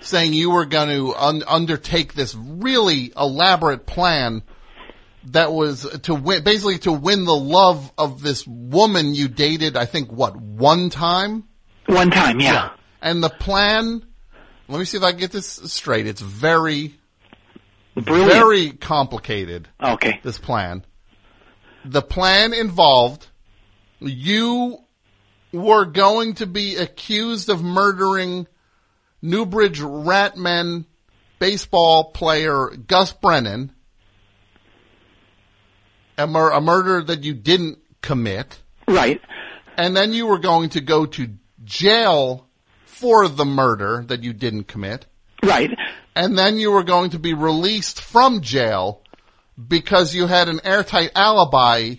saying 0.01 0.32
you 0.32 0.51
were 0.51 0.64
going 0.64 0.89
to 0.89 1.14
un- 1.14 1.43
undertake 1.47 2.14
this 2.14 2.35
really 2.35 3.12
elaborate 3.16 3.86
plan 3.86 4.43
that 5.24 5.52
was 5.52 5.82
to 6.02 6.14
win, 6.14 6.43
basically 6.43 6.78
to 6.78 6.93
win 6.93 7.24
the 7.24 7.35
love 7.36 7.93
of 7.98 8.22
this 8.22 8.47
woman 8.47 9.14
you 9.14 9.28
dated. 9.28 9.77
I 9.77 9.85
think 9.85 10.10
what 10.10 10.36
one 10.36 10.90
time. 10.90 11.44
One 11.86 12.10
time, 12.10 12.40
yeah. 12.40 12.70
And 13.02 13.22
the 13.22 13.31
plan. 13.31 14.05
Let 14.68 14.78
me 14.78 14.85
see 14.85 14.97
if 14.97 15.02
I 15.02 15.12
get 15.12 15.32
this 15.32 15.48
straight. 15.48 16.06
It's 16.06 16.20
very, 16.20 16.94
Brilliant. 17.97 18.32
very 18.32 18.70
complicated. 18.70 19.68
Okay. 19.82 20.20
This 20.22 20.39
plan. 20.39 20.85
The 21.85 22.02
plan 22.02 22.52
involved 22.55 23.27
you 24.01 24.78
were 25.52 25.85
going 25.85 26.35
to 26.35 26.47
be 26.47 26.77
accused 26.77 27.48
of 27.48 27.62
murdering 27.62 28.47
Newbridge 29.22 29.81
Ratmen 29.81 30.85
baseball 31.39 32.12
player 32.12 32.68
Gus 32.68 33.12
Brennan, 33.12 33.72
a, 36.16 36.27
mur- 36.27 36.51
a 36.51 36.60
murder 36.60 37.02
that 37.02 37.24
you 37.24 37.35
didn't 37.35 37.78
commit. 38.02 38.60
Right. 38.86 39.20
And 39.77 39.97
then 39.97 40.12
you 40.12 40.27
were 40.27 40.39
going 40.39 40.70
to 40.70 40.81
go 40.81 41.06
to 41.06 41.31
jail 41.64 42.47
for 42.85 43.28
the 43.28 43.44
murder 43.44 44.05
that 44.09 44.22
you 44.22 44.32
didn't 44.32 44.64
commit. 44.64 45.06
Right. 45.43 45.70
And 46.14 46.36
then 46.36 46.59
you 46.59 46.72
were 46.72 46.85
going 46.85 47.10
to 47.10 47.18
be 47.18 47.35
released 47.35 48.01
from 48.01 48.43
jail 48.43 49.02
because 49.68 50.14
you 50.14 50.27
had 50.27 50.48
an 50.48 50.60
airtight 50.64 51.12
alibi 51.14 51.94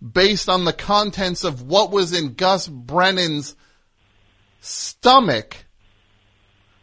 based 0.00 0.48
on 0.48 0.64
the 0.64 0.72
contents 0.72 1.44
of 1.44 1.62
what 1.62 1.90
was 1.90 2.12
in 2.12 2.34
Gus 2.34 2.68
Brennan's 2.68 3.56
stomach 4.60 5.64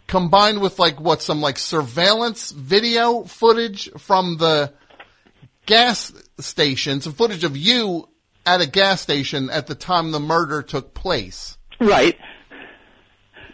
combined 0.07 0.61
with 0.61 0.79
like 0.79 0.99
what 0.99 1.21
some 1.21 1.41
like 1.41 1.57
surveillance 1.57 2.51
video 2.51 3.23
footage 3.23 3.89
from 3.97 4.37
the 4.37 4.73
gas 5.65 6.13
station, 6.39 7.01
some 7.01 7.13
footage 7.13 7.43
of 7.43 7.57
you 7.57 8.07
at 8.45 8.61
a 8.61 8.67
gas 8.67 9.01
station 9.01 9.49
at 9.49 9.67
the 9.67 9.75
time 9.75 10.11
the 10.11 10.19
murder 10.19 10.61
took 10.61 10.93
place. 10.93 11.57
Right. 11.79 12.17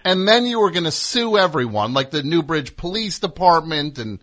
And 0.04 0.28
then 0.28 0.46
you 0.46 0.60
were 0.60 0.72
going 0.72 0.86
to 0.86 0.92
sue 0.92 1.38
everyone, 1.38 1.94
like 1.94 2.12
the 2.12 2.24
Newbridge 2.24 2.76
Police 2.78 3.20
Department 3.20 4.00
and 4.00 4.20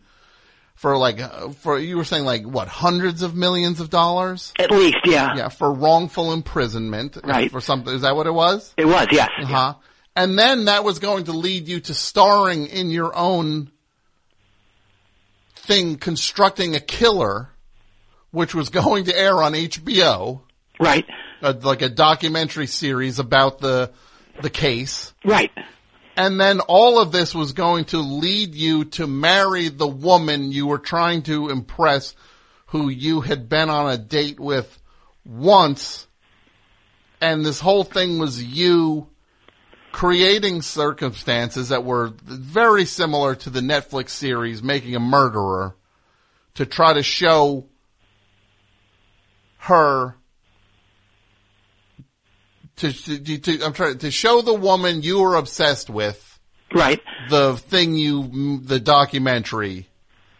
for 0.76 0.96
like, 0.98 1.20
uh, 1.20 1.48
for, 1.48 1.78
you 1.78 1.96
were 1.96 2.04
saying 2.04 2.24
like, 2.24 2.44
what, 2.44 2.68
hundreds 2.68 3.22
of 3.22 3.34
millions 3.34 3.80
of 3.80 3.90
dollars? 3.90 4.52
At 4.58 4.70
least, 4.70 4.98
yeah. 5.04 5.34
Yeah, 5.34 5.48
for 5.48 5.72
wrongful 5.72 6.32
imprisonment. 6.32 7.16
Right. 7.24 7.50
For 7.50 7.60
something, 7.60 7.92
is 7.92 8.02
that 8.02 8.14
what 8.14 8.26
it 8.26 8.34
was? 8.34 8.72
It 8.76 8.86
was, 8.86 9.08
yes. 9.10 9.30
Uh-huh. 9.42 9.74
And 10.14 10.38
then 10.38 10.66
that 10.66 10.84
was 10.84 10.98
going 10.98 11.24
to 11.24 11.32
lead 11.32 11.66
you 11.66 11.80
to 11.80 11.94
starring 11.94 12.66
in 12.66 12.90
your 12.90 13.14
own 13.16 13.70
thing, 15.56 15.96
constructing 15.96 16.76
a 16.76 16.80
killer, 16.80 17.48
which 18.30 18.54
was 18.54 18.68
going 18.68 19.06
to 19.06 19.18
air 19.18 19.42
on 19.42 19.54
HBO. 19.54 20.42
Right. 20.78 21.06
A, 21.40 21.52
like 21.52 21.82
a 21.82 21.88
documentary 21.88 22.66
series 22.66 23.18
about 23.18 23.60
the, 23.60 23.92
the 24.42 24.50
case. 24.50 25.14
Right. 25.24 25.50
And 26.16 26.40
then 26.40 26.60
all 26.60 26.98
of 26.98 27.12
this 27.12 27.34
was 27.34 27.52
going 27.52 27.84
to 27.86 27.98
lead 27.98 28.54
you 28.54 28.86
to 28.86 29.06
marry 29.06 29.68
the 29.68 29.86
woman 29.86 30.50
you 30.50 30.66
were 30.66 30.78
trying 30.78 31.22
to 31.24 31.50
impress 31.50 32.14
who 32.68 32.88
you 32.88 33.20
had 33.20 33.48
been 33.48 33.68
on 33.68 33.92
a 33.92 33.98
date 33.98 34.40
with 34.40 34.78
once. 35.26 36.06
And 37.20 37.44
this 37.44 37.60
whole 37.60 37.84
thing 37.84 38.18
was 38.18 38.42
you 38.42 39.08
creating 39.92 40.62
circumstances 40.62 41.68
that 41.68 41.84
were 41.84 42.12
very 42.22 42.86
similar 42.86 43.34
to 43.34 43.50
the 43.50 43.60
Netflix 43.60 44.10
series 44.10 44.62
Making 44.62 44.94
a 44.94 45.00
Murderer 45.00 45.76
to 46.54 46.66
try 46.66 46.94
to 46.94 47.02
show 47.02 47.66
her 49.58 50.16
to, 52.76 52.92
to, 52.92 53.38
to 53.38 53.62
I'm 53.64 53.72
trying 53.72 53.98
to 53.98 54.10
show 54.10 54.42
the 54.42 54.54
woman 54.54 55.02
you 55.02 55.20
were 55.20 55.34
obsessed 55.36 55.88
with. 55.90 56.22
Right. 56.74 57.00
The 57.30 57.56
thing 57.56 57.96
you 57.96 58.60
the 58.62 58.80
documentary. 58.80 59.88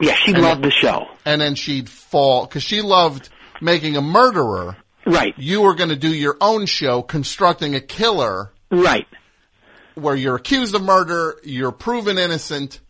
Yeah, 0.01 0.15
she 0.15 0.33
loved 0.33 0.63
then- 0.63 0.69
the 0.69 0.71
show. 0.71 1.07
and 1.25 1.41
then 1.41 1.55
she'd 1.55 1.89
fall 1.89 2.47
because 2.47 2.63
she 2.63 2.83
loved 2.83 3.29
making 3.61 3.97
a 3.97 4.03
murderer. 4.03 4.77
Right. 5.07 5.35
You 5.39 5.63
were 5.63 5.75
going 5.75 5.91
to 5.91 5.97
do 5.97 6.13
your 6.13 6.37
own 6.41 6.67
show 6.67 7.01
constructing 7.01 7.75
a 7.75 7.81
killer. 7.81 8.53
Right. 8.71 9.07
Where 9.95 10.17
you're 10.17 10.37
accused 10.37 10.75
of 10.75 10.83
murder 10.83 11.37
you're 11.45 11.73
proven 11.73 12.19
innocent 12.19 12.81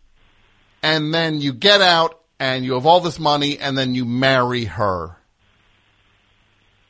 and 0.83 1.13
then 1.13 1.39
you 1.39 1.53
get 1.53 1.79
out 1.81 2.19
and 2.39 2.65
you 2.65 2.73
have 2.73 2.85
all 2.85 2.99
this 2.99 3.19
money 3.19 3.59
and 3.59 3.77
then 3.77 3.95
you 3.95 4.03
marry 4.03 4.65
her. 4.65 5.15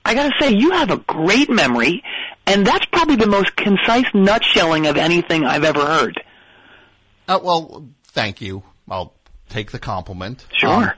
I 0.06 0.14
gotta 0.14 0.34
say, 0.40 0.52
you 0.56 0.72
have 0.72 0.90
a 0.90 0.98
great 0.98 1.50
memory, 1.50 2.02
and 2.48 2.66
that's 2.66 2.86
probably 2.86 3.18
the 3.18 3.28
most 3.28 3.56
concise 3.56 4.06
nutshelling 4.14 4.90
of 4.90 4.98
anything 4.98 5.46
I've 5.46 5.64
ever 5.64 5.86
heard. 5.86 6.20
Uh, 7.28 7.40
well, 7.44 7.90
thank 8.06 8.42
you. 8.42 8.64
I'll 8.90 9.14
take 9.50 9.72
the 9.72 9.80
compliment. 9.80 10.46
Sure. 10.54 10.72
Um, 10.72 10.92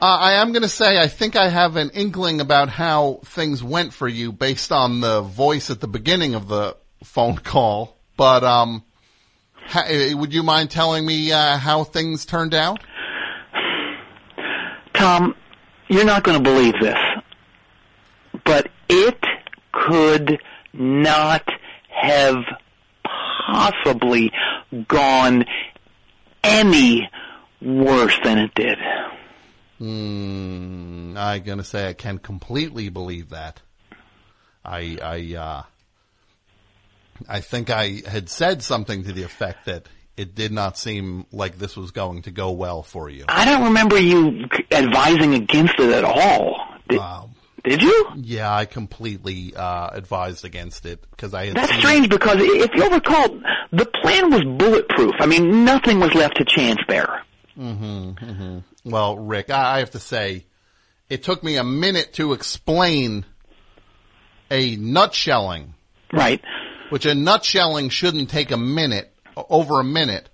uh, 0.00 0.06
I 0.18 0.32
am 0.32 0.52
going 0.52 0.62
to 0.62 0.68
say 0.68 1.00
I 1.00 1.06
think 1.06 1.36
I 1.36 1.48
have 1.48 1.76
an 1.76 1.90
inkling 1.90 2.40
about 2.40 2.68
how 2.68 3.20
things 3.24 3.62
went 3.62 3.92
for 3.92 4.08
you 4.08 4.32
based 4.32 4.72
on 4.72 5.00
the 5.00 5.20
voice 5.20 5.70
at 5.70 5.80
the 5.80 5.86
beginning 5.86 6.34
of 6.34 6.48
the 6.48 6.76
phone 7.04 7.36
call. 7.36 7.96
But 8.16 8.42
um, 8.42 8.82
ha- 9.54 9.86
uh, 9.88 10.16
would 10.16 10.34
you 10.34 10.42
mind 10.42 10.70
telling 10.70 11.06
me 11.06 11.30
uh, 11.30 11.56
how 11.58 11.84
things 11.84 12.24
turned 12.24 12.54
out? 12.54 12.80
Tom, 14.94 15.36
you're 15.88 16.04
not 16.04 16.24
going 16.24 16.42
to 16.42 16.42
believe 16.42 16.74
this, 16.80 16.98
but 18.44 18.70
it 18.88 19.18
could 19.72 20.38
not 20.72 21.48
have 21.88 22.44
possibly 23.46 24.32
gone 24.88 25.44
any 26.42 27.08
worse 27.60 28.18
than 28.24 28.38
it 28.38 28.54
did. 28.54 28.78
Hmm, 29.78 31.14
I'm 31.16 31.42
going 31.42 31.58
to 31.58 31.64
say 31.64 31.88
I 31.88 31.92
can 31.92 32.18
completely 32.18 32.88
believe 32.88 33.30
that. 33.30 33.60
I 34.64 34.96
I 35.02 35.36
uh, 35.36 35.62
I 37.28 37.40
think 37.40 37.70
I 37.70 38.02
had 38.06 38.28
said 38.28 38.62
something 38.62 39.04
to 39.04 39.12
the 39.12 39.24
effect 39.24 39.66
that 39.66 39.88
it 40.16 40.34
did 40.34 40.52
not 40.52 40.78
seem 40.78 41.26
like 41.32 41.58
this 41.58 41.76
was 41.76 41.90
going 41.90 42.22
to 42.22 42.30
go 42.30 42.52
well 42.52 42.82
for 42.82 43.08
you. 43.08 43.24
I 43.28 43.44
don't 43.44 43.64
remember 43.64 43.98
you 43.98 44.44
advising 44.70 45.34
against 45.34 45.74
it 45.78 45.90
at 45.90 46.04
all. 46.04 46.60
Did, 46.88 47.00
did 47.64 47.82
you? 47.82 48.06
Yeah, 48.16 48.52
I 48.54 48.64
completely 48.64 49.54
uh, 49.54 49.88
advised 49.92 50.44
against 50.44 50.84
it 50.86 51.00
because 51.10 51.32
I 51.34 51.46
had 51.46 51.56
That's 51.56 51.72
strange 51.74 52.08
because 52.08 52.36
if 52.40 52.70
you'll 52.74 52.90
recall, 52.90 53.28
the 53.72 53.86
plan 54.02 54.30
was 54.30 54.42
bulletproof. 54.58 55.14
I 55.20 55.26
mean, 55.26 55.64
nothing 55.64 56.00
was 56.00 56.14
left 56.14 56.36
to 56.38 56.44
chance 56.44 56.80
there. 56.88 57.22
hmm 57.54 58.10
hmm 58.10 58.58
Well, 58.84 59.16
Rick, 59.18 59.50
I 59.50 59.76
I 59.76 59.78
have 59.78 59.90
to 59.92 60.00
say, 60.00 60.44
it 61.08 61.22
took 61.22 61.42
me 61.44 61.56
a 61.56 61.64
minute 61.64 62.14
to 62.14 62.32
explain 62.32 63.24
a 64.50 64.76
nutshelling. 64.76 65.74
Right. 66.12 66.42
Which 66.90 67.06
a 67.06 67.14
nutshelling 67.14 67.90
shouldn't 67.90 68.28
take 68.28 68.50
a 68.50 68.56
minute, 68.58 69.12
over 69.36 69.80
a 69.80 69.84
minute. 69.84 70.28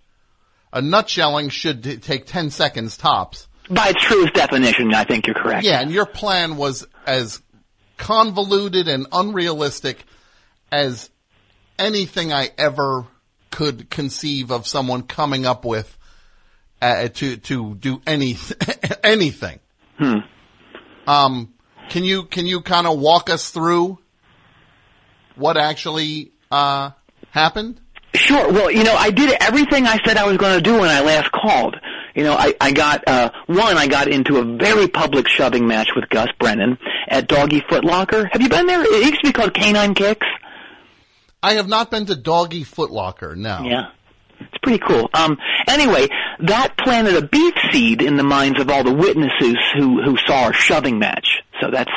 A 0.72 0.80
nutshelling 0.80 1.50
should 1.50 1.84
t- 1.84 1.96
take 1.98 2.26
10 2.26 2.50
seconds 2.50 2.96
tops. 2.96 3.46
By 3.70 3.90
its 3.90 4.02
truest 4.02 4.34
definition, 4.34 4.92
I 4.94 5.04
think 5.04 5.26
you're 5.26 5.34
correct. 5.34 5.64
Yeah, 5.64 5.80
and 5.80 5.90
your 5.90 6.06
plan 6.06 6.56
was 6.56 6.86
as 7.08 7.40
convoluted 7.96 8.86
and 8.86 9.06
unrealistic 9.10 10.04
as 10.70 11.10
anything 11.78 12.32
I 12.32 12.50
ever 12.58 13.06
could 13.50 13.88
conceive 13.88 14.50
of 14.50 14.66
someone 14.66 15.02
coming 15.02 15.46
up 15.46 15.64
with 15.64 15.96
uh, 16.82 17.08
to 17.08 17.36
to 17.38 17.74
do 17.74 18.02
any 18.06 18.36
anything. 19.02 19.58
Hmm. 19.98 20.18
Um, 21.06 21.54
can 21.88 22.04
you 22.04 22.24
can 22.24 22.46
you 22.46 22.60
kind 22.60 22.86
of 22.86 22.98
walk 22.98 23.30
us 23.30 23.50
through 23.50 23.98
what 25.34 25.56
actually 25.56 26.32
uh, 26.50 26.90
happened? 27.30 27.80
Sure. 28.14 28.52
Well, 28.52 28.70
you 28.70 28.84
know, 28.84 28.94
I 28.94 29.10
did 29.10 29.34
everything 29.40 29.86
I 29.86 29.98
said 30.04 30.16
I 30.16 30.26
was 30.26 30.36
going 30.36 30.56
to 30.56 30.62
do 30.62 30.78
when 30.78 30.90
I 30.90 31.00
last 31.00 31.30
called. 31.32 31.76
You 32.18 32.24
know, 32.24 32.34
I, 32.34 32.52
I 32.60 32.72
got, 32.72 33.06
uh, 33.06 33.30
one, 33.46 33.76
I 33.78 33.86
got 33.86 34.08
into 34.08 34.38
a 34.38 34.44
very 34.44 34.88
public 34.88 35.28
shoving 35.28 35.68
match 35.68 35.90
with 35.94 36.08
Gus 36.08 36.26
Brennan 36.40 36.76
at 37.06 37.28
Doggy 37.28 37.62
Foot 37.70 37.84
Locker. 37.84 38.28
Have 38.32 38.42
you 38.42 38.48
been 38.48 38.66
there? 38.66 38.82
It 38.82 39.04
used 39.04 39.20
to 39.20 39.28
be 39.28 39.32
called 39.32 39.54
Canine 39.54 39.94
Kicks. 39.94 40.26
I 41.44 41.52
have 41.52 41.68
not 41.68 41.92
been 41.92 42.06
to 42.06 42.16
Doggy 42.16 42.64
Footlocker. 42.64 43.36
No. 43.36 43.62
Yeah. 43.62 43.90
It's 44.40 44.58
pretty 44.60 44.80
cool. 44.80 45.08
Um, 45.14 45.38
anyway, 45.68 46.08
that 46.40 46.76
planted 46.76 47.14
a 47.14 47.24
beef 47.24 47.54
seed 47.70 48.02
in 48.02 48.16
the 48.16 48.24
minds 48.24 48.58
of 48.60 48.68
all 48.68 48.82
the 48.82 48.94
witnesses 48.94 49.56
who, 49.76 50.02
who 50.02 50.16
saw 50.26 50.46
our 50.46 50.52
shoving 50.52 50.98
match. 50.98 51.42
So 51.60 51.70
that's, 51.70 51.92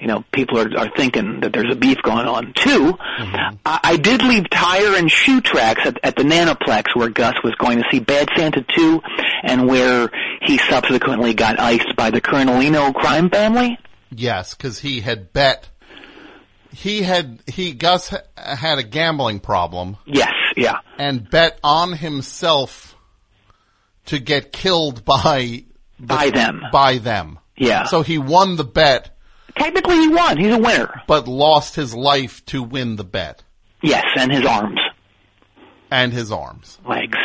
you 0.00 0.06
know, 0.06 0.24
people 0.32 0.58
are, 0.58 0.78
are 0.78 0.90
thinking 0.96 1.40
that 1.40 1.52
there's 1.52 1.72
a 1.72 1.76
beef 1.76 1.98
going 2.02 2.26
on. 2.26 2.52
2 2.54 2.96
I, 3.64 3.80
I 3.82 3.96
did 3.96 4.22
leave 4.22 4.48
tire 4.50 4.96
and 4.96 5.10
shoe 5.10 5.40
tracks 5.40 5.82
at, 5.84 5.98
at 6.02 6.16
the 6.16 6.22
Nanoplex 6.22 6.94
where 6.94 7.08
Gus 7.08 7.34
was 7.42 7.54
going 7.56 7.78
to 7.78 7.84
see 7.90 7.98
Bad 8.00 8.28
Santa 8.36 8.64
2 8.76 9.00
and 9.42 9.68
where 9.68 10.10
he 10.42 10.58
subsequently 10.58 11.34
got 11.34 11.58
iced 11.58 11.94
by 11.96 12.10
the 12.10 12.20
Colonelino 12.20 12.94
crime 12.94 13.30
family. 13.30 13.78
Yes, 14.10 14.54
because 14.54 14.78
he 14.78 15.00
had 15.00 15.32
bet. 15.32 15.68
He 16.70 17.02
had 17.02 17.42
he 17.46 17.72
Gus 17.72 18.14
had 18.36 18.78
a 18.78 18.82
gambling 18.82 19.40
problem. 19.40 19.96
Yes, 20.06 20.34
yeah. 20.56 20.80
and 20.98 21.28
bet 21.28 21.58
on 21.64 21.92
himself 21.94 22.94
to 24.06 24.18
get 24.18 24.52
killed 24.52 25.04
by 25.04 25.64
by 25.98 26.30
them. 26.30 26.62
By 26.72 26.98
them. 26.98 27.38
Yeah. 27.56 27.84
So 27.84 28.02
he 28.02 28.18
won 28.18 28.56
the 28.56 28.64
bet. 28.64 29.16
Technically, 29.56 29.96
he 29.96 30.08
won. 30.08 30.36
He's 30.36 30.52
a 30.52 30.58
winner. 30.58 31.02
But 31.06 31.26
lost 31.26 31.76
his 31.76 31.94
life 31.94 32.44
to 32.46 32.62
win 32.62 32.96
the 32.96 33.04
bet 33.04 33.42
Yes, 33.82 34.04
and 34.16 34.32
his 34.32 34.44
arms, 34.44 34.80
and 35.90 36.12
his 36.12 36.32
arms 36.32 36.78
legs. 36.88 37.18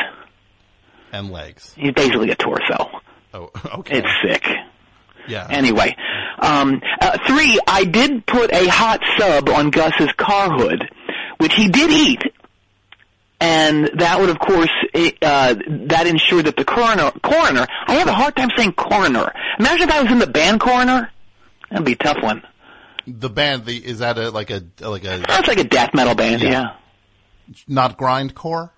And 1.11 1.31
legs. 1.31 1.73
He's 1.77 1.93
basically 1.93 2.31
a 2.31 2.35
torso. 2.35 2.89
Oh, 3.33 3.49
okay. 3.79 3.99
It's 3.99 4.09
sick. 4.23 4.45
Yeah. 5.27 5.47
Anyway, 5.49 5.95
um, 6.39 6.81
uh, 6.99 7.17
three, 7.27 7.59
I 7.67 7.85
did 7.85 8.25
put 8.25 8.51
a 8.53 8.67
hot 8.67 9.01
sub 9.17 9.49
on 9.49 9.69
Gus's 9.69 10.11
car 10.13 10.51
hood, 10.51 10.89
which 11.37 11.53
he 11.53 11.67
did 11.67 11.91
eat, 11.91 12.23
and 13.39 13.89
that 13.95 14.19
would, 14.19 14.29
of 14.29 14.39
course, 14.39 14.69
it, 14.93 15.17
uh, 15.21 15.55
that 15.87 16.07
ensured 16.07 16.45
that 16.45 16.55
the 16.55 16.65
coroner, 16.65 17.11
coroner, 17.23 17.65
I 17.87 17.95
have 17.95 18.07
a 18.07 18.13
hard 18.13 18.35
time 18.35 18.49
saying 18.55 18.73
coroner. 18.73 19.31
Imagine 19.59 19.89
if 19.89 19.95
I 19.95 20.01
was 20.01 20.11
in 20.11 20.19
the 20.19 20.27
band 20.27 20.59
coroner. 20.59 21.11
That'd 21.69 21.85
be 21.85 21.93
a 21.93 21.95
tough 21.95 22.21
one. 22.21 22.43
The 23.07 23.29
band 23.29 23.65
the 23.65 23.77
is 23.77 23.99
that 23.99 24.17
a 24.17 24.29
like 24.29 24.51
a 24.51 24.63
like 24.79 25.05
a 25.05 25.23
That's 25.27 25.47
like 25.47 25.57
a 25.57 25.63
death 25.63 25.91
metal 25.93 26.13
band, 26.13 26.41
yeah. 26.43 26.75
not 27.67 27.97
grindcore? 27.97 28.69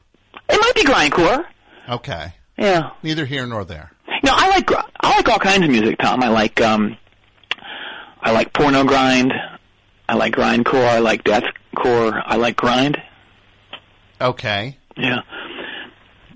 It 0.49 0.59
might 0.61 0.75
be 0.75 0.83
grindcore. 0.83 1.45
Okay. 1.89 2.33
Yeah. 2.57 2.91
Neither 3.01 3.25
here 3.25 3.45
nor 3.45 3.65
there. 3.65 3.91
No, 4.23 4.31
I 4.33 4.49
like 4.49 4.69
I 5.01 5.15
like 5.17 5.27
all 5.29 5.39
kinds 5.39 5.63
of 5.63 5.69
music, 5.69 5.97
Tom. 5.99 6.23
I 6.23 6.29
like 6.29 6.61
um, 6.61 6.97
I 8.21 8.31
like 8.31 8.53
porno 8.53 8.83
grind. 8.85 9.33
I 10.07 10.15
like 10.15 10.33
grindcore. 10.33 10.85
I 10.87 10.99
like 10.99 11.23
deathcore. 11.23 12.21
I 12.25 12.35
like 12.37 12.55
grind. 12.55 13.01
Okay. 14.21 14.77
Yeah. 14.95 15.21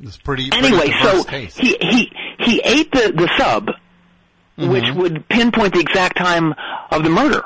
It's 0.01 0.17
pretty. 0.17 0.49
pretty 0.49 0.67
Anyway, 0.67 0.87
diverse 0.87 1.11
so 1.17 1.23
taste. 1.23 1.57
he 1.57 1.77
he 1.79 2.11
he 2.39 2.61
ate 2.63 2.91
the 2.91 3.13
the 3.15 3.29
sub, 3.37 3.71
Mm-hmm. 4.57 4.71
which 4.71 4.91
would 4.95 5.29
pinpoint 5.29 5.73
the 5.75 5.79
exact 5.79 6.17
time 6.17 6.53
of 6.91 7.03
the 7.03 7.09
murder. 7.11 7.43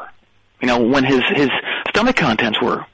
You 0.61 0.67
know, 0.67 0.81
when 0.81 1.03
his 1.03 1.21
his 1.35 1.49
stomach 1.89 2.15
contents 2.15 2.61
were 2.61 2.85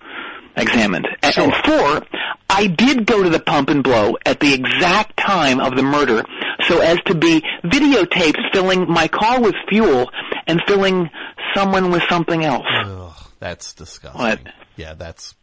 examined. 0.58 1.08
And, 1.22 1.38
and 1.38 1.54
four, 1.66 2.02
I 2.50 2.68
did 2.68 3.06
go 3.06 3.24
to 3.24 3.30
the 3.30 3.40
pump 3.40 3.70
and 3.70 3.84
blow 3.84 4.18
at 4.26 4.40
the 4.40 4.54
exact 4.54 5.18
time 5.18 5.60
of 5.60 5.76
the 5.76 5.84
murder 5.84 6.24
so 6.68 6.82
as 6.82 7.00
to 7.06 7.16
be 7.16 7.42
videotaped 7.64 8.38
filling 8.54 8.90
my 8.92 9.08
car 9.08 9.40
with 9.42 9.56
fuel 9.70 10.10
and 10.48 10.62
filling 10.68 11.10
someone 11.54 11.92
with 11.92 12.04
something 12.10 12.44
else. 12.44 12.66
Ugh, 12.86 13.14
that's 13.40 13.74
disgusting. 13.74 14.52
Yeah, 14.76 14.94
that's 14.94 15.36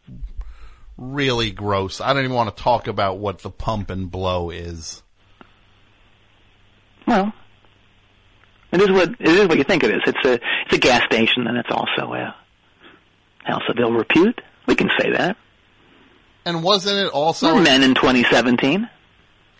really 0.97 1.51
gross. 1.51 2.01
I 2.01 2.13
don't 2.13 2.23
even 2.23 2.35
want 2.35 2.55
to 2.55 2.63
talk 2.63 2.87
about 2.87 3.17
what 3.17 3.39
the 3.39 3.49
pump 3.49 3.89
and 3.89 4.09
blow 4.09 4.49
is. 4.49 5.03
Well, 7.07 7.33
it 8.71 8.81
is 8.81 8.91
what 8.91 9.09
it 9.19 9.27
is 9.27 9.47
what 9.47 9.57
you 9.57 9.63
think 9.63 9.83
it 9.83 9.91
is. 9.91 10.01
It's 10.05 10.25
a 10.25 10.33
it's 10.33 10.73
a 10.73 10.77
gas 10.77 11.03
station 11.05 11.47
and 11.47 11.57
it's 11.57 11.71
also 11.71 12.13
a 12.13 12.35
house 13.43 13.61
of 13.69 13.77
ill 13.79 13.93
repute. 13.93 14.41
We 14.67 14.75
can 14.75 14.89
say 14.99 15.11
that. 15.11 15.37
And 16.45 16.63
wasn't 16.63 16.97
it 17.07 17.11
also 17.11 17.55
We're 17.55 17.61
men 17.63 17.83
in 17.83 17.95
2017. 17.95 18.89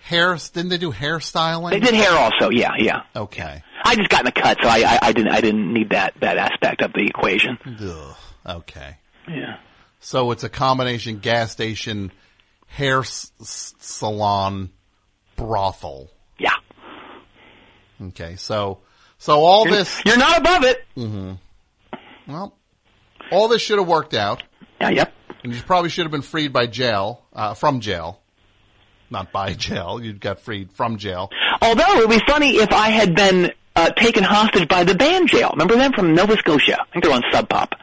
hair? 0.04 0.36
Didn't 0.54 0.70
they 0.70 0.78
do 0.78 0.92
hairstyling? 0.92 1.72
They 1.72 1.80
did 1.80 1.94
hair 1.96 2.12
also. 2.12 2.50
Yeah, 2.50 2.72
yeah. 2.78 3.04
Okay. 3.16 3.64
I 3.84 3.96
just 3.96 4.10
got 4.10 4.22
in 4.22 4.26
the 4.26 4.32
cut, 4.32 4.58
so 4.62 4.68
I, 4.68 4.78
I 4.80 5.00
I 5.10 5.12
didn't 5.14 5.32
I 5.32 5.42
didn't 5.42 5.72
need 5.74 5.90
that 5.90 6.14
that 6.22 6.38
aspect 6.38 6.82
of 6.82 6.94
the 6.94 7.06
equation. 7.06 7.58
Ugh, 7.82 8.16
okay. 8.60 8.98
Yeah. 9.28 9.58
So 10.00 10.30
it's 10.32 10.44
a 10.44 10.50
combination 10.50 11.20
gas 11.20 11.52
station, 11.52 12.12
hair 12.68 13.00
s- 13.00 13.32
salon, 13.42 14.70
brothel. 15.36 16.12
Yeah. 16.40 16.54
Okay. 18.02 18.36
So, 18.36 18.80
so 19.18 19.40
all 19.44 19.66
You're- 19.66 19.78
this. 19.78 20.02
You're 20.06 20.18
not 20.18 20.40
above 20.40 20.64
it. 20.64 20.86
hmm 20.96 21.34
Well, 22.28 22.56
all 23.32 23.48
this 23.48 23.62
should 23.62 23.80
have 23.80 23.88
worked 23.88 24.14
out. 24.14 24.44
Yeah. 24.82 24.90
Yep. 24.90 25.14
And 25.44 25.54
you 25.54 25.62
probably 25.62 25.90
should 25.90 26.06
have 26.06 26.12
been 26.12 26.22
freed 26.22 26.52
by 26.54 26.68
jail, 26.68 27.22
uh, 27.34 27.54
from 27.54 27.80
jail. 27.80 28.20
Not 29.10 29.32
by 29.32 29.54
jail. 29.68 30.02
You 30.04 30.14
got 30.14 30.40
freed 30.40 30.72
from 30.72 30.98
jail. 30.98 31.30
Although 31.62 32.00
it 32.00 32.08
would 32.08 32.20
be 32.20 32.26
funny 32.28 32.58
if 32.58 32.72
I 32.72 32.90
had 32.90 33.16
been 33.16 33.52
uh, 33.76 33.90
taken 33.92 34.24
hostage 34.24 34.68
by 34.68 34.84
the 34.84 34.96
band 34.96 35.30
jail. 35.30 35.50
Remember 35.52 35.76
them 35.76 35.94
from 35.94 36.14
Nova 36.16 36.36
Scotia? 36.38 36.78
I 36.82 36.86
think 36.92 37.04
they're 37.06 37.14
on 37.14 37.24
Sub 37.32 37.48
Pop. 37.50 37.74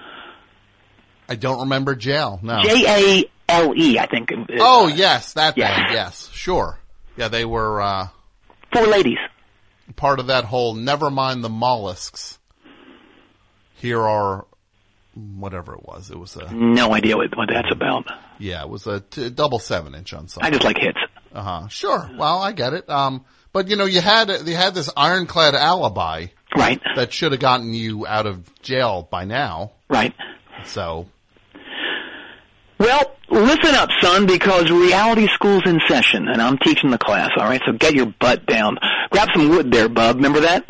I 1.29 1.37
don't 1.37 1.61
remember 1.61 1.95
jail. 1.95 2.41
No. 2.43 2.61
J 2.63 2.85
A 3.21 3.31
L 3.49 3.73
E, 3.77 3.99
I 3.99 4.07
think. 4.07 4.33
uh, 4.33 4.37
Oh 4.61 4.89
yes, 4.89 5.35
that 5.35 5.57
Yeah. 5.57 5.69
band. 5.83 5.93
Yes, 5.95 6.29
sure. 6.33 6.79
Yeah, 7.17 7.29
they 7.29 7.45
were 7.45 7.81
uh, 7.81 8.09
Four 8.73 8.87
ladies. 8.87 9.19
part 9.97 10.19
of 10.19 10.27
that 10.29 10.45
whole. 10.45 10.75
Never 10.75 11.11
mind 11.11 11.45
the 11.45 11.49
mollusks. 11.51 12.39
Here 13.77 14.01
are 14.01 14.47
whatever 15.15 15.75
it 15.75 15.85
was. 15.85 16.11
It 16.11 16.19
was 16.19 16.37
a 16.37 16.53
No 16.55 16.95
idea 16.95 17.17
what, 17.17 17.37
what 17.37 17.49
that's 17.53 17.71
about. 17.73 18.07
yeah, 18.39 18.63
it 18.63 18.69
was 18.69 18.87
a 18.87 19.01
t- 19.01 19.31
double 19.31 19.59
seven 19.59 19.95
inch 19.95 20.13
on 20.15 20.29
something. 20.29 20.47
I 20.47 20.51
just 20.53 20.65
like 20.65 20.79
hits. 20.79 20.99
Uh 21.35 21.43
huh. 21.43 21.69
Sure. 21.69 22.11
Well, 22.17 22.39
I 22.41 22.53
get 22.53 22.73
it. 22.75 22.89
Um, 22.91 23.25
but 23.53 23.69
you 23.69 23.77
know, 23.77 23.85
you 23.87 24.01
had 24.01 24.31
you 24.47 24.55
had 24.55 24.75
this 24.75 24.91
ironclad 24.97 25.55
alibi, 25.55 26.27
right? 26.57 26.81
That 26.97 27.13
should 27.13 27.33
have 27.33 27.41
gotten 27.41 27.73
you 27.75 28.07
out 28.07 28.27
of 28.27 28.51
jail 28.63 29.09
by 29.11 29.25
now, 29.25 29.73
right? 29.89 30.15
So 30.65 31.07
Well, 32.79 33.17
listen 33.31 33.75
up, 33.75 33.89
son, 34.01 34.27
because 34.27 34.71
reality 34.71 35.29
school's 35.29 35.63
in 35.67 35.81
session, 35.89 36.29
and 36.29 36.41
I'm 36.43 36.59
teaching 36.59 36.91
the 36.91 36.99
class. 36.99 37.31
All 37.37 37.45
right, 37.45 37.61
so 37.65 37.73
get 37.73 37.95
your 37.95 38.07
butt 38.21 38.45
down. 38.47 38.79
Grab 39.11 39.29
some 39.35 39.51
wood 39.51 39.71
there, 39.71 39.89
bub. 39.89 40.17
Remember 40.17 40.41
that? 40.41 40.65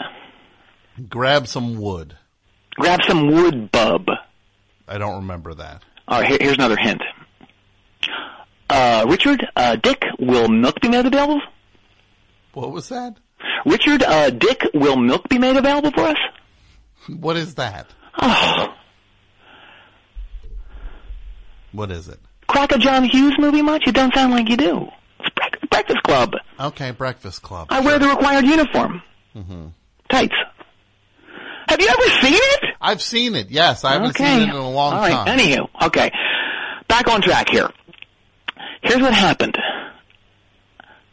grab 1.09 1.49
some 1.49 1.77
wood. 1.81 2.17
Grab 2.77 3.01
some 3.09 3.29
wood, 3.33 3.71
bub. 3.73 4.07
I 4.89 4.99
don't 4.99 5.17
remember 5.17 5.55
that. 5.55 5.83
All 6.09 6.21
right, 6.21 6.41
here's 6.41 6.55
another 6.55 6.77
hint. 6.77 7.01
Uh, 8.69 9.05
Richard, 9.09 9.47
uh, 9.57 9.77
Dick, 9.77 10.03
will 10.19 10.49
milk 10.49 10.81
be 10.81 10.89
made 10.89 11.07
available? 11.07 11.41
What 12.55 12.73
was 12.73 12.89
that? 12.89 13.17
Richard, 13.67 14.03
uh, 14.03 14.31
Dick, 14.31 14.63
will 14.75 14.97
milk 14.97 15.29
be 15.29 15.39
made 15.39 15.57
available 15.57 15.91
for 15.93 16.03
us? 16.05 16.17
What 17.09 17.37
is 17.37 17.55
that? 17.57 17.87
Oh, 18.21 18.75
What 21.73 21.91
is 21.91 22.09
it? 22.09 22.19
crack 22.49 22.71
a 22.73 22.79
John 22.79 23.05
Hughes 23.05 23.35
movie 23.39 23.63
much? 23.63 23.85
It 23.87 23.95
don't 23.95 24.13
sound 24.15 24.33
like 24.33 24.51
you 24.51 24.59
do. 24.59 24.87
It's 25.21 25.67
Breakfast 25.71 26.03
Club. 26.03 26.35
Okay, 26.61 26.91
Breakfast 26.91 27.41
Club. 27.43 27.69
I 27.71 27.81
wear 27.81 27.99
the 27.99 28.09
required 28.09 28.45
uniform. 28.45 29.03
hmm 29.33 29.69
Tights. 30.11 30.35
Have 31.73 31.81
you 31.81 31.89
ever 31.89 32.11
seen 32.21 32.35
it? 32.35 32.65
I've 32.81 33.01
seen 33.03 33.35
it. 33.35 33.51
Yes, 33.51 33.83
I 33.85 33.93
haven't 33.95 34.11
okay. 34.11 34.25
seen 34.25 34.41
it 34.43 34.51
in 34.51 34.57
a 34.57 34.71
long 34.71 34.93
All 34.95 35.01
right. 35.01 35.13
time. 35.13 35.39
Anywho, 35.39 35.69
okay. 35.87 36.11
Back 36.89 37.09
on 37.09 37.23
track 37.23 37.49
here. 37.49 37.71
Here's 38.83 39.01
what 39.01 39.15
happened. 39.15 39.57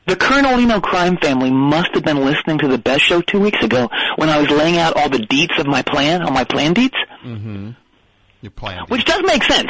The 0.07 0.15
Colonelino 0.15 0.81
crime 0.81 1.17
family 1.17 1.51
must 1.51 1.93
have 1.93 2.03
been 2.03 2.25
listening 2.25 2.57
to 2.59 2.67
the 2.67 2.77
best 2.79 3.03
show 3.03 3.21
two 3.21 3.39
weeks 3.39 3.63
ago 3.63 3.89
when 4.17 4.27
I 4.27 4.39
was 4.41 4.49
laying 4.49 4.77
out 4.77 4.97
all 4.97 5.07
the 5.07 5.19
deets 5.19 5.57
of 5.59 5.67
my 5.67 5.81
plan, 5.83 6.23
all 6.23 6.31
my 6.31 6.43
plan 6.43 6.73
deets, 6.73 6.95
Mm-hmm. 7.23 7.71
Your 8.41 8.51
plan. 8.51 8.85
which 8.87 9.05
does 9.05 9.21
make 9.23 9.43
sense 9.43 9.69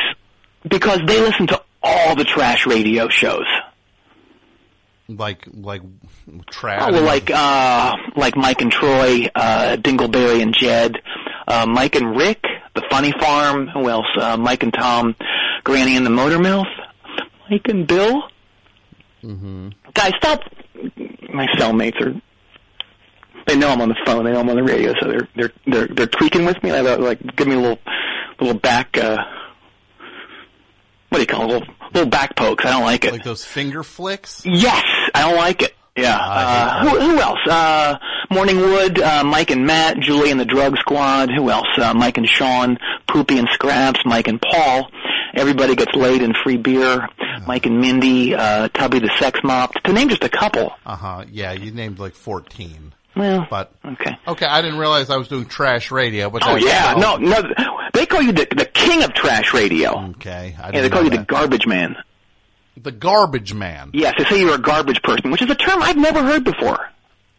because 0.68 1.02
they 1.06 1.20
listen 1.20 1.48
to 1.48 1.62
all 1.84 2.16
the 2.16 2.24
trash 2.24 2.66
radio 2.66 3.10
shows. 3.10 3.46
Like 5.10 5.48
like 5.52 5.82
trash. 6.52 6.84
Oh, 6.86 6.92
well, 6.94 7.04
like 7.04 7.32
uh, 7.34 7.96
like 8.16 8.36
Mike 8.38 8.62
and 8.62 8.72
Troy, 8.72 9.26
uh, 9.34 9.76
Dingleberry 9.78 10.44
and 10.44 10.54
Jed, 10.54 10.98
uh, 11.48 11.66
Mike 11.68 11.96
and 11.96 12.16
Rick, 12.16 12.44
The 12.76 12.84
Funny 12.92 13.12
Farm. 13.20 13.68
Who 13.68 13.90
else? 13.90 14.06
Uh, 14.16 14.38
Mike 14.38 14.62
and 14.62 14.72
Tom, 14.72 15.16
Granny 15.64 15.96
and 15.96 16.06
the 16.06 16.12
Motor 16.12 16.38
Mouth, 16.38 16.68
Mike 17.50 17.66
and 17.70 17.88
Bill. 17.88 18.22
Mm-hmm. 19.24 19.70
Guys, 19.96 20.12
stop. 20.18 20.42
My 21.34 21.48
cellmates 21.58 22.00
are. 22.02 22.14
They 23.48 23.58
know 23.58 23.70
I'm 23.70 23.82
on 23.82 23.90
the 23.90 23.98
phone. 24.06 24.26
They 24.26 24.32
know 24.32 24.42
I'm 24.42 24.50
on 24.50 24.58
the 24.58 24.64
radio, 24.64 24.94
so 25.02 25.10
they're 25.10 25.28
they're 25.36 25.52
they're 25.66 25.88
they're 25.88 26.08
tweaking 26.08 26.46
with 26.46 26.62
me. 26.62 26.70
They're 26.70 26.98
like, 26.98 27.36
give 27.36 27.48
me 27.48 27.56
a 27.56 27.60
little 27.60 27.80
little 28.40 28.60
back. 28.60 28.96
uh 28.96 29.18
What 31.10 31.18
do 31.18 31.22
you 31.22 31.28
call 31.28 31.44
it? 31.44 31.48
Little 31.54 31.68
little 31.94 32.10
back 32.10 32.36
pokes. 32.36 32.66
I 32.66 32.72
don't 32.72 32.84
like 32.84 33.06
it. 33.06 33.12
Like 33.12 33.24
those 33.24 33.44
finger 33.44 33.84
flicks. 33.84 34.44
Yes, 34.46 34.84
I 35.14 35.22
don't 35.28 35.38
like 35.38 35.62
it. 35.64 35.76
Yeah. 35.98 36.18
Uh, 36.18 36.88
who, 36.88 37.00
who 37.00 37.20
else? 37.20 37.40
Uh, 37.50 37.98
Morningwood, 38.32 39.00
uh, 39.02 39.24
Mike 39.24 39.50
and 39.52 39.66
Matt, 39.66 40.00
Julie 40.00 40.32
and 40.32 40.40
the 40.40 40.46
Drug 40.46 40.78
Squad. 40.78 41.30
Who 41.30 41.50
else? 41.50 41.68
Uh, 41.78 41.94
Mike 41.94 42.18
and 42.18 42.28
Sean, 42.30 42.78
Poopy 43.08 43.38
and 43.38 43.50
Scraps, 43.52 44.00
Mike 44.06 44.28
and 44.28 44.42
Paul. 44.42 44.90
Everybody 45.34 45.76
gets 45.76 45.94
laid 45.96 46.22
and 46.22 46.36
free 46.44 46.58
beer. 46.58 47.08
Mike 47.48 47.66
and 47.66 47.80
Mindy, 47.80 48.36
uh, 48.36 48.68
Tubby 48.70 49.00
the 49.00 49.12
Sex 49.18 49.40
Mop. 49.44 49.74
To 49.86 49.94
name 49.94 50.10
just 50.10 50.24
a 50.24 50.30
couple. 50.30 50.74
Uh 50.86 50.96
huh. 50.96 51.26
Yeah, 51.32 51.52
you 51.54 51.72
named 51.72 52.00
like 52.00 52.14
fourteen. 52.14 52.94
Well, 53.16 53.48
but 53.50 53.74
okay. 53.84 54.18
Okay, 54.28 54.46
I 54.46 54.62
didn't 54.62 54.78
realize 54.80 55.10
I 55.10 55.18
was 55.18 55.28
doing 55.28 55.46
trash 55.46 55.92
radio. 55.92 56.30
But 56.30 56.44
Oh 56.46 56.56
yeah, 56.56 56.94
no, 56.98 57.18
no. 57.18 57.42
They 57.94 58.06
call 58.06 58.22
you 58.22 58.32
the 58.32 58.48
the 58.56 58.66
king 58.66 59.04
of 59.04 59.14
trash 59.14 59.54
radio. 59.54 60.10
Okay, 60.12 60.56
I 60.58 60.68
Yeah, 60.68 60.72
didn't 60.72 60.84
they 60.84 60.90
call 60.90 61.04
know 61.04 61.12
you 61.12 61.18
the 61.18 61.26
garbage 61.26 61.66
man. 61.68 61.96
the 62.78 62.92
garbage 62.92 63.54
man. 63.54 63.90
Yes, 63.94 64.14
they 64.18 64.24
say 64.26 64.40
you're 64.40 64.56
a 64.56 64.60
garbage 64.60 65.02
person, 65.02 65.32
which 65.32 65.42
is 65.42 65.50
a 65.50 65.56
term 65.56 65.82
I've 65.82 65.98
never 65.98 66.24
heard 66.24 66.44
before. 66.44 66.78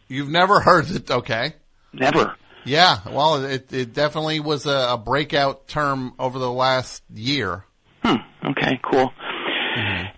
You've 0.09 0.29
never 0.29 0.61
heard 0.61 0.91
it. 0.91 1.11
Okay. 1.11 1.55
Never. 1.93 2.35
Yeah, 2.65 2.99
well, 3.09 3.43
it 3.45 3.73
it 3.73 3.95
definitely 3.95 4.41
was 4.41 4.67
a, 4.67 4.89
a 4.93 4.99
breakout 4.99 5.67
term 5.69 6.13
over 6.19 6.39
the 6.39 6.51
last 6.51 7.03
year. 7.15 7.65
Hmm. 8.05 8.17
Okay. 8.45 8.79
Cool. 8.83 9.13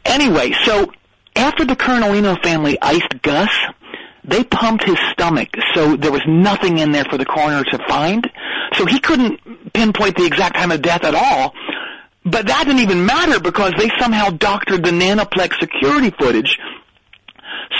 Anyway, 0.05 0.53
so 0.65 0.91
after 1.37 1.65
the 1.65 1.77
Colonelino 1.77 2.43
family 2.43 2.79
iced 2.83 3.23
Gus, 3.23 3.51
they 4.25 4.45
pumped 4.45 4.85
his 4.85 4.99
stomach, 5.13 5.49
so 5.75 5.97
there 5.97 6.13
was 6.13 6.23
nothing 6.27 6.79
in 6.79 6.93
there 6.93 7.05
for 7.05 7.19
the 7.19 7.25
coroner 7.25 7.65
to 7.65 7.79
find. 7.89 8.31
So 8.75 8.87
he 8.87 9.01
couldn't 9.01 9.73
pinpoint 9.73 10.17
the 10.17 10.25
exact 10.25 10.57
time 10.57 10.71
of 10.71 10.81
death 10.81 11.05
at 11.05 11.15
all. 11.15 11.55
But 12.25 12.47
that 12.47 12.65
didn't 12.67 12.83
even 12.83 13.05
matter 13.05 13.41
because 13.41 13.73
they 13.77 13.91
somehow 13.99 14.31
doctored 14.31 14.85
the 14.85 14.93
Nanoplex 14.93 15.59
security 15.59 16.11
footage. 16.11 16.57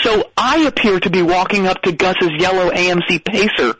So 0.01 0.29
I 0.35 0.63
appear 0.63 0.99
to 0.99 1.09
be 1.09 1.21
walking 1.21 1.65
up 1.65 1.81
to 1.83 1.93
Gus's 1.93 2.31
yellow 2.37 2.69
AMC 2.69 3.23
Pacer, 3.23 3.75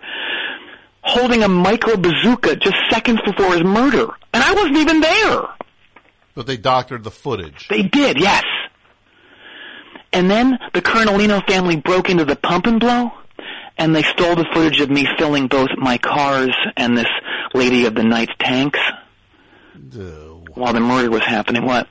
holding 1.02 1.44
a 1.44 1.50
micro 1.50 1.98
bazooka 1.98 2.56
just 2.56 2.78
seconds 2.90 3.20
before 3.26 3.52
his 3.54 3.64
murder. 3.64 4.08
And 4.34 4.42
I 4.42 4.54
wasn't 4.54 4.78
even 4.78 5.02
there. 5.02 5.42
But 6.34 6.48
they 6.48 6.56
doctored 6.56 7.04
the 7.04 7.12
footage. 7.12 7.68
They 7.68 7.84
did, 7.84 8.20
yes. 8.20 8.44
And 10.14 10.30
then 10.30 10.60
the 10.74 10.82
Colonelino 10.82 11.46
family 11.48 11.76
broke 11.76 12.10
into 12.10 12.24
the 12.24 12.36
pump 12.36 12.68
and 12.68 12.80
blow, 12.80 13.12
and 13.78 13.96
they 13.96 14.04
stole 14.04 14.36
the 14.36 14.46
footage 14.54 14.80
of 14.80 14.90
me 14.90 15.08
filling 15.18 15.48
both 15.48 15.70
my 15.76 15.98
cars 15.98 16.56
and 16.78 16.96
this 16.98 17.08
lady 17.54 17.86
of 17.86 17.96
the 17.96 18.04
night's 18.04 18.34
tanks 18.40 18.80
while 20.54 20.74
the 20.74 20.80
murder 20.80 21.10
was 21.10 21.24
happening. 21.24 21.66
What? 21.66 21.88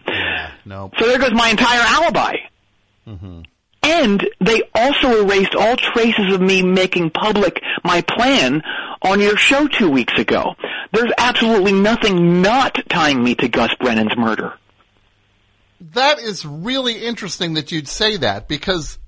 No. 0.64 0.90
So 0.98 1.06
there 1.06 1.18
goes 1.18 1.32
my 1.32 1.50
entire 1.50 1.80
alibi. 1.80 2.36
Mm-hmm. 3.06 3.40
And 3.84 4.28
they 4.40 4.62
also 4.74 5.24
erased 5.24 5.56
all 5.56 5.76
traces 5.76 6.32
of 6.32 6.40
me 6.40 6.62
making 6.62 7.10
public 7.10 7.60
my 7.82 8.00
plan 8.02 8.62
on 9.02 9.20
your 9.20 9.36
show 9.36 9.66
two 9.66 9.90
weeks 9.90 10.16
ago. 10.18 10.54
There's 10.92 11.12
absolutely 11.18 11.72
nothing 11.72 12.42
not 12.42 12.78
tying 12.88 13.22
me 13.22 13.34
to 13.36 13.48
Gus 13.48 13.74
Brennan's 13.80 14.16
murder. 14.16 14.54
That 15.90 16.20
is 16.20 16.46
really 16.46 17.04
interesting 17.04 17.54
that 17.54 17.72
you'd 17.72 17.88
say 17.88 18.16
that 18.18 18.46
because 18.48 18.98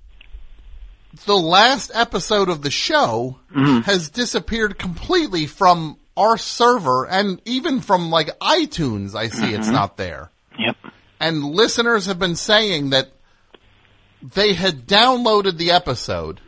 the 1.26 1.36
last 1.36 1.92
episode 1.94 2.48
of 2.48 2.62
the 2.62 2.70
show 2.70 3.38
has 3.84 4.10
disappeared 4.10 4.78
completely 4.78 5.46
from 5.46 5.98
our 6.16 6.36
server 6.36 7.06
and 7.06 7.40
even 7.44 7.80
from 7.80 8.10
like 8.10 8.36
iTunes. 8.40 9.14
I 9.14 9.28
see 9.28 9.52
it's 9.54 9.68
Mhm. 9.68 9.72
not 9.72 9.96
there. 9.96 10.30
Yep. 10.58 10.76
And 11.20 11.44
listeners 11.44 12.06
have 12.06 12.18
been 12.18 12.34
saying 12.36 12.90
that 12.90 13.12
they 14.20 14.54
had 14.54 14.86
downloaded 14.88 15.56
the 15.56 15.70
episode 15.70 16.40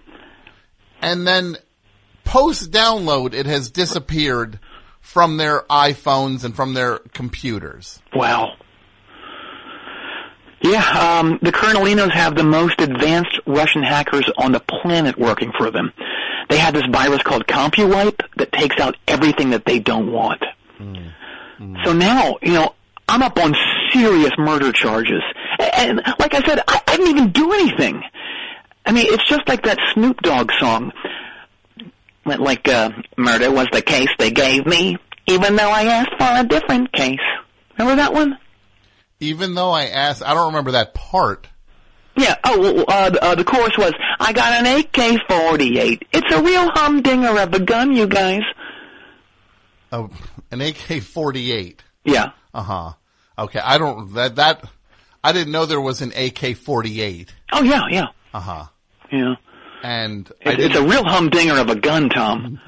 and 1.01 1.27
then 1.27 1.57
post 2.25 2.73
download 2.73 3.33
it 3.35 3.47
has 3.47 3.71
disappeared 3.71 4.59
from 5.01 5.37
their 5.37 5.61
iPhones 5.71 6.43
and 6.43 6.57
from 6.57 6.75
their 6.75 6.99
computers. 7.15 8.01
Wow. 8.15 8.55
Yeah, 10.73 11.19
um, 11.21 11.39
the 11.43 11.53
Colonelinos 11.53 12.11
have 12.13 12.35
the 12.35 12.43
most 12.45 12.81
advanced 12.81 13.39
Russian 13.47 13.83
hackers 13.83 14.29
on 14.39 14.53
the 14.53 14.61
planet 14.61 15.19
working 15.19 15.53
for 15.57 15.71
them. 15.71 15.93
They 16.49 16.59
have 16.59 16.75
this 16.75 16.87
virus 16.91 17.23
called 17.23 17.47
CompuWipe 17.47 18.21
that 18.37 18.53
takes 18.53 18.79
out 18.81 18.97
everything 19.07 19.51
that 19.51 19.65
they 19.65 19.79
don't 19.79 20.11
want. 20.13 20.43
So 21.85 21.93
now, 21.93 22.37
you 22.43 22.53
know, 22.53 22.75
I'm 23.09 23.23
up 23.23 23.39
on 23.39 23.55
serious 23.93 24.33
murder 24.39 24.73
charges. 24.73 25.23
A- 25.59 25.79
And 25.79 26.03
like 26.19 26.35
I 26.35 26.43
said, 26.47 26.61
I, 26.69 26.81
I 26.87 26.97
didn't 26.97 27.17
even 27.17 27.31
do 27.33 27.53
anything. 27.53 28.03
I 28.85 28.93
mean, 28.93 29.07
it's 29.09 29.27
just 29.29 29.47
like 29.49 29.63
that 29.65 29.79
Snoop 29.95 30.21
Dogg 30.23 30.51
song. 30.59 30.93
Like, 32.25 32.69
uh, 32.69 32.91
murder 33.17 33.51
was 33.53 33.69
the 33.73 33.83
case 33.83 34.09
they 34.19 34.31
gave 34.33 34.67
me, 34.67 34.97
even 35.29 35.55
though 35.57 35.71
I 35.71 35.85
asked 35.85 36.11
for 36.19 36.27
a 36.29 36.45
different 36.45 36.93
case. 36.93 37.21
Remember 37.79 37.97
that 38.03 38.13
one? 38.13 38.37
Even 39.21 39.55
though 39.55 39.71
I 39.71 39.87
asked, 39.87 40.23
I 40.23 40.35
don't 40.35 40.49
remember 40.49 40.73
that 40.73 40.95
part. 40.95 41.49
Yeah. 42.17 42.35
Oh, 42.45 42.59
well, 42.61 42.85
uh, 42.89 43.11
the- 43.11 43.25
uh, 43.25 43.35
the 43.35 43.45
chorus 43.45 43.77
was, 43.79 43.93
"I 44.21 44.33
got 44.33 44.53
an 44.53 44.67
AK-48. 44.67 46.03
It's 46.13 46.35
a 46.35 46.43
real 46.43 46.69
humdinger 46.71 47.39
of 47.39 47.53
a 47.55 47.61
gun, 47.61 47.95
you 47.95 48.07
guys." 48.07 48.43
Oh, 49.93 50.11
an 50.51 50.61
AK-48. 50.61 51.79
Yeah. 52.05 52.31
Uh 52.55 52.63
huh. 52.63 52.93
Okay, 53.39 53.61
I 53.63 53.77
don't 53.79 54.15
that 54.15 54.37
that 54.37 54.65
I 55.23 55.33
didn't 55.33 55.53
know 55.53 55.67
there 55.67 55.81
was 55.81 56.01
an 56.03 56.13
AK-48. 56.17 57.29
Oh 57.53 57.63
yeah, 57.63 57.83
yeah, 57.91 58.07
Uh 58.33 58.41
huh. 58.41 58.65
yeah. 59.13 59.35
And 59.83 60.31
I 60.45 60.51
It, 60.53 60.61
it's 60.61 60.77
a 60.77 60.83
real 60.83 61.05
humdinger 61.05 61.59
of 61.59 61.69
a 61.69 61.75
gun, 61.77 62.09
Tom. 62.09 62.59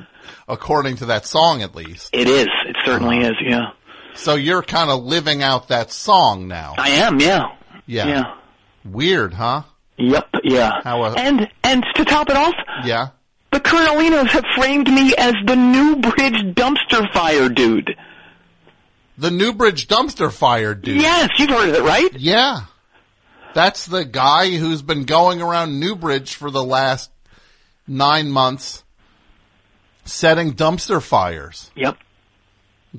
according 0.47 0.97
to 0.97 1.07
that 1.07 1.27
song 1.27 1.62
at 1.62 1.75
least. 1.75 2.11
It 2.12 2.29
is. 2.29 2.49
It 2.66 2.77
certainly 2.85 3.19
is. 3.20 3.33
Yeah. 3.43 3.70
So 4.14 4.35
you're 4.35 4.62
kind 4.62 4.90
of 4.90 5.05
living 5.05 5.43
out 5.43 5.68
that 5.68 5.93
song 5.93 6.48
now. 6.48 6.74
I 6.76 6.90
am. 6.90 7.20
Yeah. 7.20 7.47
Yeah. 7.86 8.06
Yeah. 8.06 8.24
Weird, 8.85 9.35
huh? 9.35 9.62
Yep. 9.97 10.28
Yeah. 10.44 10.70
How? 10.82 11.02
Uh, 11.02 11.14
And 11.16 11.48
and 11.62 11.85
to 11.94 12.05
top 12.05 12.28
it 12.30 12.36
off, 12.36 12.55
yeah. 12.85 13.09
the 13.52 13.60
Colonelinos 13.60 14.28
have 14.28 14.44
framed 14.56 14.89
me 14.89 15.14
as 15.16 15.35
the 15.47 15.56
Newbridge 15.56 16.55
dumpster 16.55 17.12
fire 17.12 17.48
dude. 17.48 17.97
The 19.16 19.30
Newbridge 19.30 19.89
dumpster 19.89 20.32
fire 20.32 20.74
dude. 20.74 21.01
Yes, 21.01 21.30
you've 21.39 21.51
heard 21.51 21.68
of 21.70 21.74
it, 21.76 21.82
right? 21.82 22.12
Yeah. 22.14 22.60
That's 23.55 23.86
the 23.86 24.05
guy 24.05 24.51
who's 24.56 24.82
been 24.82 25.05
going 25.05 25.43
around 25.43 25.80
Newbridge 25.80 26.35
for 26.36 26.51
the 26.51 26.62
last 26.62 27.10
nine 27.86 28.30
months 28.30 28.85
setting 30.05 30.52
dumpster 30.55 31.02
fires. 31.02 31.70
Yep. 31.74 31.97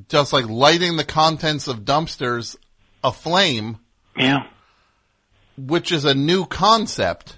Just 0.07 0.33
like 0.33 0.45
lighting 0.47 0.97
the 0.97 1.03
contents 1.03 1.67
of 1.67 1.79
dumpsters 1.79 2.55
aflame, 3.03 3.77
Yeah. 4.17 4.43
which 5.57 5.91
is 5.91 6.05
a 6.05 6.13
new 6.13 6.45
concept. 6.45 7.37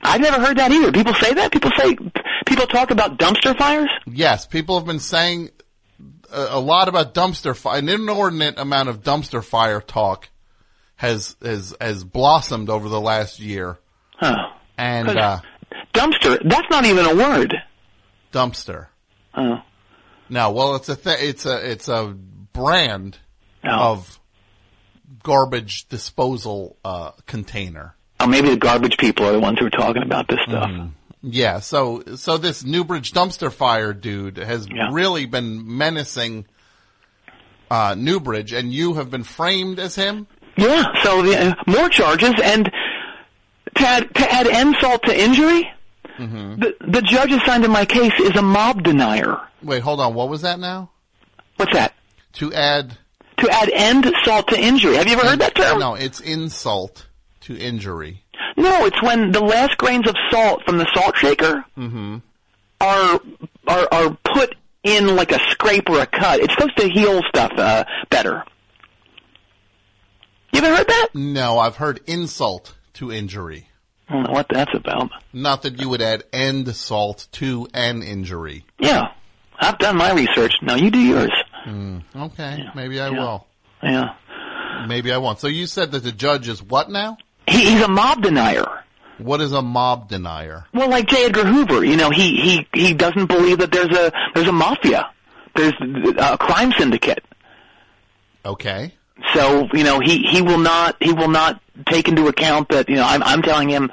I've 0.00 0.20
never 0.20 0.40
heard 0.44 0.58
that 0.58 0.70
either. 0.70 0.92
People 0.92 1.14
say 1.14 1.34
that. 1.34 1.52
People 1.52 1.70
say 1.76 1.94
people 2.46 2.66
talk 2.66 2.90
about 2.90 3.18
dumpster 3.18 3.56
fires. 3.58 3.90
Yes, 4.06 4.46
people 4.46 4.78
have 4.78 4.86
been 4.86 5.00
saying 5.00 5.50
a, 6.32 6.46
a 6.50 6.60
lot 6.60 6.88
about 6.88 7.14
dumpster 7.14 7.54
fire. 7.56 7.78
An 7.78 7.88
inordinate 7.88 8.58
amount 8.58 8.88
of 8.88 9.02
dumpster 9.02 9.44
fire 9.44 9.80
talk 9.80 10.28
has 10.96 11.36
has 11.42 11.74
has 11.80 12.04
blossomed 12.04 12.70
over 12.70 12.88
the 12.88 13.00
last 13.00 13.40
year. 13.40 13.78
Huh. 14.16 14.34
And 14.78 15.08
uh, 15.08 15.40
Dumpster. 15.92 16.38
That's 16.48 16.70
not 16.70 16.84
even 16.84 17.04
a 17.04 17.14
word. 17.16 17.54
dumpster. 18.32 18.86
Oh. 19.36 19.56
No, 20.30 20.50
well, 20.50 20.76
it's 20.76 20.88
a 20.88 20.96
th- 20.96 21.20
it's 21.20 21.46
a 21.46 21.70
it's 21.70 21.88
a 21.88 22.14
brand 22.52 23.18
Oh. 23.64 23.92
of 23.92 24.20
garbage 25.22 25.88
disposal 25.88 26.76
uh, 26.84 27.10
container. 27.26 27.94
Oh, 28.20 28.26
maybe 28.26 28.50
the 28.50 28.56
garbage 28.56 28.96
people 28.98 29.26
are 29.26 29.32
the 29.32 29.40
ones 29.40 29.58
who 29.58 29.66
are 29.66 29.70
talking 29.70 30.02
about 30.02 30.28
this 30.28 30.38
stuff. 30.46 30.70
Yeah, 31.22 31.58
so 31.60 32.02
so 32.16 32.36
this 32.38 32.64
Newbridge 32.64 33.12
dumpster 33.12 33.52
fire 33.52 33.92
dude 33.92 34.36
has 34.36 34.68
really 34.92 35.26
been 35.26 35.76
menacing 35.76 36.46
uh, 37.70 37.94
Newbridge, 37.98 38.52
and 38.52 38.72
you 38.72 38.94
have 38.94 39.10
been 39.10 39.24
framed 39.24 39.78
as 39.80 39.94
him. 39.94 40.26
Yeah. 40.56 40.84
So 41.02 41.22
the, 41.22 41.36
uh, 41.38 41.54
more 41.66 41.88
charges, 41.88 42.34
and 42.42 42.70
to 43.76 43.86
add, 43.86 44.14
to 44.14 44.32
add 44.32 44.46
insult 44.46 45.02
to 45.04 45.18
injury, 45.18 45.70
Mm-hmm. 46.18 46.60
the 46.60 46.74
the 46.88 47.02
judge 47.02 47.30
assigned 47.30 47.62
to 47.62 47.68
my 47.68 47.84
case 47.84 48.12
is 48.18 48.34
a 48.36 48.42
mob 48.42 48.82
denier. 48.82 49.38
Wait, 49.62 49.82
hold 49.82 50.00
on. 50.00 50.14
What 50.14 50.28
was 50.28 50.42
that 50.42 50.58
now? 50.60 50.90
What's 51.56 51.72
that? 51.72 51.94
To 52.34 52.52
add 52.52 52.96
To 53.38 53.50
add 53.50 53.68
insult 53.68 54.48
to 54.48 54.60
injury. 54.60 54.96
Have 54.96 55.06
you 55.06 55.14
ever 55.14 55.26
heard 55.26 55.40
that 55.40 55.54
term? 55.54 55.78
No, 55.80 55.94
it's 55.94 56.20
insult 56.20 57.06
to 57.42 57.56
injury. 57.58 58.22
No, 58.56 58.84
it's 58.86 59.00
when 59.02 59.32
the 59.32 59.40
last 59.40 59.76
grains 59.78 60.08
of 60.08 60.14
salt 60.30 60.62
from 60.64 60.78
the 60.78 60.86
salt 60.94 61.16
shaker 61.16 61.64
Mm-hmm. 61.76 62.16
are 62.80 63.20
are 63.66 63.88
are 63.92 64.18
put 64.34 64.54
in 64.84 65.16
like 65.16 65.32
a 65.32 65.38
scrape 65.50 65.88
or 65.90 66.00
a 66.00 66.06
cut. 66.06 66.40
It's 66.40 66.54
supposed 66.54 66.76
to 66.78 66.88
heal 66.88 67.20
stuff 67.28 67.52
uh, 67.56 67.84
better. 68.10 68.44
You 70.52 70.60
ever 70.62 70.74
heard 70.76 70.86
that? 70.88 71.08
No, 71.14 71.58
I've 71.58 71.76
heard 71.76 72.00
insult 72.06 72.74
to 72.94 73.12
injury. 73.12 73.68
I 74.08 74.14
don't 74.14 74.22
know 74.24 74.32
what 74.32 74.46
that's 74.48 74.74
about. 74.74 75.10
Not 75.32 75.62
that 75.62 75.80
you 75.80 75.88
would 75.90 76.00
add 76.00 76.24
end 76.32 76.74
salt 76.74 77.28
to 77.32 77.68
an 77.74 78.02
injury. 78.02 78.64
Yeah, 78.78 79.08
I've 79.60 79.78
done 79.78 79.96
my 79.96 80.12
research. 80.12 80.54
Now 80.62 80.76
you 80.76 80.90
do 80.90 80.98
yours. 81.00 81.32
Mm, 81.66 82.02
okay, 82.16 82.64
maybe 82.74 83.00
I 83.00 83.10
will. 83.10 83.46
Yeah. 83.82 84.14
Maybe 84.86 85.12
I 85.12 85.18
won't. 85.18 85.40
So 85.40 85.48
you 85.48 85.66
said 85.66 85.92
that 85.92 86.02
the 86.02 86.12
judge 86.12 86.48
is 86.48 86.62
what 86.62 86.90
now? 86.90 87.16
He, 87.46 87.70
he's 87.70 87.82
a 87.82 87.88
mob 87.88 88.22
denier. 88.22 88.66
What 89.18 89.40
is 89.40 89.52
a 89.52 89.62
mob 89.62 90.08
denier? 90.08 90.66
Well, 90.72 90.88
like 90.88 91.08
J. 91.08 91.26
Edgar 91.26 91.44
Hoover, 91.44 91.84
you 91.84 91.96
know, 91.96 92.10
he 92.10 92.36
he 92.36 92.68
he 92.72 92.94
doesn't 92.94 93.26
believe 93.26 93.58
that 93.58 93.72
there's 93.72 93.90
a 93.96 94.12
there's 94.34 94.46
a 94.46 94.52
mafia, 94.52 95.10
there's 95.56 95.74
a 96.18 96.38
crime 96.38 96.72
syndicate. 96.78 97.24
Okay. 98.44 98.94
So 99.34 99.68
you 99.72 99.82
know, 99.82 99.98
he 99.98 100.18
he 100.22 100.40
will 100.40 100.58
not 100.58 100.96
he 101.00 101.12
will 101.12 101.28
not 101.28 101.60
take 101.86 102.06
into 102.06 102.28
account 102.28 102.68
that 102.68 102.88
you 102.88 102.96
know 102.96 103.04
I'm 103.04 103.22
I'm 103.24 103.42
telling 103.42 103.68
him 103.68 103.90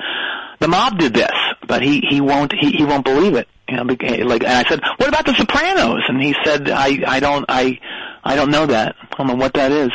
the 0.59 0.67
mob 0.67 0.97
did 0.99 1.13
this, 1.13 1.31
but 1.67 1.81
he 1.81 2.01
he 2.09 2.21
won't 2.21 2.53
he 2.53 2.71
he 2.71 2.85
won't 2.85 3.05
believe 3.05 3.35
it. 3.35 3.47
You 3.69 3.77
know, 3.77 3.83
like 3.83 4.03
and 4.43 4.45
I 4.45 4.63
said, 4.69 4.79
what 4.97 5.09
about 5.09 5.25
the 5.25 5.33
Sopranos? 5.33 6.03
And 6.07 6.21
he 6.21 6.35
said, 6.43 6.69
I 6.69 6.99
I 7.07 7.19
don't 7.19 7.45
I 7.49 7.79
I 8.23 8.35
don't 8.35 8.51
know 8.51 8.65
that. 8.67 8.95
I 9.01 9.15
don't 9.17 9.27
know 9.27 9.35
what 9.35 9.53
that 9.55 9.71
is. 9.71 9.91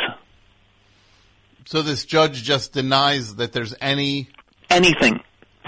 So 1.65 1.81
this 1.81 2.05
judge 2.05 2.43
just 2.43 2.73
denies 2.73 3.35
that 3.37 3.53
there's 3.53 3.73
any 3.79 4.29
Anything 4.69 5.19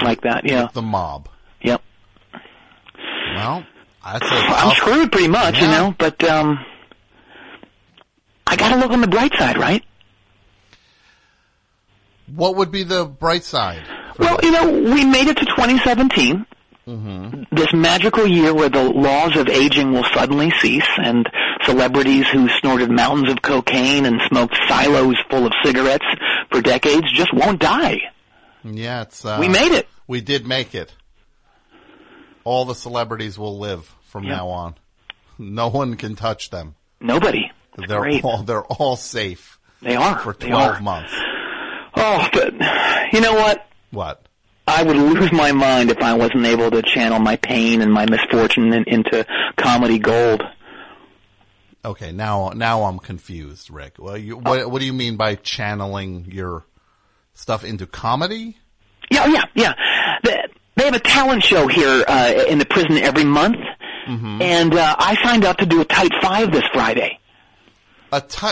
like 0.01 0.21
that? 0.21 0.41
Yeah. 0.45 0.67
the 0.73 0.81
mob. 0.81 1.29
Yep. 1.61 1.81
Well, 3.35 3.65
that's 4.03 4.25
a 4.25 4.33
I'm 4.35 4.47
tough- 4.69 4.77
screwed 4.77 5.11
pretty 5.11 5.27
much, 5.29 5.59
you 5.61 5.67
know, 5.67 5.95
but 5.97 6.21
um 6.25 6.59
I 8.45 8.55
gotta 8.57 8.75
look 8.77 8.91
on 8.91 9.01
the 9.01 9.07
bright 9.07 9.33
side, 9.37 9.57
right? 9.57 9.83
What 12.27 12.55
would 12.57 12.71
be 12.71 12.83
the 12.83 13.05
bright 13.05 13.43
side? 13.43 13.83
Well, 14.19 14.39
you 14.43 14.51
know, 14.51 14.71
we 14.93 15.05
made 15.05 15.27
it 15.27 15.37
to 15.37 15.45
2017, 15.45 16.45
Mm-hmm. 16.85 17.55
this 17.55 17.71
magical 17.73 18.27
year 18.27 18.53
where 18.53 18.67
the 18.67 18.83
laws 18.83 19.37
of 19.37 19.47
aging 19.47 19.93
will 19.93 20.03
suddenly 20.13 20.51
cease, 20.59 20.85
and 20.97 21.29
celebrities 21.63 22.27
who 22.27 22.49
snorted 22.59 22.91
mountains 22.91 23.29
of 23.31 23.41
cocaine 23.41 24.05
and 24.05 24.19
smoked 24.27 24.57
silos 24.67 25.15
full 25.29 25.45
of 25.45 25.53
cigarettes 25.63 26.03
for 26.51 26.61
decades 26.61 27.09
just 27.13 27.33
won't 27.33 27.61
die. 27.61 28.01
Yeah, 28.65 29.03
it's. 29.03 29.23
Uh, 29.23 29.37
We 29.39 29.47
made 29.47 29.71
it. 29.71 29.87
We 30.07 30.19
did 30.19 30.45
make 30.45 30.75
it. 30.75 30.91
All 32.43 32.65
the 32.65 32.75
celebrities 32.75 33.39
will 33.39 33.57
live 33.59 33.89
from 34.09 34.25
Yeah. 34.25 34.35
now 34.35 34.49
on. 34.49 34.75
No 35.39 35.69
one 35.69 35.95
can 35.95 36.15
touch 36.17 36.49
them. 36.49 36.75
Nobody. 36.99 37.49
They're 37.77 37.99
Great. 38.01 38.23
all 38.25 38.43
they're 38.43 38.63
all 38.65 38.97
safe. 38.97 39.57
They 39.81 39.95
are. 39.95 40.19
for 40.19 40.33
twelve 40.33 40.75
are. 40.77 40.81
months. 40.81 41.13
Oh, 41.95 42.27
but 42.33 42.53
you 43.13 43.21
know 43.21 43.35
what? 43.35 43.65
What? 43.93 44.27
I 44.67 44.81
would 44.83 44.95
lose 44.95 45.31
my 45.31 45.51
mind 45.51 45.91
if 45.91 45.99
I 46.01 46.13
wasn't 46.15 46.45
able 46.45 46.71
to 46.71 46.81
channel 46.81 47.19
my 47.19 47.35
pain 47.35 47.81
and 47.81 47.91
my 47.93 48.05
misfortune 48.09 48.73
in, 48.73 48.83
into 48.85 49.25
comedy 49.57 49.99
gold. 49.99 50.41
Okay, 51.85 52.11
now 52.13 52.49
now 52.55 52.83
I'm 52.83 52.97
confused, 52.97 53.69
Rick. 53.69 53.95
Well, 53.99 54.17
you, 54.17 54.37
what 54.37 54.69
what 54.71 54.79
do 54.79 54.85
you 54.85 54.93
mean 54.93 55.17
by 55.17 55.35
channeling 55.35 56.27
your 56.31 56.63
stuff 57.33 57.63
into 57.65 57.85
comedy? 57.85 58.57
Yeah, 59.11 59.27
yeah, 59.27 59.43
yeah. 59.53 59.73
They, 60.23 60.43
they 60.77 60.85
have 60.85 60.95
a 60.95 60.99
talent 60.99 61.43
show 61.43 61.67
here 61.67 62.03
uh, 62.07 62.45
in 62.47 62.57
the 62.57 62.65
prison 62.65 62.97
every 62.97 63.25
month, 63.25 63.57
Mm-hmm. 64.07 64.41
and 64.41 64.73
uh, 64.73 64.95
I 64.99 65.15
signed 65.23 65.45
up 65.45 65.57
to 65.57 65.65
do 65.65 65.79
a 65.81 65.85
tight 65.85 66.11
five 66.21 66.51
this 66.51 66.63
Friday. 66.73 67.19
A 68.11 68.19
t- 68.19 68.47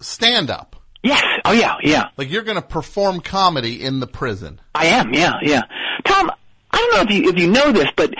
stand 0.00 0.50
up. 0.50 0.74
Yes. 1.02 1.22
Oh 1.44 1.52
yeah, 1.52 1.76
yeah. 1.82 2.08
Like 2.16 2.30
you're 2.30 2.42
going 2.42 2.60
to 2.60 2.66
perform 2.66 3.20
comedy 3.20 3.82
in 3.82 4.00
the 4.00 4.06
prison. 4.06 4.60
I 4.74 4.86
am. 4.86 5.14
Yeah, 5.14 5.34
yeah. 5.42 5.62
Tom, 6.04 6.30
I 6.70 6.76
don't 6.76 6.94
know 6.94 7.02
if 7.02 7.10
you 7.10 7.30
if 7.30 7.38
you 7.38 7.50
know 7.50 7.72
this, 7.72 7.88
but 7.96 8.12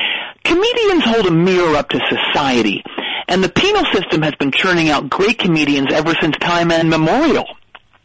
comedians 0.45 1.05
hold 1.05 1.27
a 1.27 1.31
mirror 1.31 1.77
up 1.77 1.91
to 1.91 2.01
society, 2.09 2.83
and 3.29 3.45
the 3.45 3.49
penal 3.51 3.85
system 3.93 4.23
has 4.23 4.35
been 4.37 4.51
churning 4.53 4.89
out 4.89 5.11
great 5.11 5.39
comedians 5.39 5.93
ever 5.93 6.15
since 6.21 6.37
time 6.39 6.71
immemorial. 6.71 7.45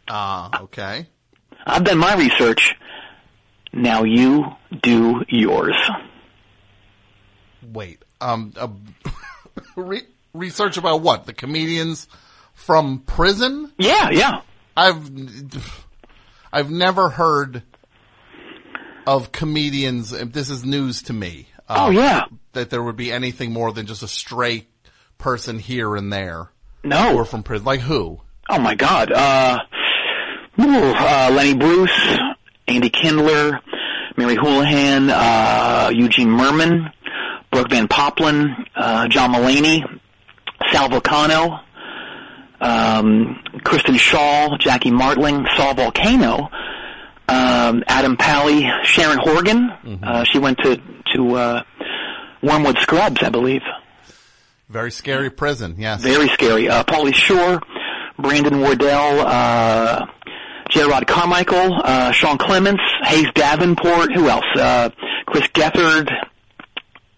Ah, 0.09 0.63
okay. 0.63 1.07
I've 1.65 1.83
done 1.83 1.97
my 1.97 2.15
research. 2.15 2.75
Now 3.73 4.03
you 4.03 4.45
do 4.81 5.23
yours. 5.29 5.75
Wait. 7.73 8.03
Um, 8.21 8.53
uh, 8.55 8.69
re- 9.75 10.07
research 10.33 10.77
about 10.77 11.01
what? 11.01 11.25
The 11.25 11.33
comedians 11.33 12.07
from 12.53 12.99
prison? 12.99 13.71
Yeah, 13.77 14.09
yeah. 14.11 14.41
I've 14.75 15.09
I've 16.51 16.69
never 16.69 17.09
heard 17.09 17.63
of 19.07 19.31
comedians. 19.31 20.11
This 20.11 20.49
is 20.49 20.65
news 20.65 21.03
to 21.03 21.13
me. 21.13 21.47
Oh, 21.67 21.87
um, 21.87 21.93
yeah. 21.93 22.25
that 22.53 22.69
there 22.69 22.83
would 22.83 22.95
be 22.95 23.11
anything 23.11 23.51
more 23.51 23.71
than 23.71 23.87
just 23.87 24.03
a 24.03 24.07
stray 24.07 24.67
person 25.17 25.57
here 25.59 25.95
and 25.95 26.11
there. 26.11 26.51
No. 26.83 27.17
are 27.17 27.25
from 27.25 27.43
prison. 27.43 27.65
Like 27.65 27.79
who? 27.79 28.21
Oh 28.49 28.59
my 28.59 28.75
God. 28.75 29.11
Uh, 29.11 29.57
ooh, 30.61 30.93
uh, 30.95 31.31
Lenny 31.33 31.55
Bruce, 31.55 32.17
Andy 32.67 32.89
Kindler, 32.89 33.59
Mary 34.17 34.35
Houlihan, 34.35 35.09
uh, 35.09 35.91
Eugene 35.93 36.29
Mirman, 36.29 36.91
Brooke 37.51 37.69
Van 37.69 37.87
Poppelen, 37.87 38.53
uh, 38.75 39.07
John 39.07 39.33
Mulaney, 39.33 39.81
Sal 40.71 40.89
Vulcano, 40.89 41.61
um, 42.65 43.39
Kristen 43.63 43.95
Schaal, 43.95 44.59
Jackie 44.59 44.91
Martling, 44.91 45.45
Saul 45.55 45.75
Volcano, 45.75 46.49
um, 47.27 47.83
Adam 47.87 48.17
Pally, 48.17 48.65
Sharon 48.83 49.19
Horgan. 49.19 49.69
Uh, 50.03 50.23
she 50.23 50.39
went 50.39 50.57
to 50.59 50.81
to 51.13 51.35
uh, 51.35 51.63
Wormwood 52.41 52.77
Scrubs, 52.79 53.21
I 53.21 53.29
believe. 53.29 53.61
Very 54.69 54.91
scary 54.91 55.29
prison. 55.29 55.75
Yes. 55.77 56.01
Very 56.01 56.27
scary. 56.29 56.67
Uh, 56.67 56.83
Pauly 56.83 57.13
Shore, 57.13 57.61
Brandon 58.17 58.59
Wardell, 58.59 59.21
uh, 59.21 60.05
Jerrod 60.71 61.05
Carmichael, 61.07 61.79
uh, 61.83 62.11
Sean 62.11 62.37
Clements, 62.37 62.81
Hayes 63.03 63.27
Davenport, 63.35 64.13
who 64.13 64.27
else? 64.27 64.45
Uh, 64.55 64.89
Chris 65.27 65.47
Gethard, 65.53 66.09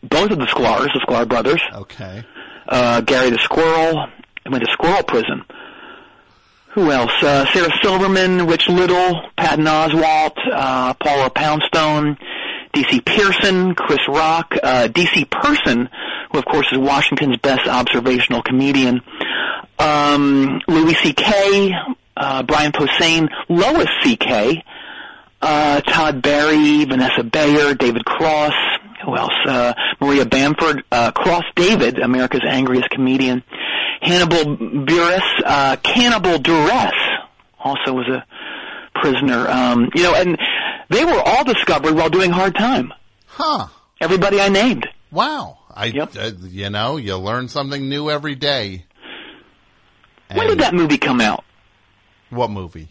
both 0.04 0.32
of 0.32 0.40
the 0.40 0.46
Sklar, 0.46 0.84
the 0.84 1.02
Sklar 1.08 1.28
brothers. 1.28 1.62
Okay. 1.74 2.24
Uh, 2.68 3.00
Gary 3.02 3.30
the 3.30 3.40
Squirrel, 3.40 4.08
I 4.48 4.50
went 4.50 4.64
to 4.64 4.72
Squirrel 4.72 5.04
Prison. 5.04 5.44
Who 6.74 6.92
else? 6.92 7.12
Uh, 7.22 7.46
Sarah 7.52 7.72
Silverman, 7.82 8.48
Rich 8.48 8.70
Little, 8.70 9.22
Patton 9.36 9.66
Oswalt, 9.66 10.38
uh, 10.54 10.94
Paula 10.94 11.30
Poundstone, 11.30 12.18
DC 12.74 13.04
Pierson, 13.04 13.76
Chris 13.76 14.00
Rock, 14.08 14.56
uh, 14.64 14.88
DC 14.88 15.30
Person, 15.30 15.90
who 16.32 16.38
of 16.38 16.46
course 16.46 16.68
is 16.72 16.78
Washington's 16.78 17.38
best 17.38 17.68
observational 17.68 18.42
comedian, 18.42 19.02
um, 19.80 20.62
Louis 20.68 20.96
C.K., 20.96 21.74
uh, 22.16 22.44
Brian 22.44 22.72
Posehn, 22.72 23.30
Lois 23.50 23.90
C.K., 24.04 24.64
uh, 25.42 25.82
Todd 25.82 26.22
Barry, 26.22 26.86
Vanessa 26.86 27.24
Bayer, 27.24 27.74
David 27.74 28.06
Cross, 28.06 28.56
who 29.04 29.16
else? 29.16 29.34
Uh, 29.46 29.74
Maria 30.00 30.26
Bamford, 30.26 30.84
uh, 30.92 31.12
Cross 31.12 31.46
David, 31.56 32.00
America's 32.00 32.44
angriest 32.48 32.90
comedian, 32.90 33.44
Hannibal 34.02 34.58
Buress, 34.58 35.24
uh, 35.46 35.76
Cannibal 35.84 36.38
Duress, 36.40 36.94
also 37.60 37.94
was 37.94 38.08
a 38.08 38.26
prisoner. 39.00 39.48
Um, 39.50 39.90
you 39.96 40.04
know, 40.04 40.14
and 40.16 40.38
they 40.90 41.04
were 41.06 41.20
all 41.20 41.44
discovered 41.44 41.96
while 41.96 42.10
doing 42.10 42.32
hard 42.32 42.56
time. 42.56 42.94
Huh. 43.26 43.68
Everybody 44.02 44.40
I 44.40 44.50
named. 44.50 44.88
Wow. 45.12 45.60
I, 45.74 45.90
uh, 45.92 46.32
you 46.44 46.70
know, 46.70 46.98
you 46.98 47.18
learn 47.18 47.50
something 47.50 47.88
new 47.88 48.10
every 48.10 48.36
day. 48.36 48.86
When 50.34 50.48
did 50.48 50.60
that 50.60 50.74
movie 50.74 50.98
come 50.98 51.22
out? 51.22 51.44
What 52.30 52.50
movie? 52.50 52.90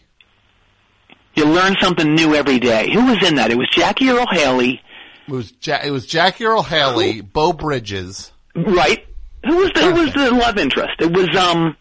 You 1.35 1.45
learn 1.45 1.75
something 1.79 2.15
new 2.15 2.33
every 2.33 2.59
day. 2.59 2.91
Who 2.91 3.05
was 3.05 3.25
in 3.27 3.35
that? 3.35 3.51
It 3.51 3.57
was 3.57 3.69
Jackie 3.69 4.09
Earle 4.09 4.25
Haley. 4.29 4.81
It 5.27 5.31
was 5.31 5.53
ja- 5.61 5.81
it 5.83 5.91
was 5.91 6.07
Jackie 6.07 6.45
Earle 6.45 6.63
Haley, 6.63 7.21
Beau 7.21 7.53
Bridges. 7.53 8.31
Right. 8.55 9.05
Who 9.45 9.57
was 9.57 9.71
the, 9.73 9.81
who 9.81 9.93
was 9.93 10.13
the 10.13 10.31
love 10.31 10.57
interest? 10.57 10.93
It 10.99 11.11
was 11.11 11.35
um. 11.35 11.75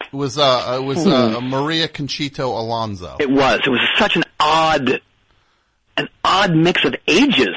It 0.00 0.16
was 0.16 0.36
uh 0.38 0.78
it 0.80 0.84
was 0.84 1.06
uh, 1.06 1.40
Maria 1.40 1.88
Conchita 1.88 2.44
Alonso. 2.44 3.16
It 3.20 3.30
was. 3.30 3.60
It 3.64 3.70
was 3.70 3.80
such 3.98 4.16
an 4.16 4.24
odd, 4.38 5.00
an 5.96 6.08
odd 6.24 6.54
mix 6.54 6.84
of 6.84 6.94
ages. 7.06 7.54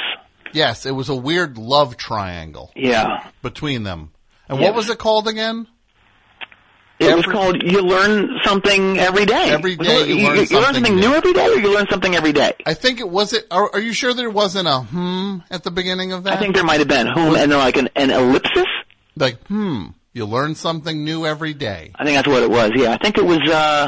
Yes, 0.54 0.86
it 0.86 0.92
was 0.92 1.10
a 1.10 1.16
weird 1.16 1.58
love 1.58 1.98
triangle. 1.98 2.72
Yeah. 2.76 3.30
Between 3.42 3.84
them. 3.84 4.12
And 4.48 4.60
Yeah. 4.60 4.68
what 4.68 4.76
was 4.76 4.90
it 4.90 4.98
called 5.00 5.28
again? 5.28 5.68
It 6.98 7.14
was 7.14 7.26
called 7.26 7.62
"You 7.62 7.82
Learn 7.82 8.40
Something 8.46 8.98
Every 8.98 9.26
Day." 9.26 9.50
Every 9.50 9.76
day 9.76 10.08
you 10.08 10.16
you, 10.16 10.28
learn 10.28 10.36
you 10.38 10.46
learn 10.46 10.48
something 10.48 10.74
something 10.76 10.96
new. 10.96 11.10
new 11.10 11.14
every 11.14 11.34
day, 11.34 11.46
or 11.46 11.56
you 11.60 11.74
learn 11.74 11.88
something 11.90 12.16
every 12.16 12.32
day. 12.32 12.54
I 12.66 12.74
think 12.74 13.02
it 13.02 13.10
was 13.10 13.34
it. 13.34 13.48
Are, 13.52 13.70
are 13.74 13.82
you 13.82 13.92
sure 13.92 14.14
there 14.14 14.30
wasn't 14.30 14.70
a 14.70 14.80
hmm 14.80 15.40
at 15.52 15.64
the 15.64 15.72
beginning 15.72 16.14
of 16.14 16.24
that? 16.24 16.34
I 16.34 16.40
think 16.40 16.56
there 16.56 16.64
might 16.64 16.80
have 16.80 16.88
been 16.88 17.08
whom 17.08 17.36
and 17.36 17.52
then 17.52 17.60
like 17.60 17.76
an, 17.76 17.90
an 17.98 18.12
ellipsis. 18.12 18.64
Like 19.16 19.46
hmm. 19.48 19.88
You 20.14 20.26
learn 20.26 20.56
something 20.56 21.04
new 21.04 21.26
every 21.26 21.54
day. 21.54 21.92
I 21.96 22.06
think 22.06 22.16
that's 22.16 22.28
what 22.28 22.42
it 22.42 22.50
was. 22.50 22.72
Yeah, 22.76 22.94
I 22.94 22.98
think 22.98 23.18
it 23.18 23.26
was. 23.26 23.40
uh 23.50 23.88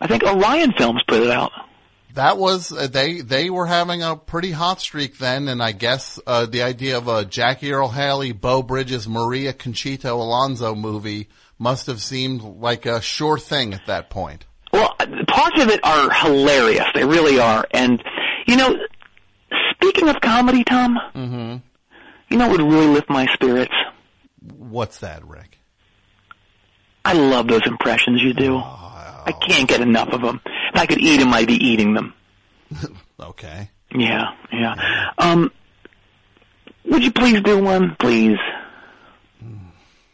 I 0.00 0.06
think 0.06 0.24
Orion 0.24 0.72
Films 0.72 1.02
put 1.06 1.22
it 1.22 1.30
out. 1.30 1.52
That 2.14 2.38
was 2.38 2.72
uh, 2.72 2.86
they. 2.86 3.20
They 3.20 3.50
were 3.50 3.66
having 3.66 4.02
a 4.02 4.16
pretty 4.16 4.50
hot 4.50 4.80
streak 4.80 5.18
then, 5.18 5.48
and 5.48 5.62
I 5.62 5.72
guess 5.72 6.18
uh, 6.26 6.46
the 6.46 6.62
idea 6.62 6.96
of 6.96 7.08
a 7.08 7.26
Jackie 7.26 7.72
Earle 7.72 7.90
Haley, 7.90 8.32
Beau 8.32 8.62
Bridges, 8.62 9.06
Maria 9.06 9.52
Conchita 9.52 10.10
Alonso 10.12 10.74
movie 10.74 11.28
must 11.58 11.86
have 11.88 12.00
seemed 12.00 12.40
like 12.40 12.86
a 12.86 13.02
sure 13.02 13.38
thing 13.38 13.74
at 13.74 13.84
that 13.86 14.08
point. 14.08 14.46
Well, 14.72 14.94
parts 15.28 15.62
of 15.62 15.68
it 15.68 15.80
are 15.84 16.10
hilarious. 16.10 16.86
They 16.94 17.04
really 17.04 17.38
are. 17.38 17.66
And 17.70 18.02
you 18.46 18.56
know, 18.56 18.76
speaking 19.74 20.08
of 20.08 20.16
comedy, 20.22 20.64
Tom, 20.64 20.98
Mm-hmm. 21.14 21.56
You 22.28 22.36
know 22.36 22.48
what 22.48 22.60
would 22.60 22.72
really 22.72 22.86
lift 22.88 23.08
my 23.10 23.26
spirits? 23.34 23.74
What's 24.56 24.98
that, 25.00 25.26
Rick? 25.26 25.58
I 27.04 27.12
love 27.12 27.46
those 27.48 27.66
impressions 27.66 28.22
you 28.22 28.34
do. 28.34 28.56
I 28.58 29.32
can't 29.46 29.68
get 29.68 29.80
enough 29.80 30.08
of 30.12 30.20
them. 30.22 30.40
If 30.44 30.80
I 30.80 30.86
could 30.86 30.98
eat 31.00 31.18
them, 31.18 31.32
I'd 31.32 31.46
be 31.48 31.54
eating 31.54 31.94
them. 31.94 32.14
Okay. 33.18 33.70
Yeah, 33.94 34.34
yeah. 34.52 34.74
Um, 35.16 35.50
would 36.84 37.02
you 37.02 37.10
please 37.10 37.40
do 37.40 37.58
one, 37.58 37.96
please? 37.98 38.36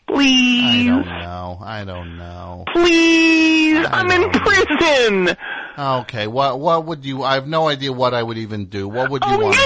Please, 0.07 0.89
I 0.91 1.03
don't 1.03 1.07
know. 1.07 1.59
I 1.61 1.85
don't 1.85 2.17
know. 2.17 2.65
please. 2.73 3.85
I'm 3.91 4.11
in 4.11 4.31
prison. 4.31 5.37
Okay. 5.77 6.27
What 6.29 6.61
What 6.61 6.85
would 6.87 7.05
you? 7.05 7.23
I 7.25 7.35
have 7.35 7.49
no 7.49 7.69
idea 7.69 7.93
what 7.93 8.15
I 8.15 8.23
would 8.23 8.39
even 8.39 8.67
do. 8.67 8.87
What 8.89 9.11
would 9.11 9.25
you 9.25 9.39
want? 9.39 9.57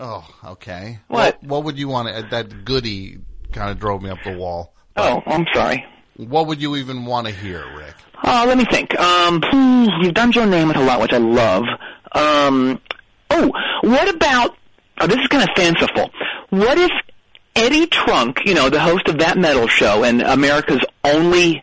Oh, 0.00 0.26
okay. 0.44 0.98
What? 1.08 1.42
What 1.42 1.64
would 1.64 1.78
you 1.78 1.86
want? 1.88 2.08
to- 2.08 2.26
That 2.30 2.64
goody 2.64 3.18
kind 3.52 3.70
of 3.70 3.78
drove 3.78 4.02
me 4.02 4.10
up 4.10 4.18
the 4.24 4.36
wall. 4.36 4.74
Oh, 4.96 5.22
I'm 5.26 5.46
sorry. 5.52 5.84
What 6.16 6.46
would 6.46 6.60
you 6.60 6.76
even 6.76 7.04
want 7.06 7.26
to 7.26 7.32
hear, 7.32 7.62
Rick? 7.76 7.94
Oh, 8.24 8.44
let 8.46 8.58
me 8.58 8.64
think. 8.64 8.98
Um, 8.98 9.40
hmm, 9.42 9.86
you've 10.02 10.14
done 10.14 10.32
Joe 10.32 10.42
Namath 10.46 10.76
a 10.76 10.80
lot, 10.80 11.00
which 11.00 11.12
I 11.12 11.18
love. 11.18 11.64
Um, 12.12 12.80
oh, 13.30 13.50
what 13.82 14.14
about? 14.14 14.56
Oh, 15.00 15.06
this 15.06 15.18
is 15.18 15.26
kind 15.28 15.42
of 15.48 15.54
fanciful. 15.56 16.10
What 16.50 16.76
if 16.78 16.90
Eddie 17.56 17.86
Trunk, 17.86 18.40
you 18.44 18.54
know, 18.54 18.68
the 18.68 18.80
host 18.80 19.08
of 19.08 19.18
that 19.18 19.38
metal 19.38 19.66
show 19.68 20.04
and 20.04 20.20
America's 20.22 20.84
only 21.04 21.62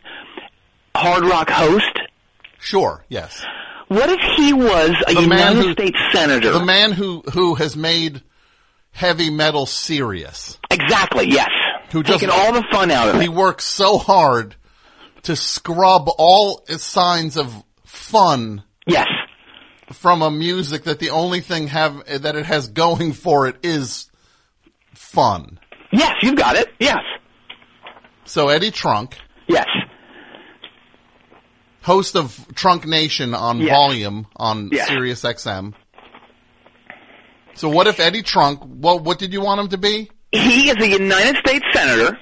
hard 0.94 1.24
rock 1.24 1.50
host, 1.50 1.84
Sure. 2.60 3.04
Yes. 3.08 3.44
What 3.88 4.08
if 4.10 4.20
he 4.36 4.52
was 4.52 4.90
a 5.08 5.14
The 5.14 5.22
United 5.22 5.62
who- 5.64 5.72
States 5.72 5.98
senator? 6.12 6.52
The 6.52 6.64
man 6.64 6.92
who 6.92 7.22
who 7.32 7.54
has 7.56 7.76
made 7.76 8.22
heavy 8.92 9.30
metal 9.30 9.66
serious. 9.66 10.58
Exactly. 10.70 11.28
Yes. 11.30 11.50
Who 11.92 12.02
Taking 12.02 12.28
just 12.28 12.38
all 12.38 12.52
the 12.52 12.64
fun 12.70 12.90
out 12.90 13.08
of 13.08 13.14
He 13.14 13.20
it. 13.20 13.22
He 13.24 13.28
works 13.28 13.64
so 13.64 13.98
hard 13.98 14.54
to 15.22 15.34
scrub 15.36 16.08
all 16.18 16.64
signs 16.76 17.36
of 17.36 17.52
fun. 17.84 18.62
Yes. 18.86 19.06
From 19.92 20.20
a 20.22 20.30
music 20.30 20.84
that 20.84 20.98
the 20.98 21.10
only 21.10 21.40
thing 21.40 21.68
have 21.68 22.04
that 22.22 22.36
it 22.36 22.44
has 22.46 22.68
going 22.68 23.12
for 23.14 23.46
it 23.48 23.56
is 23.62 24.10
fun. 24.94 25.58
Yes, 25.92 26.12
you've 26.22 26.36
got 26.36 26.56
it. 26.56 26.68
Yes. 26.78 26.98
So 28.24 28.48
Eddie 28.50 28.70
Trunk. 28.70 29.16
Yes. 29.46 29.66
Host 31.88 32.16
of 32.16 32.46
Trunk 32.54 32.84
Nation 32.86 33.32
on 33.34 33.60
Yes. 33.60 33.70
Volume 33.70 34.26
on 34.36 34.68
Yes. 34.70 34.88
Sirius 34.88 35.22
XM. 35.22 35.72
So 37.54 37.70
what 37.70 37.86
if 37.86 37.98
Eddie 37.98 38.22
Trunk? 38.22 38.60
What 38.62 39.02
what 39.04 39.18
did 39.18 39.32
you 39.32 39.40
want 39.40 39.58
him 39.62 39.68
to 39.68 39.78
be? 39.78 40.10
He 40.30 40.68
is 40.68 40.76
a 40.76 40.86
United 40.86 41.36
States 41.38 41.64
senator. 41.72 42.18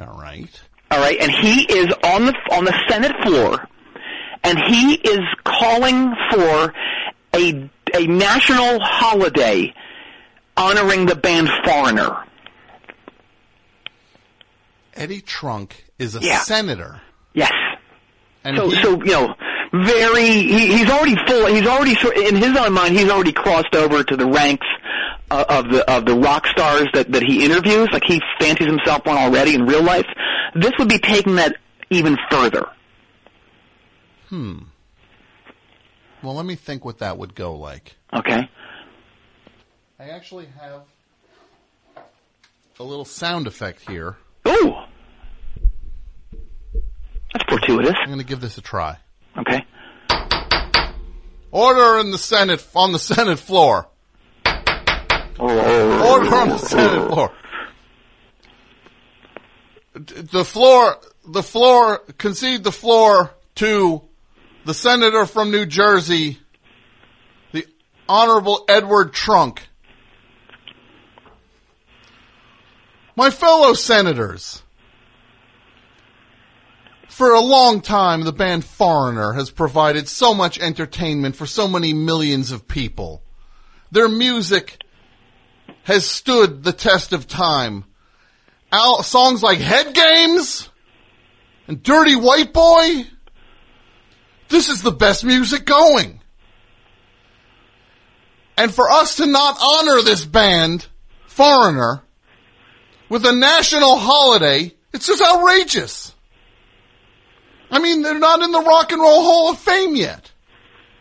All 0.00 0.16
right. 0.20 0.48
All 0.92 1.00
right, 1.00 1.18
and 1.20 1.32
he 1.32 1.62
is 1.64 1.88
on 2.04 2.26
the 2.26 2.34
on 2.52 2.64
the 2.66 2.84
Senate 2.88 3.16
floor, 3.24 3.66
and 4.44 4.56
he 4.68 4.94
is 4.94 5.24
calling 5.42 6.14
for 6.30 6.72
a 7.34 7.68
a 7.94 8.06
national 8.06 8.78
holiday 8.80 9.74
honoring 10.56 11.06
the 11.06 11.16
band 11.16 11.48
Foreigner. 11.64 12.16
Eddie 14.94 15.20
Trunk 15.20 15.84
is 15.98 16.14
a 16.14 16.20
Yeah. 16.20 16.38
senator. 16.38 17.00
Yes. 17.32 17.50
And 18.44 18.56
so, 18.56 18.68
he- 18.70 18.82
so 18.82 18.90
you 19.02 19.12
know, 19.12 19.34
very. 19.72 20.24
He, 20.26 20.76
he's 20.78 20.90
already 20.90 21.16
full. 21.26 21.46
He's 21.46 21.66
already 21.66 21.94
sort- 21.96 22.16
in 22.16 22.36
his 22.36 22.56
own 22.56 22.72
mind. 22.72 22.94
He's 22.96 23.08
already 23.10 23.32
crossed 23.32 23.74
over 23.74 24.04
to 24.04 24.16
the 24.16 24.26
ranks 24.26 24.66
uh, 25.30 25.44
of 25.48 25.70
the 25.70 25.90
of 25.90 26.04
the 26.04 26.14
rock 26.14 26.46
stars 26.46 26.86
that 26.94 27.10
that 27.12 27.22
he 27.22 27.44
interviews. 27.44 27.88
Like 27.92 28.04
he 28.04 28.20
fancies 28.38 28.66
himself 28.68 29.06
one 29.06 29.16
already 29.16 29.54
in 29.54 29.66
real 29.66 29.82
life. 29.82 30.06
This 30.54 30.72
would 30.78 30.88
be 30.88 30.98
taking 30.98 31.36
that 31.36 31.56
even 31.90 32.16
further. 32.30 32.66
Hmm. 34.28 34.58
Well, 36.22 36.34
let 36.34 36.46
me 36.46 36.54
think 36.54 36.84
what 36.84 36.98
that 36.98 37.18
would 37.18 37.34
go 37.34 37.56
like. 37.56 37.96
Okay. 38.16 38.48
I 39.98 40.04
actually 40.10 40.46
have 40.60 40.82
a 42.78 42.82
little 42.84 43.04
sound 43.04 43.46
effect 43.46 43.88
here. 43.88 44.16
Ooh. 44.48 44.74
That's 47.34 47.44
fortuitous. 47.48 47.94
I'm 48.00 48.06
going 48.06 48.18
to 48.20 48.24
give 48.24 48.40
this 48.40 48.56
a 48.56 48.62
try. 48.62 48.96
Okay. 49.36 49.66
Order 51.50 51.98
in 51.98 52.10
the 52.10 52.18
Senate 52.18 52.66
on 52.74 52.92
the 52.92 52.98
Senate 52.98 53.38
floor. 53.38 53.88
Order 55.38 56.34
on 56.36 56.48
the 56.48 56.58
Senate 56.58 57.08
floor. 57.08 57.32
The 59.94 60.44
floor, 60.44 60.98
the 61.26 61.42
floor, 61.42 61.98
concede 62.18 62.64
the 62.64 62.72
floor 62.72 63.34
to 63.56 64.02
the 64.64 64.74
senator 64.74 65.26
from 65.26 65.52
New 65.52 65.66
Jersey, 65.66 66.38
the 67.52 67.66
Honorable 68.08 68.64
Edward 68.68 69.12
Trunk. 69.12 69.68
My 73.14 73.30
fellow 73.30 73.74
senators, 73.74 74.63
for 77.14 77.30
a 77.30 77.40
long 77.40 77.80
time, 77.80 78.22
the 78.22 78.32
band 78.32 78.64
Foreigner 78.64 79.34
has 79.34 79.48
provided 79.48 80.08
so 80.08 80.34
much 80.34 80.58
entertainment 80.58 81.36
for 81.36 81.46
so 81.46 81.68
many 81.68 81.92
millions 81.92 82.50
of 82.50 82.66
people. 82.66 83.22
Their 83.92 84.08
music 84.08 84.82
has 85.84 86.04
stood 86.04 86.64
the 86.64 86.72
test 86.72 87.12
of 87.12 87.28
time. 87.28 87.84
Al- 88.72 89.04
songs 89.04 89.44
like 89.44 89.58
Head 89.58 89.94
Games 89.94 90.68
and 91.68 91.80
Dirty 91.80 92.16
White 92.16 92.52
Boy. 92.52 93.04
This 94.48 94.68
is 94.68 94.82
the 94.82 94.90
best 94.90 95.24
music 95.24 95.64
going. 95.64 96.20
And 98.56 98.74
for 98.74 98.90
us 98.90 99.18
to 99.18 99.26
not 99.26 99.56
honor 99.62 100.02
this 100.02 100.24
band, 100.24 100.88
Foreigner, 101.28 102.02
with 103.08 103.24
a 103.24 103.32
national 103.32 103.98
holiday, 103.98 104.74
it's 104.92 105.06
just 105.06 105.22
outrageous. 105.22 106.03
I 107.70 107.78
mean, 107.78 108.02
they're 108.02 108.18
not 108.18 108.42
in 108.42 108.52
the 108.52 108.60
Rock 108.60 108.92
and 108.92 109.00
Roll 109.00 109.22
Hall 109.22 109.50
of 109.50 109.58
Fame 109.58 109.96
yet. 109.96 110.30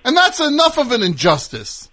And 0.04 0.18
that's 0.18 0.40
enough 0.40 0.78
of 0.78 0.92
an 0.92 1.02
injustice. 1.02 1.90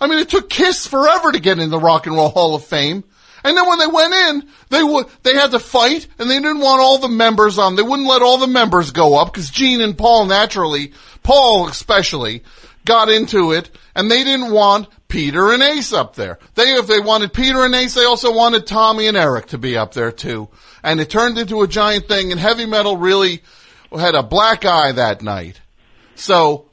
I 0.00 0.06
mean, 0.06 0.18
it 0.18 0.28
took 0.28 0.48
Kiss 0.48 0.86
forever 0.86 1.32
to 1.32 1.40
get 1.40 1.58
in 1.58 1.70
the 1.70 1.78
Rock 1.78 2.06
and 2.06 2.14
Roll 2.14 2.28
Hall 2.28 2.54
of 2.54 2.64
Fame. 2.64 3.04
And 3.44 3.56
then 3.56 3.68
when 3.68 3.78
they 3.78 3.86
went 3.86 4.14
in, 4.14 4.48
they 4.68 4.82
would, 4.82 5.06
they 5.22 5.34
had 5.34 5.52
to 5.52 5.58
fight 5.58 6.06
and 6.18 6.28
they 6.28 6.36
didn't 6.36 6.60
want 6.60 6.80
all 6.80 6.98
the 6.98 7.08
members 7.08 7.58
on. 7.58 7.76
They 7.76 7.82
wouldn't 7.82 8.08
let 8.08 8.22
all 8.22 8.38
the 8.38 8.46
members 8.46 8.90
go 8.90 9.16
up 9.16 9.32
because 9.32 9.50
Gene 9.50 9.80
and 9.80 9.96
Paul 9.96 10.26
naturally, 10.26 10.92
Paul 11.22 11.68
especially, 11.68 12.42
got 12.84 13.08
into 13.08 13.52
it 13.52 13.70
and 13.94 14.10
they 14.10 14.24
didn't 14.24 14.50
want 14.50 14.88
Peter 15.08 15.52
and 15.52 15.62
Ace 15.62 15.92
up 15.92 16.16
there. 16.16 16.38
They, 16.54 16.74
if 16.74 16.86
they 16.86 17.00
wanted 17.00 17.32
Peter 17.32 17.64
and 17.64 17.74
Ace, 17.74 17.94
they 17.94 18.04
also 18.04 18.34
wanted 18.34 18.66
Tommy 18.66 19.06
and 19.06 19.16
Eric 19.16 19.46
to 19.46 19.58
be 19.58 19.76
up 19.76 19.94
there 19.94 20.12
too. 20.12 20.48
And 20.82 21.00
it 21.00 21.10
turned 21.10 21.38
into 21.38 21.62
a 21.62 21.68
giant 21.68 22.08
thing 22.08 22.30
and 22.32 22.40
heavy 22.40 22.66
metal 22.66 22.96
really 22.96 23.42
had 23.92 24.14
a 24.14 24.22
black 24.22 24.64
eye 24.64 24.92
that 24.92 25.22
night. 25.22 25.60
So, 26.14 26.66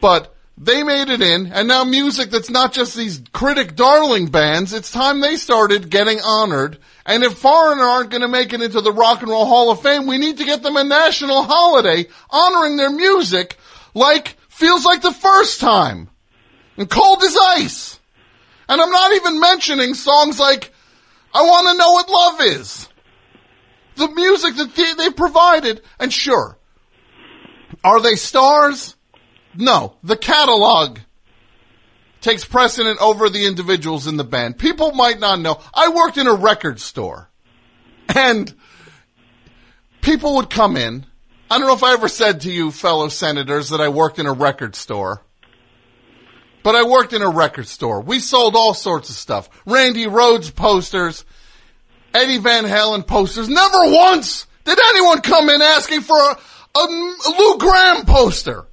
but 0.00 0.34
they 0.56 0.82
made 0.82 1.08
it 1.08 1.22
in, 1.22 1.52
and 1.52 1.68
now 1.68 1.84
music 1.84 2.30
that's 2.30 2.50
not 2.50 2.72
just 2.72 2.96
these 2.96 3.22
critic 3.32 3.76
darling 3.76 4.26
bands, 4.26 4.72
it's 4.72 4.90
time 4.90 5.20
they 5.20 5.36
started 5.36 5.90
getting 5.90 6.20
honored. 6.20 6.78
And 7.06 7.22
if 7.22 7.38
Foreigner 7.38 7.84
aren't 7.84 8.10
going 8.10 8.22
to 8.22 8.28
make 8.28 8.52
it 8.52 8.60
into 8.60 8.80
the 8.80 8.92
Rock 8.92 9.22
and 9.22 9.30
Roll 9.30 9.46
Hall 9.46 9.70
of 9.70 9.82
Fame, 9.82 10.06
we 10.06 10.18
need 10.18 10.38
to 10.38 10.44
get 10.44 10.62
them 10.62 10.76
a 10.76 10.84
national 10.84 11.44
holiday 11.44 12.06
honoring 12.30 12.76
their 12.76 12.90
music 12.90 13.56
like 13.94 14.36
feels 14.48 14.84
like 14.84 15.02
the 15.02 15.12
first 15.12 15.60
time. 15.60 16.08
And 16.76 16.88
cold 16.88 17.22
as 17.22 17.36
ice. 17.36 17.98
And 18.68 18.80
I'm 18.80 18.90
not 18.90 19.12
even 19.12 19.40
mentioning 19.40 19.94
songs 19.94 20.38
like 20.38 20.72
I 21.34 21.42
want 21.42 21.68
to 21.68 21.78
know 21.78 21.92
what 21.92 22.08
love 22.08 22.40
is. 22.58 22.88
The 23.98 24.08
music 24.08 24.56
that 24.56 24.74
they, 24.74 24.94
they 24.94 25.10
provided, 25.10 25.82
and 25.98 26.12
sure, 26.12 26.58
are 27.84 28.00
they 28.00 28.14
stars? 28.14 28.96
No, 29.54 29.96
the 30.02 30.16
catalog 30.16 30.98
takes 32.20 32.44
precedent 32.44 33.00
over 33.00 33.28
the 33.28 33.46
individuals 33.46 34.06
in 34.06 34.16
the 34.16 34.24
band. 34.24 34.58
People 34.58 34.92
might 34.92 35.20
not 35.20 35.40
know. 35.40 35.60
I 35.74 35.88
worked 35.88 36.18
in 36.18 36.26
a 36.26 36.34
record 36.34 36.80
store 36.80 37.28
and 38.08 38.52
people 40.00 40.36
would 40.36 40.50
come 40.50 40.76
in. 40.76 41.06
I 41.50 41.58
don't 41.58 41.66
know 41.66 41.74
if 41.74 41.84
I 41.84 41.92
ever 41.92 42.08
said 42.08 42.42
to 42.42 42.52
you 42.52 42.70
fellow 42.70 43.08
senators 43.08 43.70
that 43.70 43.80
I 43.80 43.88
worked 43.88 44.18
in 44.18 44.26
a 44.26 44.32
record 44.32 44.76
store, 44.76 45.22
but 46.62 46.74
I 46.74 46.82
worked 46.82 47.12
in 47.12 47.22
a 47.22 47.30
record 47.30 47.68
store. 47.68 48.00
We 48.00 48.18
sold 48.18 48.54
all 48.54 48.74
sorts 48.74 49.08
of 49.10 49.16
stuff. 49.16 49.48
Randy 49.64 50.04
Rhoads 50.04 50.54
posters, 50.54 51.24
Eddie 52.14 52.38
Van 52.38 52.64
Halen 52.64 53.06
posters. 53.06 53.48
Never 53.48 53.90
once 53.90 54.46
did 54.64 54.78
anyone 54.78 55.20
come 55.20 55.48
in 55.48 55.62
asking 55.62 56.02
for 56.02 56.18
a, 56.18 56.36
a 56.76 56.84
Lou 57.38 57.58
Gramm 57.58 58.04
poster 58.04 58.66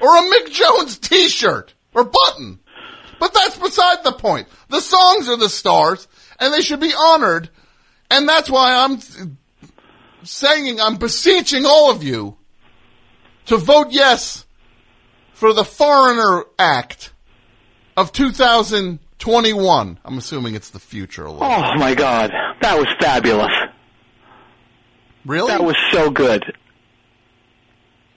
or 0.00 0.16
a 0.16 0.22
Mick 0.22 0.52
Jones 0.52 0.98
t-shirt 0.98 1.74
or 1.94 2.04
button. 2.04 2.60
But 3.18 3.32
that's 3.32 3.58
beside 3.58 4.04
the 4.04 4.12
point. 4.12 4.48
The 4.68 4.80
songs 4.80 5.28
are 5.28 5.36
the 5.36 5.48
stars 5.48 6.08
and 6.38 6.52
they 6.52 6.60
should 6.60 6.80
be 6.80 6.92
honored. 6.92 7.50
And 8.10 8.28
that's 8.28 8.50
why 8.50 8.84
I'm 8.84 8.98
saying, 10.24 10.80
I'm 10.80 10.96
beseeching 10.96 11.64
all 11.66 11.90
of 11.90 12.02
you 12.02 12.36
to 13.46 13.56
vote 13.56 13.88
yes 13.90 14.44
for 15.32 15.52
the 15.52 15.64
Foreigner 15.64 16.44
Act 16.58 17.12
of 17.96 18.12
2021. 19.24 19.98
I'm 20.04 20.18
assuming 20.18 20.54
it's 20.54 20.68
the 20.68 20.78
future 20.78 21.24
a 21.24 21.32
little. 21.32 21.46
Oh 21.46 21.74
my 21.76 21.94
God, 21.94 22.30
that 22.60 22.76
was 22.76 22.86
fabulous. 23.00 23.52
Really? 25.24 25.48
That 25.48 25.64
was 25.64 25.76
so 25.90 26.10
good. 26.10 26.44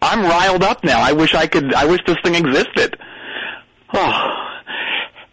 I'm 0.02 0.24
riled 0.24 0.64
up 0.64 0.84
now. 0.84 1.00
I 1.00 1.14
wish 1.14 1.34
I 1.34 1.48
could. 1.48 1.74
I 1.74 1.86
wish 1.86 2.02
this 2.06 2.18
thing 2.26 2.36
existed. 2.36 2.98
Oh, 3.94 4.58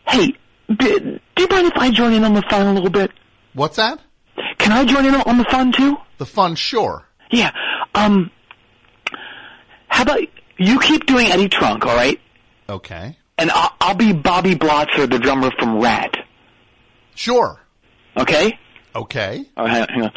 hey, 0.07 0.35
do, 0.69 1.19
do 1.35 1.43
you 1.43 1.49
mind 1.49 1.67
if 1.67 1.77
I 1.77 1.91
join 1.91 2.13
in 2.13 2.23
on 2.23 2.35
the 2.35 2.45
fun 2.49 2.67
a 2.69 2.73
little 2.73 2.91
bit? 2.91 3.11
What's 3.55 3.75
that? 3.77 3.99
Can 4.59 4.71
I 4.71 4.85
join 4.85 5.05
in 5.05 5.17
on 5.17 5.39
the 5.39 5.45
fun 5.45 5.73
too? 5.73 5.97
The 6.19 6.27
fun, 6.27 6.55
sure. 6.55 7.09
Yeah. 7.33 7.51
Um. 7.97 8.31
How 9.89 10.05
about 10.05 10.21
you 10.57 10.79
keep 10.79 11.07
doing 11.07 11.27
Eddie 11.27 11.49
Trunk, 11.49 11.85
all 11.85 11.97
right? 11.97 12.21
Okay. 12.69 13.19
And 13.37 13.51
I'll, 13.51 13.73
I'll 13.81 13.95
be 13.95 14.13
Bobby 14.13 14.55
Blotzer, 14.55 15.11
the 15.11 15.19
drummer 15.19 15.51
from 15.59 15.81
Ratt. 15.81 16.15
Sure. 17.15 17.61
Okay. 18.17 18.59
Okay. 18.95 19.45
All 19.57 19.67
right, 19.67 19.91
hang 19.91 20.03
on. 20.03 20.13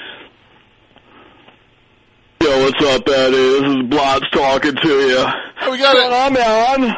Yo, 2.42 2.64
what's 2.64 2.84
up, 2.86 3.08
Eddie? 3.10 3.36
This 3.36 3.64
is 3.64 3.84
Blotz 3.90 4.30
talking 4.32 4.76
to 4.76 4.88
you. 4.90 5.26
Hey, 5.60 5.72
we 5.72 5.78
got 5.80 5.96
it. 5.96 6.14
on, 6.14 6.34
man? 6.34 6.96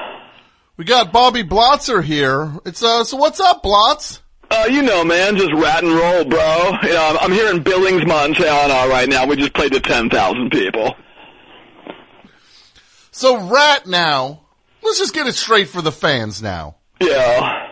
We 0.75 0.83
got 0.85 1.13
Bobby 1.13 1.43
Blotzer 1.43 2.03
here. 2.03 2.53
It's 2.65 2.83
uh. 2.83 3.03
So 3.05 3.17
what's 3.17 3.39
up, 3.39 3.63
Blotz? 3.63 4.21
Uh, 4.51 4.65
you 4.69 4.81
know, 4.81 5.03
man, 5.03 5.37
just 5.37 5.53
rat 5.53 5.83
and 5.83 5.93
roll, 5.93 6.25
bro. 6.25 6.71
You 6.83 6.93
know, 6.93 7.07
I'm, 7.09 7.17
I'm 7.19 7.31
here 7.31 7.53
in 7.53 7.61
Billings, 7.61 8.05
Montana 8.05 8.89
right 8.89 9.07
now. 9.07 9.25
We 9.27 9.35
just 9.35 9.53
played 9.53 9.73
to 9.73 9.79
10,000 9.79 10.49
people. 10.49 10.95
So 13.11 13.47
Ratt 13.47 13.85
now. 13.85 14.41
Let's 14.89 14.97
just 14.97 15.13
get 15.13 15.27
it 15.27 15.35
straight 15.35 15.69
for 15.69 15.83
the 15.83 15.91
fans 15.91 16.41
now. 16.41 16.77
Yeah. 16.99 17.67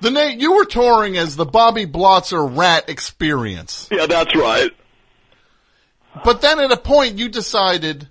The 0.00 0.10
name 0.10 0.40
you 0.40 0.54
were 0.54 0.64
touring 0.64 1.18
as 1.18 1.36
the 1.36 1.44
Bobby 1.44 1.84
Blotzer 1.84 2.56
Ratt 2.56 2.88
Experience. 2.88 3.86
Yeah, 3.90 4.06
that's 4.06 4.34
right. 4.34 4.70
But 6.24 6.40
then 6.40 6.58
at 6.58 6.72
a 6.72 6.78
point 6.78 7.18
you 7.18 7.28
decided 7.28 8.08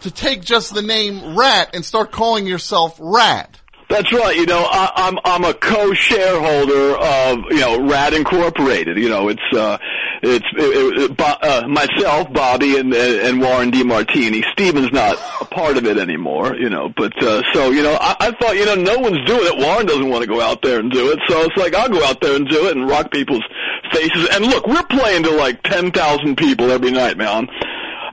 to 0.00 0.10
take 0.10 0.40
just 0.40 0.72
the 0.72 0.80
name 0.80 1.36
Ratt 1.36 1.74
and 1.74 1.84
start 1.84 2.12
calling 2.12 2.46
yourself 2.46 2.96
Ratt. 2.98 3.60
That's 3.90 4.10
right. 4.10 4.34
You 4.36 4.46
know, 4.46 4.66
I, 4.66 4.90
I'm 4.96 5.18
I'm 5.22 5.44
a 5.44 5.52
co-shareholder 5.52 6.96
of 6.96 7.38
you 7.50 7.60
know 7.60 7.86
Rad 7.86 8.14
Incorporated. 8.14 8.96
You 8.96 9.10
know, 9.10 9.28
it's 9.28 9.54
uh, 9.54 9.76
it's 10.22 10.46
it, 10.52 11.10
it, 11.10 11.16
Bo- 11.16 11.38
uh, 11.42 11.66
myself, 11.68 12.32
Bobby, 12.32 12.78
and 12.78 12.92
and 12.94 13.40
Warren 13.40 13.70
DeMartini. 13.70 14.42
Steven's 14.52 14.92
not 14.92 15.18
a 15.40 15.44
part 15.44 15.76
of 15.76 15.84
it 15.86 15.98
anymore. 15.98 16.54
You 16.56 16.70
know, 16.70 16.92
but 16.96 17.12
uh, 17.22 17.42
so 17.52 17.70
you 17.70 17.82
know, 17.82 17.96
I, 18.00 18.16
I 18.20 18.30
thought 18.32 18.56
you 18.56 18.64
know 18.66 18.74
no 18.74 18.98
one's 18.98 19.24
doing 19.26 19.46
it. 19.46 19.58
Warren 19.58 19.86
doesn't 19.86 20.08
want 20.08 20.22
to 20.22 20.28
go 20.28 20.40
out 20.40 20.62
there 20.62 20.80
and 20.80 20.90
do 20.90 21.10
it, 21.12 21.18
so 21.28 21.42
it's 21.42 21.56
like 21.56 21.74
I'll 21.74 21.88
go 21.88 22.04
out 22.04 22.20
there 22.20 22.36
and 22.36 22.48
do 22.48 22.68
it 22.68 22.76
and 22.76 22.88
rock 22.88 23.10
people's 23.10 23.44
faces. 23.92 24.28
And 24.32 24.46
look, 24.46 24.66
we're 24.66 24.82
playing 24.84 25.24
to 25.24 25.30
like 25.30 25.62
ten 25.62 25.90
thousand 25.90 26.36
people 26.36 26.70
every 26.70 26.90
night, 26.90 27.16
man. 27.16 27.48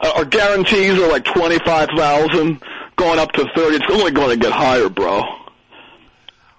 Uh, 0.02 0.12
our 0.18 0.26
guarantees 0.26 1.00
are 1.00 1.10
like 1.10 1.26
twenty 1.26 1.60
five 1.60 1.90
thousand, 1.96 2.62
going 2.96 3.20
up 3.20 3.32
to 3.34 3.48
thirty. 3.56 3.78
It's 3.78 3.86
only 3.92 4.12
going 4.12 4.30
to 4.32 4.38
get 4.38 4.52
higher, 4.52 4.90
bro. 4.90 5.24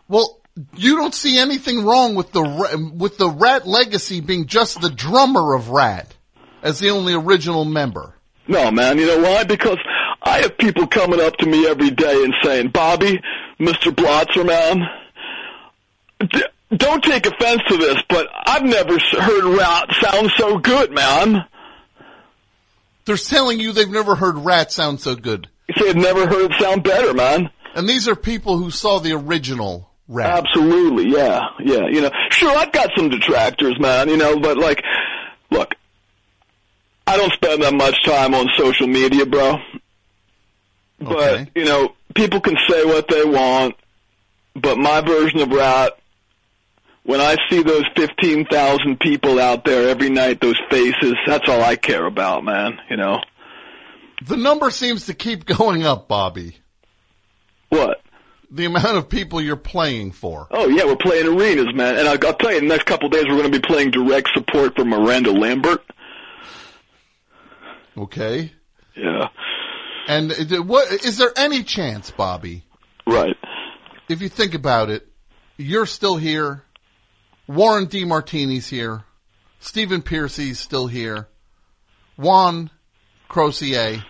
Well, 0.08 0.33
you 0.76 0.96
don't 0.96 1.14
see 1.14 1.38
anything 1.38 1.84
wrong 1.84 2.14
with 2.14 2.32
the 2.32 2.92
with 2.94 3.18
the 3.18 3.28
Ratt 3.28 3.66
legacy 3.66 4.20
being 4.20 4.46
just 4.46 4.80
the 4.80 4.90
drummer 4.90 5.54
of 5.54 5.70
Ratt 5.70 6.14
as 6.62 6.78
the 6.78 6.90
only 6.90 7.14
original 7.14 7.64
member. 7.64 8.14
No, 8.46 8.70
man. 8.70 8.98
You 8.98 9.06
know 9.06 9.20
why? 9.22 9.44
Because 9.44 9.78
I 10.22 10.42
have 10.42 10.56
people 10.58 10.86
coming 10.86 11.20
up 11.20 11.36
to 11.38 11.46
me 11.46 11.66
every 11.66 11.90
day 11.90 12.24
and 12.24 12.34
saying, 12.42 12.68
Bobby, 12.68 13.20
Mr. 13.58 13.90
Blotzer, 13.92 14.46
man, 14.46 14.86
d- 16.20 16.76
don't 16.76 17.02
take 17.02 17.26
offense 17.26 17.62
to 17.68 17.76
this, 17.76 17.96
but 18.08 18.28
I've 18.46 18.64
never 18.64 18.98
heard 18.98 19.44
Ratt 19.58 19.92
sound 20.00 20.30
so 20.36 20.58
good, 20.58 20.92
man. 20.92 21.44
They're 23.06 23.16
telling 23.16 23.60
you 23.60 23.72
they've 23.72 23.88
never 23.88 24.14
heard 24.14 24.38
Ratt 24.38 24.72
sound 24.72 25.00
so 25.00 25.14
good. 25.14 25.48
I've 25.76 25.96
never 25.96 26.26
heard 26.26 26.50
it 26.50 26.60
sound 26.60 26.84
better, 26.84 27.12
man. 27.12 27.50
And 27.74 27.88
these 27.88 28.08
are 28.08 28.16
people 28.16 28.56
who 28.58 28.70
saw 28.70 28.98
the 28.98 29.12
original 29.12 29.90
Absolutely, 30.12 31.10
yeah, 31.10 31.40
yeah. 31.60 31.86
You 31.88 32.02
know, 32.02 32.10
sure, 32.30 32.56
I've 32.56 32.72
got 32.72 32.90
some 32.96 33.08
detractors, 33.08 33.78
man. 33.78 34.08
You 34.08 34.16
know, 34.16 34.38
but 34.38 34.58
like, 34.58 34.82
look, 35.50 35.74
I 37.06 37.16
don't 37.16 37.32
spend 37.32 37.62
that 37.62 37.74
much 37.74 38.04
time 38.04 38.34
on 38.34 38.48
social 38.56 38.86
media, 38.86 39.24
bro. 39.24 39.56
But 41.00 41.48
you 41.54 41.64
know, 41.64 41.94
people 42.14 42.40
can 42.40 42.56
say 42.68 42.84
what 42.84 43.08
they 43.08 43.24
want, 43.24 43.76
but 44.54 44.78
my 44.78 45.00
version 45.00 45.40
of 45.40 45.50
Ratt, 45.50 45.98
when 47.04 47.20
I 47.20 47.36
see 47.50 47.62
those 47.62 47.84
fifteen 47.96 48.46
thousand 48.46 49.00
people 49.00 49.40
out 49.40 49.64
there 49.64 49.88
every 49.88 50.10
night, 50.10 50.40
those 50.40 50.60
faces, 50.70 51.14
that's 51.26 51.48
all 51.48 51.62
I 51.62 51.76
care 51.76 52.06
about, 52.06 52.44
man. 52.44 52.78
You 52.90 52.96
know. 52.96 53.20
The 54.26 54.36
number 54.36 54.70
seems 54.70 55.06
to 55.06 55.14
keep 55.14 55.44
going 55.58 55.84
up, 55.84 56.08
Bobby. 56.08 56.56
What? 57.68 58.00
The 58.54 58.66
amount 58.66 58.96
of 58.96 59.08
people 59.08 59.40
you're 59.40 59.56
playing 59.56 60.12
for. 60.12 60.46
Oh 60.52 60.68
yeah, 60.68 60.84
we're 60.84 60.94
playing 60.94 61.26
arenas, 61.26 61.74
man. 61.74 61.98
And 61.98 62.08
I'll, 62.08 62.18
I'll 62.24 62.34
tell 62.34 62.52
you, 62.52 62.60
the 62.60 62.66
next 62.66 62.84
couple 62.84 63.06
of 63.06 63.12
days 63.12 63.24
we're 63.24 63.36
going 63.36 63.50
to 63.50 63.58
be 63.58 63.66
playing 63.66 63.90
direct 63.90 64.28
support 64.32 64.76
for 64.76 64.84
Miranda 64.84 65.32
Lambert. 65.32 65.82
Okay. 67.96 68.52
Yeah. 68.96 69.28
And 70.06 70.32
uh, 70.32 70.62
what 70.62 70.92
is 71.04 71.18
there 71.18 71.32
any 71.36 71.64
chance, 71.64 72.12
Bobby? 72.12 72.62
Right. 73.08 73.36
If 74.08 74.22
you 74.22 74.28
think 74.28 74.54
about 74.54 74.88
it, 74.88 75.08
you're 75.56 75.86
still 75.86 76.16
here. 76.16 76.62
Warren 77.48 77.86
DeMartini's 77.86 78.68
here. 78.68 79.02
Stephen 79.58 80.00
Pearcy's 80.00 80.60
still 80.60 80.86
here. 80.86 81.26
Juan 82.16 82.70
Croucier. 83.28 84.04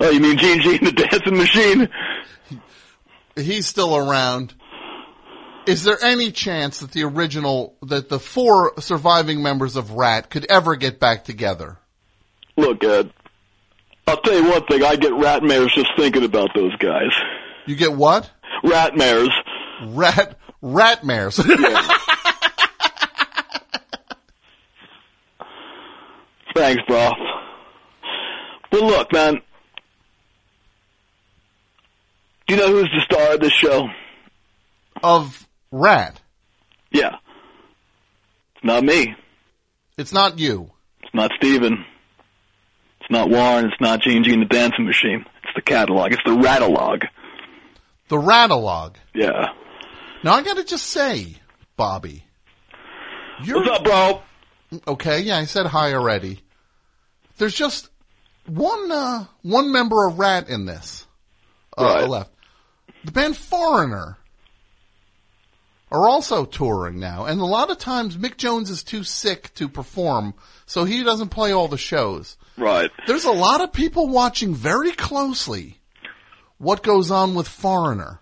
Oh, 0.00 0.10
you 0.10 0.20
mean 0.20 0.38
Gene 0.38 0.60
Gene 0.62 0.84
the 0.84 0.92
dancing 0.92 1.36
machine? 1.36 1.88
He's 3.36 3.66
still 3.66 3.96
around. 3.96 4.54
Is 5.66 5.84
there 5.84 6.02
any 6.02 6.32
chance 6.32 6.80
that 6.80 6.90
the 6.90 7.04
original, 7.04 7.76
that 7.82 8.08
the 8.08 8.18
four 8.18 8.72
surviving 8.80 9.42
members 9.42 9.76
of 9.76 9.92
Ratt 9.92 10.28
could 10.28 10.44
ever 10.50 10.74
get 10.76 10.98
back 10.98 11.24
together? 11.24 11.78
Look, 12.56 12.82
Ed, 12.82 13.12
I'll 14.06 14.20
tell 14.20 14.34
you 14.34 14.50
one 14.50 14.64
thing. 14.66 14.82
I 14.84 14.96
get 14.96 15.12
rat 15.14 15.42
mares 15.42 15.72
just 15.74 15.90
thinking 15.96 16.24
about 16.24 16.50
those 16.54 16.74
guys. 16.76 17.12
You 17.66 17.76
get 17.76 17.92
what? 17.94 18.30
Rat 18.64 18.96
mares. 18.96 19.30
Rat, 19.86 20.36
rat 20.60 21.04
mares. 21.04 21.36
Thanks, 26.54 26.82
bro. 26.86 27.10
But 28.70 28.82
look, 28.82 29.12
man. 29.12 29.40
Do 32.52 32.58
you 32.58 32.66
know 32.66 32.72
who's 32.82 32.90
the 32.90 33.00
star 33.00 33.32
of 33.32 33.40
this 33.40 33.54
show? 33.54 33.88
Of 35.02 35.48
Ratt. 35.70 36.20
Yeah. 36.90 37.16
It's 38.56 38.62
not 38.64 38.84
me. 38.84 39.14
It's 39.96 40.12
not 40.12 40.38
you. 40.38 40.70
It's 41.02 41.14
not 41.14 41.30
Steven. 41.38 41.82
It's 43.00 43.10
not 43.10 43.30
Warren. 43.30 43.64
It's 43.64 43.80
not 43.80 44.02
Gene 44.02 44.22
Gene 44.22 44.40
the 44.40 44.44
Dancing 44.44 44.84
Machine. 44.84 45.24
It's 45.44 45.54
the 45.56 45.62
catalog. 45.62 46.12
It's 46.12 46.20
the 46.26 46.32
Ratalogue. 46.36 47.04
The 48.08 48.16
Ratalogue. 48.18 48.96
Yeah. 49.14 49.46
Now 50.22 50.34
I 50.34 50.42
gotta 50.42 50.62
just 50.64 50.84
say, 50.88 51.36
Bobby. 51.78 52.22
You're, 53.44 53.64
What's 53.64 53.78
up, 53.78 53.84
bro? 53.84 54.22
Okay, 54.88 55.20
yeah, 55.20 55.38
I 55.38 55.46
said 55.46 55.64
hi 55.64 55.94
already. 55.94 56.42
There's 57.38 57.54
just 57.54 57.88
one, 58.44 58.92
uh, 58.92 59.24
one 59.40 59.72
member 59.72 60.06
of 60.06 60.18
Ratt 60.18 60.50
in 60.50 60.66
this. 60.66 61.06
Uh, 61.78 61.84
Right. 61.84 62.06
left. 62.10 62.28
The 63.04 63.12
band 63.12 63.36
Foreigner 63.36 64.18
are 65.90 66.08
also 66.08 66.44
touring 66.44 66.98
now, 66.98 67.26
and 67.26 67.40
a 67.40 67.44
lot 67.44 67.70
of 67.70 67.78
times 67.78 68.16
Mick 68.16 68.36
Jones 68.36 68.70
is 68.70 68.82
too 68.82 69.04
sick 69.04 69.52
to 69.54 69.68
perform, 69.68 70.34
so 70.64 70.84
he 70.84 71.02
doesn't 71.04 71.28
play 71.28 71.52
all 71.52 71.68
the 71.68 71.76
shows. 71.76 72.36
Right. 72.56 72.90
There's 73.06 73.24
a 73.24 73.32
lot 73.32 73.60
of 73.60 73.72
people 73.72 74.08
watching 74.08 74.54
very 74.54 74.92
closely 74.92 75.78
what 76.58 76.82
goes 76.82 77.10
on 77.10 77.34
with 77.34 77.48
Foreigner 77.48 78.20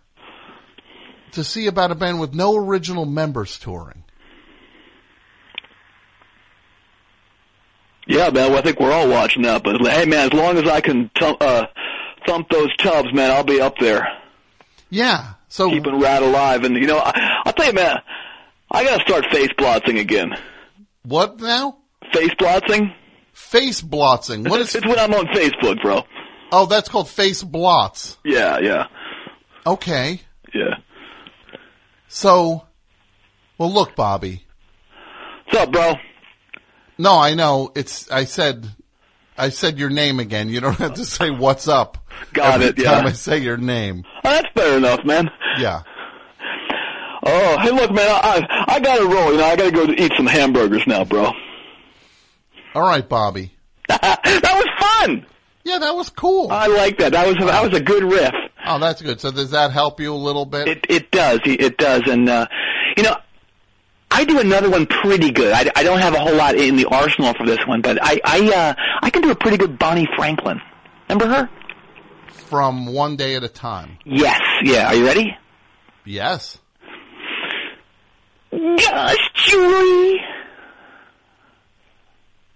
to 1.33 1.45
see 1.45 1.67
about 1.67 1.93
a 1.93 1.95
band 1.95 2.19
with 2.19 2.35
no 2.35 2.57
original 2.57 3.05
members 3.05 3.59
touring. 3.59 4.03
Yeah, 8.07 8.31
man. 8.31 8.51
Well, 8.51 8.59
I 8.59 8.63
think 8.63 8.81
we're 8.81 8.93
all 8.93 9.09
watching 9.09 9.43
that. 9.43 9.63
But 9.63 9.81
hey, 9.83 10.07
man, 10.07 10.27
as 10.27 10.33
long 10.33 10.59
as 10.59 10.69
I 10.69 10.81
can 10.81 11.11
uh, 11.21 11.67
thump 12.27 12.49
those 12.49 12.75
tubs, 12.79 13.13
man, 13.13 13.31
I'll 13.31 13.45
be 13.45 13.61
up 13.61 13.79
there. 13.79 14.09
Yeah. 14.91 15.35
So 15.49 15.71
keeping 15.71 15.99
Ratt 16.01 16.23
alive, 16.23 16.65
and 16.65 16.77
you 16.77 16.87
know, 16.87 16.99
I, 16.99 17.41
I'll 17.45 17.53
tell 17.53 17.67
you, 17.67 17.73
man, 17.73 17.97
I 18.71 18.85
gotta 18.85 19.03
start 19.03 19.27
face 19.33 19.49
blotting 19.57 19.99
again. 19.99 20.37
What 21.03 21.41
now? 21.41 21.79
Face 22.13 22.35
blotting. 22.39 22.93
Face 23.33 23.81
blotting. 23.81 24.45
What 24.45 24.61
is? 24.61 24.75
it's 24.75 24.87
when 24.87 24.99
I'm 24.99 25.15
on 25.15 25.27
Facebook, 25.29 25.81
bro. 25.83 26.03
Oh, 26.53 26.67
that's 26.67 26.89
called 26.89 27.09
face 27.09 27.43
blots. 27.43 28.19
Yeah, 28.25 28.59
yeah, 28.59 28.87
Okay. 29.67 30.21
yeah. 30.53 30.77
So, 32.09 32.65
well, 33.57 33.73
look, 33.73 33.95
Bobby. 33.95 34.45
What's 35.47 35.59
up, 35.61 35.73
bro? 35.73 35.95
No, 36.99 37.17
I 37.19 37.35
know. 37.35 37.73
It's. 37.75 38.11
I 38.11 38.25
said. 38.25 38.69
I 39.39 39.49
said 39.49 39.79
your 39.79 39.91
name 39.91 40.21
again. 40.21 40.49
You 40.49 40.61
don't 40.61 40.75
have 40.79 40.95
to 40.95 41.05
say 41.05 41.31
what's 41.31 41.67
up. 41.69 41.99
Got 42.33 42.55
every 42.55 42.67
it, 42.69 42.79
yeah. 42.79 42.95
Time 42.95 43.07
I 43.07 43.13
say 43.13 43.39
your 43.39 43.57
name. 43.57 44.05
Oh, 44.25 44.31
that's 44.31 44.49
fair 44.55 44.77
enough, 44.79 45.05
man. 45.05 45.31
Yeah. 45.59 45.83
Oh, 47.23 47.59
hey, 47.59 47.71
look, 47.71 47.91
man, 47.93 48.09
I 48.09 48.47
I, 48.51 48.75
I 48.77 48.81
gotta 48.81 49.05
roll. 49.05 49.33
You 49.33 49.39
know, 49.39 49.45
I 49.45 49.57
gotta 49.57 49.73
go 49.73 49.87
to 49.87 50.03
eat 50.03 50.13
some 50.17 50.27
hamburgers 50.27 50.87
now, 50.87 51.05
bro. 51.05 51.33
All 52.75 52.83
right, 52.83 53.07
Bobby. 53.07 53.53
that 53.89 54.21
was 54.25 54.87
fun. 55.07 55.27
Yeah, 55.65 55.79
that 55.79 55.95
was 55.95 56.09
cool. 56.11 56.51
I 56.51 56.69
like 56.69 56.99
that. 56.99 57.13
That 57.13 57.27
was 57.27 57.37
that 57.37 57.63
was 57.63 57.79
a 57.79 57.83
good 57.83 58.05
riff. 58.05 58.33
Oh, 58.67 58.79
that's 58.79 59.03
good. 59.03 59.21
So 59.21 59.31
does 59.31 59.51
that 59.51 59.73
help 59.73 60.01
you 60.01 60.15
a 60.15 60.17
little 60.17 60.47
bit? 60.47 60.69
It 60.69 60.87
it 60.89 61.11
does. 61.11 61.41
It 61.45 61.77
does. 61.77 62.03
And 62.07 62.29
uh, 62.29 62.47
you 62.97 63.03
know, 63.03 63.17
I 64.11 64.25
do 64.25 64.39
another 64.39 64.71
one 64.71 64.87
pretty 64.87 65.31
good. 65.31 65.53
I, 65.53 65.71
I 65.77 65.83
don't 65.83 65.99
have 65.99 66.15
a 66.15 66.19
whole 66.19 66.35
lot 66.35 66.55
in 66.55 66.77
the 66.77 66.87
arsenal 66.87 67.35
for 67.35 67.45
this 67.47 67.65
one, 67.67 67.83
but 67.83 67.99
I 68.01 68.21
I 68.25 68.49
uh, 68.49 68.75
I 69.03 69.11
can 69.11 69.23
do 69.23 69.31
a 69.31 69.37
pretty 69.37 69.57
good 69.59 69.79
Bonnie 69.79 70.09
Franklin. 70.17 70.61
Remember 71.09 71.27
her? 71.35 71.51
From 72.51 72.87
one 72.87 73.15
day 73.17 73.37
at 73.37 73.45
a 73.45 73.49
time. 73.49 73.97
Yes. 74.05 74.41
Yeah. 74.65 74.89
Are 74.89 74.95
you 74.97 75.07
ready? 75.07 75.37
Yes. 76.05 76.59
Gosh, 78.51 79.17
Julie. 79.35 80.21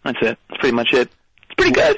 That's 0.05 0.19
it. 0.21 0.39
That's 0.49 0.61
pretty 0.61 0.75
much 0.75 0.93
it. 0.93 1.09
It's 1.45 1.55
pretty 1.57 1.71
good, 1.73 1.97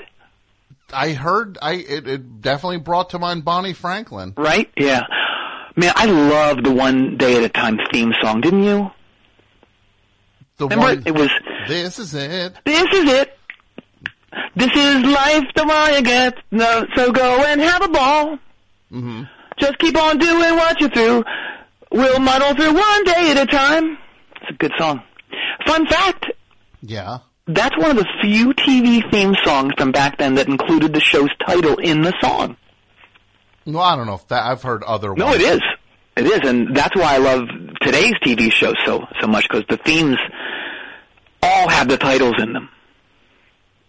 I 0.93 1.13
heard. 1.13 1.57
I 1.63 1.73
it, 1.73 2.07
it 2.07 2.43
definitely 2.43 2.79
brought 2.79 3.11
to 3.11 3.19
mind 3.19 3.45
Bonnie 3.45 3.73
Franklin. 3.73 4.35
right? 4.37 4.71
Yeah. 4.77 5.03
Man, 5.75 5.93
I 5.97 6.05
love 6.07 6.63
the 6.63 6.73
one 6.73 7.17
day 7.17 7.37
at 7.39 7.45
a 7.45 7.49
time 7.49 7.79
theme 7.93 8.13
song. 8.23 8.43
Didn't 8.43 8.63
you? 8.65 8.91
The 10.59 10.69
Remember 10.69 10.85
one. 10.95 11.03
it 11.07 11.15
was 11.15 11.31
This 11.67 11.99
is 11.99 12.15
it. 12.15 12.55
This 12.65 12.87
is 12.93 13.11
it. 13.11 13.36
This 14.55 14.71
is 14.75 15.03
life, 15.05 15.45
the 15.55 15.65
more 15.65 15.89
you 15.91 16.03
get. 16.03 16.35
No, 16.51 16.87
so 16.95 17.13
go 17.13 17.45
and 17.45 17.61
have 17.61 17.83
a 17.83 17.89
ball. 17.89 18.39
hmm 18.91 19.23
Just 19.59 19.79
keep 19.79 19.97
on 19.97 20.19
doing 20.19 20.57
what 20.57 20.81
you 20.81 20.89
do. 20.89 21.25
We'll 21.93 22.19
muddle 22.21 22.55
through 22.55 22.75
one 22.75 23.05
day 23.05 23.31
at 23.33 23.37
a 23.39 23.47
time. 23.47 23.99
It's 24.43 24.51
a 24.51 24.55
good 24.55 24.73
song. 24.79 25.03
Fun 25.67 25.87
fact, 25.87 26.27
Yeah. 26.83 27.19
that's 27.47 27.77
one 27.79 27.91
of 27.93 27.97
the 27.97 28.07
few 28.23 28.53
TV 28.55 29.03
theme 29.11 29.35
songs 29.45 29.73
from 29.79 29.93
back 29.93 30.19
then 30.19 30.35
that 30.35 30.49
included 30.49 30.93
the 30.93 31.01
show's 31.01 31.31
title 31.47 31.77
in 31.79 32.03
the 32.03 32.13
song. 32.21 32.57
Well, 33.65 33.83
I 33.83 33.97
don't 33.97 34.07
know 34.07 34.15
if 34.15 34.29
that 34.29 34.45
I've 34.45 34.63
heard 34.63 34.85
other. 34.85 35.13
No, 35.15 35.33
it 35.33 35.41
is. 35.41 35.61
It 36.17 36.25
is, 36.27 36.49
and 36.49 36.75
that's 36.77 36.95
why 36.97 37.15
I 37.15 37.19
love 37.19 37.43
today's 37.83 38.15
TV 38.25 38.51
shows 38.53 38.75
so 38.87 39.05
so 39.21 39.27
much 39.27 39.47
because 39.49 39.65
the 39.69 39.77
themes 39.77 40.17
all 41.43 41.69
have 41.69 41.89
the 41.89 41.97
titles 41.99 42.35
in 42.39 42.53
them. 42.53 42.69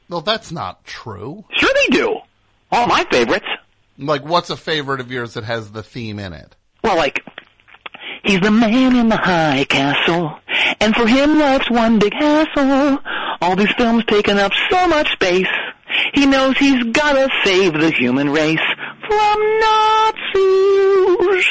Well, 0.10 0.22
that's 0.22 0.52
not 0.52 0.86
true. 0.86 1.44
Sure, 1.56 1.74
they 1.74 1.98
do. 1.98 2.18
All 2.72 2.88
my 2.88 3.06
favorites. 3.10 3.46
Like, 3.98 4.24
what's 4.24 4.50
a 4.50 4.58
favorite 4.58 5.00
of 5.00 5.12
yours 5.12 5.34
that 5.34 5.44
has 5.44 5.72
the 5.72 5.84
theme 5.84 6.20
in 6.20 6.34
it? 6.34 6.56
Well, 6.84 6.98
like 6.98 7.24
he's 8.24 8.40
the 8.40 8.52
man 8.52 8.96
in 8.96 9.10
the 9.10 9.18
high 9.18 9.66
castle, 9.66 10.38
and 10.80 10.96
for 10.96 11.08
him 11.08 11.40
life's 11.40 11.70
one 11.70 12.00
big 12.00 12.14
hassle. 12.14 13.00
All 13.42 13.56
these 13.56 13.74
films 13.78 14.04
taking 14.08 14.38
up 14.38 14.52
so 14.70 14.88
much 14.88 15.12
space. 15.14 15.48
He 16.14 16.26
knows 16.26 16.58
he's 16.58 16.84
gotta 16.92 17.30
save 17.44 17.74
the 17.74 17.92
human 17.92 18.30
race 18.30 18.60
from 19.08 19.60
Nazis. 19.60 21.46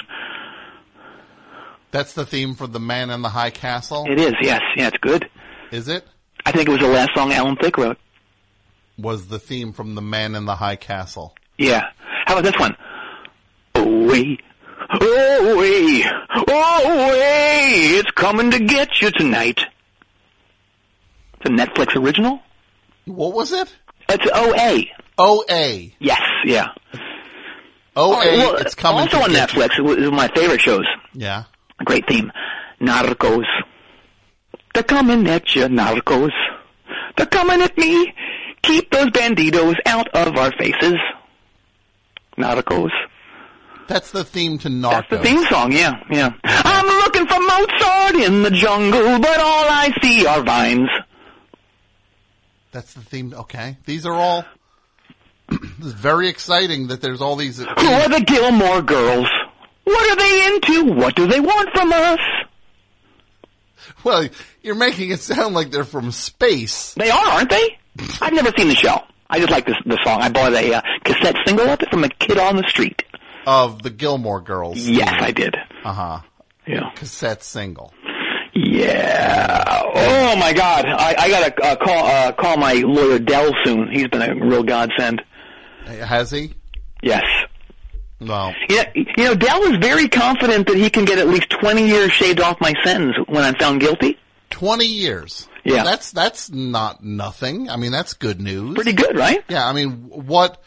That's 1.91 2.13
the 2.15 2.27
theme 2.27 2.55
for 2.55 2.67
the 2.67 2.81
Man 2.81 3.11
in 3.11 3.23
the 3.23 3.29
High 3.29 3.51
Castle. 3.51 4.07
It 4.09 4.21
is, 4.21 4.35
yes, 4.41 4.61
yeah, 4.77 4.89
it's 4.89 4.99
good. 4.99 5.29
Is 5.73 5.89
it? 5.89 6.07
I 6.45 6.53
think 6.53 6.69
it 6.69 6.73
was 6.73 6.81
the 6.81 6.89
last 6.89 7.11
song 7.15 7.33
Alan 7.33 7.57
Thicke 7.57 7.79
wrote. 7.79 7.99
Was 8.99 9.27
the 9.29 9.39
theme 9.39 9.73
from 9.73 9.95
the 9.95 10.03
Man 10.03 10.35
in 10.35 10.47
the 10.47 10.57
High 10.57 10.77
Castle? 10.77 11.35
Yeah. 11.59 11.85
How 12.27 12.39
about 12.39 12.45
this 12.45 12.59
one? 12.59 12.77
Away, 13.75 14.39
away, 14.91 16.03
away, 16.49 17.63
it's 17.99 18.11
coming 18.13 18.51
to 18.53 18.59
get 18.59 18.89
you 19.03 19.11
tonight. 19.11 19.61
It's 21.35 21.45
a 21.45 21.49
Netflix 21.51 21.95
original. 21.95 22.41
What 23.05 23.35
was 23.35 23.53
it? 23.53 23.75
It's 24.09 24.27
OA. 24.33 24.85
OA. 25.19 25.91
Yes, 25.99 26.23
yeah. 26.45 26.69
OA. 27.95 28.13
well, 28.13 28.57
it's 28.57 28.75
coming. 28.75 29.03
Also 29.03 29.19
to 29.19 29.25
on 29.25 29.31
get 29.31 29.55
you. 29.55 29.61
Netflix, 29.61 29.79
it 29.79 29.83
was 29.83 29.97
one 29.97 30.05
of 30.05 30.13
my 30.13 30.29
favorite 30.29 30.61
shows. 30.61 30.87
Yeah. 31.13 31.45
Great 31.85 32.07
theme. 32.09 32.33
Narcos. 32.81 33.45
They're 34.75 34.83
coming 34.83 35.27
at 35.29 35.55
you, 35.55 35.65
Narcos. 35.65 36.33
They're 37.17 37.27
coming 37.27 37.63
at 37.63 37.77
me. 37.79 38.13
Keep 38.67 38.91
those 38.91 39.11
banditos 39.11 39.77
out 39.87 40.09
of 40.09 40.37
our 40.37 40.53
faces. 40.53 40.97
Narcos. 42.37 42.91
That's 43.89 44.11
the 44.11 44.25
theme 44.25 44.59
to 44.59 44.69
Narcos. 44.69 44.91
That's 44.91 45.11
the 45.11 45.19
theme 45.19 45.45
song, 45.45 45.73
yeah, 45.73 46.03
yeah. 46.11 46.31
I'm 46.45 46.87
looking 46.87 47.27
for 47.27 47.39
Mozart 47.39 48.17
in 48.17 48.43
the 48.43 48.51
jungle, 48.51 49.21
but 49.21 49.39
all 49.39 49.65
I 49.69 49.93
see 50.03 50.27
are 50.27 50.43
vines. 50.43 50.89
That's 52.73 52.93
the 52.95 53.01
theme. 53.01 53.33
Okay. 53.33 53.79
These 53.87 54.05
are 54.05 54.13
all. 54.13 54.45
this 55.49 55.87
is 55.87 55.93
very 55.93 56.29
exciting 56.29 56.89
that 56.89 57.01
there's 57.01 57.23
all 57.23 57.37
these. 57.37 57.59
Who 57.59 57.65
are 57.67 58.09
the 58.09 58.25
Gilmore 58.27 58.83
girls? 58.83 59.29
What 59.85 60.11
are 60.11 60.17
they 60.17 60.47
into? 60.47 60.95
What 60.95 61.15
do 61.15 61.29
they 61.29 61.41
want 61.41 61.71
from 61.73 61.93
us? 61.93 62.19
Well, 64.03 64.29
you're 64.63 64.75
making 64.75 65.11
it 65.11 65.21
sound 65.21 65.55
like 65.55 65.71
they're 65.71 65.85
from 65.85 66.11
space. 66.11 66.95
They 66.95 67.11
are, 67.11 67.27
aren't 67.29 67.51
they? 67.51 67.79
I've 68.21 68.33
never 68.33 68.51
seen 68.57 68.69
the 68.69 68.75
show. 68.75 68.99
I 69.29 69.39
just 69.39 69.51
like 69.51 69.67
this 69.67 69.77
the 69.85 69.99
song. 70.05 70.23
I 70.23 70.29
bought 70.31 70.53
a 70.53 70.75
uh, 70.75 70.81
cassette 71.05 71.37
single 71.47 71.69
of 71.69 71.81
it 71.83 71.91
from 71.91 72.05
a 72.05 72.09
kid 72.09 72.39
on 72.39 72.57
the 72.57 72.65
street. 72.69 73.03
Of 73.47 73.83
the 73.83 73.91
Gilmore 73.91 74.41
Girls. 74.41 74.79
Yes, 74.79 75.13
I 75.21 75.33
did. 75.33 75.57
Uh 75.85 75.93
huh. 75.93 76.21
Yeah. 76.67 76.91
Cassette 76.97 77.43
single. 77.43 77.93
Yeah. 78.55 79.65
Oh 79.95 80.37
my 80.37 80.53
God. 80.53 80.87
I, 80.87 81.15
I 81.19 81.29
gotta 81.29 81.63
uh, 81.65 81.77
call 81.77 82.07
uh, 82.07 82.33
call 82.33 82.57
my 82.57 82.75
lawyer 82.75 83.19
Dell 83.19 83.53
soon. 83.65 83.91
He's 83.93 84.09
been 84.09 84.23
a 84.23 84.35
real 84.35 84.63
godsend. 84.63 85.23
Has 85.87 86.31
he? 86.31 86.55
Yes. 87.03 87.25
Well, 88.21 88.55
Yeah, 88.71 88.91
you 88.95 89.05
know, 89.19 89.35
Dell 89.35 89.63
is 89.65 89.77
very 89.79 90.09
confident 90.09 90.67
that 90.69 90.77
he 90.77 90.89
can 90.89 91.05
get 91.05 91.19
at 91.19 91.29
least 91.29 91.51
20 91.51 91.87
years 91.87 92.11
shaved 92.13 92.41
off 92.41 92.59
my 92.63 92.73
sentence 92.83 93.15
when 93.29 93.45
I'm 93.45 93.55
found 93.57 93.81
guilty. 93.81 94.19
20 94.51 94.87
years. 94.87 95.47
Yeah. 95.75 95.85
That's, 95.85 96.11
that's 96.13 96.51
not 96.51 97.03
nothing. 97.05 97.69
I 97.71 97.77
mean, 97.77 97.93
that's 97.93 98.15
good 98.15 98.41
news. 98.41 98.75
Pretty 98.75 98.93
good, 98.93 99.17
right? 99.17 99.43
Yeah. 99.49 99.67
I 99.69 99.73
mean, 99.73 100.09
what, 100.09 100.63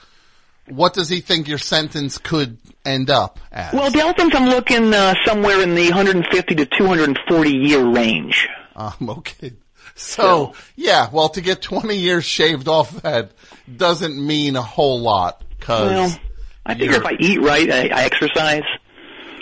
what 0.68 0.94
does 0.94 1.10
he 1.10 1.22
think 1.22 1.48
your 1.48 1.58
sentence 1.58 2.18
could 2.18 2.58
end 2.86 3.10
up 3.10 3.40
as? 3.52 3.74
Well, 3.74 3.90
Dell 3.92 4.14
thinks 4.14 4.36
I'm 4.36 4.50
looking 4.50 4.94
uh, 4.94 5.16
somewhere 5.26 5.62
in 5.62 5.74
the 5.76 5.86
150 5.90 6.56
to 6.56 6.66
240 6.66 7.50
year 7.52 7.86
range. 7.86 8.48
Um, 8.76 9.10
okay. 9.10 9.54
So, 9.96 10.54
yeah, 10.78 11.10
well, 11.12 11.30
to 11.30 11.42
get 11.42 11.62
20 11.62 11.96
years 11.98 12.24
shaved 12.24 12.68
off 12.70 13.02
that 13.02 13.32
doesn't 13.76 14.16
mean 14.26 14.56
a 14.56 14.62
whole 14.62 15.02
lot, 15.02 15.44
cause. 15.60 15.90
Well, 15.92 16.20
I 16.66 16.76
figure 16.76 16.96
if 16.96 17.06
I 17.06 17.14
eat 17.20 17.42
right, 17.42 17.70
I, 17.70 17.88
I 17.90 18.04
exercise, 18.04 18.64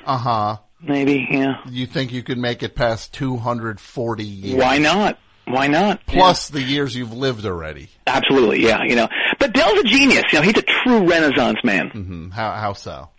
Uh 0.05 0.17
huh. 0.17 0.57
maybe, 0.81 1.27
yeah. 1.29 1.57
You 1.69 1.85
think 1.85 2.11
you 2.11 2.23
could 2.23 2.37
make 2.39 2.63
it 2.63 2.73
past 2.75 3.13
240 3.13 4.23
years? 4.23 4.59
Why 4.59 4.79
not? 4.79 5.19
Why 5.47 5.67
not? 5.67 6.05
Plus 6.05 6.49
the 6.49 6.61
years 6.61 6.95
you've 6.95 7.13
lived 7.13 7.45
already. 7.45 7.89
Absolutely, 8.05 8.63
yeah, 8.63 8.83
you 8.83 8.95
know. 8.95 9.07
But 9.39 9.53
Dell's 9.53 9.79
a 9.79 9.83
genius, 9.83 10.25
you 10.31 10.39
know, 10.39 10.43
he's 10.43 10.57
a 10.57 10.61
true 10.61 11.07
renaissance 11.07 11.59
man. 11.63 11.89
hmm 11.89 12.29
How, 12.29 12.51
how 12.53 12.73
so? 12.73 13.09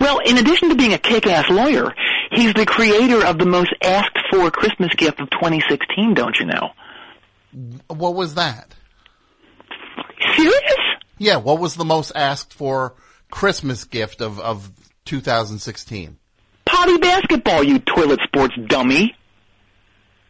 Well, 0.00 0.18
in 0.20 0.38
addition 0.38 0.68
to 0.70 0.74
being 0.74 0.94
a 0.94 0.98
kick-ass 0.98 1.50
lawyer, 1.50 1.92
he's 2.32 2.54
the 2.54 2.66
creator 2.66 3.24
of 3.26 3.38
the 3.38 3.46
most 3.46 3.74
asked 3.82 4.18
for 4.30 4.50
Christmas 4.50 4.94
gift 4.94 5.20
of 5.20 5.28
2016, 5.30 6.14
don't 6.14 6.36
you 6.38 6.46
know? 6.46 6.70
What 7.88 8.14
was 8.14 8.34
that? 8.34 8.74
Serious? 10.36 10.76
Yeah, 11.18 11.36
what 11.36 11.58
was 11.58 11.74
the 11.76 11.84
most 11.84 12.12
asked 12.14 12.52
for 12.54 12.94
Christmas 13.30 13.84
gift 13.84 14.20
of, 14.20 14.38
of 14.38 14.70
2016? 15.06 16.18
Potty 16.66 16.98
basketball, 16.98 17.62
you 17.62 17.78
toilet 17.78 18.20
sports 18.24 18.54
dummy. 18.66 19.14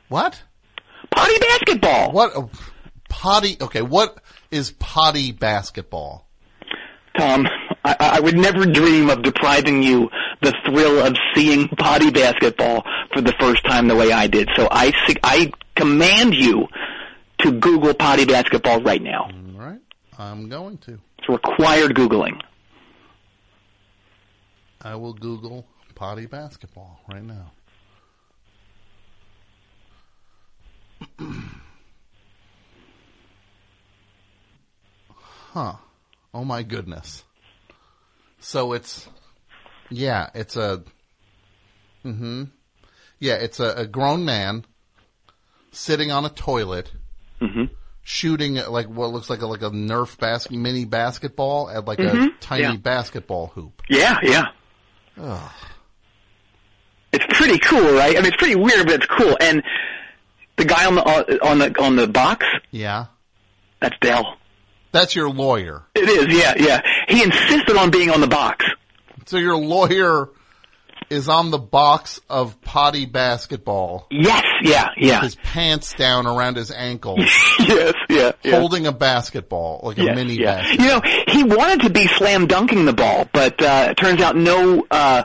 What? 0.09 0.40
Potty 1.11 1.39
basketball. 1.39 2.12
What? 2.12 2.33
oh, 2.37 2.51
potty, 3.09 3.57
okay, 3.61 3.83
what 3.83 4.19
is 4.51 4.73
potty 4.73 5.33
basketball? 5.33 6.27
Tom, 7.19 7.47
I, 7.85 7.97
I 7.99 8.20
would 8.20 8.37
never 8.37 8.66
dream 8.66 9.09
of 9.09 9.23
depriving 9.23 9.83
you 9.83 10.11
the 10.43 10.55
thrill 10.65 11.05
of 11.05 11.16
seeing 11.35 11.69
potty 11.69 12.11
basketball 12.11 12.85
for 13.12 13.20
the 13.23 13.33
first 13.41 13.65
time 13.65 13.89
the 13.89 13.97
way 13.97 14.12
I 14.12 14.27
did. 14.27 14.49
So 14.55 14.69
I, 14.70 14.93
I 15.23 15.53
command 15.74 16.35
you 16.35 16.66
to 17.39 17.53
Google 17.53 17.95
potty 17.95 18.24
basketball 18.24 18.83
right 18.83 19.03
now. 19.03 19.31
All 19.33 19.66
right, 19.66 19.81
I'm 20.19 20.49
going 20.49 20.78
to. 20.78 20.99
It's 21.19 21.28
required 21.28 21.95
Googling. 21.95 22.41
I 24.83 24.95
will 24.95 25.15
Google 25.15 25.66
potty 25.95 26.27
basketball 26.27 27.01
right 27.11 27.24
now. 27.24 27.53
huh. 35.53 35.75
Oh 36.35 36.45
my 36.45 36.63
goodness. 36.63 37.25
So 38.39 38.73
it's, 38.75 39.09
yeah, 39.91 40.31
it's 40.35 40.57
a, 40.57 40.83
hmm 42.03 42.45
Yeah, 43.19 43.35
it's 43.37 43.61
a, 43.61 43.71
a 43.71 43.87
grown 43.87 44.25
man 44.27 44.65
sitting 45.73 46.11
on 46.13 46.25
a 46.25 46.29
toilet, 46.29 46.93
Mhm. 47.41 47.71
shooting 48.03 48.59
at 48.59 48.71
like 48.71 48.87
what 48.89 49.11
looks 49.11 49.31
like 49.31 49.41
a, 49.41 49.47
like 49.47 49.63
a 49.63 49.71
Nerf 49.71 50.19
basket, 50.19 50.53
mini 50.53 50.85
basketball 50.85 51.71
at 51.71 51.87
like 51.87 51.99
Mhm. 51.99 52.27
a 52.29 52.31
tiny 52.41 52.63
Yeah. 52.63 52.77
basketball 52.77 53.49
hoop. 53.49 53.83
Yeah, 53.89 54.17
yeah. 54.23 54.45
Ugh. 55.19 55.51
It's 57.13 57.25
pretty 57.39 57.59
cool, 57.59 57.95
right? 57.95 58.13
I 58.17 58.21
mean, 58.21 58.27
it's 58.27 58.37
pretty 58.37 58.57
weird, 58.57 58.87
but 58.87 58.97
it's 58.97 59.07
cool. 59.07 59.37
And 59.41 59.63
the 60.57 60.65
guy 60.65 60.87
on 60.87 60.95
the 60.95 61.47
on 61.47 61.59
the 61.59 61.83
on 61.83 61.97
the 61.97 62.07
box, 62.07 62.47
Yeah. 62.70 63.07
that's 63.81 63.97
Dell. 64.01 64.37
That's 64.93 65.15
your 65.15 65.28
lawyer. 65.28 65.83
It 65.95 66.09
is, 66.09 66.35
yeah, 66.39 66.55
yeah. 66.57 66.81
He 67.09 67.23
insisted 67.23 67.77
on 67.77 67.91
being 67.91 68.11
on 68.11 68.20
the 68.20 68.27
box. 68.27 68.65
So 69.27 69.37
your 69.37 69.57
lawyer 69.57 70.31
is 71.11 71.28
on 71.28 71.51
the 71.51 71.59
box 71.59 72.20
of 72.31 72.61
potty 72.62 73.05
basketball. 73.05 74.07
Yes, 74.11 74.43
yeah, 74.62 74.89
yeah. 74.97 75.20
His 75.20 75.35
pants 75.37 75.93
down 75.95 76.27
around 76.27 76.57
his 76.57 76.70
ankles. 76.70 77.20
yes, 77.59 77.95
yeah, 78.09 78.33
yeah. 78.43 78.59
Holding 78.59 78.87
a 78.87 78.93
basketball, 78.93 79.81
like 79.85 79.99
a 79.99 80.15
mini 80.15 80.35
yeah. 80.41 80.62
basketball. 80.62 80.87
You 80.87 80.93
know, 80.93 81.23
he 81.28 81.45
wanted 81.45 81.81
to 81.83 81.91
be 81.91 82.07
slam 82.09 82.47
dunking 82.47 82.87
the 82.87 82.93
ball, 82.95 83.28
but 83.33 83.61
uh, 83.61 83.89
it 83.91 83.97
turns 83.97 84.23
out 84.23 84.37
no 84.37 84.87
uh, 84.91 85.24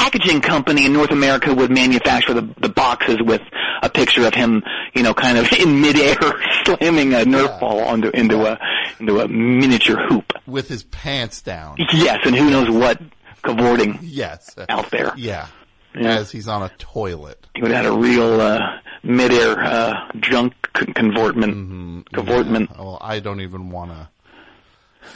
packaging 0.00 0.40
company 0.40 0.86
in 0.86 0.92
North 0.92 1.10
America 1.10 1.52
would 1.54 1.70
manufacture 1.70 2.32
the, 2.32 2.48
the 2.60 2.68
boxes 2.70 3.18
with 3.20 3.42
a 3.82 3.90
picture 3.90 4.26
of 4.26 4.32
him, 4.34 4.62
you 4.94 5.02
know, 5.02 5.12
kind 5.14 5.36
of 5.38 5.52
in 5.62 5.80
midair 5.80 6.16
slamming 6.64 7.12
a 7.12 7.18
Nerf 7.18 7.60
ball 7.60 7.80
onto, 7.80 8.08
into 8.10 8.46
a 8.46 8.58
into 8.98 9.20
a 9.20 9.28
miniature 9.28 9.98
hoop. 10.08 10.32
with 10.46 10.68
his 10.68 10.82
pants 10.84 11.42
down. 11.42 11.76
Yes, 11.92 12.18
and 12.24 12.34
who 12.34 12.50
knows 12.50 12.70
what 12.70 13.00
cavorting 13.42 13.98
Yes. 14.02 14.54
out 14.68 14.90
there. 14.90 15.12
Yeah. 15.16 15.46
Yeah. 15.94 16.18
As 16.18 16.30
he's 16.30 16.46
on 16.48 16.62
a 16.62 16.68
toilet. 16.78 17.46
He 17.54 17.62
would 17.62 17.70
have 17.72 17.84
had 17.84 17.92
a 17.92 17.96
real 17.96 18.40
uh, 18.40 18.60
midair 19.02 19.58
uh, 19.62 19.92
junk 20.20 20.54
con- 20.72 20.92
convortment. 20.94 22.06
Cavortment. 22.12 22.70
Yeah. 22.70 22.78
Well, 22.82 22.98
I 23.00 23.18
don't 23.20 23.40
even 23.40 23.70
want 23.70 23.90
to 23.90 24.08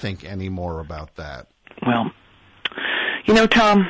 think 0.01 0.24
any 0.24 0.48
more 0.48 0.81
about 0.81 1.15
that. 1.16 1.47
Well, 1.86 2.11
you 3.27 3.35
know, 3.35 3.47
Tom, 3.47 3.86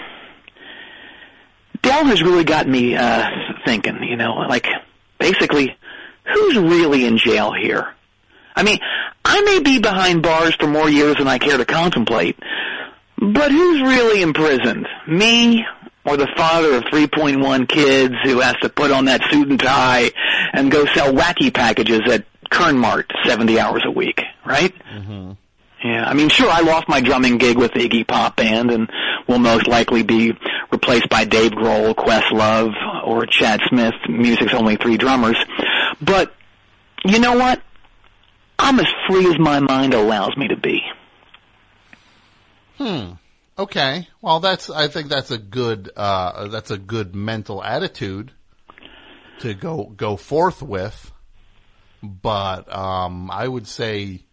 Dell 1.85 2.06
has 2.06 2.23
really 2.23 2.44
got 2.44 2.66
me 2.66 2.97
uh, 2.97 3.28
thinking. 3.65 4.02
You 4.02 4.16
know, 4.16 4.35
like 4.48 4.66
basically, 5.19 5.77
who's 6.32 6.56
really 6.56 7.05
in 7.05 7.19
jail 7.19 7.52
here? 7.52 7.94
I 8.56 8.62
mean, 8.62 8.78
I 9.24 9.40
may 9.43 9.61
be 9.61 9.78
behind 9.81 10.23
bars 10.23 10.55
for 10.55 10.66
more 10.66 10.89
years 10.89 11.16
than 11.16 11.28
I 11.28 11.39
care 11.39 11.59
to 11.59 11.65
contemplate, 11.65 12.39
but 13.19 13.51
who's 13.51 13.82
really 13.82 14.23
imprisoned? 14.23 14.86
Me 15.09 15.65
or 16.05 16.16
the 16.16 16.28
father 16.36 16.74
of 16.74 16.85
3.1 16.85 17.69
kids 17.69 18.15
who 18.24 18.40
has 18.40 18.55
to 18.62 18.69
put 18.69 18.90
on 18.90 19.06
that 19.06 19.23
suit 19.31 19.48
and 19.48 19.59
tie 19.59 20.11
and 20.52 20.70
go 20.70 20.85
sell 20.94 21.12
wacky 21.12 21.52
packages 21.52 22.02
at 22.11 22.24
Kernmart 22.51 23.11
70 23.24 23.59
hours 23.59 23.82
a 23.86 23.90
week, 23.90 24.20
right? 24.44 24.74
Mm-hmm. 24.94 25.32
Yeah, 25.85 26.09
I 26.09 26.15
mean, 26.15 26.31
sure, 26.31 26.48
I 26.48 26.62
lost 26.62 26.89
my 26.89 27.02
drumming 27.02 27.36
gig 27.36 27.59
with 27.59 27.73
Iggy 27.73 28.09
Pop 28.09 28.36
Band 28.36 28.70
and 28.70 28.90
will 29.28 29.39
most 29.39 29.66
likely 29.66 30.02
be 30.02 30.32
replaced 30.70 31.11
by 31.11 31.27
Dave 31.27 31.51
Grohl, 31.51 31.94
Questlove, 31.94 32.73
or 33.05 33.27
Chad 33.27 33.61
Smith. 33.69 33.93
Music's 34.09 34.55
only 34.55 34.77
three 34.77 34.97
drummers. 34.97 35.36
But, 36.01 36.35
you 37.05 37.19
know 37.19 37.36
what? 37.36 37.61
I'm 38.59 38.81
as 38.81 38.86
free 39.06 39.28
as 39.28 39.39
my 39.39 39.61
mind 39.61 39.93
allows 39.93 40.35
me 40.39 40.48
to 40.48 40.56
be. 40.56 40.81
Hmm. 42.78 43.12
Okay. 43.59 44.09
Well, 44.23 44.40
that's. 44.40 44.70
I 44.70 44.89
think 44.89 45.09
that's 45.09 45.31
a 45.31 45.39
good. 45.39 45.90
Uh, 45.94 46.48
that's 46.48 46.70
a 46.70 46.78
good 46.78 47.15
mental 47.15 47.62
attitude 47.62 48.32
to 49.40 49.55
go 49.55 49.85
go 49.97 50.16
forth 50.16 50.62
with. 50.62 51.12
But 52.02 52.74
um, 52.74 53.31
I 53.31 53.47
would 53.47 53.66
say 53.66 54.23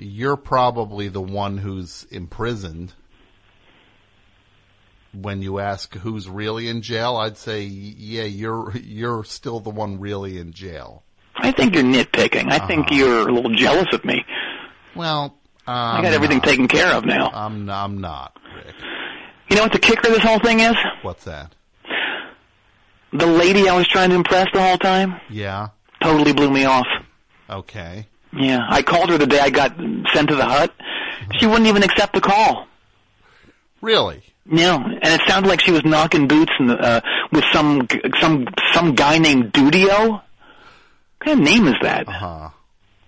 you're 0.00 0.36
probably 0.36 1.08
the 1.08 1.20
one 1.20 1.58
who's 1.58 2.06
imprisoned. 2.10 2.94
When 5.12 5.42
you 5.42 5.58
ask 5.58 5.94
who's 5.94 6.28
really 6.28 6.68
in 6.68 6.82
jail, 6.82 7.16
I'd 7.16 7.36
say, 7.36 7.64
yeah, 7.64 8.22
you're 8.22 8.72
you're 8.76 9.24
still 9.24 9.60
the 9.60 9.70
one 9.70 9.98
really 10.00 10.38
in 10.38 10.52
jail. 10.52 11.02
I 11.36 11.52
think 11.52 11.74
you're 11.74 11.84
nitpicking. 11.84 12.50
I 12.50 12.66
think 12.66 12.86
uh-huh. 12.86 12.94
you're 12.94 13.28
a 13.28 13.32
little 13.32 13.52
jealous 13.54 13.88
of 13.92 14.04
me. 14.04 14.24
Well, 14.94 15.36
um, 15.66 15.74
I 15.74 16.02
got 16.02 16.12
everything 16.12 16.40
taken 16.40 16.68
care 16.68 16.92
of 16.92 17.04
now. 17.04 17.28
I'm 17.32 17.68
I'm 17.68 17.98
not. 17.98 18.36
You 19.48 19.56
know 19.56 19.62
what 19.62 19.72
the 19.72 19.80
kicker 19.80 20.08
of 20.08 20.14
this 20.14 20.22
whole 20.22 20.38
thing 20.38 20.60
is? 20.60 20.76
What's 21.02 21.24
that? 21.24 21.54
The 23.12 23.26
lady 23.26 23.68
I 23.68 23.76
was 23.76 23.88
trying 23.88 24.10
to 24.10 24.16
impress 24.16 24.46
the 24.52 24.62
whole 24.62 24.78
time 24.78 25.20
Yeah. 25.28 25.70
totally 26.00 26.32
blew 26.32 26.50
me 26.50 26.64
off. 26.64 26.86
Okay. 27.48 28.06
Yeah, 28.40 28.60
I 28.68 28.82
called 28.82 29.10
her 29.10 29.18
the 29.18 29.26
day 29.26 29.38
I 29.38 29.50
got 29.50 29.76
sent 30.14 30.28
to 30.30 30.34
the 30.36 30.44
hut. 30.44 30.72
She 31.38 31.46
wouldn't 31.46 31.66
even 31.66 31.82
accept 31.82 32.14
the 32.14 32.20
call. 32.20 32.66
Really? 33.82 34.22
No, 34.46 34.76
and 34.76 35.04
it 35.04 35.20
sounded 35.28 35.48
like 35.48 35.60
she 35.60 35.70
was 35.70 35.84
knocking 35.84 36.26
boots 36.26 36.52
in 36.58 36.66
the, 36.66 36.76
uh, 36.76 37.00
with 37.30 37.44
some 37.52 37.86
some 38.20 38.46
some 38.72 38.94
guy 38.94 39.18
named 39.18 39.52
Dudio. 39.52 40.10
What 40.12 40.22
kind 41.24 41.38
of 41.40 41.44
name 41.44 41.68
is 41.68 41.74
that? 41.82 42.08
Uh 42.08 42.12
huh. 42.12 42.48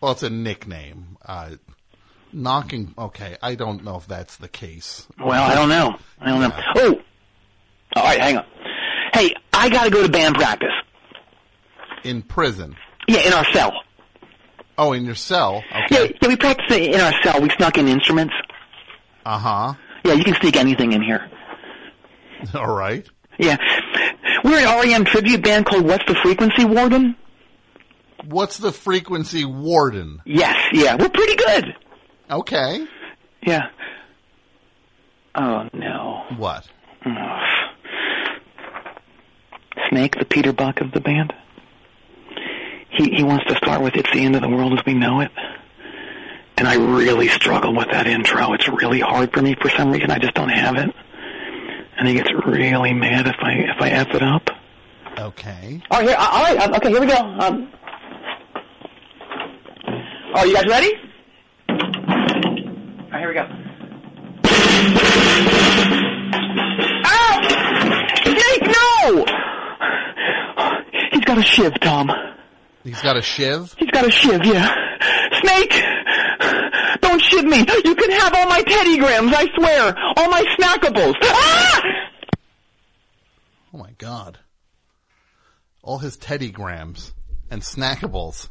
Well, 0.00 0.12
it's 0.12 0.22
a 0.22 0.30
nickname. 0.30 1.16
Uh, 1.24 1.52
knocking. 2.32 2.94
Okay, 2.96 3.36
I 3.42 3.54
don't 3.54 3.82
know 3.84 3.96
if 3.96 4.06
that's 4.06 4.36
the 4.36 4.48
case. 4.48 5.06
Well, 5.18 5.42
I 5.42 5.54
don't 5.54 5.68
know. 5.68 5.96
I 6.20 6.28
don't 6.28 6.40
know. 6.40 6.60
Oh, 6.76 7.00
all 7.96 8.04
right, 8.04 8.20
hang 8.20 8.36
on. 8.36 8.44
Hey, 9.14 9.34
I 9.52 9.68
got 9.68 9.84
to 9.84 9.90
go 9.90 10.02
to 10.02 10.10
band 10.12 10.34
practice. 10.36 10.72
In 12.04 12.22
prison. 12.22 12.76
Yeah, 13.08 13.20
in 13.26 13.32
our 13.32 13.44
cell. 13.52 13.72
Oh, 14.78 14.92
in 14.92 15.04
your 15.04 15.14
cell. 15.14 15.62
Yeah, 15.90 16.08
yeah, 16.20 16.28
we 16.28 16.36
practice 16.36 16.76
in 16.76 17.00
our 17.00 17.12
cell. 17.22 17.40
We 17.40 17.50
snuck 17.50 17.78
in 17.78 17.88
instruments. 17.88 18.34
Uh 19.24 19.38
huh. 19.38 19.74
Yeah, 20.04 20.14
you 20.14 20.24
can 20.24 20.34
sneak 20.40 20.56
anything 20.56 20.92
in 20.92 21.02
here. 21.02 21.30
All 22.54 22.74
right. 22.74 23.06
Yeah, 23.38 23.56
we're 24.44 24.58
an 24.66 24.88
REM 24.90 25.04
tribute 25.04 25.42
band 25.42 25.66
called 25.66 25.84
What's 25.84 26.04
the 26.06 26.14
Frequency 26.22 26.64
Warden. 26.64 27.16
What's 28.26 28.58
the 28.58 28.70
frequency 28.72 29.44
warden? 29.44 30.20
Yes, 30.24 30.56
yeah, 30.72 30.94
we're 30.94 31.08
pretty 31.08 31.34
good. 31.36 31.74
Okay. 32.30 32.86
Yeah. 33.44 33.62
Oh 35.34 35.68
no. 35.72 36.24
What? 36.36 36.68
Snake, 39.88 40.16
the 40.18 40.24
Peter 40.24 40.52
Buck 40.52 40.80
of 40.80 40.92
the 40.92 41.00
band. 41.00 41.32
He 42.92 43.10
he 43.16 43.22
wants 43.22 43.44
to 43.46 43.56
start 43.56 43.80
with 43.82 43.94
"It's 43.96 44.10
the 44.12 44.24
end 44.24 44.36
of 44.36 44.42
the 44.42 44.48
world 44.48 44.72
as 44.78 44.84
we 44.84 44.94
know 44.94 45.20
it," 45.20 45.30
and 46.58 46.68
I 46.68 46.74
really 46.74 47.28
struggle 47.28 47.74
with 47.74 47.88
that 47.90 48.06
intro. 48.06 48.52
It's 48.52 48.68
really 48.68 49.00
hard 49.00 49.32
for 49.32 49.40
me 49.42 49.54
for 49.60 49.70
some 49.70 49.90
reason. 49.92 50.10
I 50.10 50.18
just 50.18 50.34
don't 50.34 50.50
have 50.50 50.76
it, 50.76 50.90
and 51.98 52.06
he 52.08 52.14
gets 52.14 52.30
really 52.46 52.92
mad 52.92 53.26
if 53.26 53.36
I 53.40 53.52
if 53.52 53.80
I 53.80 53.88
f 53.90 54.08
it 54.14 54.22
up. 54.22 54.50
Okay. 55.18 55.82
All 55.90 55.98
right. 56.00 56.08
Here, 56.08 56.16
all 56.18 56.42
right. 56.42 56.58
um, 56.60 56.74
Okay, 56.74 56.90
here 56.90 57.00
we 57.00 57.06
go. 57.06 57.16
Um, 57.16 57.68
oh, 60.34 60.44
you 60.44 60.54
guys 60.54 60.66
ready? 60.66 60.92
All 61.68 61.76
right, 63.10 63.20
here 63.20 63.28
we 63.28 63.34
go. 63.34 63.46
Ow! 67.04 67.40
Snake, 68.24 68.62
no! 68.66 69.24
He's 71.12 71.24
got 71.24 71.38
a 71.38 71.42
shiv, 71.42 71.78
Tom. 71.80 72.10
He's 72.84 73.00
got 73.00 73.16
a 73.16 73.22
shiv. 73.22 73.74
He's 73.78 73.90
got 73.90 74.06
a 74.06 74.10
shiv, 74.10 74.44
yeah. 74.44 74.74
Snake! 75.40 75.72
Don't 77.00 77.22
shiv 77.22 77.44
me! 77.44 77.58
You 77.58 77.94
can 77.94 78.10
have 78.12 78.34
all 78.34 78.46
my 78.48 78.62
Teddy 78.62 78.98
Grahams, 78.98 79.32
I 79.34 79.46
swear! 79.54 79.94
All 80.16 80.30
my 80.30 80.42
snackables! 80.58 81.14
Ah! 81.22 81.82
Oh 83.74 83.78
my 83.78 83.92
god. 83.98 84.38
All 85.82 85.98
his 85.98 86.16
Teddy 86.16 86.52
teddygrams 86.52 87.12
and 87.50 87.62
snackables. 87.62 88.48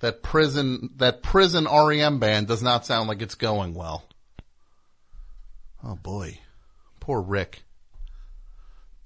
That 0.00 0.22
prison, 0.22 0.90
that 0.96 1.22
prison 1.22 1.66
REM 1.66 2.18
band 2.18 2.46
does 2.46 2.62
not 2.62 2.86
sound 2.86 3.08
like 3.08 3.22
it's 3.22 3.34
going 3.34 3.74
well. 3.74 4.04
Oh 5.82 5.96
boy. 5.96 6.38
Poor 7.00 7.20
Rick. 7.20 7.62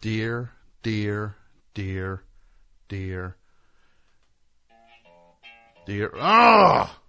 Dear, 0.00 0.50
dear, 0.82 1.34
dear, 1.74 2.22
dear, 2.88 3.36
dear. 5.88 6.12
Ah! 6.18 7.00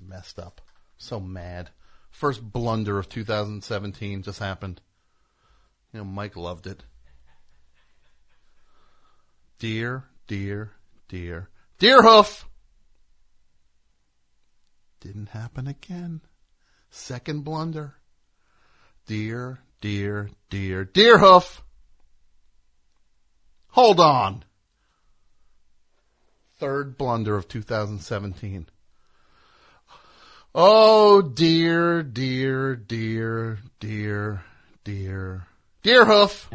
Messed 0.00 0.38
up. 0.38 0.62
So 0.96 1.20
mad. 1.20 1.68
First 2.10 2.42
blunder 2.42 2.98
of 2.98 3.10
2017 3.10 4.22
just 4.22 4.38
happened. 4.38 4.80
You 5.92 5.98
know, 5.98 6.04
Mike 6.04 6.34
loved 6.34 6.66
it. 6.66 6.82
Dear, 9.58 10.04
dear, 10.26 10.72
dear, 11.08 11.50
dear 11.78 12.02
hoof. 12.02 12.48
Didn't 15.00 15.28
happen 15.28 15.66
again. 15.66 16.22
Second 16.88 17.44
blunder. 17.44 17.96
Dear, 19.06 19.60
dear, 19.82 20.30
dear, 20.48 20.84
dear 20.86 21.18
hoof. 21.18 21.62
Hold 23.68 24.00
on. 24.00 24.44
Third 26.58 26.96
blunder 26.96 27.36
of 27.36 27.48
2017. 27.48 28.66
Oh 30.54 31.20
dear, 31.20 32.02
dear, 32.04 32.76
dear, 32.76 33.58
dear, 33.80 34.44
dear, 34.84 35.46
dear 35.82 36.04
hoof. 36.04 36.48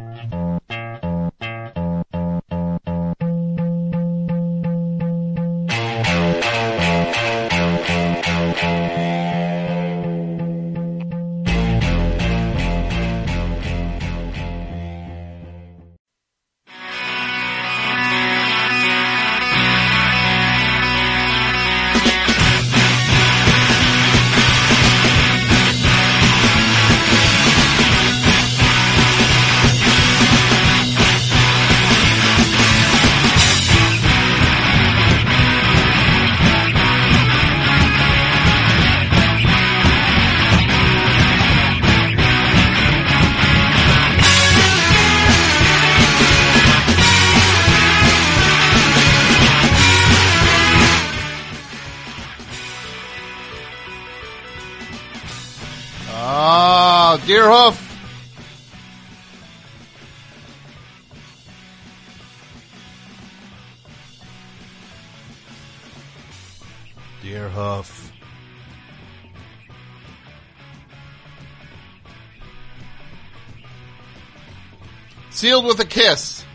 With 75.61 75.81
a 75.81 75.86
kiss 75.86 76.45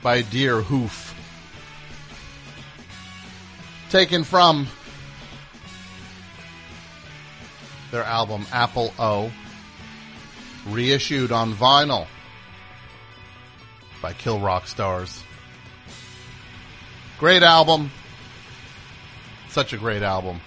by 0.00 0.22
Deerhoof. 0.22 1.12
Taken 3.90 4.22
from 4.22 4.68
their 7.90 8.04
album 8.04 8.46
Apple 8.52 8.94
O, 8.96 9.32
reissued 10.68 11.32
on 11.32 11.52
vinyl 11.52 12.06
by 14.00 14.12
Kill 14.12 14.38
Rock 14.38 14.68
Stars. 14.68 15.24
Great 17.18 17.42
album. 17.42 17.90
Such 19.48 19.72
a 19.72 19.76
great 19.76 20.02
album. 20.02 20.40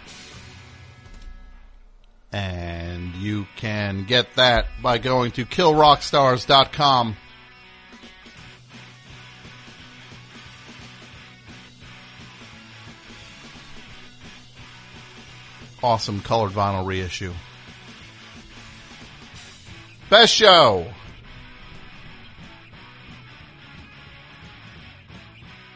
And 2.32 3.16
you 3.16 3.48
can 3.58 4.06
get 4.06 4.36
that 4.36 4.68
by 4.82 4.98
going 4.98 5.32
to 5.34 5.46
killrockstars.com. 5.46 7.18
Awesome 15.84 16.22
colored 16.22 16.52
vinyl 16.52 16.86
reissue. 16.86 17.34
Best 20.10 20.34
show. 20.34 20.88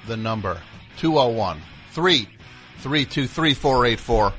The 0.08 0.18
number 0.18 0.60
201 0.98 1.62
323 1.92 3.54
484. 3.54 4.34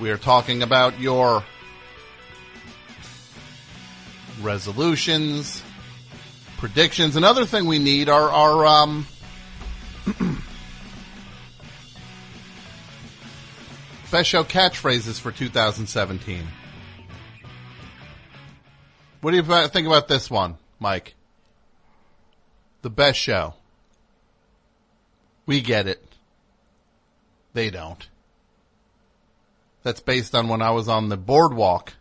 We 0.00 0.10
are 0.10 0.18
talking 0.18 0.62
about 0.62 0.98
your 0.98 1.44
resolutions, 4.42 5.62
predictions. 6.64 7.14
Another 7.14 7.44
thing 7.44 7.66
we 7.66 7.78
need 7.78 8.08
are 8.08 8.30
our 8.30 8.64
um, 8.64 9.06
best 14.10 14.30
show 14.30 14.42
catchphrases 14.42 15.20
for 15.20 15.30
2017. 15.30 16.42
What 19.20 19.32
do 19.32 19.36
you 19.36 19.42
think 19.68 19.86
about 19.86 20.08
this 20.08 20.30
one, 20.30 20.56
Mike? 20.80 21.14
The 22.80 22.88
best 22.88 23.18
show. 23.18 23.52
We 25.44 25.60
get 25.60 25.86
it. 25.86 26.02
They 27.52 27.68
don't. 27.68 28.08
That's 29.82 30.00
based 30.00 30.34
on 30.34 30.48
when 30.48 30.62
I 30.62 30.70
was 30.70 30.88
on 30.88 31.10
the 31.10 31.18
boardwalk 31.18 31.92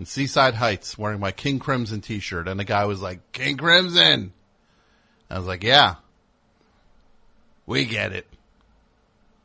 in 0.00 0.06
Seaside 0.06 0.54
Heights 0.54 0.96
wearing 0.96 1.20
my 1.20 1.30
King 1.30 1.58
Crimson 1.58 2.00
t-shirt 2.00 2.48
and 2.48 2.58
the 2.58 2.64
guy 2.64 2.86
was 2.86 3.02
like, 3.02 3.32
King 3.32 3.58
Crimson! 3.58 4.32
I 5.28 5.36
was 5.36 5.46
like, 5.46 5.62
yeah. 5.62 5.96
We 7.66 7.84
get 7.84 8.14
it. 8.14 8.26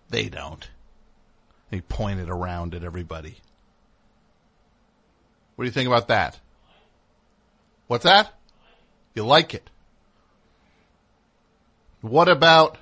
They 0.10 0.30
don't. 0.30 0.66
He 1.72 1.82
pointed 1.82 2.30
around 2.30 2.74
at 2.74 2.86
everybody. 2.86 3.36
What 5.58 5.66
do 5.66 5.68
you 5.68 5.74
think 5.74 5.88
about 5.88 6.08
that? 6.08 6.40
What's 7.88 8.06
that? 8.06 8.34
You 9.14 9.26
like 9.26 9.54
it. 9.54 9.70
What 12.00 12.30
about 12.30 12.78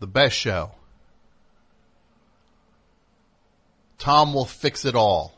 the 0.00 0.08
best 0.08 0.34
show? 0.34 0.72
Tom 3.98 4.34
will 4.34 4.44
fix 4.44 4.84
it 4.84 4.96
all 4.96 5.37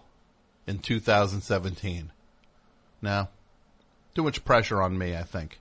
in 0.71 0.79
2017. 0.79 2.13
Now, 3.03 3.29
Too 4.15 4.23
much 4.23 4.45
pressure 4.45 4.81
on 4.81 4.97
me, 4.97 5.17
I 5.17 5.23
think. 5.25 5.59